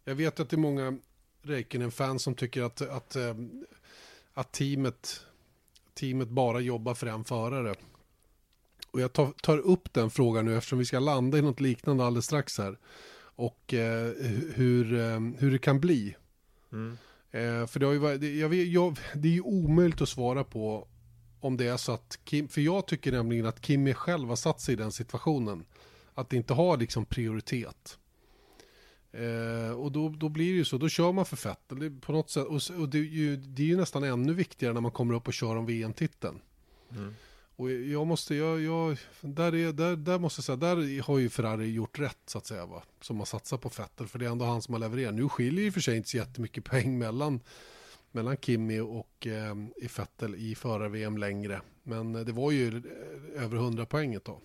jag 0.03 0.15
vet 0.15 0.39
att 0.39 0.49
det 0.49 0.55
är 0.55 0.57
många 0.57 0.97
Räikkönen-fans 1.41 2.23
som 2.23 2.35
tycker 2.35 2.61
att, 2.61 2.81
att, 2.81 3.15
eh, 3.15 3.35
att 4.33 4.51
teamet, 4.51 5.21
teamet 5.93 6.29
bara 6.29 6.59
jobbar 6.59 6.93
för 6.93 7.07
en 7.07 7.23
förare. 7.23 7.75
Och 8.91 9.01
jag 9.01 9.13
tar, 9.13 9.31
tar 9.41 9.57
upp 9.57 9.93
den 9.93 10.09
frågan 10.09 10.45
nu 10.45 10.57
eftersom 10.57 10.79
vi 10.79 10.85
ska 10.85 10.99
landa 10.99 11.37
i 11.37 11.41
något 11.41 11.59
liknande 11.59 12.05
alldeles 12.05 12.25
strax 12.25 12.57
här. 12.57 12.77
Och 13.35 13.73
eh, 13.73 14.11
hur, 14.53 14.93
eh, 14.93 15.19
hur 15.37 15.51
det 15.51 15.57
kan 15.57 15.79
bli. 15.79 16.15
Mm. 16.71 16.97
Eh, 17.31 17.67
för 17.67 17.79
det, 17.79 17.85
har 17.85 17.93
ju 17.93 17.99
varit, 17.99 18.23
jag 18.23 18.49
jag, 18.73 18.99
det 19.15 19.27
är 19.27 19.33
ju 19.33 19.41
omöjligt 19.41 20.01
att 20.01 20.09
svara 20.09 20.43
på 20.43 20.87
om 21.39 21.57
det 21.57 21.67
är 21.67 21.77
så 21.77 21.91
att 21.91 22.19
Kim, 22.23 22.47
för 22.47 22.61
jag 22.61 22.87
tycker 22.87 23.11
nämligen 23.11 23.45
att 23.45 23.65
Kimi 23.65 23.93
själv 23.93 24.29
har 24.29 24.35
satt 24.35 24.61
sig 24.61 24.73
i 24.73 24.77
den 24.77 24.91
situationen. 24.91 25.65
Att 26.13 26.29
det 26.29 26.37
inte 26.37 26.53
har 26.53 26.77
liksom 26.77 27.05
prioritet. 27.05 27.97
Eh, 29.11 29.71
och 29.71 29.91
då, 29.91 30.09
då 30.09 30.29
blir 30.29 30.51
det 30.51 30.57
ju 30.57 30.65
så, 30.65 30.77
då 30.77 30.89
kör 30.89 31.11
man 31.11 31.25
för 31.25 31.37
är 31.85 32.01
på 32.01 32.11
något 32.11 32.29
sätt. 32.29 32.45
Och, 32.45 32.79
och 32.81 32.89
det, 32.89 32.97
är 32.97 33.01
ju, 33.01 33.35
det 33.35 33.61
är 33.61 33.67
ju 33.67 33.77
nästan 33.77 34.03
ännu 34.03 34.33
viktigare 34.33 34.73
när 34.73 34.81
man 34.81 34.91
kommer 34.91 35.13
upp 35.13 35.27
och 35.27 35.33
kör 35.33 35.55
om 35.55 35.65
VM-titeln. 35.65 36.41
Mm. 36.91 37.15
Och 37.55 37.71
jag 37.71 38.07
måste, 38.07 38.35
jag, 38.35 38.61
jag, 38.61 38.97
där, 39.21 39.55
är, 39.55 39.73
där, 39.73 39.95
där 39.95 40.19
måste 40.19 40.39
jag 40.39 40.45
säga, 40.45 40.55
där 40.55 41.01
har 41.01 41.19
ju 41.19 41.29
Ferrari 41.29 41.71
gjort 41.71 41.99
rätt 41.99 42.19
så 42.25 42.37
att 42.37 42.45
säga 42.45 42.65
va. 42.65 42.83
Som 43.01 43.19
har 43.19 43.25
satsat 43.25 43.61
på 43.61 43.69
Vettel, 43.77 44.07
för 44.07 44.19
det 44.19 44.25
är 44.25 44.29
ändå 44.29 44.45
han 44.45 44.61
som 44.61 44.73
har 44.73 44.79
levererat. 44.79 45.13
Nu 45.13 45.29
skiljer 45.29 45.63
ju 45.63 45.71
för 45.71 45.81
sig 45.81 45.97
inte 45.97 46.09
så 46.09 46.17
jättemycket 46.17 46.63
poäng 46.65 46.97
mellan, 46.97 47.39
mellan 48.11 48.37
Kimi 48.37 48.79
och 48.79 49.27
eh, 49.27 49.55
i 49.75 49.89
Vettel 49.97 50.35
i 50.35 50.55
förar-VM 50.55 51.17
längre. 51.17 51.61
Men 51.83 52.13
det 52.13 52.31
var 52.31 52.51
ju 52.51 52.67
eh, 52.67 53.43
över 53.43 53.57
100 53.57 53.85
poäng 53.85 54.13
ett 54.13 54.23
tag. 54.23 54.41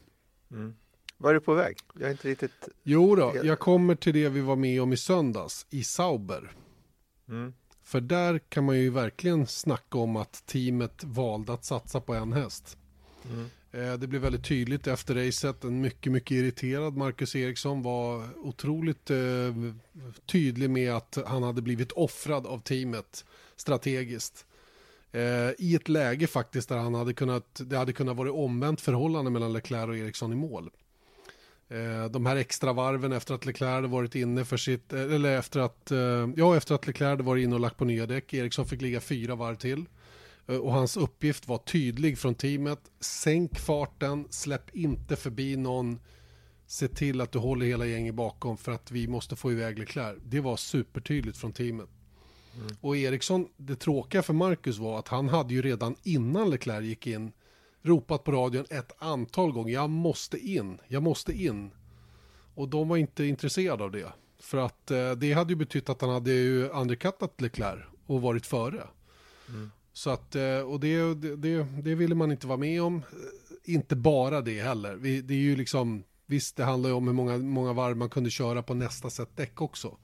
Mm. 0.50 0.74
Var 1.16 1.30
är 1.30 1.34
du 1.34 1.40
på 1.40 1.54
väg? 1.54 1.76
Jag 1.94 2.06
är 2.06 2.10
inte 2.10 2.28
riktigt... 2.28 2.68
Jo 2.82 3.16
då, 3.16 3.34
jag 3.42 3.58
kommer 3.58 3.94
till 3.94 4.14
det 4.14 4.28
vi 4.28 4.40
var 4.40 4.56
med 4.56 4.82
om 4.82 4.92
i 4.92 4.96
söndags, 4.96 5.66
i 5.70 5.84
Sauber. 5.84 6.52
Mm. 7.28 7.54
För 7.82 8.00
där 8.00 8.38
kan 8.38 8.64
man 8.64 8.78
ju 8.78 8.90
verkligen 8.90 9.46
snacka 9.46 9.98
om 9.98 10.16
att 10.16 10.46
teamet 10.46 11.04
valde 11.04 11.52
att 11.52 11.64
satsa 11.64 12.00
på 12.00 12.14
en 12.14 12.32
häst. 12.32 12.78
Mm. 13.30 13.48
Det 14.00 14.06
blev 14.06 14.22
väldigt 14.22 14.44
tydligt 14.44 14.86
efter 14.86 15.14
racet. 15.14 15.64
En 15.64 15.80
mycket, 15.80 16.12
mycket 16.12 16.30
irriterad 16.30 16.96
Marcus 16.96 17.36
Eriksson 17.36 17.82
var 17.82 18.24
otroligt 18.36 19.10
eh, 19.10 19.16
tydlig 20.26 20.70
med 20.70 20.94
att 20.94 21.18
han 21.26 21.42
hade 21.42 21.62
blivit 21.62 21.92
offrad 21.92 22.46
av 22.46 22.58
teamet 22.58 23.24
strategiskt. 23.56 24.46
Eh, 25.12 25.50
I 25.58 25.74
ett 25.74 25.88
läge 25.88 26.26
faktiskt 26.26 26.68
där 26.68 26.76
han 26.76 26.94
hade 26.94 27.12
kunnat, 27.14 27.60
det 27.64 27.76
hade 27.76 27.92
kunnat 27.92 28.16
vara 28.16 28.32
omvänt 28.32 28.80
förhållande 28.80 29.30
mellan 29.30 29.52
Leclerc 29.52 29.88
och 29.88 29.96
Eriksson 29.96 30.32
i 30.32 30.36
mål. 30.36 30.70
Eh, 31.68 32.10
De 32.10 32.26
här 32.26 32.36
extra 32.36 32.72
varven 32.72 33.12
efter 33.12 33.34
att 33.34 33.46
Leclerc 33.46 33.70
hade 33.70 33.88
varit 33.88 34.14
inne 34.14 34.44
för 34.44 34.56
sitt, 34.56 34.92
eh, 34.92 35.00
eller 35.00 35.38
efter 35.38 35.60
att, 35.60 35.90
eh, 35.90 36.28
ja 36.36 36.56
efter 36.56 36.74
att 36.74 36.86
Leclerc 36.86 37.10
hade 37.10 37.22
varit 37.22 37.44
inne 37.44 37.54
och 37.54 37.60
lagt 37.60 37.76
på 37.76 37.84
nya 37.84 38.06
däck. 38.06 38.34
Eriksson 38.34 38.66
fick 38.66 38.82
ligga 38.82 39.00
fyra 39.00 39.34
varv 39.34 39.56
till. 39.56 39.84
Eh, 40.48 40.56
Och 40.56 40.72
hans 40.72 40.96
uppgift 40.96 41.48
var 41.48 41.58
tydlig 41.58 42.18
från 42.18 42.34
teamet. 42.34 42.80
Sänk 43.00 43.58
farten, 43.58 44.26
släpp 44.30 44.76
inte 44.76 45.16
förbi 45.16 45.56
någon. 45.56 46.00
Se 46.66 46.88
till 46.88 47.20
att 47.20 47.32
du 47.32 47.38
håller 47.38 47.66
hela 47.66 47.86
gänget 47.86 48.14
bakom 48.14 48.56
för 48.56 48.72
att 48.72 48.90
vi 48.90 49.08
måste 49.08 49.36
få 49.36 49.52
iväg 49.52 49.78
Leclerc. 49.78 50.18
Det 50.24 50.40
var 50.40 50.56
supertydligt 50.56 51.38
från 51.38 51.52
teamet. 51.52 51.88
Och 52.80 52.96
Eriksson, 52.96 53.48
det 53.56 53.76
tråkiga 53.76 54.22
för 54.22 54.32
Marcus 54.34 54.78
var 54.78 54.98
att 54.98 55.08
han 55.08 55.28
hade 55.28 55.54
ju 55.54 55.62
redan 55.62 55.96
innan 56.02 56.50
Leclerc 56.50 56.84
gick 56.84 57.06
in 57.06 57.32
ropat 57.82 58.24
på 58.24 58.32
radion 58.32 58.64
ett 58.70 58.92
antal 58.98 59.52
gånger. 59.52 59.72
Jag 59.74 59.90
måste 59.90 60.38
in, 60.38 60.78
jag 60.88 61.02
måste 61.02 61.32
in. 61.32 61.70
Och 62.54 62.68
de 62.68 62.88
var 62.88 62.96
inte 62.96 63.24
intresserade 63.24 63.84
av 63.84 63.90
det. 63.90 64.12
För 64.38 64.58
att 64.58 64.90
eh, 64.90 65.10
det 65.12 65.32
hade 65.32 65.52
ju 65.52 65.56
betytt 65.56 65.88
att 65.88 66.00
han 66.00 66.10
hade 66.10 66.32
ju 66.32 66.68
undercuttat 66.68 67.40
Leclerc 67.40 67.84
och 68.06 68.22
varit 68.22 68.46
före. 68.46 68.86
Så 69.98 70.10
att, 70.10 70.34
eh, 70.34 70.60
och 70.60 70.80
det, 70.80 71.14
det, 71.14 71.66
det, 71.82 71.94
ville 71.94 72.14
man 72.14 72.30
inte 72.30 72.46
vara 72.46 72.58
med 72.58 72.82
om. 72.82 72.96
Eh, 72.96 73.74
inte 73.74 73.96
bara 73.96 74.40
det 74.40 74.62
heller. 74.62 74.94
Vi, 74.94 75.20
det 75.20 75.34
är 75.34 75.38
ju 75.38 75.56
liksom, 75.56 76.04
visst 76.26 76.56
det 76.56 76.64
handlar 76.64 76.90
ju 76.90 76.96
om 76.96 77.06
hur 77.06 77.14
många, 77.14 77.38
många 77.38 77.72
varv 77.72 77.96
man 77.96 78.08
kunde 78.08 78.30
köra 78.30 78.62
på 78.62 78.74
nästa 78.74 79.10
set 79.10 79.36
däck 79.36 79.60
också. 79.60 79.96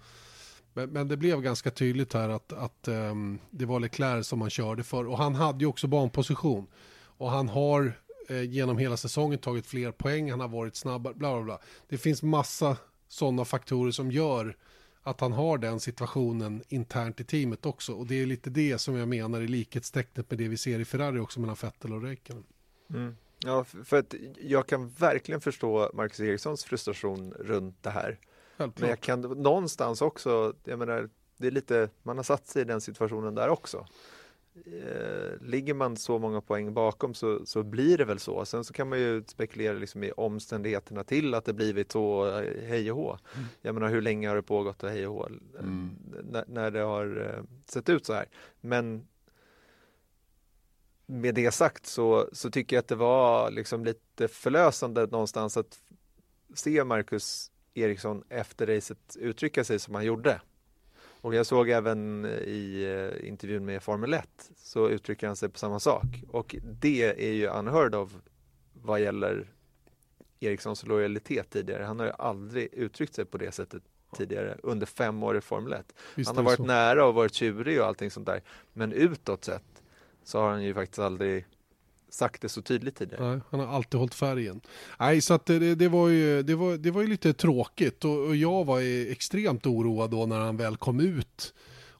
Men, 0.72 0.90
men 0.90 1.08
det 1.08 1.16
blev 1.16 1.40
ganska 1.40 1.70
tydligt 1.70 2.12
här 2.12 2.28
att, 2.28 2.52
att 2.52 2.88
um, 2.88 3.38
det 3.50 3.66
var 3.66 3.80
Leclerc 3.80 4.26
som 4.26 4.38
man 4.38 4.50
körde 4.50 4.82
för. 4.82 5.06
Och 5.06 5.18
han 5.18 5.34
hade 5.34 5.60
ju 5.60 5.66
också 5.66 5.86
banposition. 5.86 6.66
Och 6.96 7.30
han 7.30 7.48
har 7.48 7.92
eh, 8.28 8.42
genom 8.42 8.78
hela 8.78 8.96
säsongen 8.96 9.38
tagit 9.38 9.66
fler 9.66 9.92
poäng, 9.92 10.30
han 10.30 10.40
har 10.40 10.48
varit 10.48 10.76
snabbare, 10.76 11.14
bla 11.14 11.34
bla 11.34 11.42
bla. 11.42 11.58
Det 11.88 11.98
finns 11.98 12.22
massa 12.22 12.76
sådana 13.08 13.44
faktorer 13.44 13.90
som 13.90 14.10
gör 14.10 14.56
att 15.04 15.20
han 15.20 15.32
har 15.32 15.58
den 15.58 15.80
situationen 15.80 16.62
internt 16.68 17.20
i 17.20 17.24
teamet 17.24 17.66
också. 17.66 17.92
Och 17.92 18.06
det 18.06 18.22
är 18.22 18.26
lite 18.26 18.50
det 18.50 18.78
som 18.78 18.96
jag 18.96 19.08
menar 19.08 19.40
i 19.40 19.48
likhetstecknet 19.48 20.30
med 20.30 20.38
det 20.38 20.48
vi 20.48 20.56
ser 20.56 20.80
i 20.80 20.84
Ferrari 20.84 21.18
också 21.18 21.40
mellan 21.40 21.56
Vettel 21.62 21.92
och 21.92 22.02
Räikkönen. 22.02 22.44
Mm. 22.90 23.16
Ja, 23.38 23.64
för 23.64 23.98
att 23.98 24.14
jag 24.40 24.66
kan 24.66 24.88
verkligen 24.88 25.40
förstå 25.40 25.90
Marcus 25.94 26.20
Erikssons 26.20 26.64
frustration 26.64 27.32
runt 27.38 27.82
det 27.82 27.90
här. 27.90 28.18
Självklart. 28.56 28.80
Men 28.80 28.90
jag 28.90 29.00
kan 29.00 29.20
någonstans 29.20 30.02
också, 30.02 30.54
jag 30.64 30.78
menar, 30.78 31.08
det 31.36 31.46
är 31.46 31.50
lite, 31.50 31.88
man 32.02 32.16
har 32.16 32.24
satt 32.24 32.46
sig 32.46 32.62
i 32.62 32.64
den 32.64 32.80
situationen 32.80 33.34
där 33.34 33.48
också. 33.48 33.86
Eh, 34.56 35.40
ligger 35.40 35.74
man 35.74 35.96
så 35.96 36.18
många 36.18 36.40
poäng 36.40 36.74
bakom 36.74 37.14
så, 37.14 37.46
så 37.46 37.62
blir 37.62 37.98
det 37.98 38.04
väl 38.04 38.18
så. 38.18 38.44
Sen 38.44 38.64
så 38.64 38.72
kan 38.72 38.88
man 38.88 38.98
ju 38.98 39.24
spekulera 39.26 39.78
liksom 39.78 40.04
i 40.04 40.12
omständigheterna 40.12 41.04
till 41.04 41.34
att 41.34 41.44
det 41.44 41.52
blivit 41.52 41.92
så 41.92 42.26
eh, 42.38 42.68
hej 42.68 42.90
och 42.92 42.96
hå. 42.96 43.18
Mm. 43.34 43.46
Jag 43.62 43.74
menar 43.74 43.88
hur 43.88 44.02
länge 44.02 44.28
har 44.28 44.36
det 44.36 44.42
pågått 44.42 44.82
hej 44.82 45.06
och 45.06 45.14
hå 45.14 45.28
mm. 45.58 45.90
när, 46.22 46.44
när 46.48 46.70
det 46.70 46.80
har 46.80 47.34
eh, 47.36 47.44
sett 47.66 47.88
ut 47.88 48.06
så 48.06 48.12
här. 48.12 48.28
Men 48.60 49.06
med 51.06 51.34
det 51.34 51.50
sagt 51.50 51.86
så, 51.86 52.28
så 52.32 52.50
tycker 52.50 52.76
jag 52.76 52.80
att 52.80 52.88
det 52.88 52.96
var 52.96 53.50
liksom 53.50 53.84
lite 53.84 54.28
förlösande 54.28 55.06
någonstans 55.06 55.56
att 55.56 55.80
se 56.54 56.84
Marcus 56.84 57.50
Eriksson 57.74 58.24
efter 58.28 58.66
racet 58.66 59.16
uttrycka 59.16 59.64
sig 59.64 59.78
som 59.78 59.94
han 59.94 60.04
gjorde. 60.04 60.40
Och 61.24 61.34
jag 61.34 61.46
såg 61.46 61.68
även 61.68 62.24
i 62.44 62.82
eh, 62.82 63.28
intervjun 63.28 63.64
med 63.64 63.82
Formel 63.82 64.14
1 64.14 64.50
så 64.56 64.88
uttrycker 64.88 65.26
han 65.26 65.36
sig 65.36 65.48
på 65.48 65.58
samma 65.58 65.80
sak. 65.80 66.04
Och 66.28 66.56
det 66.62 67.28
är 67.28 67.32
ju 67.32 67.46
unheard 67.46 67.94
of 67.94 68.16
vad 68.72 69.00
gäller 69.00 69.52
Erikssons 70.40 70.86
lojalitet 70.86 71.50
tidigare. 71.50 71.82
Han 71.82 71.98
har 71.98 72.06
ju 72.06 72.12
aldrig 72.18 72.68
uttryckt 72.72 73.14
sig 73.14 73.24
på 73.24 73.38
det 73.38 73.52
sättet 73.52 73.82
tidigare 74.16 74.56
under 74.62 74.86
fem 74.86 75.22
år 75.22 75.36
i 75.36 75.40
Formel 75.40 75.72
1. 75.72 75.94
Visst 76.14 76.28
han 76.28 76.36
har 76.36 76.44
varit 76.44 76.56
så. 76.56 76.64
nära 76.64 77.06
och 77.06 77.14
varit 77.14 77.34
tjurig 77.34 77.80
och 77.80 77.86
allting 77.86 78.10
sånt 78.10 78.26
där. 78.26 78.42
Men 78.72 78.92
utåt 78.92 79.44
sett 79.44 79.82
så 80.24 80.40
har 80.40 80.50
han 80.50 80.64
ju 80.64 80.74
faktiskt 80.74 80.98
aldrig 80.98 81.46
sagt 82.14 82.42
det 82.42 82.48
så 82.48 82.62
tydligt 82.62 82.96
tidigare. 82.96 83.30
Nej, 83.30 83.40
han 83.50 83.60
har 83.60 83.66
alltid 83.66 84.00
hållit 84.00 84.14
färgen. 84.14 84.60
Nej, 85.00 85.20
så 85.20 85.34
att 85.34 85.46
det, 85.46 85.74
det, 85.74 85.88
var 85.88 86.08
ju, 86.08 86.42
det, 86.42 86.54
var, 86.54 86.76
det 86.76 86.90
var 86.90 87.02
ju 87.02 87.08
lite 87.08 87.32
tråkigt 87.32 88.04
och, 88.04 88.26
och 88.26 88.36
jag 88.36 88.64
var 88.64 89.10
extremt 89.10 89.66
oroad 89.66 90.10
då 90.10 90.26
när 90.26 90.40
han 90.40 90.56
väl 90.56 90.76
kom 90.76 91.00
ut. 91.00 91.54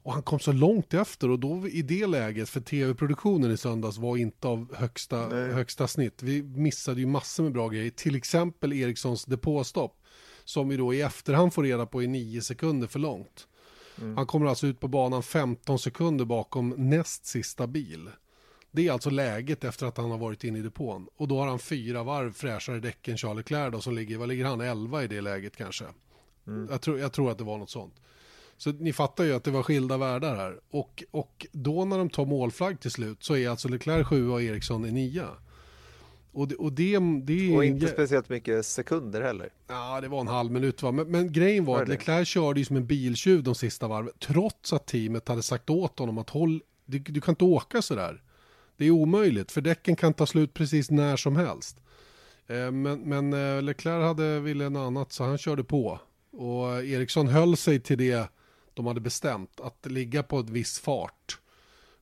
Och 0.05 0.13
han 0.13 0.23
kom 0.23 0.39
så 0.39 0.51
långt 0.51 0.93
efter 0.93 1.29
och 1.29 1.39
då 1.39 1.67
i 1.67 1.81
det 1.81 2.07
läget, 2.07 2.49
för 2.49 2.61
tv-produktionen 2.61 3.51
i 3.51 3.57
söndags 3.57 3.97
var 3.97 4.17
inte 4.17 4.47
av 4.47 4.75
högsta, 4.75 5.17
högsta 5.35 5.87
snitt. 5.87 6.23
Vi 6.23 6.43
missade 6.43 6.99
ju 6.99 7.05
massor 7.05 7.43
med 7.43 7.51
bra 7.51 7.69
grejer, 7.69 7.89
till 7.89 8.15
exempel 8.15 8.73
Erikssons 8.73 9.25
depåstopp. 9.25 10.01
Som 10.43 10.69
vi 10.69 10.77
då 10.77 10.93
i 10.93 11.01
efterhand 11.01 11.53
får 11.53 11.63
reda 11.63 11.85
på 11.85 12.03
är 12.03 12.07
nio 12.07 12.41
sekunder 12.41 12.87
för 12.87 12.99
långt. 12.99 13.47
Mm. 14.01 14.17
Han 14.17 14.25
kommer 14.25 14.45
alltså 14.45 14.67
ut 14.67 14.79
på 14.79 14.87
banan 14.87 15.23
15 15.23 15.79
sekunder 15.79 16.25
bakom 16.25 16.73
näst 16.77 17.25
sista 17.25 17.67
bil. 17.67 18.09
Det 18.75 18.87
är 18.87 18.91
alltså 18.91 19.09
läget 19.09 19.63
efter 19.63 19.85
att 19.85 19.97
han 19.97 20.11
har 20.11 20.17
varit 20.17 20.43
inne 20.43 20.59
i 20.59 20.61
depån. 20.61 21.07
Och 21.17 21.27
då 21.27 21.39
har 21.39 21.47
han 21.47 21.59
fyra 21.59 22.03
varv 22.03 22.33
fräschare 22.33 22.79
däck 22.79 23.07
än 23.07 23.17
Charlie 23.17 23.37
Leclerc 23.37 23.71
då, 23.71 23.81
som 23.81 23.95
ligger, 23.95 24.17
vad 24.17 24.29
ligger 24.29 24.45
han, 24.45 24.61
11 24.61 25.03
i 25.03 25.07
det 25.07 25.21
läget 25.21 25.55
kanske. 25.55 25.85
Mm. 26.47 26.67
Jag, 26.71 26.81
tror, 26.81 26.99
jag 26.99 27.13
tror 27.13 27.31
att 27.31 27.37
det 27.37 27.43
var 27.43 27.57
något 27.57 27.69
sånt. 27.69 27.93
Så 28.57 28.71
ni 28.71 28.93
fattar 28.93 29.23
ju 29.23 29.33
att 29.33 29.43
det 29.43 29.51
var 29.51 29.63
skilda 29.63 29.97
världar 29.97 30.35
här. 30.35 30.59
Och, 30.69 31.03
och 31.11 31.47
då 31.51 31.85
när 31.85 31.97
de 31.97 32.09
tar 32.09 32.25
målflagg 32.25 32.79
till 32.79 32.91
slut 32.91 33.23
så 33.23 33.35
är 33.35 33.49
alltså 33.49 33.67
Leclerc 33.67 34.07
7 34.07 34.29
och 34.29 34.41
Eriksson 34.41 34.85
är 34.85 34.91
9. 34.91 35.23
Och, 36.31 36.47
det, 36.47 36.55
och, 36.55 36.73
det, 36.73 36.99
det 37.23 37.55
och 37.55 37.65
inte 37.65 37.87
speciellt 37.87 38.29
mycket 38.29 38.65
sekunder 38.65 39.21
heller. 39.21 39.49
Ja, 39.67 40.01
det 40.01 40.07
var 40.07 40.21
en 40.21 40.27
halv 40.27 40.51
minut 40.51 40.83
va. 40.83 40.91
Men, 40.91 41.11
men 41.11 41.31
grejen 41.31 41.65
var 41.65 41.81
att 41.81 41.87
Leclerc 41.87 42.27
körde 42.27 42.59
ju 42.59 42.65
som 42.65 42.75
en 42.75 42.85
biltjuv 42.85 43.43
de 43.43 43.55
sista 43.55 43.87
varven. 43.87 44.13
Trots 44.19 44.73
att 44.73 44.85
teamet 44.85 45.27
hade 45.27 45.43
sagt 45.43 45.69
åt 45.69 45.99
honom 45.99 46.17
att 46.17 46.29
håll, 46.29 46.61
du, 46.85 46.99
du 46.99 47.21
kan 47.21 47.31
inte 47.31 47.43
åka 47.43 47.81
sådär. 47.81 48.21
Det 48.77 48.85
är 48.85 48.91
omöjligt, 48.91 49.51
för 49.51 49.61
däcken 49.61 49.95
kan 49.95 50.13
ta 50.13 50.25
slut 50.25 50.53
precis 50.53 50.91
när 50.91 51.17
som 51.17 51.35
helst. 51.35 51.77
Eh, 52.47 52.71
men, 52.71 52.99
men 52.99 53.33
eh, 53.33 53.61
Leclerc 53.61 54.03
hade 54.03 54.39
ville 54.39 54.65
en 54.65 54.75
annat 54.75 55.11
så 55.11 55.23
han 55.23 55.37
körde 55.37 55.63
på. 55.63 55.99
Och 56.31 56.83
Eriksson 56.83 57.27
höll 57.27 57.57
sig 57.57 57.79
till 57.79 57.97
det 57.97 58.29
de 58.73 58.87
hade 58.87 58.99
bestämt, 58.99 59.59
att 59.59 59.85
ligga 59.85 60.23
på 60.23 60.39
ett 60.39 60.49
viss 60.49 60.79
fart. 60.79 61.39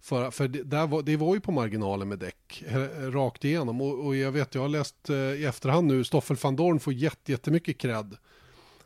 För, 0.02 0.32
för 0.32 0.48
det, 0.48 0.64
där 0.64 0.88
var, 0.88 1.02
det 1.02 1.18
var 1.18 1.36
ju 1.36 1.42
på 1.42 1.52
marginalen 1.52 2.10
med 2.10 2.20
däck, 2.20 2.64
eh, 2.68 3.12
rakt 3.12 3.46
igenom. 3.46 3.82
Och, 3.82 4.06
och 4.06 4.16
jag 4.16 4.32
vet, 4.32 4.56
jag 4.56 4.62
har 4.62 4.70
läst 4.70 5.10
i 5.10 5.46
efterhand 5.46 5.88
nu, 5.88 6.04
Stoffel 6.04 6.38
van 6.38 6.56
Dorn 6.56 6.80
får 6.80 6.94
jätte, 6.94 7.32
jättemycket 7.32 7.78
cred. 7.78 8.18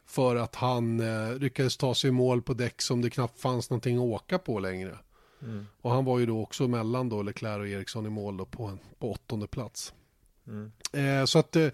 För 0.08 0.36
att 0.36 0.56
han 0.56 1.00
eh, 1.00 1.38
lyckades 1.38 1.78
ta 1.78 1.96
sig 1.96 2.08
i 2.08 2.12
mål 2.12 2.42
på 2.42 2.54
däck 2.54 2.82
som 2.82 3.02
det 3.02 3.10
knappt 3.10 3.40
fanns 3.40 3.70
någonting 3.70 3.98
att 3.98 4.04
åka 4.04 4.40
på 4.40 4.60
längre. 4.60 4.98
Mm. 5.42 5.68
Och 5.82 5.92
han 5.92 6.06
var 6.06 6.20
ju 6.20 6.26
då 6.26 6.42
också 6.42 6.68
mellan 6.68 7.10
då 7.10 7.22
Leclerc 7.22 7.60
och 7.60 7.68
Eriksson 7.68 8.06
i 8.06 8.10
mål 8.10 8.38
då 8.38 8.46
på, 8.46 8.66
en, 8.66 8.80
på 9.00 9.12
åttonde 9.12 9.48
plats. 9.48 9.94
Mm. 10.48 10.72
Eh, 10.94 11.26
så 11.26 11.40
att 11.40 11.56
eh, 11.56 11.68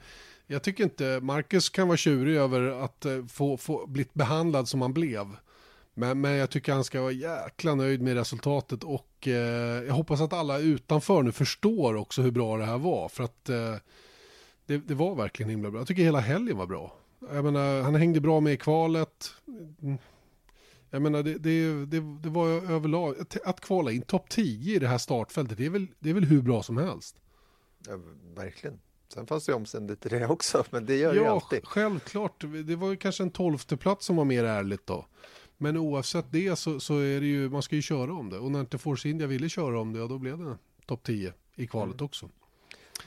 jag 0.47 0.63
tycker 0.63 0.83
inte, 0.83 1.19
Marcus 1.21 1.69
kan 1.69 1.87
vara 1.87 1.97
tjurig 1.97 2.35
över 2.37 2.61
att 2.61 3.05
eh, 3.05 3.25
få, 3.25 3.57
få 3.57 3.87
blivit 3.87 4.13
behandlad 4.13 4.67
som 4.67 4.81
han 4.81 4.93
blev. 4.93 5.27
Men, 5.93 6.21
men 6.21 6.31
jag 6.31 6.49
tycker 6.49 6.73
han 6.73 6.83
ska 6.83 7.01
vara 7.01 7.11
jäkla 7.11 7.75
nöjd 7.75 8.01
med 8.01 8.13
resultatet 8.13 8.83
och 8.83 9.27
eh, 9.27 9.83
jag 9.83 9.93
hoppas 9.93 10.21
att 10.21 10.33
alla 10.33 10.59
utanför 10.59 11.23
nu 11.23 11.31
förstår 11.31 11.95
också 11.95 12.21
hur 12.21 12.31
bra 12.31 12.57
det 12.57 12.65
här 12.65 12.77
var. 12.77 13.09
För 13.09 13.23
att 13.23 13.49
eh, 13.49 13.75
det, 14.65 14.77
det, 14.77 14.93
var 14.93 15.15
verkligen 15.15 15.49
himla 15.49 15.71
bra. 15.71 15.79
Jag 15.79 15.87
tycker 15.87 16.03
hela 16.03 16.19
helgen 16.19 16.57
var 16.57 16.67
bra. 16.67 16.93
Jag 17.33 17.43
menar, 17.43 17.81
han 17.81 17.95
hängde 17.95 18.19
bra 18.19 18.39
med 18.39 18.53
i 18.53 18.57
kvalet. 18.57 19.33
Jag 20.93 21.01
menar, 21.01 21.23
det, 21.23 21.37
det, 21.37 21.85
det, 21.85 21.99
det 22.23 22.29
var 22.29 22.47
överlag, 22.47 23.15
att 23.45 23.61
kvala 23.61 23.91
in 23.91 24.01
topp 24.01 24.29
10 24.29 24.75
i 24.75 24.79
det 24.79 24.87
här 24.87 24.97
startfältet, 24.97 25.57
det 25.57 25.65
är 25.65 25.69
väl, 25.69 25.87
det 25.99 26.09
är 26.09 26.13
väl 26.13 26.25
hur 26.25 26.41
bra 26.41 26.63
som 26.63 26.77
helst. 26.77 27.15
Ja, 27.87 27.99
verkligen. 28.35 28.79
Sen 29.13 29.27
fanns 29.27 29.45
det 29.45 29.53
omständigt 29.53 30.05
i 30.05 30.09
det 30.09 30.27
också, 30.27 30.63
men 30.69 30.85
det 30.85 30.95
gör 30.95 31.15
ja, 31.15 31.23
det 31.23 31.29
alltid. 31.29 31.59
Ja, 31.63 31.67
självklart. 31.69 32.43
Det 32.65 32.75
var 32.75 32.89
ju 32.89 32.95
kanske 32.95 33.23
en 33.23 33.31
tolfte 33.31 33.77
plats 33.77 34.05
som 34.05 34.15
var 34.15 34.25
mer 34.25 34.43
ärligt 34.43 34.87
då. 34.87 35.05
Men 35.57 35.77
oavsett 35.77 36.31
det 36.31 36.55
så, 36.55 36.79
så, 36.79 36.97
är 36.97 37.21
det 37.21 37.27
ju, 37.27 37.49
man 37.49 37.61
ska 37.61 37.75
ju 37.75 37.81
köra 37.81 38.13
om 38.13 38.29
det. 38.29 38.37
Och 38.37 38.51
när 38.51 38.59
inte 38.59 38.77
Force 38.77 39.09
India 39.09 39.27
ville 39.27 39.49
köra 39.49 39.79
om 39.79 39.93
det, 39.93 39.99
ja 39.99 40.07
då 40.07 40.17
blev 40.17 40.37
det 40.37 40.57
topp 40.85 41.03
10 41.03 41.33
i 41.55 41.67
kvalet 41.67 41.95
mm. 41.95 42.05
också. 42.05 42.29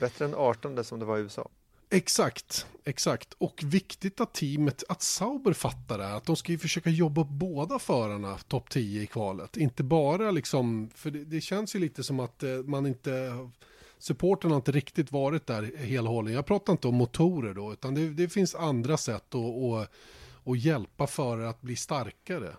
Bättre 0.00 0.24
än 0.24 0.34
18 0.34 0.84
som 0.84 0.98
det 0.98 1.04
var 1.04 1.18
i 1.18 1.20
USA. 1.20 1.48
Exakt, 1.90 2.66
exakt. 2.84 3.32
Och 3.38 3.62
viktigt 3.64 4.20
att 4.20 4.34
teamet, 4.34 4.84
att 4.88 5.02
Sauber 5.02 5.52
fattar 5.52 5.98
det, 5.98 6.04
här 6.04 6.16
att 6.16 6.24
de 6.24 6.36
ska 6.36 6.52
ju 6.52 6.58
försöka 6.58 6.90
jobba 6.90 7.24
båda 7.24 7.78
förarna 7.78 8.38
topp 8.38 8.70
10 8.70 9.02
i 9.02 9.06
kvalet. 9.06 9.56
Inte 9.56 9.82
bara 9.82 10.30
liksom, 10.30 10.90
för 10.94 11.10
det, 11.10 11.24
det 11.24 11.40
känns 11.40 11.76
ju 11.76 11.78
lite 11.78 12.02
som 12.02 12.20
att 12.20 12.42
eh, 12.42 12.50
man 12.50 12.86
inte, 12.86 13.32
supporten 13.98 14.50
har 14.50 14.56
inte 14.56 14.72
riktigt 14.72 15.12
varit 15.12 15.46
där 15.46 15.62
hela 15.76 16.10
hållen. 16.10 16.32
Jag 16.32 16.46
pratar 16.46 16.72
inte 16.72 16.88
om 16.88 16.94
motorer 16.94 17.54
då, 17.54 17.72
utan 17.72 17.94
det, 17.94 18.08
det 18.10 18.28
finns 18.28 18.54
andra 18.54 18.96
sätt 18.96 19.34
att, 19.34 19.62
att, 19.62 19.90
att 20.44 20.58
hjälpa 20.58 21.06
förare 21.06 21.48
att 21.48 21.62
bli 21.62 21.76
starkare. 21.76 22.56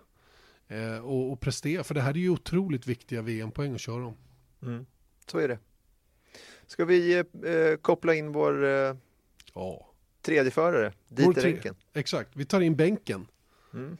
Eh, 0.67 0.97
och, 0.97 1.32
och, 1.32 1.39
prestera, 1.39 1.84
för 1.84 1.95
det 1.95 2.01
här 2.01 2.11
är 2.11 2.17
ju 2.17 2.30
otroligt 2.30 2.88
viktiga 2.88 3.21
VM-poäng 3.21 3.73
att 3.73 3.82
köra 3.82 4.05
om. 4.05 4.15
Mm. 4.61 4.86
Så 5.25 5.38
är 5.38 5.47
det. 5.47 5.59
Ska 6.67 6.86
vi 6.86 7.13
eh, 7.13 7.51
eh 7.51 7.78
koppla 7.78 8.15
in 8.15 8.32
vår 8.32 8.65
eh 8.65 8.93
Ja. 9.58 9.86
Tredje 10.22 10.51
förare, 10.51 10.91
Dieter 11.10 11.41
Renken. 11.41 11.76
Exakt, 11.93 12.30
vi 12.34 12.45
tar 12.45 12.62
in 12.62 12.76
bänken. 12.76 13.28
Mm. 13.74 13.97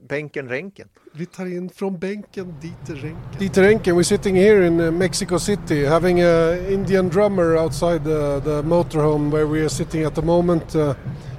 Bänken 0.08 0.48
Renken. 0.48 0.88
Vi 1.12 1.26
tar 1.26 1.46
in 1.46 1.70
från 1.70 1.98
bänken 1.98 2.54
Dieter 2.60 2.94
Renken. 2.94 3.38
Dieter 3.38 3.62
Renken, 3.62 3.96
we're 3.96 4.02
sitting 4.02 4.36
here 4.36 4.66
in 4.66 4.80
uh, 4.80 4.90
Mexico 4.90 5.38
City 5.38 5.84
having 5.84 6.20
an 6.20 6.66
Indian 6.66 7.08
drummer 7.08 7.56
outside 7.56 8.04
the, 8.04 8.40
the 8.44 8.62
motorhome 8.62 9.30
where 9.30 9.46
we 9.46 9.60
are 9.60 9.68
sitting 9.68 10.04
at 10.04 10.14
the 10.14 10.22
moment. 10.22 10.74
Uh, 10.74 10.94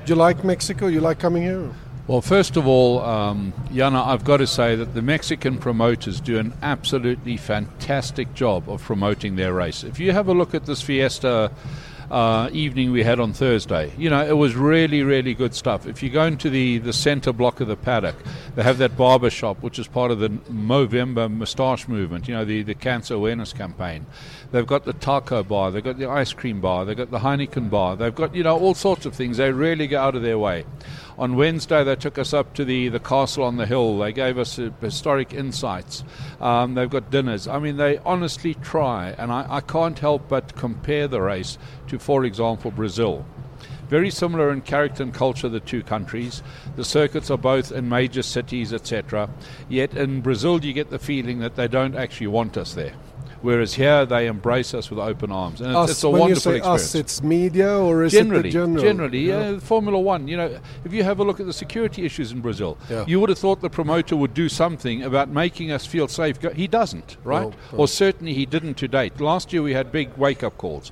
do 0.06 0.14
you 0.14 0.28
like 0.28 0.44
Mexico? 0.44 0.88
You 0.88 1.02
like 1.02 1.20
coming 1.20 1.44
here? 1.44 1.70
Well, 2.08 2.22
first 2.22 2.58
of 2.58 2.68
all, 2.68 3.02
um, 3.02 3.54
Jana, 3.74 4.02
I've 4.02 4.24
got 4.24 4.38
to 4.38 4.48
say 4.48 4.78
that 4.78 4.94
the 4.94 5.02
Mexican 5.02 5.58
promoters 5.58 6.22
do 6.22 6.40
an 6.40 6.54
absolutely 6.62 7.38
fantastic 7.38 8.34
job 8.34 8.70
of 8.70 8.82
promoting 8.82 9.36
their 9.36 9.54
race. 9.54 9.84
If 9.84 10.00
you 10.00 10.14
have 10.14 10.30
a 10.30 10.34
look 10.34 10.56
at 10.56 10.66
this 10.66 10.82
Fiesta 10.82 11.52
uh, 12.10 12.50
evening 12.52 12.92
we 12.92 13.04
had 13.04 13.20
on 13.20 13.34
Thursday. 13.34 13.92
You 13.98 14.10
know, 14.10 14.26
it 14.26 14.38
was 14.38 14.56
really, 14.56 15.04
really 15.04 15.34
good 15.34 15.54
stuff. 15.54 15.86
If 15.86 16.02
you 16.02 16.10
go 16.10 16.24
into 16.24 16.50
the, 16.50 16.78
the 16.80 16.94
centre 16.94 17.34
block 17.34 17.60
of 17.60 17.68
the 17.68 17.76
paddock, 17.76 18.16
they 18.56 18.64
have 18.64 18.78
that 18.78 18.96
barber 18.96 19.30
shop, 19.30 19.62
which 19.62 19.80
is 19.80 19.88
part 19.88 20.12
of 20.12 20.20
the 20.20 20.30
Movember 20.30 21.32
moustache 21.32 21.88
movement, 21.88 22.28
you 22.28 22.34
know, 22.34 22.46
the, 22.46 22.64
the 22.64 22.76
cancer 22.76 23.16
awareness 23.16 23.54
campaign. 23.54 24.06
They've 24.52 24.68
got 24.68 24.86
the 24.86 24.94
taco 24.94 25.44
bar, 25.44 25.72
they've 25.72 25.84
got 25.84 25.98
the 25.98 26.10
ice 26.10 26.32
cream 26.32 26.62
bar, 26.62 26.86
they've 26.86 26.96
got 26.96 27.12
the 27.12 27.20
Heineken 27.20 27.70
bar, 27.70 27.96
they've 27.96 28.16
got, 28.16 28.34
you 28.34 28.44
know, 28.44 28.58
all 28.58 28.74
sorts 28.74 29.06
of 29.06 29.14
things. 29.14 29.38
They 29.38 29.52
really 29.52 29.88
go 29.88 30.00
out 30.00 30.16
of 30.16 30.22
their 30.22 30.40
way. 30.40 30.66
On 31.18 31.36
Wednesday, 31.36 31.84
they 31.84 31.96
took 31.96 32.20
us 32.20 32.32
up 32.32 32.54
to 32.54 32.64
the, 32.64 32.90
the 32.90 33.00
castle 33.00 33.44
on 33.44 33.58
the 33.58 33.66
hill. 33.66 33.98
They 33.98 34.12
gave 34.12 34.38
us 34.38 34.60
uh, 34.60 34.70
historic 34.80 35.34
insights. 35.34 36.04
Um, 36.40 36.76
they've 36.76 36.90
got 36.90 37.10
dinners. 37.10 37.48
I 37.48 37.58
mean, 37.58 37.78
they 37.78 37.98
honestly 38.00 38.54
try, 38.54 39.16
and 39.18 39.32
I, 39.32 39.48
I 39.50 39.62
can't 39.62 39.98
help 39.98 40.30
but 40.30 40.56
compare 40.56 41.08
the 41.08 41.22
race 41.22 41.58
to, 41.88 41.98
for 41.98 42.24
example, 42.24 42.70
Brazil. 42.70 43.26
Very 43.90 44.12
similar 44.12 44.52
in 44.52 44.62
character 44.62 45.02
and 45.02 45.14
culture, 45.14 45.50
the 45.50 45.60
two 45.60 45.82
countries. 45.82 46.44
The 46.76 46.86
circuits 46.86 47.32
are 47.32 47.38
both 47.38 47.72
in 47.72 47.90
major 47.90 48.22
cities, 48.22 48.72
etc. 48.72 49.30
Yet 49.70 49.96
in 49.96 50.22
Brazil, 50.22 50.64
you 50.64 50.74
get 50.74 50.92
the 50.92 51.00
feeling 51.00 51.40
that 51.40 51.56
they 51.56 51.68
don't 51.68 51.96
actually 51.96 52.28
want 52.28 52.58
us 52.58 52.76
there. 52.76 52.94
Whereas 53.42 53.76
here 53.76 54.06
they 54.06 54.28
embrace 54.28 54.74
us 54.74 54.90
with 54.90 55.00
open 55.00 55.32
arms, 55.32 55.62
and 55.62 55.70
it's, 55.70 55.78
Us, 55.78 55.90
it's 55.92 56.04
a 56.04 56.10
when 56.10 56.16
you 56.16 56.22
wonderful 56.22 56.42
say 56.42 56.58
experience 56.58 56.84
us, 56.84 56.96
it's 56.96 57.24
media 57.24 57.78
or 57.78 58.04
is 58.04 58.12
generally, 58.14 58.40
it 58.40 58.44
the 58.44 58.60
general? 58.60 58.84
generally, 58.84 59.20
Yeah. 59.20 59.52
yeah. 59.52 59.60
Formula 59.60 60.00
One. 60.00 60.28
You 60.28 60.38
know, 60.38 60.60
if 60.84 60.92
you 60.94 61.04
have 61.04 61.20
a 61.20 61.24
look 61.24 61.40
at 61.40 61.46
the 61.46 61.54
security 61.54 62.04
issues 62.06 62.32
in 62.32 62.42
Brazil, 62.42 62.78
Yeah. 62.90 63.06
you 63.08 63.20
would 63.20 63.30
have 63.30 63.38
thought 63.38 63.62
the 63.62 63.70
promoter 63.70 64.16
would 64.16 64.34
do 64.34 64.50
something 64.50 65.04
about 65.04 65.30
making 65.30 65.72
us 65.72 65.86
feel 65.86 66.08
safe. 66.08 66.38
He 66.56 66.68
doesn't, 66.68 67.18
right? 67.24 67.44
No, 67.44 67.54
no. 67.74 67.78
Or 67.78 67.88
certainly 67.88 68.34
he 68.34 68.46
didn't 68.46 68.76
to 68.78 68.88
date. 68.88 69.20
Last 69.22 69.54
year 69.54 69.62
we 69.62 69.74
had 69.74 69.92
big 69.92 70.10
wake-up 70.18 70.58
calls. 70.58 70.92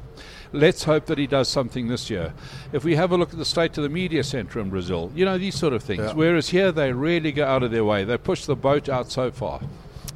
Let's 0.53 0.83
hope 0.85 1.07
that 1.07 1.17
he 1.17 1.27
does 1.27 1.49
something 1.49 1.87
this 1.87 2.09
year. 2.09 2.33
If 2.71 2.83
we 2.85 2.95
have 2.95 3.11
a 3.11 3.17
look 3.17 3.31
at 3.33 3.39
the 3.39 3.43
state 3.45 3.77
of 3.77 3.83
the 3.83 3.89
media 3.89 4.23
centre 4.23 4.59
in 4.61 4.69
Brazil, 4.69 5.11
you 5.13 5.25
know 5.25 5.37
these 5.37 5.55
sort 5.55 5.73
of 5.73 5.83
things. 5.83 6.01
Yeah. 6.01 6.13
Whereas 6.13 6.49
here 6.49 6.71
they 6.71 6.93
really 6.93 7.31
go 7.33 7.43
out 7.45 7.63
of 7.63 7.71
their 7.71 7.83
way. 7.83 8.05
They 8.05 8.17
push 8.17 8.45
the 8.45 8.55
boat 8.55 8.87
out 8.87 9.11
so 9.11 9.31
far. 9.31 9.59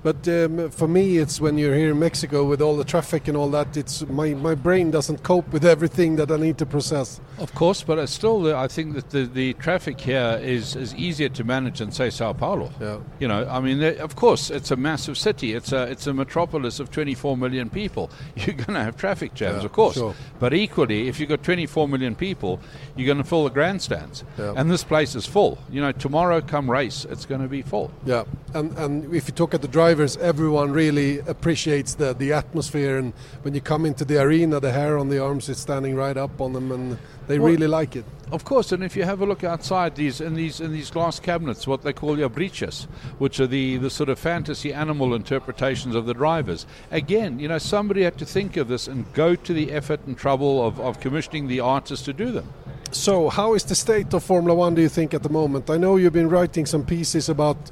But 0.03 0.27
um, 0.27 0.69
for 0.71 0.87
me, 0.87 1.17
it's 1.17 1.41
when 1.41 1.57
you're 1.57 1.75
here 1.75 1.91
in 1.91 1.99
Mexico 1.99 2.43
with 2.45 2.61
all 2.61 2.77
the 2.77 2.83
traffic 2.83 3.27
and 3.27 3.35
all 3.35 3.49
that. 3.51 3.75
It's 3.75 4.05
my, 4.07 4.33
my 4.33 4.55
brain 4.55 4.91
doesn't 4.91 5.23
cope 5.23 5.51
with 5.51 5.65
everything 5.65 6.15
that 6.17 6.31
I 6.31 6.37
need 6.37 6.57
to 6.59 6.65
process. 6.65 7.19
Of 7.37 7.53
course, 7.55 7.83
but 7.83 8.05
still, 8.07 8.55
I 8.55 8.67
think 8.67 8.95
that 8.95 9.09
the, 9.09 9.25
the 9.25 9.53
traffic 9.53 9.99
here 9.99 10.39
is, 10.41 10.75
is 10.75 10.93
easier 10.95 11.29
to 11.29 11.43
manage 11.43 11.79
than, 11.79 11.91
say, 11.91 12.09
Sao 12.09 12.33
Paulo. 12.33 12.71
Yeah. 12.79 12.99
You 13.19 13.27
know, 13.27 13.47
I 13.49 13.59
mean, 13.59 13.81
of 13.99 14.15
course, 14.15 14.49
it's 14.49 14.71
a 14.71 14.75
massive 14.75 15.17
city. 15.17 15.53
It's 15.53 15.71
a, 15.71 15.83
it's 15.83 16.07
a 16.07 16.13
metropolis 16.13 16.79
of 16.79 16.91
24 16.91 17.37
million 17.37 17.69
people. 17.69 18.09
You're 18.35 18.55
going 18.55 18.73
to 18.75 18.83
have 18.83 18.97
traffic 18.97 19.33
jams, 19.33 19.59
Yeah, 19.59 19.65
of 19.65 19.71
course. 19.73 19.95
sure. 19.95 20.15
But 20.39 20.53
equally, 20.53 21.07
if 21.07 21.19
you've 21.19 21.29
got 21.29 21.43
24 21.43 21.87
million 21.87 22.15
people, 22.15 22.59
you're 22.95 23.05
going 23.05 23.17
to 23.17 23.23
fill 23.23 23.43
the 23.43 23.49
grandstands. 23.49 24.23
Yeah. 24.37 24.53
And 24.55 24.71
this 24.71 24.83
place 24.83 25.15
is 25.15 25.25
full. 25.25 25.57
You 25.69 25.81
know, 25.81 25.91
tomorrow 25.91 26.41
come 26.41 26.69
race, 26.69 27.05
it's 27.09 27.25
going 27.25 27.41
to 27.41 27.47
be 27.47 27.61
full. 27.61 27.91
Yeah, 28.05 28.23
and 28.53 28.77
and 28.77 29.13
if 29.13 29.27
you 29.27 29.33
talk 29.33 29.53
at 29.53 29.61
the 29.61 29.67
drivers, 29.79 30.17
everyone 30.17 30.73
really 30.73 31.19
appreciates 31.19 31.93
the 31.93 32.13
the 32.13 32.33
atmosphere, 32.33 32.97
and 32.97 33.13
when 33.43 33.53
you 33.53 33.61
come 33.61 33.85
into 33.85 34.03
the 34.03 34.21
arena, 34.21 34.59
the 34.59 34.73
hair 34.73 34.97
on 34.97 35.07
the 35.07 35.19
arms 35.23 35.47
is 35.47 35.57
standing 35.57 35.95
right 35.95 36.17
up 36.17 36.41
on 36.41 36.51
them, 36.51 36.69
and 36.69 36.97
they 37.27 37.39
Well- 37.39 37.53
really 37.53 37.67
like 37.79 37.95
it. 37.95 38.03
Of 38.29 38.43
course, 38.43 38.73
and 38.73 38.83
if 38.83 38.97
you 38.97 39.05
have 39.05 39.21
a 39.21 39.25
look 39.25 39.45
outside 39.45 39.95
these 39.95 40.19
in 40.19 40.33
these 40.35 40.59
in 40.59 40.73
these 40.73 40.91
glass 40.91 41.17
cabinets, 41.21 41.65
what 41.65 41.83
they 41.83 41.93
call 41.93 42.19
your 42.19 42.27
breeches, 42.27 42.87
which 43.19 43.39
are 43.39 43.47
the, 43.47 43.77
the 43.77 43.89
sort 43.89 44.09
of 44.09 44.19
fantasy 44.19 44.73
animal 44.73 45.15
interpretations 45.15 45.95
of 45.95 46.05
the 46.05 46.13
drivers. 46.13 46.65
Again, 46.91 47.39
you 47.39 47.47
know, 47.47 47.57
somebody 47.57 48.03
had 48.03 48.17
to 48.17 48.25
think 48.25 48.57
of 48.57 48.67
this 48.67 48.85
and 48.85 49.05
go 49.13 49.33
to 49.33 49.53
the 49.53 49.71
effort 49.71 50.01
and 50.05 50.17
trouble 50.17 50.61
of, 50.67 50.77
of 50.81 50.99
commissioning 50.99 51.47
the 51.47 51.61
artists 51.61 52.03
to 52.05 52.11
do 52.11 52.31
them. 52.31 52.47
So, 52.91 53.29
how 53.29 53.55
is 53.55 53.63
the 53.63 53.75
state 53.75 54.13
of 54.13 54.23
Formula 54.23 54.53
One? 54.53 54.75
Do 54.75 54.81
you 54.81 54.89
think 54.89 55.13
at 55.13 55.23
the 55.23 55.29
moment? 55.41 55.69
I 55.69 55.77
know 55.77 55.95
you've 55.95 56.19
been 56.21 56.29
writing 56.37 56.65
some 56.65 56.83
pieces 56.83 57.29
about 57.29 57.71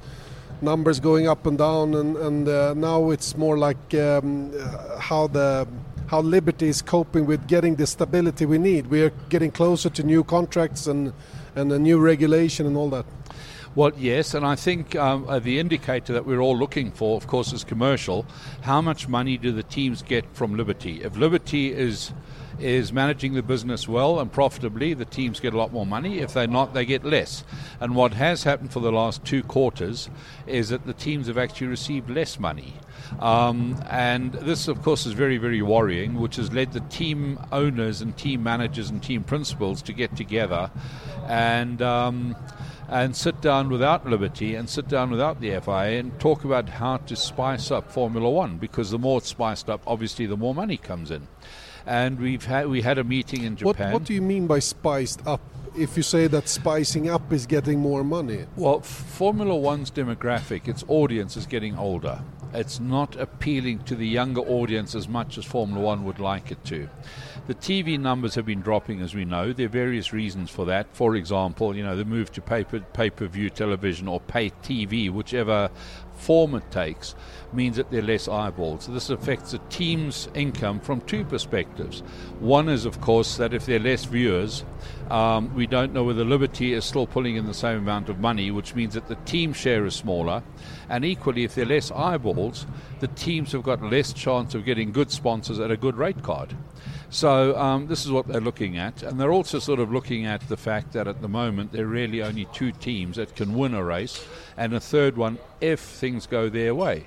numbers 0.62 1.00
going 1.00 1.28
up 1.28 1.46
and 1.46 1.58
down, 1.58 1.94
and 1.94 2.18
and 2.18 2.48
uh, 2.48 2.74
now 2.74 3.10
it's 3.12 3.38
more 3.38 3.58
like 3.58 3.94
um, 3.94 4.52
how 5.00 5.28
the 5.28 5.68
how 6.08 6.22
Liberty 6.22 6.68
is 6.68 6.82
coping 6.82 7.26
with 7.26 7.48
getting 7.48 7.76
the 7.76 7.86
stability 7.86 8.46
we 8.46 8.58
need. 8.58 8.88
We 8.88 9.02
are 9.02 9.12
getting 9.30 9.52
closer 9.52 9.90
to 9.90 10.04
new 10.04 10.24
contracts 10.24 10.88
and 10.88 11.14
and 11.56 11.72
a 11.72 11.80
new 11.80 12.00
regulation 12.00 12.66
and 12.66 12.78
all 12.78 12.90
that. 12.92 13.06
Well, 13.76 13.92
yes, 13.96 14.34
and 14.34 14.44
I 14.44 14.56
think 14.56 14.96
um, 14.96 15.30
uh, 15.30 15.38
the 15.38 15.60
indicator 15.60 16.12
that 16.14 16.26
we're 16.26 16.40
all 16.40 16.58
looking 16.58 16.90
for, 16.92 17.16
of 17.16 17.28
course, 17.28 17.54
is 17.54 17.64
commercial. 17.64 18.26
How 18.62 18.82
much 18.82 19.08
money 19.08 19.38
do 19.38 19.52
the 19.52 19.62
teams 19.62 20.02
get 20.02 20.26
from 20.34 20.58
Liberty? 20.58 21.04
If 21.04 21.16
Liberty 21.16 21.72
is 21.74 22.12
is 22.60 22.92
managing 22.92 23.34
the 23.34 23.42
business 23.42 23.88
well 23.88 24.20
and 24.20 24.32
profitably, 24.32 24.94
the 24.94 25.06
teams 25.06 25.40
get 25.40 25.54
a 25.54 25.58
lot 25.58 25.72
more 25.72 25.86
money. 25.86 26.20
If 26.20 26.34
they're 26.34 26.48
not, 26.48 26.74
they 26.74 26.86
get 26.86 27.04
less. 27.04 27.44
And 27.80 27.96
what 27.96 28.14
has 28.14 28.44
happened 28.44 28.74
for 28.74 28.80
the 28.80 28.92
last 28.92 29.24
two 29.24 29.44
quarters 29.44 30.10
is 30.46 30.70
that 30.70 30.86
the 30.86 30.94
teams 30.94 31.28
have 31.28 31.38
actually 31.38 31.68
received 31.68 32.10
less 32.10 32.40
money. 32.40 32.74
Um, 33.20 33.82
and 33.90 34.34
this, 34.34 34.68
of 34.68 34.82
course, 34.82 35.06
is 35.06 35.14
very, 35.14 35.38
very 35.38 35.62
worrying, 35.62 36.16
which 36.16 36.36
has 36.38 36.52
led 36.52 36.74
the 36.74 36.82
team 36.82 37.40
owners 37.52 38.02
and 38.02 38.18
team 38.18 38.44
managers 38.44 38.90
and 38.90 39.02
team 39.02 39.24
principals 39.24 39.82
to 39.84 39.94
get 39.94 40.16
together 40.16 40.72
and. 41.28 41.82
Um, 41.82 42.36
and 42.90 43.16
sit 43.16 43.42
down 43.42 43.70
without 43.70 44.08
Liberty 44.08 44.56
and 44.56 44.70
sit 44.70 44.88
down 44.88 45.12
without 45.12 45.42
the 45.42 45.60
FIA 45.60 46.00
and 46.00 46.18
talk 46.20 46.46
about 46.46 46.70
how 46.70 46.98
to 46.98 47.16
spice 47.16 47.70
up 47.70 47.92
Formula 47.92 48.30
One 48.30 48.58
because 48.58 48.92
the 48.92 48.98
more 48.98 49.18
it's 49.18 49.28
spiced 49.28 49.70
up, 49.70 49.82
obviously, 49.86 50.26
the 50.26 50.38
more 50.38 50.56
money 50.56 50.78
comes 50.78 51.12
in. 51.12 51.28
And 51.88 52.20
we've 52.20 52.44
had 52.44 52.68
we 52.68 52.82
had 52.82 52.98
a 52.98 53.04
meeting 53.04 53.44
in 53.44 53.54
What, 53.56 53.78
Japan. 53.78 53.94
what 53.94 54.04
do 54.04 54.14
you 54.14 54.22
mean 54.22 54.46
by 54.46 54.60
spiced 54.60 55.26
up? 55.26 55.40
If 55.76 55.96
you 55.96 56.04
say 56.04 56.28
that 56.28 56.50
spicing 56.50 57.10
up 57.10 57.32
is 57.32 57.46
getting 57.46 57.80
more 57.80 58.04
money, 58.04 58.46
Well, 58.56 58.82
Formula 58.82 59.56
One's 59.56 59.90
demographic, 59.90 60.68
its 60.68 60.84
audience 60.88 61.38
is 61.38 61.46
getting 61.46 61.78
older. 61.78 62.22
It's 62.54 62.80
not 62.80 63.16
appealing 63.16 63.80
to 63.84 63.96
the 63.96 64.08
younger 64.08 64.42
audience 64.42 64.96
as 64.96 65.08
much 65.08 65.38
as 65.38 65.46
Formula 65.46 65.80
One 65.82 66.04
would 66.06 66.20
like 66.20 66.52
it 66.52 66.64
to. 66.66 66.90
The 67.46 67.56
TV 67.56 68.00
numbers 68.00 68.36
have 68.36 68.46
been 68.46 68.62
dropping, 68.62 69.02
as 69.02 69.14
we 69.14 69.24
know. 69.24 69.54
There 69.54 69.68
are 69.68 69.70
various 69.70 70.12
reasons 70.12 70.50
for 70.50 70.66
that. 70.66 70.88
For 70.94 71.16
example, 71.16 71.76
you 71.76 71.84
know, 71.84 71.96
the 71.96 72.06
move 72.06 72.32
to 72.34 72.42
paper, 72.42 72.80
pay-per-view 72.80 73.52
television 73.52 74.08
or 74.08 74.20
pay 74.20 74.50
TV, 74.50 75.10
whichever 75.10 75.70
form 76.16 76.56
it 76.56 76.70
takes, 76.72 77.16
means 77.54 77.78
that 77.78 77.90
there 77.92 78.00
are 78.00 78.06
less 78.06 78.28
eyeballs. 78.28 78.86
So 78.86 78.92
this 78.92 79.10
affects 79.10 79.52
the 79.52 79.60
team's 79.70 80.30
income 80.34 80.80
from 80.80 81.02
two 81.02 81.24
perspectives. 81.24 82.02
One 82.40 82.70
is, 82.70 82.86
of 82.86 83.02
course, 83.02 83.38
that 83.38 83.54
if 83.54 83.66
there 83.66 83.78
are 83.78 83.84
less 83.84 84.06
viewers, 84.06 84.66
um, 85.10 85.54
we 85.56 85.68
don't 85.68 85.94
know 85.94 86.04
whether 86.04 86.26
Liberty 86.26 86.74
is 86.74 86.86
still 86.86 87.08
pulling 87.08 87.36
in 87.36 87.46
the 87.46 87.54
same 87.54 87.78
amount 87.78 88.10
of 88.10 88.20
money, 88.20 88.52
which 88.52 88.76
means 88.76 88.94
that 88.94 89.08
the 89.08 89.16
team 89.26 89.54
share 89.54 89.86
is 89.86 89.96
smaller. 89.96 90.44
And 90.90 91.06
equally, 91.06 91.44
if 91.44 91.56
there 91.56 91.66
are 91.66 91.70
less 91.70 91.92
eyeballs, 91.92 92.66
the 93.00 93.08
teams 93.08 93.52
have 93.52 93.64
got 93.64 93.82
less 93.82 94.14
chance 94.14 94.56
of 94.56 94.66
getting 94.66 94.92
good 94.92 95.12
sponsors 95.12 95.60
at 95.60 95.72
a 95.72 95.78
good 95.78 95.96
rate 95.96 96.24
card. 96.24 96.56
So 97.10 97.58
um, 97.58 97.88
this 97.88 98.06
is 98.06 98.12
what 98.12 98.28
they're 98.28 98.42
looking 98.42 98.78
at, 98.78 99.02
and 99.02 99.18
they're 99.18 99.32
also 99.32 99.60
sort 99.60 99.80
of 99.80 99.94
looking 99.94 100.26
at 100.26 100.42
the 100.50 100.58
fact 100.58 100.92
that 100.92 101.08
at 101.08 101.22
the 101.22 101.30
moment 101.30 101.72
there 101.72 101.86
are 101.86 101.88
really 101.88 102.22
only 102.22 102.46
two 102.52 102.74
teams 102.74 103.16
that 103.16 103.34
can 103.34 103.54
win 103.54 103.74
a 103.74 103.84
race, 103.84 104.26
and 104.58 104.74
a 104.74 104.80
third 104.80 105.16
one 105.16 105.38
if 105.62 105.80
things 105.80 106.28
go 106.28 106.50
their 106.50 106.76
way. 106.76 107.06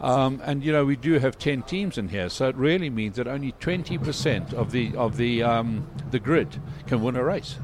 Um, 0.00 0.42
and 0.44 0.62
you 0.62 0.72
know 0.72 0.84
we 0.84 0.96
do 0.96 1.18
have 1.18 1.38
ten 1.38 1.62
teams 1.62 1.96
in 1.96 2.08
here, 2.08 2.28
so 2.28 2.48
it 2.48 2.56
really 2.56 2.90
means 2.90 3.16
that 3.16 3.26
only 3.26 3.52
twenty 3.60 3.96
percent 3.96 4.52
of 4.52 4.70
the 4.70 4.94
of 4.96 5.16
the 5.16 5.42
um, 5.42 5.86
the 6.10 6.18
grid 6.18 6.60
can 6.86 7.02
win 7.02 7.16
a 7.16 7.24
race. 7.24 7.56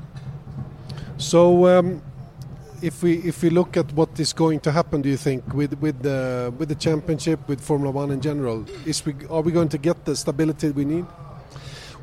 So, 1.19 1.67
um, 1.67 2.03
if 2.81 3.03
we 3.03 3.19
if 3.19 3.43
we 3.43 3.51
look 3.51 3.77
at 3.77 3.93
what 3.93 4.19
is 4.19 4.33
going 4.33 4.61
to 4.61 4.73
happen, 4.73 5.03
do 5.03 5.09
you 5.09 5.17
think 5.17 5.55
with 5.55 5.79
with 5.81 6.03
the 6.03 6.53
with 6.59 6.69
the 6.69 6.75
championship, 6.75 7.47
with 7.49 7.61
Formula 7.61 7.91
One 7.91 8.11
in 8.11 8.21
general, 8.21 8.65
is 8.87 9.05
we 9.05 9.15
are 9.31 9.43
we 9.43 9.53
going 9.53 9.69
to 9.69 9.79
get 9.79 10.05
the 10.05 10.17
stability 10.17 10.71
we 10.71 10.85
need? 10.85 11.07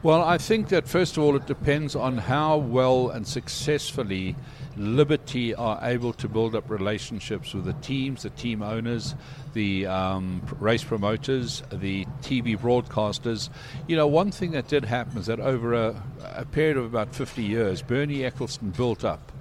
Well, 0.02 0.24
I 0.24 0.38
think 0.38 0.70
that 0.70 0.88
first 0.88 1.18
of 1.18 1.24
all, 1.24 1.36
it 1.36 1.46
depends 1.46 1.94
on 1.94 2.20
how 2.20 2.56
well 2.56 3.10
and 3.10 3.28
successfully 3.28 4.38
Liberty 4.78 5.54
are 5.54 5.78
able 5.82 6.14
to 6.14 6.30
build 6.30 6.56
up 6.56 6.70
relationships 6.70 7.54
with 7.54 7.66
the 7.66 7.74
teams, 7.74 8.24
the 8.24 8.30
team 8.30 8.64
owners, 8.64 9.14
the 9.54 9.88
um, 9.88 10.42
race 10.62 10.86
promoters, 10.86 11.64
the 11.70 12.06
TV 12.22 12.58
broadcasters. 12.58 13.50
You 13.90 13.98
know, 13.98 14.08
one 14.08 14.32
thing 14.32 14.52
that 14.52 14.70
did 14.70 14.86
happen 14.86 15.18
is 15.18 15.26
that 15.26 15.42
over 15.42 15.74
a, 15.74 16.02
a 16.34 16.46
period 16.46 16.78
of 16.78 16.86
about 16.86 17.14
50 17.14 17.44
years, 17.44 17.82
Bernie 17.82 18.24
Eccleston 18.24 18.70
built 18.70 19.04
up 19.04 19.34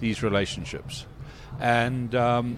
these 0.00 0.22
relationships. 0.22 1.04
And 1.60 2.14
um, 2.14 2.56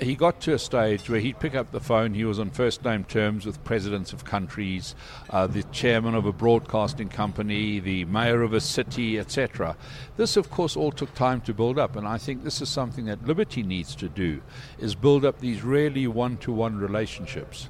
he 0.00 0.14
got 0.14 0.40
to 0.42 0.54
a 0.54 0.58
stage 0.58 1.08
where 1.10 1.20
he'd 1.20 1.38
pick 1.38 1.54
up 1.54 1.70
the 1.72 1.80
phone. 1.80 2.14
He 2.14 2.24
was 2.24 2.38
on 2.38 2.50
first 2.50 2.84
name 2.84 3.04
terms 3.04 3.44
with 3.44 3.62
presidents 3.64 4.12
of 4.12 4.24
countries, 4.24 4.94
uh, 5.30 5.46
the 5.46 5.62
chairman 5.64 6.14
of 6.14 6.26
a 6.26 6.32
broadcasting 6.32 7.08
company, 7.08 7.78
the 7.78 8.04
mayor 8.06 8.42
of 8.42 8.52
a 8.52 8.60
city, 8.60 9.18
etc. 9.18 9.76
This, 10.16 10.36
of 10.36 10.50
course, 10.50 10.76
all 10.76 10.92
took 10.92 11.14
time 11.14 11.40
to 11.42 11.54
build 11.54 11.78
up, 11.78 11.96
and 11.96 12.06
I 12.06 12.18
think 12.18 12.44
this 12.44 12.60
is 12.60 12.68
something 12.68 13.04
that 13.06 13.26
Liberty 13.26 13.62
needs 13.62 13.94
to 13.96 14.08
do: 14.08 14.40
is 14.78 14.94
build 14.94 15.24
up 15.24 15.40
these 15.40 15.62
really 15.62 16.06
one-to-one 16.06 16.78
relationships. 16.78 17.68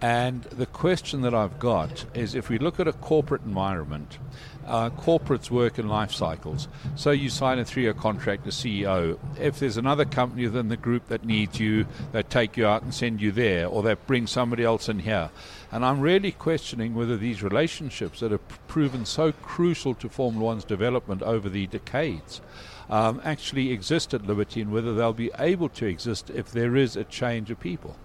And 0.00 0.42
the 0.44 0.66
question 0.66 1.22
that 1.22 1.34
I've 1.34 1.58
got 1.58 2.04
is 2.14 2.34
if 2.34 2.50
we 2.50 2.58
look 2.58 2.78
at 2.78 2.88
a 2.88 2.92
corporate 2.92 3.42
environment, 3.42 4.18
uh, 4.66 4.90
corporates 4.90 5.50
work 5.50 5.78
in 5.78 5.88
life 5.88 6.12
cycles. 6.12 6.68
So 6.96 7.10
you 7.10 7.30
sign 7.30 7.58
a 7.58 7.64
three 7.64 7.82
year 7.82 7.94
contract 7.94 8.46
as 8.46 8.54
CEO. 8.54 9.18
If 9.38 9.58
there's 9.58 9.76
another 9.76 10.04
company 10.04 10.44
within 10.44 10.68
the 10.68 10.76
group 10.76 11.08
that 11.08 11.24
needs 11.24 11.60
you, 11.60 11.86
they 12.12 12.22
take 12.22 12.56
you 12.56 12.66
out 12.66 12.82
and 12.82 12.94
send 12.94 13.20
you 13.20 13.32
there, 13.32 13.66
or 13.66 13.82
they 13.82 13.94
bring 13.94 14.26
somebody 14.26 14.64
else 14.64 14.88
in 14.88 15.00
here. 15.00 15.30
And 15.70 15.84
I'm 15.84 16.00
really 16.00 16.32
questioning 16.32 16.94
whether 16.94 17.16
these 17.16 17.42
relationships 17.42 18.20
that 18.20 18.30
have 18.30 18.66
proven 18.68 19.04
so 19.04 19.32
crucial 19.32 19.94
to 19.94 20.08
Formula 20.08 20.44
One's 20.44 20.64
development 20.64 21.22
over 21.22 21.48
the 21.48 21.66
decades 21.66 22.40
um, 22.88 23.20
actually 23.24 23.72
exist 23.72 24.14
at 24.14 24.26
Liberty 24.26 24.60
and 24.60 24.70
whether 24.72 24.94
they'll 24.94 25.12
be 25.12 25.30
able 25.38 25.68
to 25.70 25.86
exist 25.86 26.30
if 26.30 26.50
there 26.50 26.76
is 26.76 26.96
a 26.96 27.04
change 27.04 27.50
of 27.50 27.58
people. 27.60 27.96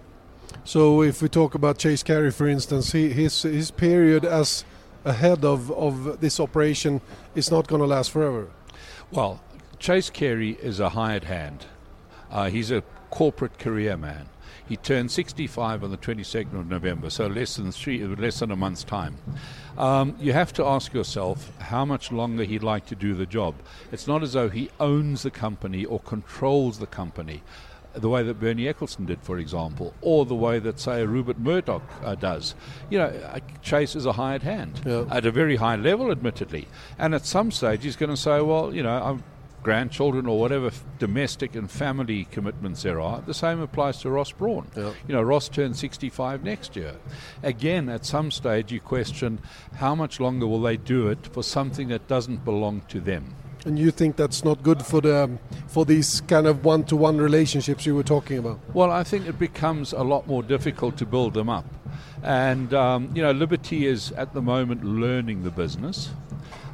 So, 0.64 1.04
if 1.04 1.22
we 1.22 1.30
talk 1.30 1.54
about 1.54 1.78
Chase 1.78 2.04
Carey, 2.04 2.32
for 2.32 2.48
instance, 2.48 2.92
he, 2.92 3.10
his 3.10 3.44
his 3.44 3.72
period 3.72 4.26
as 4.26 4.66
ahead 5.06 5.46
of, 5.46 5.72
of 5.72 6.20
this 6.22 6.40
operation 6.40 7.02
is 7.36 7.52
not 7.52 7.68
going 7.68 7.82
to 7.82 7.88
last 7.88 8.12
forever? 8.12 8.50
Well, 9.12 9.42
Chase 9.80 10.10
Carey 10.10 10.52
is 10.62 10.80
a 10.80 10.90
hired 10.90 11.24
hand. 11.24 11.66
Uh, 12.30 12.50
he's 12.50 12.72
a 12.72 12.84
corporate 13.10 13.58
career 13.58 13.98
man. 13.98 14.30
He 14.68 14.78
turned 14.78 15.10
65 15.10 15.84
on 15.84 15.90
the 15.90 15.98
22nd 15.98 16.60
of 16.60 16.70
November, 16.70 17.10
so 17.10 17.26
less 17.26 17.56
than 17.56 17.72
three, 17.72 18.06
less 18.06 18.40
than 18.40 18.52
a 18.52 18.56
month's 18.56 18.84
time. 18.84 19.18
Um, 19.80 20.16
you 20.20 20.32
have 20.34 20.54
to 20.54 20.66
ask 20.66 20.94
yourself 20.94 21.52
how 21.60 21.86
much 21.86 22.12
longer 22.12 22.44
he'd 22.44 22.62
like 22.62 22.86
to 22.88 22.96
do 22.96 23.16
the 23.16 23.26
job. 23.26 23.56
It's 23.92 24.06
not 24.06 24.22
as 24.22 24.34
though 24.34 24.50
he 24.50 24.70
owns 24.80 25.24
the 25.24 25.32
company 25.32 25.86
or 25.86 26.00
controls 26.02 26.78
the 26.78 26.86
company 26.86 27.42
the 28.00 28.10
way 28.10 28.24
that 28.24 28.40
Bernie 28.40 28.68
Eccleston 28.68 29.06
did, 29.06 29.22
for 29.22 29.38
example, 29.38 29.94
or 30.02 30.26
the 30.26 30.36
way 30.36 30.60
that, 30.60 30.80
say, 30.80 31.06
Rupert 31.06 31.40
Murdoch 31.40 31.84
uh, 32.04 32.16
does. 32.16 32.56
You 32.90 32.98
know, 33.00 33.06
uh, 33.06 33.40
Chase 33.62 33.96
is 33.96 34.06
a 34.06 34.14
hired 34.14 34.44
hand 34.44 34.82
Yeah. 34.86 35.06
at 35.12 35.26
a 35.26 35.32
very 35.32 35.58
high 35.58 35.76
level, 35.76 36.12
admittedly. 36.12 36.68
And 36.98 37.14
at 37.14 37.26
some 37.26 37.52
stage, 37.52 37.84
he's 37.84 37.96
going 37.96 38.10
to 38.10 38.18
say, 38.18 38.42
well, 38.42 38.74
you 38.74 38.84
know, 38.84 38.92
I'm 39.04 39.24
grandchildren 39.62 40.26
or 40.26 40.40
whatever 40.40 40.68
f- 40.68 40.86
domestic 41.00 41.54
and 41.54 41.70
family 41.70 42.24
commitments 42.32 42.82
there 42.84 43.02
are. 43.02 43.20
The 43.20 43.34
same 43.34 43.60
applies 43.60 43.98
to 44.02 44.10
Ross 44.10 44.32
Braun. 44.32 44.68
Yeah. 44.76 44.94
You 45.06 45.14
know, 45.14 45.22
Ross 45.22 45.50
turns 45.50 45.80
65 45.80 46.46
next 46.46 46.78
year. 46.78 46.96
Again, 47.44 47.90
at 47.90 48.06
some 48.06 48.32
stage, 48.32 48.72
you 48.72 48.80
question 48.80 49.40
how 49.76 49.96
much 49.96 50.22
longer 50.22 50.48
will 50.48 50.62
they 50.62 50.78
do 50.78 51.10
it 51.10 51.28
for 51.34 51.44
something 51.44 51.90
that 51.90 52.08
doesn't 52.08 52.46
belong 52.46 52.84
to 52.88 53.02
them. 53.02 53.36
And 53.66 53.78
you 53.78 53.92
think 53.92 54.16
that's 54.16 54.44
not 54.44 54.64
good 54.64 54.86
for 54.86 55.02
the 55.02 55.38
for 55.68 55.86
these 55.86 56.22
kind 56.22 56.48
of 56.48 56.64
one-to-one 56.64 57.18
relationships 57.18 57.86
you 57.86 57.94
were 57.94 58.04
talking 58.04 58.38
about? 58.38 58.60
Well, 58.74 58.90
I 58.90 59.04
think 59.04 59.28
it 59.28 59.38
becomes 59.38 59.94
a 59.94 60.04
lot 60.04 60.28
more 60.28 60.42
difficult 60.42 60.98
to 60.98 61.06
build 61.06 61.34
them 61.34 61.50
up. 61.50 61.66
And, 62.24 62.74
um, 62.74 63.12
you 63.14 63.22
know, 63.22 63.32
Liberty 63.32 63.86
is 63.86 64.12
at 64.14 64.34
the 64.34 64.42
moment 64.42 64.84
learning 64.84 65.44
the 65.44 65.52
business. 65.52 66.10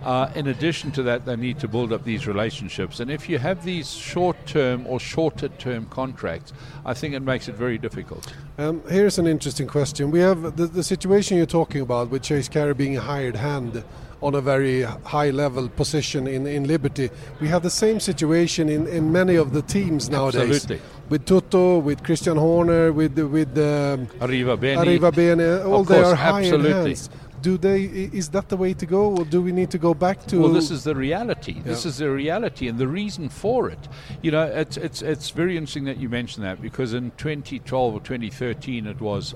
Uh, 0.04 0.30
in 0.36 0.48
addition 0.48 0.92
to 0.92 1.02
that, 1.02 1.26
they 1.26 1.36
need 1.36 1.60
to 1.60 1.68
build 1.68 1.92
up 1.92 2.04
these 2.04 2.28
relationships. 2.28 3.00
And 3.00 3.10
if 3.10 3.28
you 3.28 3.40
have 3.40 3.66
these 3.66 3.92
short 3.92 4.38
term 4.46 4.86
or 4.86 5.00
shorter 5.00 5.50
term 5.50 5.88
contracts, 5.88 6.54
I 6.86 6.94
think 6.94 7.16
it 7.16 7.22
makes 7.22 7.48
it 7.48 7.56
very 7.56 7.80
difficult. 7.80 8.32
Um, 8.60 8.84
here's 8.88 9.18
an 9.18 9.26
interesting 9.26 9.68
question. 9.68 10.12
We 10.12 10.20
have 10.20 10.58
the, 10.58 10.68
the 10.68 10.84
situation 10.84 11.38
you're 11.38 11.48
talking 11.48 11.82
about 11.82 12.12
with 12.12 12.22
Chase 12.22 12.48
Carey 12.48 12.76
being 12.76 12.96
a 12.96 13.02
hired 13.02 13.36
hand 13.36 13.84
on 14.26 14.34
a 14.34 14.42
very 14.42 14.82
high 15.16 15.30
level 15.30 15.70
position 15.70 16.28
in, 16.28 16.48
in 16.48 16.68
Liberty. 16.68 17.10
We 17.40 17.48
have 17.48 17.62
the 17.62 17.70
same 17.70 18.00
situation 18.00 18.70
in, 18.70 18.88
in 18.88 19.12
many 19.12 19.36
of 19.36 19.54
the 19.54 19.62
teams 19.62 20.10
nowadays. 20.10 20.50
Absolutely. 20.50 20.82
With 21.10 21.26
Toto, 21.26 21.78
with 21.78 22.04
Christian 22.04 22.36
Horner, 22.36 22.92
with 22.92 23.16
with 23.20 23.56
um, 23.60 24.08
Arriva 24.26 24.60
Bene. 24.60 24.82
Arriva 24.82 25.12
Bene, 25.16 25.62
all 25.64 25.82
Of 25.82 25.88
they 25.88 26.02
are 26.02 26.16
hired 26.16 26.46
absolutely. 26.46 26.96
hands. 26.96 27.10
Do 27.46 27.60
they? 27.60 27.84
Is 27.84 28.30
that 28.30 28.50
the 28.50 28.58
way 28.58 28.74
to 28.74 28.88
go, 28.88 29.16
or 29.18 29.24
do 29.24 29.40
we 29.40 29.52
need 29.52 29.70
to 29.70 29.78
go 29.78 29.94
back 29.94 30.26
to? 30.30 30.42
Well, 30.42 30.52
this 30.52 30.72
is 30.72 30.84
the 30.84 30.96
reality. 30.96 31.62
This 31.62 31.86
is 31.86 32.00
the 32.00 32.10
reality, 32.10 32.68
and 32.68 32.80
the 32.80 32.88
reason 32.88 33.30
for 33.30 33.70
it. 33.70 33.88
You 34.24 34.32
know, 34.32 34.46
it's 34.46 34.78
it's 34.78 35.04
it's 35.04 35.30
very 35.30 35.56
interesting 35.56 35.84
that 35.84 35.98
you 35.98 36.10
mentioned 36.10 36.44
that 36.44 36.60
because 36.60 36.96
in 36.96 37.12
2012 37.18 37.94
or 37.94 38.00
2013 38.00 38.88
it 38.88 39.00
was 39.00 39.36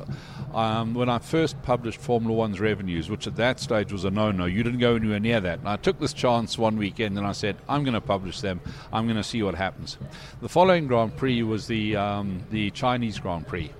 um, 0.56 0.96
when 0.96 1.08
I 1.08 1.20
first 1.20 1.62
published 1.62 2.02
Formula 2.02 2.36
One's 2.36 2.60
revenues, 2.60 3.12
which 3.12 3.28
at 3.28 3.36
that 3.36 3.60
stage 3.60 3.92
was 3.92 4.06
a 4.06 4.10
no-no. 4.10 4.46
You 4.46 4.64
didn't 4.64 4.80
go 4.80 4.96
anywhere 4.96 5.20
near 5.20 5.40
that. 5.42 5.60
And 5.60 5.70
I 5.70 5.76
took 5.76 6.00
this 6.00 6.12
chance 6.12 6.58
one 6.58 6.78
weekend, 6.78 7.16
and 7.16 7.28
I 7.28 7.34
said, 7.34 7.58
I'm 7.70 7.84
going 7.84 7.94
to 7.94 8.02
publish 8.02 8.42
them. 8.42 8.60
I'm 8.92 9.06
going 9.06 9.18
to 9.18 9.24
see 9.24 9.44
what 9.44 9.54
happens. 9.54 10.00
The 10.42 10.50
following 10.50 10.88
Grand 10.88 11.16
Prix 11.16 11.44
was 11.44 11.68
the 11.68 11.96
um, 11.96 12.42
the 12.50 12.72
Chinese 12.72 13.20
Grand 13.20 13.46
Prix. 13.46 13.72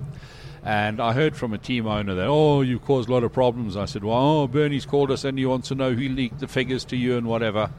And 0.62 1.00
I 1.00 1.12
heard 1.12 1.36
from 1.36 1.54
a 1.54 1.58
team 1.58 1.86
owner 1.86 2.14
that, 2.14 2.26
oh, 2.26 2.60
you've 2.60 2.84
caused 2.84 3.08
a 3.08 3.12
lot 3.12 3.24
of 3.24 3.32
problems. 3.32 3.76
I 3.76 3.86
said, 3.86 4.04
well, 4.04 4.16
oh, 4.16 4.46
Bernie's 4.46 4.84
called 4.84 5.10
us 5.10 5.24
and 5.24 5.38
he 5.38 5.46
wants 5.46 5.68
to 5.68 5.74
know 5.74 5.92
who 5.92 6.08
leaked 6.08 6.40
the 6.40 6.48
figures 6.48 6.84
to 6.86 6.96
you 6.96 7.16
and 7.16 7.26
whatever. 7.26 7.70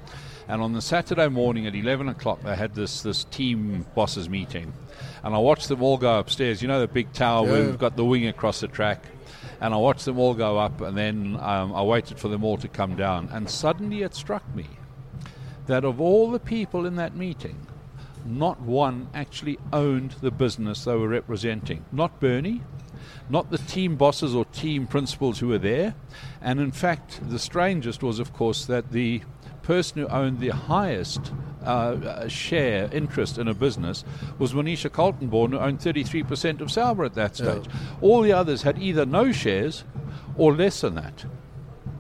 And 0.48 0.62
on 0.62 0.74
the 0.74 0.82
Saturday 0.82 1.28
morning 1.28 1.68
at 1.68 1.76
11 1.76 2.10
o'clock, 2.10 2.42
they 2.44 2.56
had 2.56 2.74
this, 2.74 3.04
this 3.04 3.24
team 3.26 3.86
bosses 3.96 4.28
meeting. 4.28 4.74
And 5.24 5.36
I 5.36 5.38
watched 5.38 5.68
them 5.68 5.82
all 5.84 5.98
go 5.98 6.18
upstairs. 6.18 6.62
You 6.62 6.68
know, 6.68 6.80
the 6.80 6.88
big 6.88 7.14
tower 7.14 7.44
where 7.44 7.66
we've 7.66 7.78
got 7.78 7.96
the 7.96 8.04
wing 8.04 8.28
across 8.28 8.60
the 8.60 8.68
track. 8.68 9.04
And 9.62 9.74
I 9.74 9.78
watched 9.78 10.06
them 10.06 10.18
all 10.18 10.34
go 10.34 10.58
up, 10.58 10.82
and 10.82 10.98
then 10.98 11.38
um, 11.40 11.74
I 11.76 11.84
waited 11.84 12.20
for 12.20 12.28
them 12.28 12.44
all 12.44 12.58
to 12.58 12.68
come 12.68 12.96
down. 12.96 13.30
And 13.32 13.48
suddenly 13.48 14.02
it 14.02 14.16
struck 14.16 14.44
me 14.56 14.66
that 15.68 15.86
of 15.86 16.02
all 16.02 16.32
the 16.32 16.40
people 16.40 16.88
in 16.88 16.96
that 16.96 17.16
meeting, 17.16 17.56
not 18.26 18.62
one 18.62 19.10
actually 19.14 19.58
owned 19.72 20.16
the 20.22 20.32
business 20.32 20.86
they 20.86 20.96
were 20.96 21.08
representing. 21.08 21.86
Not 21.92 22.20
Bernie, 22.20 22.62
not 23.30 23.50
the 23.50 23.58
team 23.58 23.96
bosses 23.96 24.36
or 24.36 24.46
team 24.46 24.88
principals 24.88 25.40
who 25.40 25.48
were 25.48 25.58
there. 25.58 25.96
And 26.42 26.60
in 26.60 26.72
fact, 26.72 27.20
the 27.30 27.40
strangest 27.40 28.04
was, 28.04 28.20
of 28.20 28.34
course, 28.34 28.66
that 28.66 28.92
the 28.92 29.22
person 29.64 30.02
who 30.02 30.08
owned 30.08 30.40
the 30.40 30.50
highest 30.50 31.32
uh, 31.64 31.66
uh, 31.66 32.28
share 32.28 32.90
interest 32.92 33.38
in 33.38 33.48
a 33.48 33.54
business 33.54 34.04
was 34.40 34.54
Monisha 34.54 34.90
Kaltenborn, 34.90 35.52
who 35.52 35.60
owned 35.60 35.80
33% 35.80 36.62
of 36.62 36.72
Sauber 36.72 37.06
at 37.06 37.14
that 37.14 37.36
stage. 37.36 37.66
All 38.02 38.22
the 38.22 38.34
others 38.34 38.64
had 38.64 38.82
either 38.82 39.06
no 39.06 39.32
shares 39.32 39.84
or 40.36 40.54
less 40.54 40.82
than 40.82 40.96
that. 40.96 41.26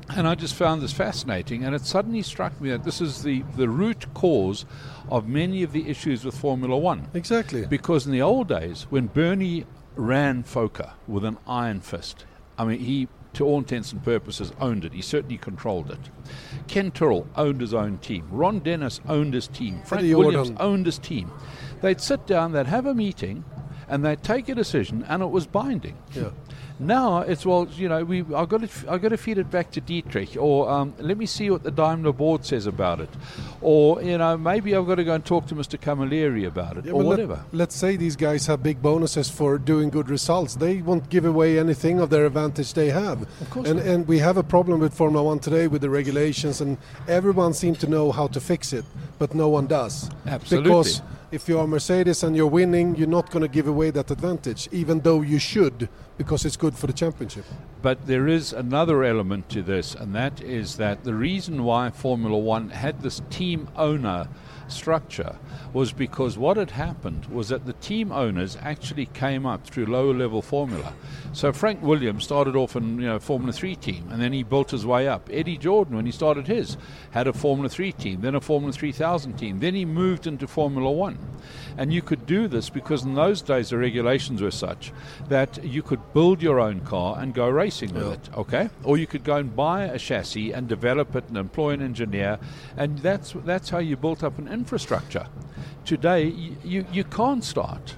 And 0.09 0.27
I 0.27 0.35
just 0.35 0.55
found 0.55 0.81
this 0.81 0.91
fascinating, 0.91 1.63
and 1.63 1.73
it 1.73 1.85
suddenly 1.85 2.21
struck 2.21 2.59
me 2.59 2.71
that 2.71 2.83
this 2.83 2.99
is 2.99 3.23
the, 3.23 3.43
the 3.55 3.69
root 3.69 4.13
cause 4.13 4.65
of 5.11 5.27
many 5.27 5.61
of 5.61 5.73
the 5.73 5.87
issues 5.89 6.23
with 6.25 6.35
Formula 6.37 6.75
One. 6.77 7.09
exactly. 7.13 7.65
Because 7.67 8.05
in 8.07 8.11
the 8.13 8.21
old 8.21 8.47
days, 8.47 8.87
when 8.89 9.07
Bernie 9.07 9.65
ran 9.95 10.43
FOCA 10.43 10.93
with 11.07 11.25
an 11.25 11.37
iron 11.45 11.81
fist, 11.81 12.25
I 12.57 12.63
mean, 12.65 12.79
he, 12.79 13.07
to 13.33 13.45
all 13.45 13.57
intents 13.59 13.91
and 13.91 14.01
purposes, 14.03 14.53
owned 14.61 14.85
it. 14.85 14.93
He 14.93 15.01
certainly 15.01 15.37
controlled 15.37 15.91
it. 15.91 15.99
Ken 16.67 16.91
Turrell 16.91 17.27
owned 17.35 17.59
his 17.59 17.73
own 17.73 17.97
team. 17.97 18.27
Ron 18.31 18.59
Dennis 18.59 19.01
owned 19.07 19.33
his 19.33 19.47
team. 19.47 19.81
Frank 19.85 20.03
Eddie 20.05 20.15
Williams 20.15 20.47
Jordan. 20.49 20.65
owned 20.65 20.85
his 20.85 20.97
team. 20.97 21.29
They'd 21.81 21.99
sit 21.99 22.25
down, 22.25 22.53
they'd 22.53 22.67
have 22.67 22.85
a 22.85 22.93
meeting, 22.95 23.43
and 23.89 24.05
they'd 24.05 24.23
take 24.23 24.47
a 24.47 24.55
decision, 24.55 25.03
and 25.09 25.21
it 25.21 25.29
was 25.29 25.45
binding. 25.45 25.97
Yeah. 26.15 26.29
Now 26.81 27.19
it's 27.19 27.45
well, 27.45 27.67
you 27.75 27.87
know, 27.87 28.03
we 28.03 28.21
I've 28.33 28.49
got 28.49 28.67
to 28.67 28.91
I've 28.91 29.01
got 29.03 29.09
to 29.09 29.17
feed 29.17 29.37
it 29.37 29.51
back 29.51 29.69
to 29.71 29.81
Dietrich, 29.81 30.35
or 30.35 30.67
um, 30.67 30.93
let 30.97 31.15
me 31.17 31.27
see 31.27 31.51
what 31.51 31.61
the 31.61 31.69
Daimler 31.69 32.11
board 32.11 32.43
says 32.43 32.65
about 32.65 32.99
it, 32.99 33.09
or 33.61 34.01
you 34.01 34.17
know, 34.17 34.35
maybe 34.35 34.75
I've 34.75 34.87
got 34.87 34.95
to 34.95 35.03
go 35.03 35.13
and 35.13 35.23
talk 35.23 35.45
to 35.47 35.55
Mr. 35.55 35.79
Camilleri 35.79 36.47
about 36.47 36.77
it, 36.77 36.85
Yeah, 36.85 36.93
or 36.93 37.03
but 37.03 37.09
let- 37.09 37.19
whatever. 37.19 37.45
let's 37.53 37.75
say 37.75 37.97
these 37.97 38.15
guys 38.15 38.47
have 38.47 38.63
big 38.63 38.81
bonuses 38.81 39.29
for 39.29 39.59
doing 39.59 39.91
good 39.91 40.09
results. 40.09 40.55
They 40.55 40.81
won't 40.81 41.07
give 41.09 41.23
away 41.25 41.59
anything 41.59 41.99
of 41.99 42.09
their 42.09 42.25
advantage 42.25 42.73
they 42.73 42.89
have. 42.89 43.21
Of 43.41 43.49
course 43.51 43.67
and 43.69 43.77
not. 43.77 43.85
and 43.85 44.07
we 44.07 44.17
have 44.17 44.37
a 44.37 44.43
problem 44.43 44.79
with 44.79 44.93
Formula 44.93 45.23
One 45.23 45.37
today 45.39 45.67
with 45.67 45.81
the 45.81 45.89
regulations, 45.89 46.61
and 46.61 46.77
everyone 47.07 47.53
seems 47.53 47.77
to 47.79 47.87
know 47.87 48.11
how 48.11 48.25
to 48.27 48.39
fix 48.39 48.73
it, 48.73 48.85
but 49.19 49.35
no 49.35 49.49
one 49.49 49.67
does. 49.67 50.09
Absolutely. 50.25 50.69
Because 50.71 51.01
if 51.31 51.47
you 51.47 51.57
are 51.57 51.65
Mercedes 51.65 52.23
and 52.23 52.35
you're 52.35 52.45
winning, 52.45 52.95
you're 52.95 53.07
not 53.07 53.31
going 53.31 53.41
to 53.41 53.47
give 53.47 53.65
away 53.65 53.89
that 53.91 54.11
advantage, 54.11 54.67
even 54.71 54.99
though 54.99 55.21
you 55.21 55.39
should, 55.39 55.87
because 56.17 56.43
it's 56.43 56.57
good 56.57 56.75
for 56.75 56.87
the 56.87 56.93
championship. 56.93 57.45
But 57.81 58.05
there 58.05 58.27
is 58.27 58.51
another 58.51 59.05
element 59.05 59.47
to 59.49 59.61
this, 59.61 59.95
and 59.95 60.13
that 60.13 60.41
is 60.41 60.75
that 60.75 61.05
the 61.05 61.13
reason 61.13 61.63
why 61.63 61.89
Formula 61.89 62.37
One 62.37 62.69
had 62.69 63.01
this 63.01 63.21
team 63.29 63.69
owner 63.77 64.27
structure 64.67 65.37
was 65.73 65.93
because 65.93 66.37
what 66.37 66.57
had 66.57 66.71
happened 66.71 67.25
was 67.27 67.49
that 67.49 67.65
the 67.65 67.73
team 67.73 68.11
owners 68.11 68.57
actually 68.61 69.05
came 69.05 69.45
up 69.45 69.65
through 69.65 69.85
lower 69.85 70.13
level 70.13 70.41
formula. 70.41 70.93
So 71.33 71.53
Frank 71.53 71.81
Williams 71.81 72.25
started 72.25 72.57
off 72.57 72.75
in 72.75 72.99
you 72.99 73.07
know 73.07 73.17
Formula 73.17 73.53
3 73.53 73.75
team 73.77 74.09
and 74.11 74.21
then 74.21 74.33
he 74.33 74.43
built 74.43 74.71
his 74.71 74.85
way 74.85 75.07
up. 75.07 75.29
Eddie 75.31 75.57
Jordan 75.57 75.95
when 75.95 76.05
he 76.05 76.11
started 76.11 76.47
his 76.47 76.75
had 77.11 77.27
a 77.27 77.33
Formula 77.33 77.69
3 77.69 77.93
team, 77.93 78.21
then 78.21 78.35
a 78.35 78.41
Formula 78.41 78.73
3000 78.73 79.37
team, 79.37 79.59
then 79.59 79.73
he 79.73 79.85
moved 79.85 80.27
into 80.27 80.45
Formula 80.45 80.91
1. 80.91 81.17
And 81.77 81.93
you 81.93 82.01
could 82.01 82.25
do 82.25 82.49
this 82.49 82.69
because 82.69 83.03
in 83.03 83.15
those 83.15 83.41
days 83.41 83.69
the 83.69 83.77
regulations 83.77 84.41
were 84.41 84.51
such 84.51 84.91
that 85.29 85.63
you 85.63 85.81
could 85.81 86.13
build 86.13 86.41
your 86.41 86.59
own 86.59 86.81
car 86.81 87.17
and 87.19 87.33
go 87.33 87.47
racing 87.47 87.93
with 87.93 88.11
it, 88.11 88.29
okay? 88.35 88.69
Or 88.83 88.97
you 88.97 89.07
could 89.07 89.23
go 89.23 89.37
and 89.37 89.55
buy 89.55 89.85
a 89.85 89.97
chassis 89.97 90.51
and 90.51 90.67
develop 90.67 91.15
it 91.15 91.27
and 91.29 91.37
employ 91.37 91.71
an 91.71 91.81
engineer, 91.81 92.39
and 92.75 92.99
that's 92.99 93.33
that's 93.45 93.69
how 93.69 93.79
you 93.79 93.95
built 93.95 94.23
up 94.23 94.37
an 94.37 94.47
infrastructure. 94.47 95.27
Today, 95.85 96.25
you, 96.25 96.57
you, 96.63 96.85
you 96.91 97.03
can't 97.03 97.43
start. 97.43 97.95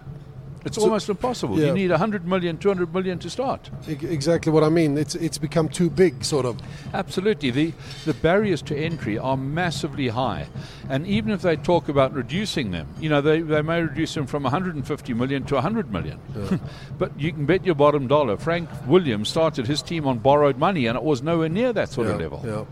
It's 0.65 0.77
So- 0.77 0.83
almost 0.83 1.09
impossible. 1.09 1.59
yeah. 1.59 1.67
You 1.67 1.73
need 1.73 1.91
100 1.91 2.25
million, 2.25 2.57
200 2.57 2.93
million 2.93 3.19
to 3.19 3.29
start. 3.29 3.69
Exactly 3.87 4.51
what 4.51 4.63
I 4.63 4.69
mean. 4.69 4.97
It's 4.97 5.15
it's 5.15 5.37
become 5.37 5.67
too 5.69 5.89
big, 5.89 6.23
sort 6.23 6.45
of. 6.45 6.57
Absolutely. 6.93 7.51
The, 7.51 7.73
the 8.05 8.13
barriers 8.13 8.61
to 8.63 8.75
entry 8.77 9.17
are 9.17 9.35
massively 9.37 10.07
high. 10.09 10.47
And 10.89 11.05
even 11.07 11.31
if 11.31 11.41
they 11.41 11.55
talk 11.57 11.89
about 11.89 12.13
reducing 12.13 12.71
them, 12.71 12.87
you 12.99 13.09
know, 13.09 13.21
they, 13.21 13.41
they 13.41 13.61
may 13.61 13.81
reduce 13.81 14.13
them 14.13 14.25
from 14.25 14.43
150 14.43 15.13
million 15.13 15.43
to 15.45 15.55
100 15.55 15.91
million. 15.91 16.19
but 16.97 17.19
you 17.19 17.31
can 17.33 17.45
bet 17.45 17.65
your 17.65 17.75
bottom 17.75 18.07
dollar. 18.07 18.37
Frank 18.37 18.69
Williams 18.87 19.29
started 19.29 19.67
his 19.67 19.81
team 19.81 20.07
on 20.07 20.19
borrowed 20.19 20.57
money 20.57 20.85
and 20.87 20.95
it 20.97 21.03
was 21.03 21.21
nowhere 21.21 21.49
near 21.49 21.73
that 21.73 21.89
sort 21.89 22.07
of 22.07 22.19
level. 22.19 22.41
Yeah. 22.45 22.65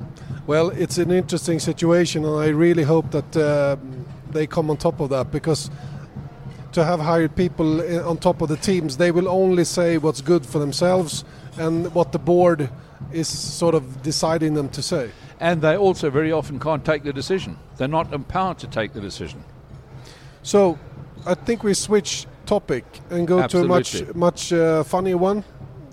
Well, 0.48 0.70
it's 0.72 0.98
an 0.98 1.12
interesting 1.12 1.60
situation, 1.60 2.26
and 2.26 2.36
I 2.40 2.48
really 2.48 2.84
hope 2.84 3.12
that 3.12 3.38
uh, 3.38 3.78
they 4.32 4.48
come 4.48 4.70
on 4.72 4.78
top 4.78 5.00
of 5.00 5.10
that 5.10 5.32
because 5.32 5.70
to 6.72 6.86
have 6.86 7.00
hired 7.00 7.36
people 7.36 7.82
on 8.08 8.18
top 8.18 8.42
of 8.42 8.50
the 8.50 8.58
teams, 8.58 8.98
they 8.98 9.12
will 9.12 9.28
only 9.28 9.64
say 9.64 9.98
what's 9.98 10.22
good 10.22 10.46
for 10.46 10.60
themselves 10.60 11.24
and 11.58 11.94
what 11.94 12.12
the 12.12 12.20
board 12.20 12.70
is 13.12 13.28
sort 13.28 13.76
of 13.76 14.02
deciding 14.04 14.54
them 14.54 14.70
to 14.70 14.82
say. 14.82 15.12
And 15.40 15.62
they 15.62 15.76
also 15.76 16.10
very 16.10 16.32
often 16.32 16.60
can't 16.60 16.86
take 16.86 17.04
the 17.04 17.14
decision. 17.14 17.58
They're 17.78 17.88
not 17.88 18.14
empowered 18.14 18.60
to 18.60 18.68
take 18.68 18.94
the 18.94 19.02
decision. 19.02 19.44
So, 20.44 20.78
I 21.26 21.36
think 21.36 21.64
we 21.64 21.74
switch 21.74 22.26
topic 22.46 22.84
and 23.10 23.28
go 23.28 23.40
Absolutely. 23.40 23.84
to 23.84 24.12
a 24.12 24.14
much 24.14 24.16
much 24.16 24.54
uh, 24.54 24.84
funnier 24.84 25.18
one. 25.18 25.44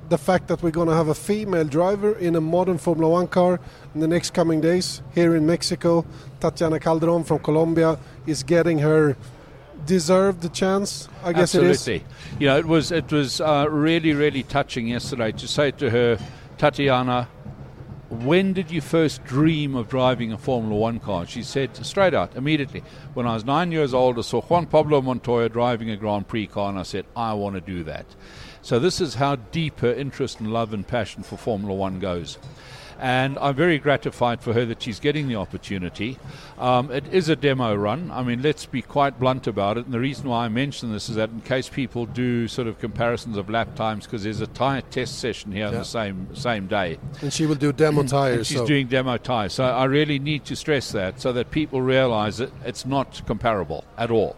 The 0.08 0.18
fact 0.18 0.48
that 0.48 0.62
we're 0.62 0.70
going 0.70 0.88
to 0.88 0.94
have 0.94 1.08
a 1.08 1.14
female 1.14 1.64
driver 1.64 2.16
in 2.18 2.34
a 2.34 2.40
modern 2.40 2.78
Formula 2.78 3.10
One 3.10 3.28
car 3.28 3.60
in 3.94 4.00
the 4.00 4.08
next 4.08 4.30
coming 4.32 4.60
days 4.62 5.02
here 5.14 5.36
in 5.36 5.44
Mexico. 5.44 6.06
Tatiana 6.40 6.80
Calderon 6.80 7.24
from 7.24 7.40
Colombia 7.40 7.98
is 8.26 8.42
getting 8.42 8.78
her 8.78 9.16
deserved 9.84 10.42
the 10.42 10.48
chance. 10.48 11.08
I 11.22 11.32
guess 11.32 11.54
Absolutely. 11.54 11.96
it 11.96 12.02
You 12.40 12.46
know, 12.48 12.58
it 12.58 12.66
was 12.66 12.92
it 12.92 13.10
was 13.10 13.40
uh, 13.40 13.66
really 13.70 14.12
really 14.12 14.42
touching 14.42 14.88
yesterday 14.88 15.32
to 15.32 15.48
say 15.48 15.70
to 15.72 15.90
her, 15.90 16.18
Tatiana, 16.58 17.28
when 18.10 18.54
did 18.54 18.70
you 18.70 18.80
first 18.80 19.22
dream 19.24 19.76
of 19.76 19.88
driving 19.88 20.32
a 20.32 20.38
Formula 20.38 20.74
One 20.74 20.98
car? 20.98 21.26
She 21.26 21.42
said 21.42 21.76
straight 21.84 22.14
out, 22.14 22.36
immediately. 22.36 22.82
When 23.14 23.26
I 23.26 23.34
was 23.34 23.44
nine 23.44 23.70
years 23.70 23.92
old, 23.92 24.18
I 24.18 24.22
saw 24.22 24.40
Juan 24.40 24.66
Pablo 24.66 25.02
Montoya 25.02 25.50
driving 25.50 25.90
a 25.90 25.96
Grand 25.96 26.26
Prix 26.26 26.46
car, 26.46 26.70
and 26.70 26.78
I 26.78 26.84
said, 26.84 27.04
I 27.14 27.34
want 27.34 27.56
to 27.56 27.60
do 27.60 27.84
that. 27.84 28.06
So 28.62 28.78
this 28.78 29.00
is 29.00 29.14
how 29.14 29.36
deep 29.36 29.80
her 29.80 29.92
interest 29.92 30.40
and 30.40 30.52
love 30.52 30.72
and 30.72 30.86
passion 30.86 31.22
for 31.22 31.36
Formula 31.36 31.74
One 31.74 31.98
goes. 31.98 32.38
And 33.00 33.38
I'm 33.38 33.54
very 33.54 33.78
gratified 33.78 34.40
for 34.40 34.52
her 34.54 34.64
that 34.64 34.82
she's 34.82 34.98
getting 34.98 35.28
the 35.28 35.36
opportunity. 35.36 36.18
Um, 36.58 36.90
it 36.90 37.06
is 37.12 37.28
a 37.28 37.36
demo 37.36 37.74
run. 37.76 38.10
I 38.10 38.24
mean, 38.24 38.42
let's 38.42 38.66
be 38.66 38.82
quite 38.82 39.20
blunt 39.20 39.46
about 39.46 39.78
it. 39.78 39.84
And 39.84 39.94
the 39.94 40.00
reason 40.00 40.28
why 40.28 40.46
I 40.46 40.48
mention 40.48 40.90
this 40.92 41.08
is 41.08 41.14
that 41.14 41.30
in 41.30 41.40
case 41.42 41.68
people 41.68 42.06
do 42.06 42.48
sort 42.48 42.66
of 42.66 42.80
comparisons 42.80 43.36
of 43.36 43.48
lap 43.48 43.76
times, 43.76 44.04
because 44.04 44.24
there's 44.24 44.40
a 44.40 44.48
tire 44.48 44.80
test 44.80 45.20
session 45.20 45.52
here 45.52 45.66
on 45.68 45.74
the 45.74 45.84
same 45.84 46.34
same 46.34 46.66
day. 46.66 46.98
and 47.22 47.32
she 47.32 47.46
will 47.46 47.54
do 47.54 47.72
demo 47.72 48.00
And 48.00 48.08
tires. 48.08 48.48
she's 48.48 48.56
so- 48.58 48.66
doing 48.66 48.88
demo 48.88 49.16
tires. 49.16 49.52
So 49.52 49.64
I 49.64 49.84
really 49.84 50.18
need 50.18 50.44
to 50.46 50.56
stress 50.56 50.90
that 50.92 51.20
so 51.20 51.32
that 51.34 51.52
people 51.52 51.80
realize 51.80 52.38
that 52.38 52.50
it's 52.64 52.84
not 52.84 53.22
comparable 53.26 53.84
at 53.96 54.10
all. 54.10 54.34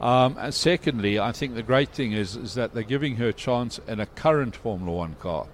Um, 0.00 0.36
and 0.40 0.52
secondly, 0.52 1.20
I 1.20 1.30
think 1.30 1.54
the 1.54 1.62
great 1.62 1.90
thing 1.90 2.12
is, 2.12 2.34
is 2.34 2.54
that 2.54 2.74
they're 2.74 2.82
giving 2.82 3.16
her 3.16 3.28
a 3.28 3.32
chance 3.32 3.78
in 3.86 4.00
a 4.00 4.06
current 4.06 4.56
Formula 4.56 4.92
One 4.92 5.14
car. 5.20 5.46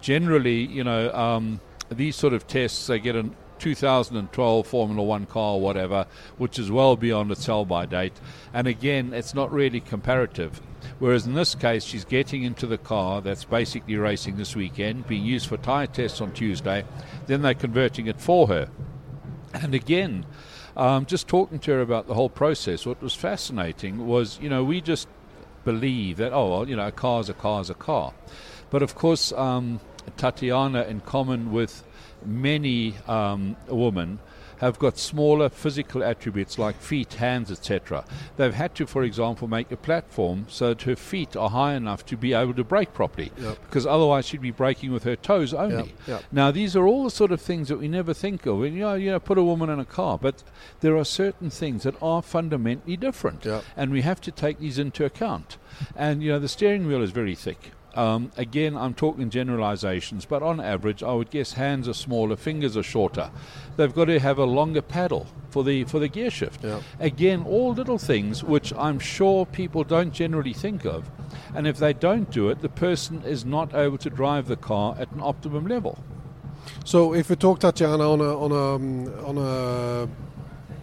Generally, 0.00 0.66
you 0.66 0.82
know, 0.84 1.12
um, 1.14 1.60
these 1.90 2.16
sort 2.16 2.32
of 2.32 2.46
tests, 2.46 2.86
they 2.86 2.98
get 2.98 3.16
a 3.16 3.30
2012 3.58 4.66
Formula 4.66 5.02
One 5.02 5.26
car 5.26 5.54
or 5.54 5.60
whatever, 5.60 6.06
which 6.38 6.58
is 6.58 6.70
well 6.70 6.96
beyond 6.96 7.30
its 7.30 7.44
sell 7.44 7.64
by 7.64 7.86
date. 7.86 8.12
And 8.52 8.66
again, 8.66 9.12
it's 9.12 9.34
not 9.34 9.52
really 9.52 9.80
comparative. 9.80 10.60
Whereas 10.98 11.26
in 11.26 11.34
this 11.34 11.54
case, 11.54 11.84
she's 11.84 12.04
getting 12.04 12.42
into 12.42 12.66
the 12.66 12.78
car 12.78 13.20
that's 13.20 13.44
basically 13.44 13.96
racing 13.96 14.36
this 14.36 14.54
weekend, 14.56 15.06
being 15.06 15.24
used 15.24 15.48
for 15.48 15.56
tyre 15.56 15.86
tests 15.86 16.20
on 16.20 16.32
Tuesday, 16.32 16.84
then 17.26 17.42
they're 17.42 17.54
converting 17.54 18.06
it 18.06 18.20
for 18.20 18.48
her. 18.48 18.68
And 19.52 19.74
again, 19.74 20.26
um, 20.76 21.06
just 21.06 21.28
talking 21.28 21.58
to 21.60 21.72
her 21.72 21.80
about 21.80 22.06
the 22.06 22.14
whole 22.14 22.28
process, 22.28 22.86
what 22.86 23.02
was 23.02 23.14
fascinating 23.14 24.06
was, 24.06 24.38
you 24.40 24.48
know, 24.48 24.62
we 24.62 24.80
just 24.80 25.08
believe 25.64 26.18
that, 26.18 26.32
oh, 26.32 26.50
well, 26.50 26.68
you 26.68 26.76
know, 26.76 26.86
a 26.86 26.92
car's 26.92 27.28
a 27.28 27.34
car's 27.34 27.70
a 27.70 27.74
car. 27.74 28.12
But 28.70 28.82
of 28.82 28.94
course, 28.94 29.32
um, 29.32 29.80
Tatiana, 30.16 30.82
in 30.84 31.00
common 31.00 31.52
with 31.52 31.84
many 32.24 32.94
um, 33.06 33.56
women, 33.68 34.18
have 34.60 34.78
got 34.78 34.96
smaller 34.96 35.50
physical 35.50 36.02
attributes 36.02 36.58
like 36.58 36.80
feet, 36.80 37.12
hands, 37.14 37.50
etc. 37.50 38.02
They've 38.38 38.54
had 38.54 38.74
to, 38.76 38.86
for 38.86 39.02
example, 39.02 39.48
make 39.48 39.70
a 39.70 39.76
platform 39.76 40.46
so 40.48 40.68
that 40.70 40.80
her 40.82 40.96
feet 40.96 41.36
are 41.36 41.50
high 41.50 41.74
enough 41.74 42.06
to 42.06 42.16
be 42.16 42.32
able 42.32 42.54
to 42.54 42.64
brake 42.64 42.94
properly, 42.94 43.32
Yep. 43.38 43.58
because 43.66 43.86
otherwise 43.86 44.24
she'd 44.24 44.40
be 44.40 44.50
braking 44.50 44.92
with 44.92 45.04
her 45.04 45.14
toes 45.14 45.52
only. 45.52 45.92
yep. 46.06 46.24
Now, 46.32 46.50
these 46.50 46.74
are 46.74 46.86
all 46.86 47.04
the 47.04 47.10
sort 47.10 47.32
of 47.32 47.40
things 47.42 47.68
that 47.68 47.78
we 47.78 47.86
never 47.86 48.14
think 48.14 48.46
of. 48.46 48.60
When 48.60 48.72
you 48.72 48.80
know, 48.80 48.94
you 48.94 49.10
know, 49.10 49.20
put 49.20 49.36
a 49.36 49.44
woman 49.44 49.68
in 49.68 49.78
a 49.78 49.84
car, 49.84 50.16
but 50.16 50.42
there 50.80 50.96
are 50.96 51.04
certain 51.04 51.50
things 51.50 51.82
that 51.82 51.94
are 52.02 52.22
fundamentally 52.22 52.96
different, 52.96 53.44
Yep. 53.44 53.62
and 53.76 53.90
we 53.90 54.00
have 54.02 54.22
to 54.22 54.30
take 54.30 54.58
these 54.58 54.78
into 54.78 55.04
account. 55.04 55.58
And 55.94 56.22
you 56.22 56.32
know, 56.32 56.38
the 56.38 56.48
steering 56.48 56.86
wheel 56.86 57.02
is 57.02 57.10
very 57.10 57.34
thick. 57.34 57.72
Um, 57.96 58.30
again, 58.36 58.76
I'm 58.76 58.92
talking 58.92 59.30
generalizations, 59.30 60.26
but 60.26 60.42
on 60.42 60.60
average, 60.60 61.02
I 61.02 61.12
would 61.14 61.30
guess 61.30 61.54
hands 61.54 61.88
are 61.88 61.94
smaller, 61.94 62.36
fingers 62.36 62.76
are 62.76 62.82
shorter. 62.82 63.30
They've 63.76 63.94
got 63.94 64.04
to 64.06 64.20
have 64.20 64.38
a 64.38 64.44
longer 64.44 64.82
paddle 64.82 65.26
for 65.50 65.64
the 65.64 65.84
for 65.84 65.98
the 65.98 66.08
gear 66.08 66.30
shift. 66.30 66.62
Yeah. 66.62 66.80
Again, 67.00 67.44
all 67.46 67.72
little 67.72 67.98
things 67.98 68.44
which 68.44 68.72
I'm 68.74 68.98
sure 68.98 69.46
people 69.46 69.82
don't 69.82 70.12
generally 70.12 70.52
think 70.52 70.84
of, 70.84 71.10
and 71.54 71.66
if 71.66 71.78
they 71.78 71.94
don't 71.94 72.30
do 72.30 72.50
it, 72.50 72.60
the 72.60 72.68
person 72.68 73.22
is 73.22 73.44
not 73.44 73.74
able 73.74 73.98
to 73.98 74.10
drive 74.10 74.46
the 74.48 74.56
car 74.56 74.94
at 74.98 75.10
an 75.12 75.20
optimum 75.22 75.66
level. 75.66 75.98
So 76.84 77.14
if 77.14 77.30
we 77.30 77.36
talk 77.36 77.60
Tatiana 77.60 78.12
on 78.12 78.20
a 78.20 78.38
on 78.38 78.52
a 78.52 78.74
um, 78.74 79.24
on 79.24 79.38
a 79.38 80.08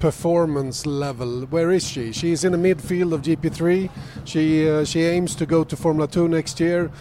performance 0.03 0.85
level, 0.85 1.45
where 1.45 1.71
is 1.71 1.87
she? 1.87 2.11
She's 2.11 2.43
in 2.43 2.51
the 2.51 2.57
midfield 2.57 3.13
of 3.13 3.21
GP3. 3.21 3.89
She 4.25 4.69
uh, 4.69 4.83
she 4.83 5.01
aims 5.03 5.33
to 5.35 5.45
go 5.45 5.63
to 5.63 5.77
Formula 5.77 6.09
2 6.09 6.27
next 6.27 6.59
year. 6.59 6.91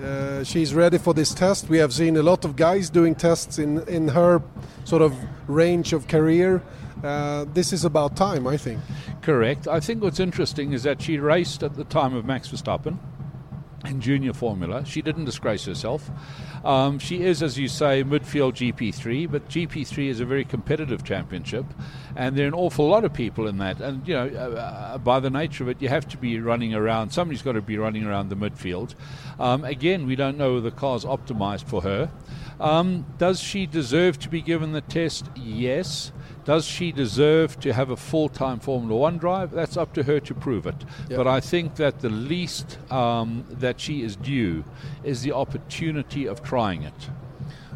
Uh, 0.00 0.44
she's 0.44 0.72
ready 0.72 0.96
for 0.98 1.12
this 1.12 1.34
test. 1.34 1.68
We 1.68 1.78
have 1.78 1.92
seen 1.92 2.16
a 2.16 2.22
lot 2.22 2.44
of 2.44 2.54
guys 2.54 2.88
doing 2.88 3.16
tests 3.16 3.58
in 3.58 3.80
in 3.88 4.06
her 4.06 4.40
sort 4.84 5.02
of 5.02 5.12
range 5.48 5.92
of 5.92 6.06
career. 6.06 6.62
Uh, 7.02 7.46
this 7.52 7.72
is 7.72 7.84
about 7.84 8.16
time, 8.16 8.46
I 8.46 8.56
think. 8.56 8.80
Correct. 9.22 9.66
I 9.66 9.80
think 9.80 10.00
what's 10.00 10.20
interesting 10.20 10.72
is 10.72 10.84
that 10.84 11.02
she 11.02 11.18
raced 11.18 11.64
at 11.64 11.74
the 11.74 11.84
time 11.84 12.14
of 12.14 12.24
Max 12.24 12.48
Verstappen 12.48 12.96
in 13.84 14.00
junior 14.00 14.32
formula. 14.32 14.84
She 14.84 15.02
didn't 15.02 15.24
disgrace 15.24 15.64
herself. 15.64 16.10
Um, 16.64 16.98
she 16.98 17.22
is, 17.22 17.42
as 17.42 17.58
you 17.58 17.68
say, 17.68 18.04
midfield 18.04 18.54
GP3, 18.54 19.30
but 19.30 19.48
GP3 19.48 20.08
is 20.08 20.20
a 20.20 20.24
very 20.24 20.44
competitive 20.44 21.04
championship, 21.04 21.66
and 22.14 22.36
there 22.36 22.44
are 22.44 22.48
an 22.48 22.54
awful 22.54 22.88
lot 22.88 23.04
of 23.04 23.12
people 23.12 23.48
in 23.48 23.58
that. 23.58 23.80
And 23.80 24.06
you 24.06 24.14
know, 24.14 24.28
uh, 24.28 24.60
uh, 24.60 24.98
by 24.98 25.20
the 25.20 25.30
nature 25.30 25.64
of 25.64 25.68
it, 25.68 25.82
you 25.82 25.88
have 25.88 26.06
to 26.08 26.16
be 26.16 26.38
running 26.38 26.74
around. 26.74 27.10
Somebody's 27.10 27.42
got 27.42 27.52
to 27.52 27.62
be 27.62 27.78
running 27.78 28.04
around 28.04 28.28
the 28.28 28.36
midfield. 28.36 28.94
Um, 29.40 29.64
again, 29.64 30.06
we 30.06 30.16
don't 30.16 30.38
know 30.38 30.60
the 30.60 30.70
car's 30.70 31.04
optimized 31.04 31.64
for 31.64 31.82
her. 31.82 32.10
Um, 32.60 33.06
does 33.18 33.40
she 33.40 33.66
deserve 33.66 34.18
to 34.20 34.28
be 34.28 34.40
given 34.40 34.72
the 34.72 34.82
test? 34.82 35.26
Yes. 35.34 36.12
Does 36.44 36.64
she 36.64 36.90
deserve 36.90 37.60
to 37.60 37.72
have 37.72 37.90
a 37.90 37.96
full 37.96 38.28
time 38.28 38.58
Formula 38.58 38.98
One 38.98 39.18
drive? 39.18 39.52
That's 39.52 39.76
up 39.76 39.92
to 39.94 40.02
her 40.02 40.18
to 40.20 40.34
prove 40.34 40.66
it. 40.66 40.74
Yep. 41.08 41.16
But 41.16 41.26
I 41.26 41.40
think 41.40 41.76
that 41.76 42.00
the 42.00 42.10
least 42.10 42.78
um, 42.90 43.44
that 43.48 43.80
she 43.80 44.02
is 44.02 44.16
due 44.16 44.64
is 45.04 45.22
the 45.22 45.32
opportunity 45.32 46.26
of 46.26 46.42
trying 46.42 46.82
it. 46.82 47.10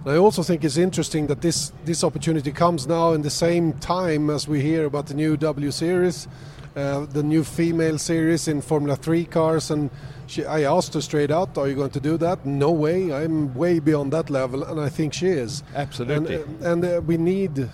I 0.05 0.17
also 0.17 0.43
think 0.43 0.65
it's 0.65 0.77
interesting 0.77 1.27
that 1.29 1.41
this 1.41 1.73
this 1.85 2.05
opportunity 2.05 2.53
comes 2.53 2.87
now 2.87 3.13
in 3.13 3.23
the 3.23 3.31
same 3.31 3.73
time 3.75 4.31
as 4.31 4.47
we 4.47 4.61
hear 4.61 4.85
about 4.85 5.07
the 5.07 5.15
new 5.15 5.37
W 5.37 5.71
Series, 5.71 6.29
uh, 6.77 7.07
the 7.07 7.23
new 7.23 7.45
female 7.45 7.99
series 7.99 8.49
in 8.49 8.63
Formula 8.63 8.97
Three 8.97 9.25
cars, 9.25 9.71
and 9.71 9.91
she, 10.27 10.45
I 10.45 10.63
asked 10.63 10.95
her 10.95 11.01
straight 11.01 11.31
out, 11.31 11.57
"Are 11.59 11.69
you 11.69 11.75
going 11.75 11.91
to 11.91 12.01
do 12.01 12.17
that?" 12.19 12.45
No 12.45 12.71
way. 12.71 13.13
I'm 13.13 13.55
way 13.55 13.79
beyond 13.79 14.13
that 14.13 14.31
level, 14.31 14.65
and 14.65 14.81
I 14.81 14.89
think 14.89 15.15
she 15.15 15.29
is. 15.29 15.63
Absolutely. 15.75 16.37
And, 16.37 16.63
uh, 16.65 16.71
and 16.71 16.85
uh, 16.85 17.01
we 17.07 17.17
need, 17.17 17.59
uh, 17.59 17.69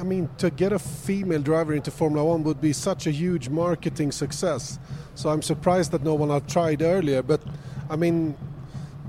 I 0.00 0.02
mean, 0.02 0.28
to 0.38 0.50
get 0.50 0.72
a 0.72 0.78
female 0.78 1.42
driver 1.42 1.74
into 1.74 1.90
Formula 1.90 2.24
One 2.24 2.42
would 2.44 2.60
be 2.60 2.72
such 2.72 3.06
a 3.06 3.10
huge 3.10 3.48
marketing 3.48 4.12
success. 4.12 4.78
So 5.14 5.30
I'm 5.30 5.42
surprised 5.42 5.92
that 5.92 6.02
no 6.02 6.14
one 6.14 6.30
had 6.30 6.48
tried 6.48 6.82
earlier. 6.82 7.22
But 7.22 7.42
I 7.90 7.96
mean, 7.96 8.34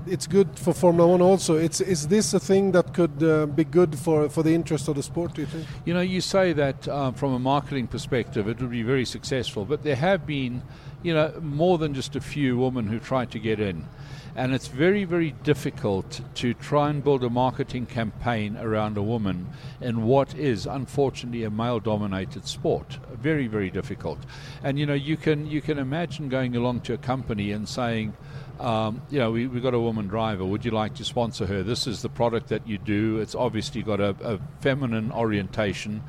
it's 0.06 0.26
good 0.26 0.58
for 0.58 0.74
Formula 0.74 1.10
One 1.10 1.22
also. 1.22 1.56
It's 1.56 1.80
is 1.80 2.08
this 2.08 2.34
a 2.34 2.40
thing 2.40 2.72
that 2.72 2.92
could 2.92 3.22
uh, 3.22 3.46
be 3.46 3.64
good 3.64 3.98
for 3.98 4.28
for 4.28 4.42
the 4.42 4.54
interest 4.54 4.88
of 4.88 4.96
the 4.96 5.02
sport? 5.02 5.34
Do 5.34 5.40
you 5.40 5.46
think? 5.46 5.66
You 5.84 5.94
know, 5.94 6.00
you 6.00 6.20
say 6.20 6.52
that 6.52 6.88
um, 6.88 7.14
from 7.14 7.32
a 7.32 7.38
marketing 7.38 7.86
perspective, 7.88 8.48
it 8.48 8.60
would 8.60 8.70
be 8.70 8.82
very 8.82 9.04
successful, 9.04 9.64
but 9.64 9.82
there 9.82 9.96
have 9.96 10.26
been, 10.26 10.62
you 11.04 11.12
know, 11.12 11.38
more 11.42 11.78
than 11.78 11.94
just 11.94 12.16
a 12.16 12.20
few 12.20 12.56
women 12.56 12.88
who 12.88 12.98
try 12.98 13.26
to 13.26 13.38
get 13.38 13.60
in. 13.60 13.86
And 14.34 14.52
it's 14.52 14.66
very, 14.66 15.04
very 15.04 15.30
difficult 15.44 16.20
to 16.36 16.54
try 16.54 16.90
and 16.90 17.04
build 17.04 17.22
a 17.22 17.30
marketing 17.30 17.86
campaign 17.86 18.56
around 18.56 18.96
a 18.96 19.02
woman 19.02 19.46
in 19.80 20.02
what 20.02 20.34
is 20.34 20.66
unfortunately 20.66 21.44
a 21.44 21.50
male 21.50 21.78
dominated 21.78 22.48
sport. 22.48 22.98
Very, 23.12 23.46
very 23.46 23.70
difficult. 23.70 24.18
And 24.64 24.76
you 24.76 24.86
know, 24.86 24.94
you 24.94 25.16
can 25.16 25.46
you 25.46 25.60
can 25.60 25.78
imagine 25.78 26.28
going 26.28 26.56
along 26.56 26.80
to 26.80 26.94
a 26.94 26.98
company 26.98 27.52
and 27.52 27.68
saying, 27.68 28.16
um, 28.60 29.02
you 29.10 29.18
know, 29.18 29.30
we, 29.32 29.46
we've 29.46 29.62
got 29.62 29.74
a 29.74 29.80
woman 29.80 30.06
driver. 30.06 30.44
Would 30.44 30.64
you 30.64 30.70
like 30.70 30.94
to 30.94 31.04
sponsor 31.04 31.46
her? 31.46 31.62
This 31.62 31.86
is 31.86 32.02
the 32.02 32.08
product 32.08 32.48
that 32.48 32.66
you 32.66 32.78
do. 32.78 33.18
It's 33.18 33.34
obviously 33.34 33.82
got 33.82 34.00
a, 34.00 34.16
a 34.22 34.38
feminine 34.60 35.10
orientation. 35.12 36.02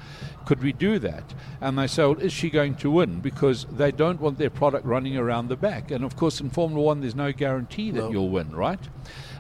Could 0.46 0.62
we 0.62 0.72
do 0.74 1.00
that? 1.00 1.34
And 1.60 1.78
they 1.78 1.88
say, 1.88 2.04
well, 2.04 2.20
is 2.20 2.32
she 2.32 2.50
going 2.50 2.76
to 2.76 2.92
win? 2.92 3.20
Because 3.20 3.66
they 3.72 3.92
don't 3.92 4.22
want 4.22 4.38
their 4.38 4.52
product 4.52 4.86
running 4.86 5.18
around 5.18 5.48
the 5.50 5.56
back. 5.56 5.90
And 5.92 6.04
of 6.04 6.16
course, 6.16 6.40
in 6.40 6.50
Formula 6.52 6.82
One, 6.84 7.02
there's 7.02 7.16
no 7.16 7.32
guarantee 7.32 7.90
that 7.92 8.00
No. 8.02 8.12
you'll 8.12 8.30
win, 8.30 8.56
right? 8.56 8.80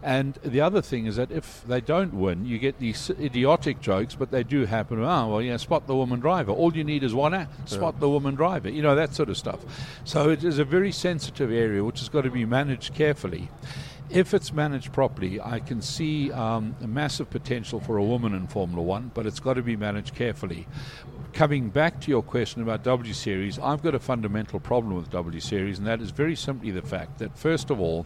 And 0.05 0.35
the 0.43 0.61
other 0.61 0.83
thing 0.83 1.07
is 1.07 1.15
that 1.15 1.31
if 1.31 1.63
they 1.65 1.81
don't 1.81 2.13
win, 2.13 2.45
you 2.45 2.59
get 2.59 2.77
these 2.79 3.09
idiotic 3.09 3.81
jokes, 3.81 4.13
but 4.13 4.29
they 4.29 4.43
do 4.43 4.65
happen. 4.65 5.03
Oh, 5.03 5.27
well, 5.27 5.41
yeah, 5.41 5.57
spot 5.57 5.87
the 5.87 5.95
woman 5.95 6.19
driver. 6.19 6.51
All 6.51 6.75
you 6.75 6.83
need 6.83 7.03
is 7.03 7.15
one 7.15 7.33
act, 7.33 7.67
spot 7.67 7.99
the 7.99 8.07
woman 8.07 8.35
driver. 8.35 8.69
You 8.69 8.83
know, 8.83 8.93
that 8.93 9.15
sort 9.15 9.29
of 9.29 9.37
stuff. 9.37 9.61
So 10.03 10.29
it 10.29 10.43
is 10.43 10.59
a 10.59 10.63
very 10.63 10.91
sensitive 10.91 11.51
area 11.51 11.83
which 11.83 12.01
has 12.01 12.09
got 12.09 12.21
to 12.21 12.29
be 12.29 12.45
managed 12.45 12.93
carefully. 12.93 13.49
if 14.09 14.33
it's 14.33 14.53
managed 14.53 14.93
properly, 14.93 15.41
I 15.41 15.59
can 15.59 15.81
see 15.81 16.31
um, 16.31 16.75
a 16.81 16.87
massive 16.87 17.29
potential 17.29 17.79
for 17.79 17.97
a 17.97 18.03
woman 18.03 18.33
in 18.33 18.47
Formula 18.47 18.81
One, 18.81 19.11
but 19.13 19.25
it's 19.25 19.39
got 19.39 19.55
to 19.55 19.63
be 19.63 19.75
managed 19.75 20.15
carefully. 20.15 20.67
Coming 21.33 21.69
back 21.69 21.99
to 22.01 22.11
your 22.11 22.23
question 22.23 22.61
about 22.61 22.83
W 22.83 23.13
Series, 23.13 23.59
I've 23.59 23.81
got 23.81 23.95
a 23.95 23.99
fundamental 23.99 24.59
problem 24.59 24.95
with 24.95 25.09
W 25.09 25.39
Series, 25.39 25.79
and 25.79 25.87
that 25.87 26.01
is 26.01 26.11
very 26.11 26.35
simply 26.35 26.71
the 26.71 26.81
fact 26.81 27.19
that, 27.19 27.37
first 27.37 27.69
of 27.69 27.79
all, 27.81 28.05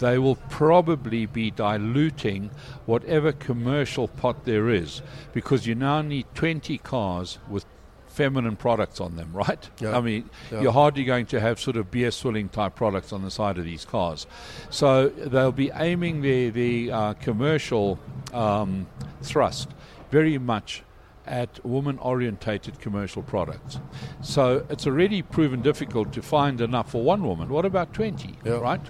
they 0.00 0.18
will 0.18 0.36
probably 0.48 1.26
be 1.26 1.50
diluting 1.50 2.50
whatever 2.86 3.32
commercial 3.32 4.08
pot 4.08 4.44
there 4.44 4.68
is 4.68 5.02
because 5.32 5.66
you 5.66 5.74
now 5.74 6.02
need 6.02 6.26
20 6.34 6.76
cars 6.78 7.38
with 7.48 7.64
feminine 8.08 8.56
products 8.56 9.00
on 9.00 9.14
them, 9.16 9.30
right? 9.32 9.70
Yeah. 9.80 9.96
I 9.96 10.00
mean, 10.00 10.28
Yeah. 10.50 10.62
you're 10.62 10.72
hardly 10.72 11.04
going 11.04 11.26
to 11.26 11.40
have 11.40 11.60
sort 11.60 11.76
of 11.76 11.90
beer 11.90 12.10
swilling 12.10 12.48
type 12.48 12.74
products 12.74 13.12
on 13.12 13.22
the 13.22 13.30
side 13.30 13.56
of 13.56 13.64
these 13.64 13.84
cars. 13.84 14.26
So 14.68 15.08
they'll 15.10 15.52
be 15.52 15.70
aiming 15.74 16.22
the, 16.22 16.50
the 16.50 16.90
uh, 16.90 17.12
commercial 17.14 17.98
um, 18.34 18.86
thrust 19.22 19.68
very 20.10 20.38
much 20.38 20.82
at 21.30 21.64
woman 21.64 21.96
orientated 22.00 22.80
commercial 22.80 23.22
products. 23.22 23.78
So 24.20 24.66
it's 24.68 24.86
already 24.86 25.22
proven 25.22 25.62
difficult 25.62 26.12
to 26.14 26.22
find 26.22 26.60
enough 26.60 26.90
for 26.90 27.02
one 27.02 27.22
woman. 27.22 27.48
What 27.48 27.64
about 27.64 27.94
20, 27.94 28.34
Yeah. 28.44 28.54
right? 28.58 28.80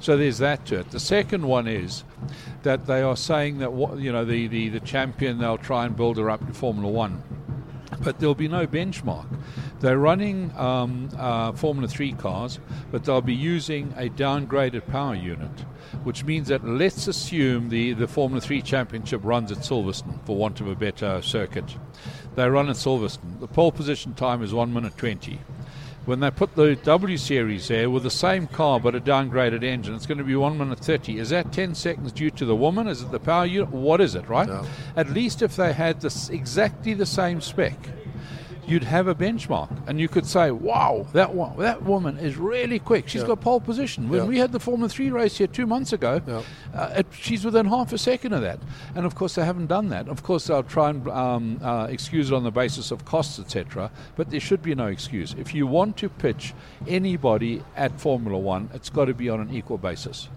So 0.00 0.16
there's 0.16 0.38
that 0.38 0.64
to 0.66 0.78
it. 0.80 0.90
The 0.92 1.00
second 1.00 1.44
one 1.46 1.66
is 1.66 2.04
that 2.62 2.86
they 2.86 3.02
are 3.02 3.16
saying 3.16 3.58
that, 3.58 3.72
you 3.98 4.12
know, 4.12 4.24
the, 4.24 4.46
the, 4.46 4.68
the 4.68 4.80
champion, 4.80 5.38
they'll 5.38 5.58
try 5.58 5.84
and 5.86 5.96
build 5.96 6.18
her 6.18 6.30
up 6.30 6.46
to 6.46 6.54
Formula 6.54 6.88
One 6.88 7.22
but 8.02 8.18
there'll 8.18 8.34
be 8.34 8.48
no 8.48 8.66
benchmark. 8.66 9.26
They're 9.80 9.98
running 9.98 10.52
um, 10.56 11.08
uh, 11.16 11.52
Formula 11.52 11.88
3 11.88 12.12
cars, 12.14 12.58
but 12.90 13.04
they'll 13.04 13.20
be 13.20 13.34
using 13.34 13.94
a 13.96 14.08
downgraded 14.08 14.86
power 14.88 15.14
unit, 15.14 15.60
which 16.04 16.24
means 16.24 16.48
that 16.48 16.64
let's 16.64 17.06
assume 17.06 17.68
the, 17.68 17.92
the 17.92 18.08
Formula 18.08 18.40
3 18.40 18.62
championship 18.62 19.20
runs 19.24 19.52
at 19.52 19.58
Silverstone, 19.58 20.24
for 20.26 20.36
want 20.36 20.60
of 20.60 20.68
a 20.68 20.74
better 20.74 21.22
circuit. 21.22 21.76
They 22.34 22.48
run 22.48 22.68
at 22.68 22.76
Silverstone. 22.76 23.40
The 23.40 23.48
pole 23.48 23.72
position 23.72 24.14
time 24.14 24.42
is 24.42 24.52
1 24.52 24.72
minute 24.72 24.96
20. 24.96 25.38
When 26.08 26.20
they 26.20 26.30
put 26.30 26.54
the 26.54 26.74
W 26.74 27.18
series 27.18 27.68
there 27.68 27.90
with 27.90 28.02
the 28.02 28.10
same 28.10 28.46
car 28.46 28.80
but 28.80 28.94
a 28.94 29.00
downgraded 29.00 29.62
engine, 29.62 29.94
it's 29.94 30.06
going 30.06 30.16
to 30.16 30.24
be 30.24 30.34
1 30.34 30.56
minute 30.56 30.78
30. 30.78 31.18
Is 31.18 31.28
that 31.28 31.52
10 31.52 31.74
seconds 31.74 32.12
due 32.12 32.30
to 32.30 32.46
the 32.46 32.56
woman? 32.56 32.88
Is 32.88 33.02
it 33.02 33.10
the 33.10 33.20
power 33.20 33.44
unit? 33.44 33.68
What 33.68 34.00
is 34.00 34.14
it, 34.14 34.26
right? 34.26 34.48
At 34.96 35.10
least 35.10 35.42
if 35.42 35.54
they 35.54 35.74
had 35.74 36.00
this 36.00 36.30
exactly 36.30 36.94
the 36.94 37.04
same 37.04 37.42
spec, 37.42 37.76
you'd 38.68 38.84
have 38.84 39.08
a 39.08 39.14
benchmark, 39.14 39.68
and 39.86 39.98
you 39.98 40.08
could 40.08 40.26
say, 40.26 40.50
"Wow, 40.50 41.06
that 41.12 41.34
one, 41.34 41.56
that 41.58 41.82
woman 41.84 42.18
is 42.18 42.36
really 42.36 42.78
quick. 42.78 43.08
She's 43.08 43.22
Yeah. 43.22 43.28
got 43.28 43.40
pole 43.40 43.60
position." 43.60 44.08
When 44.08 44.20
Yeah. 44.20 44.26
we 44.26 44.38
had 44.38 44.52
the 44.52 44.60
Formula 44.60 44.88
Three 44.88 45.10
race 45.10 45.38
here 45.38 45.46
two 45.46 45.66
months 45.66 45.92
ago, 45.92 46.20
Yeah. 46.26 46.42
uh, 46.74 46.92
it, 46.98 47.06
she's 47.12 47.44
within 47.44 47.66
half 47.66 47.92
a 47.92 47.98
second 47.98 48.32
of 48.34 48.42
that. 48.42 48.58
And 48.94 49.06
of 49.06 49.14
course, 49.14 49.34
they 49.34 49.44
haven't 49.44 49.66
done 49.66 49.88
that. 49.88 50.08
Of 50.08 50.22
course, 50.22 50.46
they'll 50.46 50.62
try 50.62 50.90
and 50.90 51.08
um, 51.08 51.58
uh, 51.62 51.86
excuse 51.90 52.30
it 52.30 52.34
on 52.34 52.44
the 52.44 52.50
basis 52.50 52.90
of 52.90 53.04
costs, 53.04 53.38
etc. 53.38 53.90
But 54.16 54.30
there 54.30 54.40
should 54.40 54.62
be 54.62 54.74
no 54.74 54.86
excuse. 54.86 55.34
If 55.38 55.54
you 55.54 55.66
want 55.66 55.96
to 55.98 56.08
pitch 56.08 56.54
anybody 56.86 57.62
at 57.76 57.98
Formula 58.00 58.38
One, 58.38 58.68
it's 58.74 58.90
got 58.90 59.06
to 59.06 59.14
be 59.14 59.28
on 59.30 59.40
an 59.40 59.52
equal 59.52 59.78
basis. 59.78 60.28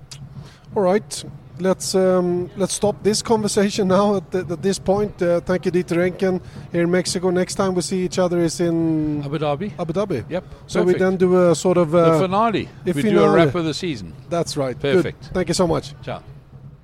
All 0.76 0.84
right, 0.84 1.24
let's 1.62 1.96
um, 1.96 2.50
let's 2.58 2.74
stop 2.74 2.96
this 3.04 3.22
conversation 3.22 3.88
now 3.88 4.16
at, 4.16 4.32
th- 4.32 4.46
at 4.52 4.62
this 4.62 4.80
point. 4.80 5.22
Uh, 5.22 5.40
thank 5.42 5.66
you, 5.66 5.72
Dieter 5.72 5.98
Enken 5.98 6.42
here 6.72 6.84
in 6.84 6.92
Mexico. 6.92 7.32
Next 7.32 7.56
time 7.56 7.74
we 7.76 7.82
see 7.82 8.06
each 8.06 8.20
other 8.20 8.40
is 8.40 8.60
in 8.60 9.22
Abu 9.26 9.38
Dhabi. 9.40 9.72
Abu 9.80 9.94
Dhabi. 9.94 10.24
Yep. 10.30 10.44
So 10.68 10.80
we 10.80 10.86
perfect. 10.94 11.00
then 11.00 11.18
do 11.18 11.52
a 11.52 11.56
sort 11.56 11.78
of. 11.78 11.92
the 11.92 11.98
Uh, 11.98 12.20
finale. 12.20 12.70
the 12.86 12.94
we 12.94 13.02
do 13.02 13.08
a 13.08 13.12
finale. 13.12 13.36
wrap 13.46 13.56
of 13.56 13.66
the 13.66 13.74
season. 13.74 14.14
that's 14.30 14.58
right. 14.58 14.80
Perfect. 14.82 15.22
Good. 15.22 15.34
Thank 15.34 15.48
you 15.50 15.54
so 15.56 15.68
much. 15.68 15.94
Ciao. 16.06 16.20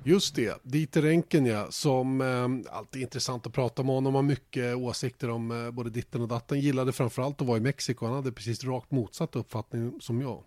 Just 0.04 0.34
det, 0.34 0.54
Dieter 0.62 1.04
Enken 1.06 1.46
ja, 1.46 1.66
som 1.70 2.20
eh, 2.20 2.76
alltid 2.76 3.00
är 3.02 3.04
intressant 3.04 3.46
att 3.46 3.52
prata 3.52 3.82
med 3.82 3.94
honom, 3.94 4.14
har 4.14 4.22
mycket 4.22 4.76
åsikter 4.76 5.30
om 5.30 5.50
eh, 5.66 5.70
både 5.70 5.90
ditten 5.90 6.22
och 6.22 6.28
datten, 6.28 6.60
gillade 6.60 6.92
framförallt 6.92 7.40
att 7.40 7.46
vara 7.46 7.56
i 7.56 7.60
Mexiko, 7.60 8.06
han 8.06 8.14
hade 8.14 8.32
precis 8.32 8.64
rakt 8.64 8.90
motsatt 8.90 9.36
uppfattning 9.36 9.92
som 10.00 10.20
jag. 10.22 10.42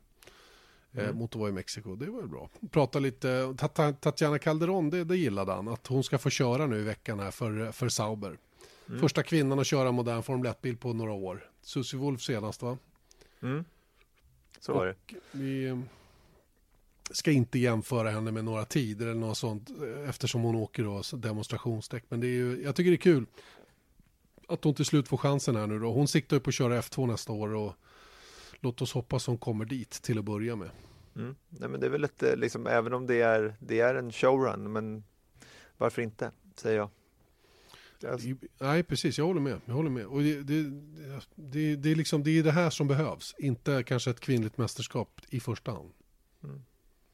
Eh, 0.94 1.14
mot 1.14 1.32
att 1.36 1.40
vara 1.40 1.50
i 1.50 1.54
Mexiko, 1.54 1.96
det 1.96 2.10
var 2.10 2.20
väl 2.20 2.30
bra. 2.30 2.50
Prata 2.72 3.00
lite, 3.00 3.54
Tat- 3.58 4.02
Tatjana 4.02 4.40
Calderon, 4.40 4.90
det, 4.90 5.04
det 5.04 5.18
gillade 5.18 5.52
han, 5.52 5.68
att 5.68 5.88
hon 5.88 6.04
ska 6.04 6.18
få 6.18 6.30
köra 6.30 6.66
nu 6.68 6.80
i 6.80 6.84
veckan 6.84 7.20
här 7.20 7.32
för, 7.32 7.72
för 7.72 7.90
Sauber. 7.90 8.38
Första 9.00 9.24
kvinnan 9.24 9.60
att 9.60 9.68
köra 9.68 9.92
modern 9.92 10.24
Formel 10.24 10.52
1-bil 10.52 10.78
på 10.78 10.94
några 10.94 11.12
år. 11.12 11.50
Susie 11.62 12.00
Wolf 12.00 12.22
senast 12.22 12.62
va? 12.62 12.78
Mm. 13.42 13.64
Så 14.60 14.74
var 14.74 14.86
det. 14.86 14.96
Vi 15.32 15.66
eh, 15.68 15.80
ska 17.12 17.32
inte 17.32 17.60
jämföra 17.60 18.10
henne 18.10 18.32
med 18.32 18.46
några 18.46 18.66
tider 18.66 19.06
eller 19.08 19.20
något 19.20 19.38
sånt 19.38 19.70
eh, 19.70 20.10
eftersom 20.10 20.42
hon 20.42 20.56
åker 20.56 20.84
då 20.84 21.02
demonstrationsdäck. 21.18 22.04
Men 22.10 22.20
det 22.20 22.28
är 22.28 22.32
ju, 22.32 22.64
jag 22.64 22.76
tycker 22.76 22.92
det 22.92 22.96
är 22.96 22.98
kul 22.98 23.26
att 24.48 24.64
hon 24.64 24.74
till 24.74 24.86
slut 24.86 25.08
får 25.08 25.18
chansen 25.18 25.56
här 25.56 25.68
nu 25.68 25.80
då. 25.80 25.92
Hon 25.92 26.08
siktar 26.08 26.36
ju 26.36 26.40
på 26.40 26.50
att 26.50 26.54
köra 26.54 26.82
F2 26.82 27.08
nästa 27.08 27.34
år 27.34 27.54
och 27.54 27.74
låt 28.62 28.82
oss 28.82 28.94
hoppas 28.94 29.28
hon 29.28 29.38
kommer 29.38 29.66
dit 29.66 29.92
till 29.92 30.20
att 30.20 30.26
börja 30.26 30.56
med. 30.56 30.70
Mm. 31.16 31.36
Nej, 31.50 31.70
men 31.70 31.80
det 31.80 31.86
är 31.86 31.90
väl 31.90 32.02
lite, 32.02 32.36
liksom, 32.36 32.68
även 32.68 32.94
om 32.94 33.08
det 33.08 33.22
är, 33.22 33.56
det 33.60 33.80
är 33.80 33.96
en 33.96 34.12
showrun, 34.12 34.72
men 34.72 35.04
varför 35.78 36.02
inte, 36.02 36.32
säger 36.56 36.78
jag. 36.78 36.90
Alltså, 38.12 38.28
Nej, 38.60 38.84
precis, 38.84 39.18
jag 39.18 39.26
håller 39.26 39.42
med. 39.42 39.62
Jag 39.66 39.74
håller 39.74 39.90
med. 39.90 40.06
Och 40.06 40.22
det, 40.22 40.44
det, 40.44 40.64
det, 41.36 41.76
det, 41.76 41.92
är 41.92 41.96
liksom, 41.96 42.24
det 42.24 42.40
är 42.40 42.44
det 42.44 42.52
här 42.52 42.70
som 42.70 42.88
behövs, 42.88 43.36
inte 43.38 43.84
kanske 43.84 44.10
ett 44.10 44.20
kvinnligt 44.20 44.58
mästerskap 44.58 45.22
i 45.30 45.40
första 45.40 45.72
hand. 45.72 45.90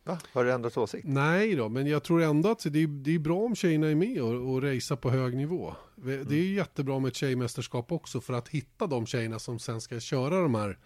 va? 0.03 0.19
Har 0.31 0.43
du 0.43 0.51
ändrat 0.51 0.77
åsikt? 0.77 1.07
Nej 1.07 1.55
då, 1.55 1.69
men 1.69 1.87
jag 1.87 2.03
tror 2.03 2.21
ändå 2.21 2.49
att 2.49 2.63
det 2.63 2.83
är, 2.83 2.87
det 2.87 3.15
är 3.15 3.19
bra 3.19 3.39
om 3.39 3.55
tjejerna 3.55 3.87
är 3.87 3.95
med 3.95 4.21
och, 4.21 4.53
och 4.53 4.63
racea 4.63 4.97
på 4.97 5.09
hög 5.09 5.37
nivå. 5.37 5.75
Det 5.95 6.35
är 6.35 6.53
jättebra 6.53 6.99
med 6.99 7.09
ett 7.09 7.15
tjejmästerskap 7.15 7.91
också 7.91 8.21
för 8.21 8.33
att 8.33 8.47
hitta 8.49 8.87
de 8.87 9.05
tjejerna 9.05 9.39
som 9.39 9.59
sen 9.59 9.81
ska 9.81 9.99
köra 9.99 10.41
de 10.41 10.55
här 10.55 10.77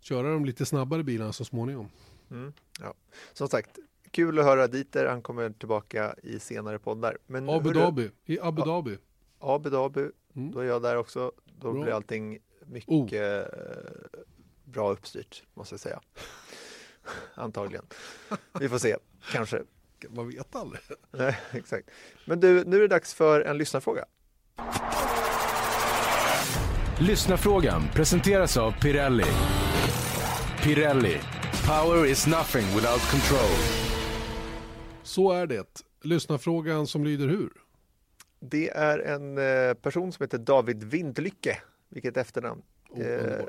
köra 0.00 0.32
de 0.32 0.44
lite 0.44 0.66
snabbare 0.66 1.02
bilarna 1.02 1.32
så 1.32 1.44
småningom. 1.44 1.88
Mm. 2.30 2.52
Ja. 2.80 2.94
Som 3.32 3.48
sagt, 3.48 3.78
kul 4.10 4.38
att 4.38 4.44
höra 4.44 4.66
Dieter, 4.66 5.06
han 5.06 5.22
kommer 5.22 5.50
tillbaka 5.50 6.14
i 6.22 6.38
senare 6.38 6.78
poddar. 6.78 7.18
Men 7.26 7.48
Abu 7.48 7.68
hörru, 7.68 7.80
Dhabi, 7.80 8.10
i 8.24 8.40
Abu 8.40 8.62
Ja. 8.62 8.66
Dhabi. 8.66 8.98
Abu 9.38 9.70
Dhabi, 9.70 10.08
Mm. 10.36 10.50
då 10.52 10.60
är 10.60 10.64
jag 10.64 10.82
där 10.82 10.96
också. 10.96 11.32
Då 11.60 11.72
Bra. 11.72 11.82
blir 11.82 11.92
allting 11.92 12.38
mycket 12.66 12.90
Oh. 12.90 13.14
eh, 13.14 13.44
bra 14.64 14.92
uppstyrt, 14.92 15.42
måste 15.54 15.72
jag 15.72 15.80
säga. 15.80 16.00
Antagligen. 17.34 17.86
Vi 18.60 18.68
får 18.68 18.78
se, 18.78 18.96
kanske. 19.32 19.62
Man 20.08 20.28
vet 20.28 20.56
aldrig. 20.56 20.80
Nej, 21.10 21.38
exakt. 21.52 21.90
Men 22.24 22.40
du, 22.40 22.64
nu 22.64 22.76
är 22.76 22.80
det 22.80 22.88
dags 22.88 23.14
för 23.14 23.40
en 23.40 23.58
lyssnarfråga. 23.58 24.04
Lyssnarfrågan 26.98 27.82
presenteras 27.94 28.56
av 28.56 28.72
Pirelli. 28.80 29.24
Pirelli. 30.62 31.18
Power 31.66 32.06
is 32.06 32.26
nothing 32.26 32.64
without 32.74 33.10
control. 33.10 33.56
Så 35.02 35.32
är 35.32 35.46
det. 35.46 35.82
Lyssna-frågan 36.02 36.86
som 36.86 37.04
lyder 37.04 37.28
hur? 37.28 37.50
Det 38.40 38.70
är 38.70 38.98
en 38.98 39.38
eh, 39.38 39.74
person 39.74 40.12
som 40.12 40.24
heter 40.24 40.38
David 40.38 40.84
Vindlycke, 40.84 41.58
vilket 41.88 42.16
efternamn. 42.16 42.62
Oh, 42.90 43.00
Eh, 43.06 43.44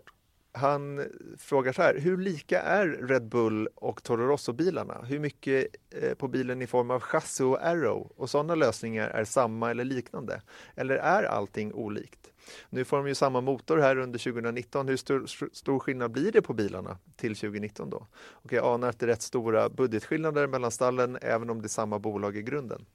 han 0.53 1.05
frågar 1.37 1.73
så 1.73 1.81
här, 1.81 1.99
hur 1.99 2.17
lika 2.17 2.61
är 2.61 2.87
Red 2.87 3.27
Bull 3.27 3.67
och 3.75 4.03
Toro 4.03 4.27
Rosso-bilarna? 4.27 5.01
Hur 5.07 5.19
mycket 5.19 5.67
eh, 5.89 6.13
på 6.13 6.27
bilen 6.27 6.61
i 6.61 6.67
form 6.67 6.91
av 6.91 6.99
chassi 6.99 7.43
och 7.43 7.65
arrow 7.65 8.11
och 8.15 8.29
sådana 8.29 8.55
lösningar 8.55 9.07
är 9.09 9.23
samma 9.23 9.71
eller 9.71 9.85
liknande? 9.85 10.41
Eller 10.75 10.95
är 10.95 11.23
allting 11.23 11.73
olikt? 11.73 12.30
Nu 12.69 12.85
får 12.85 12.97
de 12.97 13.07
ju 13.07 13.15
samma 13.15 13.41
motor 13.41 13.77
här 13.77 13.97
under 13.97 14.19
2019. 14.19 14.87
Hur 14.87 14.97
stor, 14.97 15.27
stor 15.53 15.79
skillnad 15.79 16.11
blir 16.11 16.31
det 16.31 16.41
på 16.41 16.53
bilarna 16.53 16.97
till 17.15 17.35
2019 17.35 17.89
då? 17.89 18.07
Och 18.13 18.53
jag 18.53 18.65
anar 18.65 18.89
att 18.89 18.99
det 18.99 19.05
är 19.05 19.07
rätt 19.07 19.21
stora 19.21 19.69
budgetskillnader 19.69 20.47
mellan 20.47 20.71
stallen 20.71 21.17
även 21.21 21.49
om 21.49 21.61
det 21.61 21.65
är 21.65 21.69
samma 21.69 21.99
bolag 21.99 22.37
i 22.37 22.41
grunden. 22.41 22.85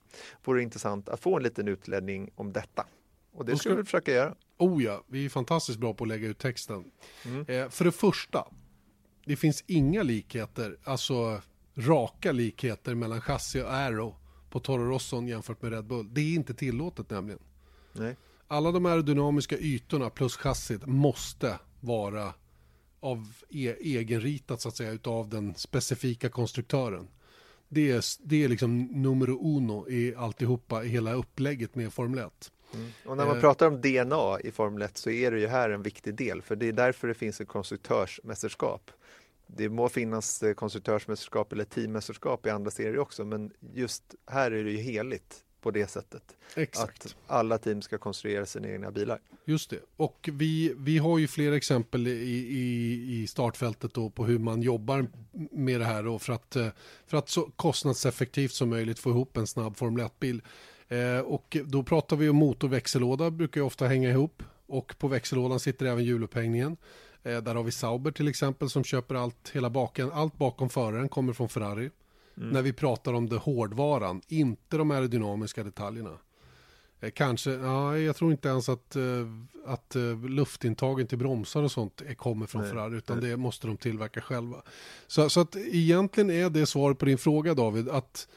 Vore 0.44 0.62
intressant 0.62 1.08
att 1.08 1.20
få 1.20 1.36
en 1.36 1.42
liten 1.42 1.68
utläggning 1.68 2.30
om 2.34 2.52
detta. 2.52 2.86
Och 3.32 3.44
det 3.44 3.56
ska- 3.56 3.74
vi 3.74 3.84
försöka 3.84 4.12
göra. 4.12 4.34
Oh 4.58 4.82
ja, 4.84 5.04
vi 5.06 5.24
är 5.24 5.28
fantastiskt 5.28 5.78
bra 5.78 5.94
på 5.94 6.04
att 6.04 6.08
lägga 6.08 6.28
ut 6.28 6.38
texten. 6.38 6.84
Mm. 7.24 7.44
Eh, 7.48 7.68
för 7.68 7.84
det 7.84 7.92
första, 7.92 8.48
det 9.24 9.36
finns 9.36 9.64
inga 9.66 10.02
likheter, 10.02 10.76
alltså 10.84 11.40
raka 11.74 12.32
likheter 12.32 12.94
mellan 12.94 13.20
chassi 13.20 13.62
och 13.62 13.74
aero 13.74 14.14
på 14.50 14.60
Toro 14.60 14.84
Rosson 14.84 15.28
jämfört 15.28 15.62
med 15.62 15.72
Red 15.72 15.84
Bull. 15.84 16.14
Det 16.14 16.20
är 16.20 16.34
inte 16.34 16.54
tillåtet 16.54 17.10
nämligen. 17.10 17.40
Nej. 17.92 18.16
Alla 18.48 18.72
de 18.72 18.86
aerodynamiska 18.86 19.56
ytorna 19.58 20.10
plus 20.10 20.36
chassit 20.36 20.86
måste 20.86 21.58
vara 21.80 22.34
av 23.00 23.32
e- 23.50 23.76
egenritat 23.80 24.60
så 24.60 24.68
att 24.68 24.76
säga 24.76 24.90
utav 24.90 25.28
den 25.28 25.54
specifika 25.54 26.28
konstruktören. 26.28 27.08
Det 27.68 27.90
är, 27.90 28.04
det 28.28 28.44
är 28.44 28.48
liksom 28.48 28.82
numero 28.82 29.56
uno 29.56 29.88
i 29.88 30.14
alltihopa, 30.14 30.84
i 30.84 30.88
hela 30.88 31.12
upplägget 31.12 31.74
med 31.74 31.92
Formel 31.92 32.18
1. 32.18 32.52
Och 33.06 33.16
när 33.16 33.26
man 33.26 33.36
Eh. 33.36 33.40
pratar 33.40 33.66
om 33.66 33.80
DNA 33.80 34.40
i 34.44 34.50
Formel 34.50 34.82
1 34.82 34.96
så 34.96 35.10
är 35.10 35.30
det 35.30 35.40
ju 35.40 35.46
här 35.46 35.70
en 35.70 35.82
viktig 35.82 36.14
del, 36.14 36.42
för 36.42 36.56
det 36.56 36.66
är 36.68 36.72
därför 36.72 37.08
det 37.08 37.14
finns 37.14 37.40
ett 37.40 37.48
konstruktörsmästerskap. 37.48 38.90
det 39.46 39.68
må 39.68 39.88
finnas 39.88 40.42
eh, 40.42 40.54
konstruktörsmästerskap 40.54 41.52
eller 41.52 41.64
teammästerskap 41.64 42.46
i 42.46 42.50
andra 42.50 42.70
serier 42.70 42.98
också, 42.98 43.24
men 43.24 43.52
just 43.74 44.14
här 44.26 44.50
är 44.50 44.64
det 44.64 44.70
ju 44.70 44.78
heligt 44.78 45.44
på 45.66 45.70
det 45.70 45.90
sättet. 45.90 46.36
Exakt. 46.56 47.06
Att 47.06 47.16
alla 47.26 47.58
team 47.58 47.82
ska 47.82 47.98
konstruera 47.98 48.46
sina 48.46 48.68
egna 48.68 48.90
bilar. 48.90 49.20
Just 49.44 49.70
det. 49.70 49.80
Och 49.96 50.28
vi, 50.32 50.74
vi 50.78 50.98
har 50.98 51.18
ju 51.18 51.28
fler 51.28 51.52
exempel 51.52 52.06
i, 52.06 52.10
i, 52.10 53.22
i 53.22 53.26
startfältet 53.26 53.94
då 53.94 54.10
på 54.10 54.24
hur 54.24 54.38
man 54.38 54.62
jobbar 54.62 55.06
med 55.50 55.80
det 55.80 55.84
här 55.84 56.02
då 56.02 56.18
för 56.18 56.32
att, 56.32 56.56
eh, 56.56 56.68
för 57.06 57.16
att 57.16 57.28
så 57.28 57.50
kostnadseffektivt 57.56 58.52
som 58.52 58.68
möjligt 58.68 58.98
få 58.98 59.10
ihop 59.10 59.36
en 59.36 59.46
snabb 59.46 59.76
Formel 59.76 60.06
1-bil. 60.06 60.42
Eh, 60.88 61.18
och 61.18 61.56
då 61.64 61.82
pratar 61.82 62.16
vi 62.16 62.28
om 62.28 62.36
motorväxellåda, 62.36 63.30
brukar 63.30 63.60
ju 63.60 63.64
ofta 63.66 63.86
hänga 63.86 64.10
ihop. 64.10 64.42
Och 64.66 64.98
på 64.98 65.08
växellådan 65.08 65.60
sitter 65.60 65.86
även 65.86 66.04
hjulupphängningen. 66.04 66.76
Eh, 67.22 67.38
där 67.38 67.54
har 67.54 67.62
vi 67.62 67.72
Sauber 67.72 68.10
till 68.10 68.28
exempel 68.28 68.70
som 68.70 68.84
köper 68.84 69.14
allt, 69.14 69.50
hela 69.52 69.70
baken, 69.70 70.12
allt 70.12 70.38
bakom 70.38 70.68
föraren 70.68 71.08
kommer 71.08 71.32
från 71.32 71.48
Ferrari. 71.48 71.90
Mm. 72.36 72.48
När 72.48 72.62
vi 72.62 72.72
pratar 72.72 73.12
om 73.12 73.28
det 73.28 73.36
hårdvaran, 73.36 74.22
inte 74.28 74.76
de 74.76 74.90
aerodynamiska 74.90 75.64
detaljerna. 75.64 76.18
Eh, 77.00 77.10
kanske, 77.10 77.50
ja, 77.50 77.98
jag 77.98 78.16
tror 78.16 78.32
inte 78.32 78.48
ens 78.48 78.68
att, 78.68 78.96
eh, 78.96 79.02
att 79.66 79.96
eh, 79.96 80.24
luftintagen 80.24 81.06
till 81.06 81.18
bromsar 81.18 81.62
och 81.62 81.72
sånt 81.72 82.02
kommer 82.16 82.46
från 82.46 82.62
Nej. 82.62 82.70
Ferrari, 82.70 82.96
utan 82.96 83.20
det 83.20 83.36
måste 83.36 83.66
de 83.66 83.76
tillverka 83.76 84.20
själva. 84.20 84.62
Så, 85.06 85.30
så 85.30 85.40
att 85.40 85.56
egentligen 85.56 86.30
är 86.30 86.50
det 86.50 86.66
svaret 86.66 86.98
på 86.98 87.04
din 87.04 87.18
fråga 87.18 87.54
David, 87.54 87.88
att 87.88 88.28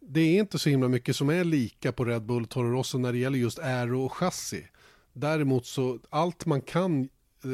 det 0.00 0.20
är 0.20 0.40
inte 0.40 0.58
så 0.58 0.68
himla 0.68 0.88
mycket 0.88 1.16
som 1.16 1.30
är 1.30 1.44
lika 1.44 1.92
på 1.92 2.04
Red 2.04 2.22
Bull 2.22 2.46
Toro 2.46 2.70
Rosso 2.70 2.98
när 2.98 3.12
det 3.12 3.18
gäller 3.18 3.38
just 3.38 3.58
aero 3.58 4.04
och 4.04 4.12
chassi. 4.12 4.68
Däremot 5.12 5.66
så 5.66 5.98
allt 6.10 6.46
man 6.46 6.60
kan 6.60 7.08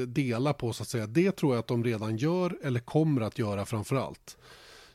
dela 0.07 0.53
på 0.53 0.73
så 0.73 0.83
att 0.83 0.89
säga, 0.89 1.07
det 1.07 1.33
tror 1.33 1.53
jag 1.55 1.59
att 1.59 1.67
de 1.67 1.85
redan 1.85 2.17
gör 2.17 2.59
eller 2.63 2.81
kommer 2.81 3.21
att 3.21 3.39
göra 3.39 3.67
framför 3.67 3.97
allt. 3.97 4.37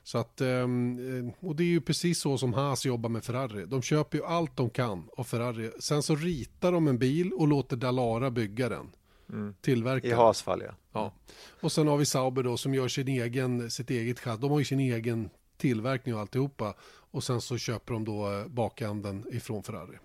Så 0.08 0.18
att, 0.18 0.41
ehm, 0.41 1.32
och 1.39 1.55
det 1.55 1.64
är 1.64 1.68
ju 1.68 1.82
precis 1.82 2.20
så 2.20 2.38
som 2.38 2.53
Haas 2.53 2.86
jobbar 2.86 3.10
med 3.10 3.24
Ferrari. 3.24 3.66
De 3.66 3.82
köper 3.82 4.18
ju 4.18 4.26
allt 4.26 4.58
de 4.58 4.70
kan 4.70 5.10
av 5.18 5.24
Ferrari. 5.24 5.72
Sen 5.80 6.03
så 6.03 6.16
ritar 6.16 6.72
de 6.72 6.88
en 6.88 6.97
bil 6.97 7.34
och 7.34 7.47
låter 7.47 7.78
Dalara 7.78 8.32
bygga 8.32 8.70
den. 8.70 8.89
Mm. 9.30 9.55
Tillverka. 9.62 10.08
I 10.08 10.12
Haas 10.12 10.41
fall 10.41 10.62
ja. 10.66 10.72
ja. 10.93 11.14
Och 11.62 11.72
sen 11.72 11.88
har 11.88 11.97
vi 11.97 12.05
Sauber 12.05 12.43
då 12.43 12.58
som 12.58 12.74
gör 12.74 12.88
sin 12.88 13.08
egen, 13.08 13.72
sitt 13.72 13.89
eget 13.89 14.20
chassi. 14.20 14.41
De 14.41 14.51
har 14.51 14.60
ju 14.60 14.66
sin 14.66 14.80
egen 14.80 15.30
tillverkning 15.58 16.16
och 16.16 16.22
alltihopa. 16.22 16.74
Och 17.12 17.24
sen 17.24 17.41
så 17.41 17.58
köper 17.58 17.93
de 17.93 18.05
då 18.05 18.32
eh, 18.32 18.47
bakänden 18.47 19.26
ifrån 19.32 19.64
Ferrari. 19.64 19.97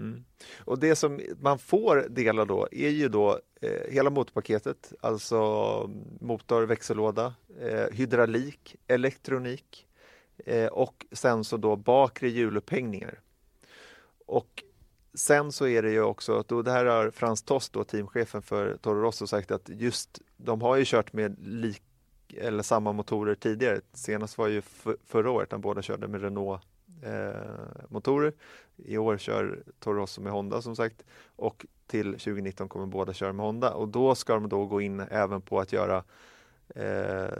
Mm. 0.00 0.24
Och 0.58 0.78
det 0.78 0.96
som 0.96 1.20
man 1.40 1.58
får 1.58 2.06
dela 2.08 2.44
då 2.44 2.68
är 2.72 2.88
ju 2.88 3.08
då 3.08 3.40
eh, 3.60 3.92
hela 3.92 4.10
motorpaketet, 4.10 4.92
alltså 5.00 5.36
mm, 5.84 6.04
motor, 6.20 6.62
växellåda, 6.62 7.34
eh, 7.60 7.86
hydraulik, 7.92 8.76
elektronik 8.86 9.86
eh, 10.36 10.66
och 10.66 11.06
sen 11.12 11.44
så 11.44 11.56
då 11.56 11.76
bakre 11.76 12.28
hjulupphängningar. 12.28 13.20
Och 14.26 14.64
sen 15.14 15.52
så 15.52 15.66
är 15.66 15.82
det 15.82 15.90
ju 15.90 16.02
också, 16.02 16.38
att 16.38 16.48
då, 16.48 16.62
det 16.62 16.70
här 16.70 16.84
har 16.84 17.10
Frans 17.10 17.42
Tost, 17.42 17.72
då, 17.72 17.84
teamchefen 17.84 18.42
för 18.42 18.76
Toro 18.76 19.02
Rosso, 19.02 19.26
sagt 19.26 19.50
att 19.50 19.68
just 19.68 20.20
de 20.36 20.62
har 20.62 20.76
ju 20.76 20.84
kört 20.86 21.12
med 21.12 21.36
lik, 21.40 21.82
eller 22.36 22.62
samma 22.62 22.92
motorer 22.92 23.34
tidigare. 23.34 23.80
Senast 23.92 24.38
var 24.38 24.48
ju 24.48 24.62
förra 25.06 25.30
året 25.30 25.50
när 25.50 25.58
båda 25.58 25.82
körde 25.82 26.08
med 26.08 26.22
Renault 26.22 26.62
eh, 27.02 27.88
motorer. 27.88 28.32
I 28.76 28.98
år 28.98 29.18
kör 29.18 29.62
Toro 29.78 29.94
Rosso 29.94 30.20
med 30.20 30.32
Honda 30.32 30.62
som 30.62 30.76
sagt 30.76 31.04
och 31.36 31.66
till 31.86 32.12
2019 32.12 32.68
kommer 32.68 32.86
båda 32.86 33.12
köra 33.12 33.32
med 33.32 33.46
Honda 33.46 33.74
och 33.74 33.88
då 33.88 34.14
ska 34.14 34.34
de 34.34 34.48
då 34.48 34.66
gå 34.66 34.80
in 34.80 35.00
även 35.00 35.40
på 35.40 35.60
att 35.60 35.72
göra 35.72 36.04
eh, 36.68 37.34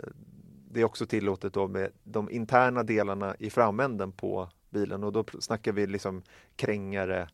det 0.71 0.81
är 0.81 0.85
också 0.85 1.07
tillåtet 1.07 1.53
då 1.53 1.69
med 1.69 1.91
de 2.05 2.31
interna 2.31 2.83
delarna 2.83 3.37
i 3.39 3.51
framänden 3.51 4.13
på 4.13 4.49
bilen 4.71 5.05
och 5.05 5.13
då 5.13 5.25
snackar 5.41 5.73
vi 5.73 5.87
liksom 5.87 6.23
krängare, 6.57 7.29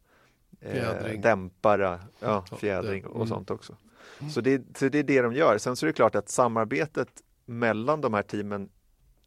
eh, 0.60 1.20
dämpare, 1.20 2.00
ja, 2.20 2.44
fjädring 2.58 3.06
och 3.06 3.16
mm. 3.16 3.28
sånt 3.28 3.50
också. 3.50 3.76
Mm. 4.20 4.30
Så, 4.30 4.40
det, 4.40 4.78
så 4.78 4.88
det 4.88 4.98
är 4.98 5.02
det 5.02 5.22
de 5.22 5.34
gör. 5.34 5.58
Sen 5.58 5.76
så 5.76 5.86
är 5.86 5.88
det 5.88 5.92
klart 5.92 6.14
att 6.14 6.28
samarbetet 6.28 7.08
mellan 7.44 8.00
de 8.00 8.14
här 8.14 8.22
teamen, 8.22 8.68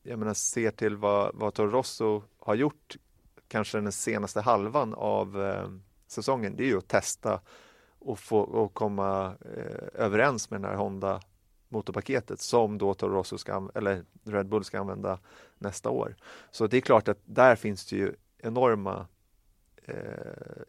jag 0.04 0.20
menar 0.20 0.34
ser 0.34 0.72
till 0.72 0.98
vad, 0.98 1.36
vad 1.36 1.54
Toro 1.54 1.70
Rosso 1.70 2.24
har 2.40 2.56
gjort 2.56 2.98
kanske 3.48 3.80
den 3.80 3.92
senaste 3.92 4.42
halvan 4.42 4.94
av 4.94 5.44
eh, 5.44 5.70
säsongen, 6.08 6.56
det 6.56 6.64
är 6.64 6.68
ju 6.68 6.78
att 6.78 6.88
testa 6.88 7.42
och 8.00 8.20
få 8.20 8.40
och 8.40 8.74
komma 8.74 9.36
eh, 9.56 10.04
överens 10.04 10.50
med 10.50 10.62
den 10.62 10.70
här 10.70 10.78
Honda 10.78 11.22
motorpaketet 11.70 12.42
som 12.42 12.78
då 12.78 12.94
Toro 12.94 13.14
Rosso 13.14 13.38
ska, 13.38 13.70
eller 13.76 14.06
Red 14.24 14.48
Bull 14.48 14.64
ska 14.64 14.80
använda 14.80 15.20
nästa 15.58 15.90
år. 15.90 16.16
Så 16.52 16.68
det 16.68 16.78
är 16.78 16.82
klart 16.82 17.08
att 17.08 17.20
där 17.26 17.56
finns 17.56 17.86
det 17.86 17.96
ju 17.96 18.14
enorma 18.38 19.08
eh, 19.84 19.96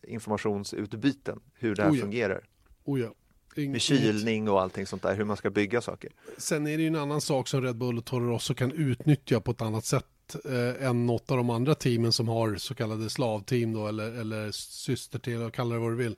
informationsutbyten 0.02 1.40
hur 1.54 1.74
det 1.74 1.82
här 1.82 1.90
oh 1.90 1.96
ja. 1.96 2.02
fungerar. 2.02 2.48
Oh 2.84 3.00
ja. 3.00 3.14
Med 3.56 3.80
kylning 3.80 4.48
och 4.48 4.60
allting 4.60 4.86
sånt 4.86 5.02
där, 5.02 5.16
hur 5.16 5.24
man 5.24 5.36
ska 5.36 5.50
bygga 5.50 5.80
saker. 5.80 6.10
Sen 6.38 6.66
är 6.66 6.76
det 6.76 6.82
ju 6.82 6.86
en 6.86 6.96
annan 6.96 7.20
sak 7.20 7.48
som 7.48 7.62
Red 7.62 7.76
Bull 7.76 7.98
och 7.98 8.04
Toro 8.04 8.30
Rosso 8.30 8.54
kan 8.54 8.72
utnyttja 8.72 9.40
på 9.40 9.50
ett 9.50 9.62
annat 9.62 9.84
sätt 9.84 10.06
eh, 10.44 10.86
än 10.86 11.06
något 11.06 11.30
av 11.30 11.36
de 11.36 11.50
andra 11.50 11.74
teamen 11.74 12.12
som 12.12 12.28
har 12.28 12.56
så 12.56 12.74
kallade 12.74 13.10
slavteam 13.10 13.72
då, 13.72 13.86
eller, 13.86 14.12
eller 14.12 14.50
systerteam, 14.52 15.50
kalla 15.50 15.74
det 15.74 15.80
vad 15.80 15.92
du 15.92 15.96
vill. 15.96 16.16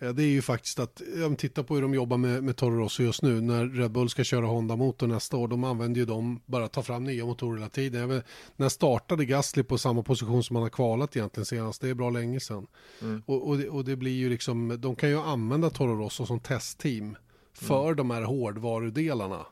Eh, 0.00 0.08
det 0.08 0.22
är 0.22 0.28
ju 0.28 0.42
faktiskt 0.42 0.78
att, 0.78 1.02
om 1.26 1.36
tittar 1.36 1.62
på 1.62 1.74
hur 1.74 1.82
de 1.82 1.94
jobbar 1.94 2.16
med, 2.16 2.44
med 2.44 2.56
Toro 2.56 2.78
Rosso 2.78 3.02
just 3.02 3.22
nu, 3.22 3.40
när 3.40 3.66
Red 3.66 3.90
Bull 3.90 4.08
ska 4.08 4.24
köra 4.24 4.46
Honda-motor 4.46 5.06
nästa 5.06 5.36
år, 5.36 5.48
de 5.48 5.64
använder 5.64 6.00
ju 6.00 6.04
dem, 6.04 6.40
bara 6.46 6.68
ta 6.68 6.82
fram 6.82 7.04
nya 7.04 7.26
motorer 7.26 7.58
hela 7.58 7.70
tiden. 7.70 8.08
Vet, 8.08 8.24
när 8.56 8.68
startade 8.68 9.24
Gasly 9.24 9.62
på 9.62 9.78
samma 9.78 10.02
position 10.02 10.44
som 10.44 10.56
han 10.56 10.62
har 10.62 10.70
kvalat 10.70 11.16
egentligen 11.16 11.46
senast? 11.46 11.80
Det 11.80 11.88
är 11.88 11.94
bra 11.94 12.10
länge 12.10 12.40
sedan. 12.40 12.66
Mm. 13.02 13.22
Och, 13.26 13.48
och, 13.48 13.58
det, 13.58 13.68
och, 13.68 13.84
det, 13.84 13.96
blir 13.96 14.12
ju 14.12 14.28
liksom, 14.28 14.76
de 14.80 14.96
kan 14.96 15.08
ju 15.08 15.18
använda 15.18 15.70
Toro 15.70 15.96
Rosso 15.96 16.26
som 16.26 16.40
testteam 16.40 17.16
för 17.52 17.84
mm. 17.84 17.96
de 17.96 18.10
här 18.10 18.22
hårdvarudelarna 18.22 19.46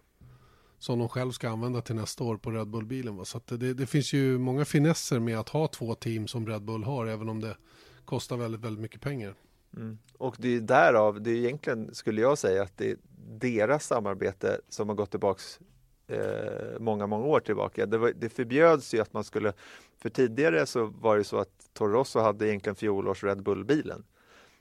som 0.79 0.99
de 0.99 1.09
själv 1.09 1.33
ska 1.33 1.49
använda 1.49 1.81
till 1.81 1.95
nästa 1.95 2.25
år 2.25 2.37
på 2.37 2.51
Red 2.51 2.69
Bull-bilen. 2.69 3.25
Så 3.25 3.41
det, 3.47 3.75
det, 3.75 3.87
finns 3.87 4.13
ju 4.13 4.39
många 4.39 4.65
finesser 4.65 5.19
med 5.19 5.39
att 5.39 5.49
ha 5.49 5.69
två 5.69 5.95
team 5.95 6.29
som 6.29 6.47
Red 6.47 6.63
Bull 6.63 6.85
har, 6.85 7.07
även 7.07 7.29
om 7.29 7.41
det 7.41 7.57
kostar 8.05 8.37
väldigt, 8.37 8.61
väldigt 8.61 8.81
mycket 8.81 9.01
pengar. 9.01 9.35
Mm. 9.77 9.99
Och 10.19 10.37
det 10.39 10.57
är 10.57 10.61
därav, 10.61 11.23
det 11.23 11.31
är 11.31 11.35
egentligen 11.35 11.95
skulle 11.95 12.21
jag 12.21 12.39
säga 12.39 12.63
att 12.63 12.77
det 12.77 12.91
är 12.91 12.97
deras 13.39 13.87
samarbete 13.87 14.61
som 14.69 14.89
har 14.89 14.97
gått 14.97 15.11
tillbaks 15.11 15.61
eh, 16.07 16.79
många, 16.81 17.07
många 17.07 17.25
år 17.25 17.41
tillbaka. 17.41 17.87
Det, 17.87 17.99
var, 17.99 18.13
det 18.17 18.29
förbjöds 18.29 18.95
ju 18.95 19.01
att 19.01 19.13
man 19.13 19.25
skulle, 19.25 19.53
för 19.99 20.11
tidigare 20.11 20.67
så 20.67 20.85
var 20.85 21.19
det 21.19 21.25
så 21.25 21.39
att 21.39 21.69
Toro 21.73 21.93
Rosso 21.93 22.19
hade 22.19 22.49
egentligen 22.49 22.77
fjolårs 22.77 23.25
Red 23.25 23.43
Bull-bilen. 23.43 24.05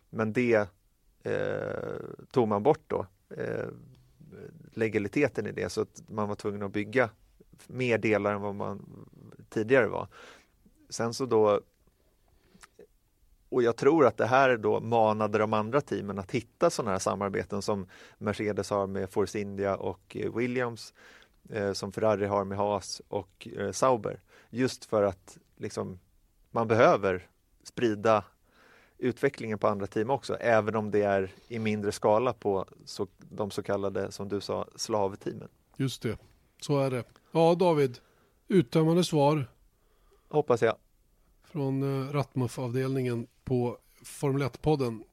Men 0.10 0.34
det 0.34 0.70
eh, 1.24 1.96
tog 2.32 2.48
man 2.48 2.64
bort 2.64 2.84
då. 2.88 3.06
Eh, 3.30 3.68
legaliteten 4.74 5.48
i 5.48 5.52
det 5.52 5.70
så 5.70 5.82
att 5.82 6.04
man 6.08 6.28
var 6.28 6.36
tvungen 6.36 6.64
att 6.64 6.72
bygga 6.72 7.10
mer 7.68 7.98
delar 7.98 8.34
än 8.34 8.42
vad 8.42 8.56
man 8.56 9.06
tidigare 9.50 9.88
var. 9.88 10.08
Sen 10.90 11.14
så 11.14 11.26
då 11.26 11.62
och 13.52 13.64
jag 13.64 13.76
tror 13.76 14.06
att 14.06 14.18
det 14.18 14.26
här 14.26 14.58
då 14.58 14.80
manade 14.80 15.38
de 15.38 15.54
andra 15.54 15.82
teamen 15.82 16.20
att 16.20 16.32
hitta 16.32 16.70
sådana 16.70 16.92
här 16.92 17.00
samarbeten 17.00 17.62
som 17.62 17.88
Mercedes 18.18 18.70
har 18.70 18.88
med 18.88 19.10
Force 19.10 19.40
India 19.40 19.76
och 19.76 20.18
eh, 20.20 20.36
Williams, 20.36 20.94
eh, 21.50 21.74
som 21.74 21.92
Ferrari 21.92 22.26
har 22.26 22.44
med 22.44 22.58
Haas 22.58 23.02
och 23.08 23.48
eh, 23.58 23.72
Sauber. 23.72 24.20
Just 24.50 24.86
för 24.86 25.04
att 25.04 25.38
liksom, 25.58 26.00
man 26.52 26.68
behöver 26.68 27.28
sprida 27.64 28.24
utvecklingen 28.98 29.60
på 29.60 29.68
andra 29.68 29.88
team 29.88 30.10
också, 30.10 30.36
även 30.36 30.76
om 30.76 30.92
det 30.92 31.02
är 31.02 31.32
i 31.48 31.60
mindre 31.60 31.92
skala 31.92 32.34
på 32.34 32.66
så, 32.86 33.08
de 33.18 33.52
så 33.52 33.64
kallade, 33.64 34.12
som 34.12 34.30
du 34.30 34.42
sa, 34.42 34.68
slavteamen. 34.76 35.50
Just 35.78 36.02
det, 36.02 36.18
så 36.62 36.80
är 36.80 36.92
det. 36.92 37.04
Ja, 37.32 37.56
David, 37.56 38.00
uttömmande 38.48 39.04
svar. 39.04 39.46
Hoppas 40.30 40.62
jag. 40.62 40.76
Från 41.52 41.84
eh, 41.84 42.08
uh, 42.08 42.14
Ratmuff-avdelningen 42.14 43.28
på 43.44 43.78
Formel 44.04 44.42
1-podden. 44.42 45.04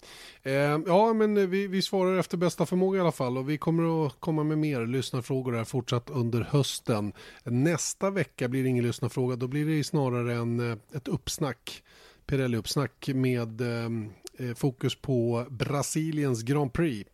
Eh, 0.43 0.53
ja, 0.87 1.13
men 1.13 1.37
eh, 1.37 1.47
vi, 1.47 1.67
vi 1.67 1.83
svarar 1.83 2.19
efter 2.19 2.37
bästa 2.37 2.67
förmåga 2.67 2.99
i 2.99 3.01
alla 3.01 3.13
fall 3.13 3.39
och 3.39 3.51
vi 3.51 3.59
kommer 3.59 4.07
att 4.07 4.21
komma 4.21 4.45
med 4.45 4.59
mer 4.59 4.87
lyssnarfrågor 4.87 5.53
här 5.53 5.65
fortsatt 5.65 6.11
under 6.11 6.41
hösten. 6.41 7.13
Nästa 7.45 8.11
vecka 8.11 8.49
blir 8.49 8.63
det 8.63 8.69
ingen 8.69 8.85
lyssnarfråga, 8.85 9.37
då 9.37 9.49
blir 9.49 9.67
det 9.67 9.85
snarare 9.85 10.35
en, 10.35 10.71
eh, 10.71 10.77
ett 10.95 11.09
uppsnack 11.09 11.83
Pirelli-uppsnack 12.27 13.09
med 13.15 13.61
ehm, 13.61 14.11
eh, 14.39 14.55
fokus 14.55 14.95
på 14.95 15.47
Brasiliens 15.51 16.43
Grand 16.43 16.73
Prix. 16.73 17.11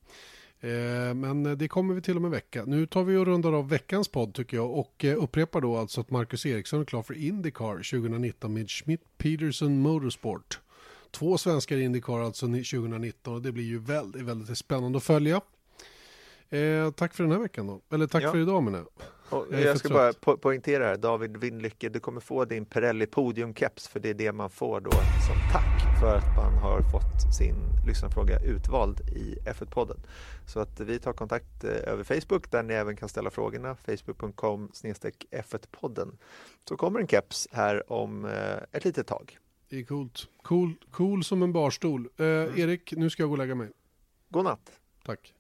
Eh, 0.65 1.15
men 1.15 1.59
det 1.59 1.69
kommer 1.69 1.95
vi 1.95 2.01
till 2.01 2.16
om 2.16 2.24
en 2.24 2.31
vecka. 2.31 2.65
Nu 2.66 2.86
tar 2.86 3.05
vi 3.05 3.16
och 3.16 3.27
rundar 3.27 3.53
av 3.53 3.69
veckans 3.69 4.09
podd 4.09 4.35
tycker 4.35 4.57
jag 4.57 4.70
och 4.70 5.05
eh, 5.05 5.23
upprepar 5.23 5.61
då 5.61 5.77
alltså 5.77 6.01
att 6.01 6.11
Marcus 6.11 6.47
Eriksson 6.47 6.81
är 6.81 6.85
klar 6.85 7.03
för 7.03 7.15
Indycar 7.15 7.74
2019 7.74 8.55
med 8.55 8.70
Schmidt 8.70 9.01
Peterson 9.19 9.81
Motorsport. 9.81 10.61
Två 11.11 11.39
svenskar 11.39 11.77
i 11.77 11.82
Indycar 11.82 12.20
alltså 12.20 12.47
2019 12.47 13.35
och 13.35 13.43
det 13.43 13.53
blir 13.53 13.65
ju 13.65 13.78
väldigt, 13.78 14.23
väldigt 14.23 14.59
spännande 14.59 14.99
att 14.99 15.05
följa. 15.05 15.41
Eh, 16.51 16.91
tack 16.91 17.15
för 17.15 17.24
den 17.24 17.32
här 17.32 17.39
veckan 17.39 17.66
då. 17.66 17.81
Eller 17.91 18.07
tack 18.07 18.24
ja. 18.24 18.32
för 18.32 18.39
idag 18.39 18.62
menar 18.62 18.78
jag. 18.78 18.89
Och 19.28 19.46
Jag 19.51 19.60
jag 19.60 19.78
ska 19.78 19.88
bara 19.88 20.12
po 20.12 20.36
poängtera 20.36 20.84
här, 20.84 20.96
David 20.96 21.36
Windlycke, 21.36 21.88
du 21.88 22.01
kommer 22.01 22.20
få 22.20 22.44
din 22.44 22.64
Pirelli 22.64 23.06
podiumkeps 23.06 23.88
för 23.88 24.01
det 24.01 24.10
är 24.10 24.14
det 24.14 24.32
man 24.32 24.51
får 24.51 24.80
då 24.80 24.90
som 24.90 25.36
tack 25.52 26.01
för 26.01 26.16
att 26.16 26.36
man 26.36 26.55
har 26.55 26.80
fått 26.80 27.34
sin 27.34 27.55
lyssnarfråga 27.86 28.38
utvald 28.38 29.01
i 29.01 29.38
F1-podden. 29.44 29.96
Så 30.46 30.60
att 30.60 30.80
vi 30.80 30.98
tar 30.98 31.12
kontakt 31.12 31.64
eh, 31.64 31.70
över 31.70 32.05
Facebook 32.05 32.51
där 32.51 32.62
ni 32.62 32.74
även 32.74 32.96
kan 32.96 33.09
ställa 33.09 33.30
frågorna, 33.30 33.76
facebook.com 33.76 34.70
F1-podden. 35.30 36.18
Så 36.68 36.76
kommer 36.76 37.01
en 37.01 37.09
keps 37.09 37.48
här 37.52 37.92
om 37.92 38.24
eh, 38.24 38.56
ett 38.72 38.84
litet 38.84 39.06
tag. 39.06 39.38
Det 39.68 39.78
är 39.78 39.84
coolt. 39.84 40.28
Cool, 40.42 40.74
cool 40.90 41.24
som 41.24 41.42
en 41.42 41.52
barstol. 41.52 42.09
Eh, 42.16 42.26
Erik, 42.26 42.92
nu 42.92 43.10
ska 43.10 43.22
jag 43.22 43.30
gå 43.30 43.34
och 43.34 43.38
lägga 43.38 43.55
mig. 43.55 43.68
God 44.28 44.44
natt! 44.44 44.72
Tack. 45.05 45.34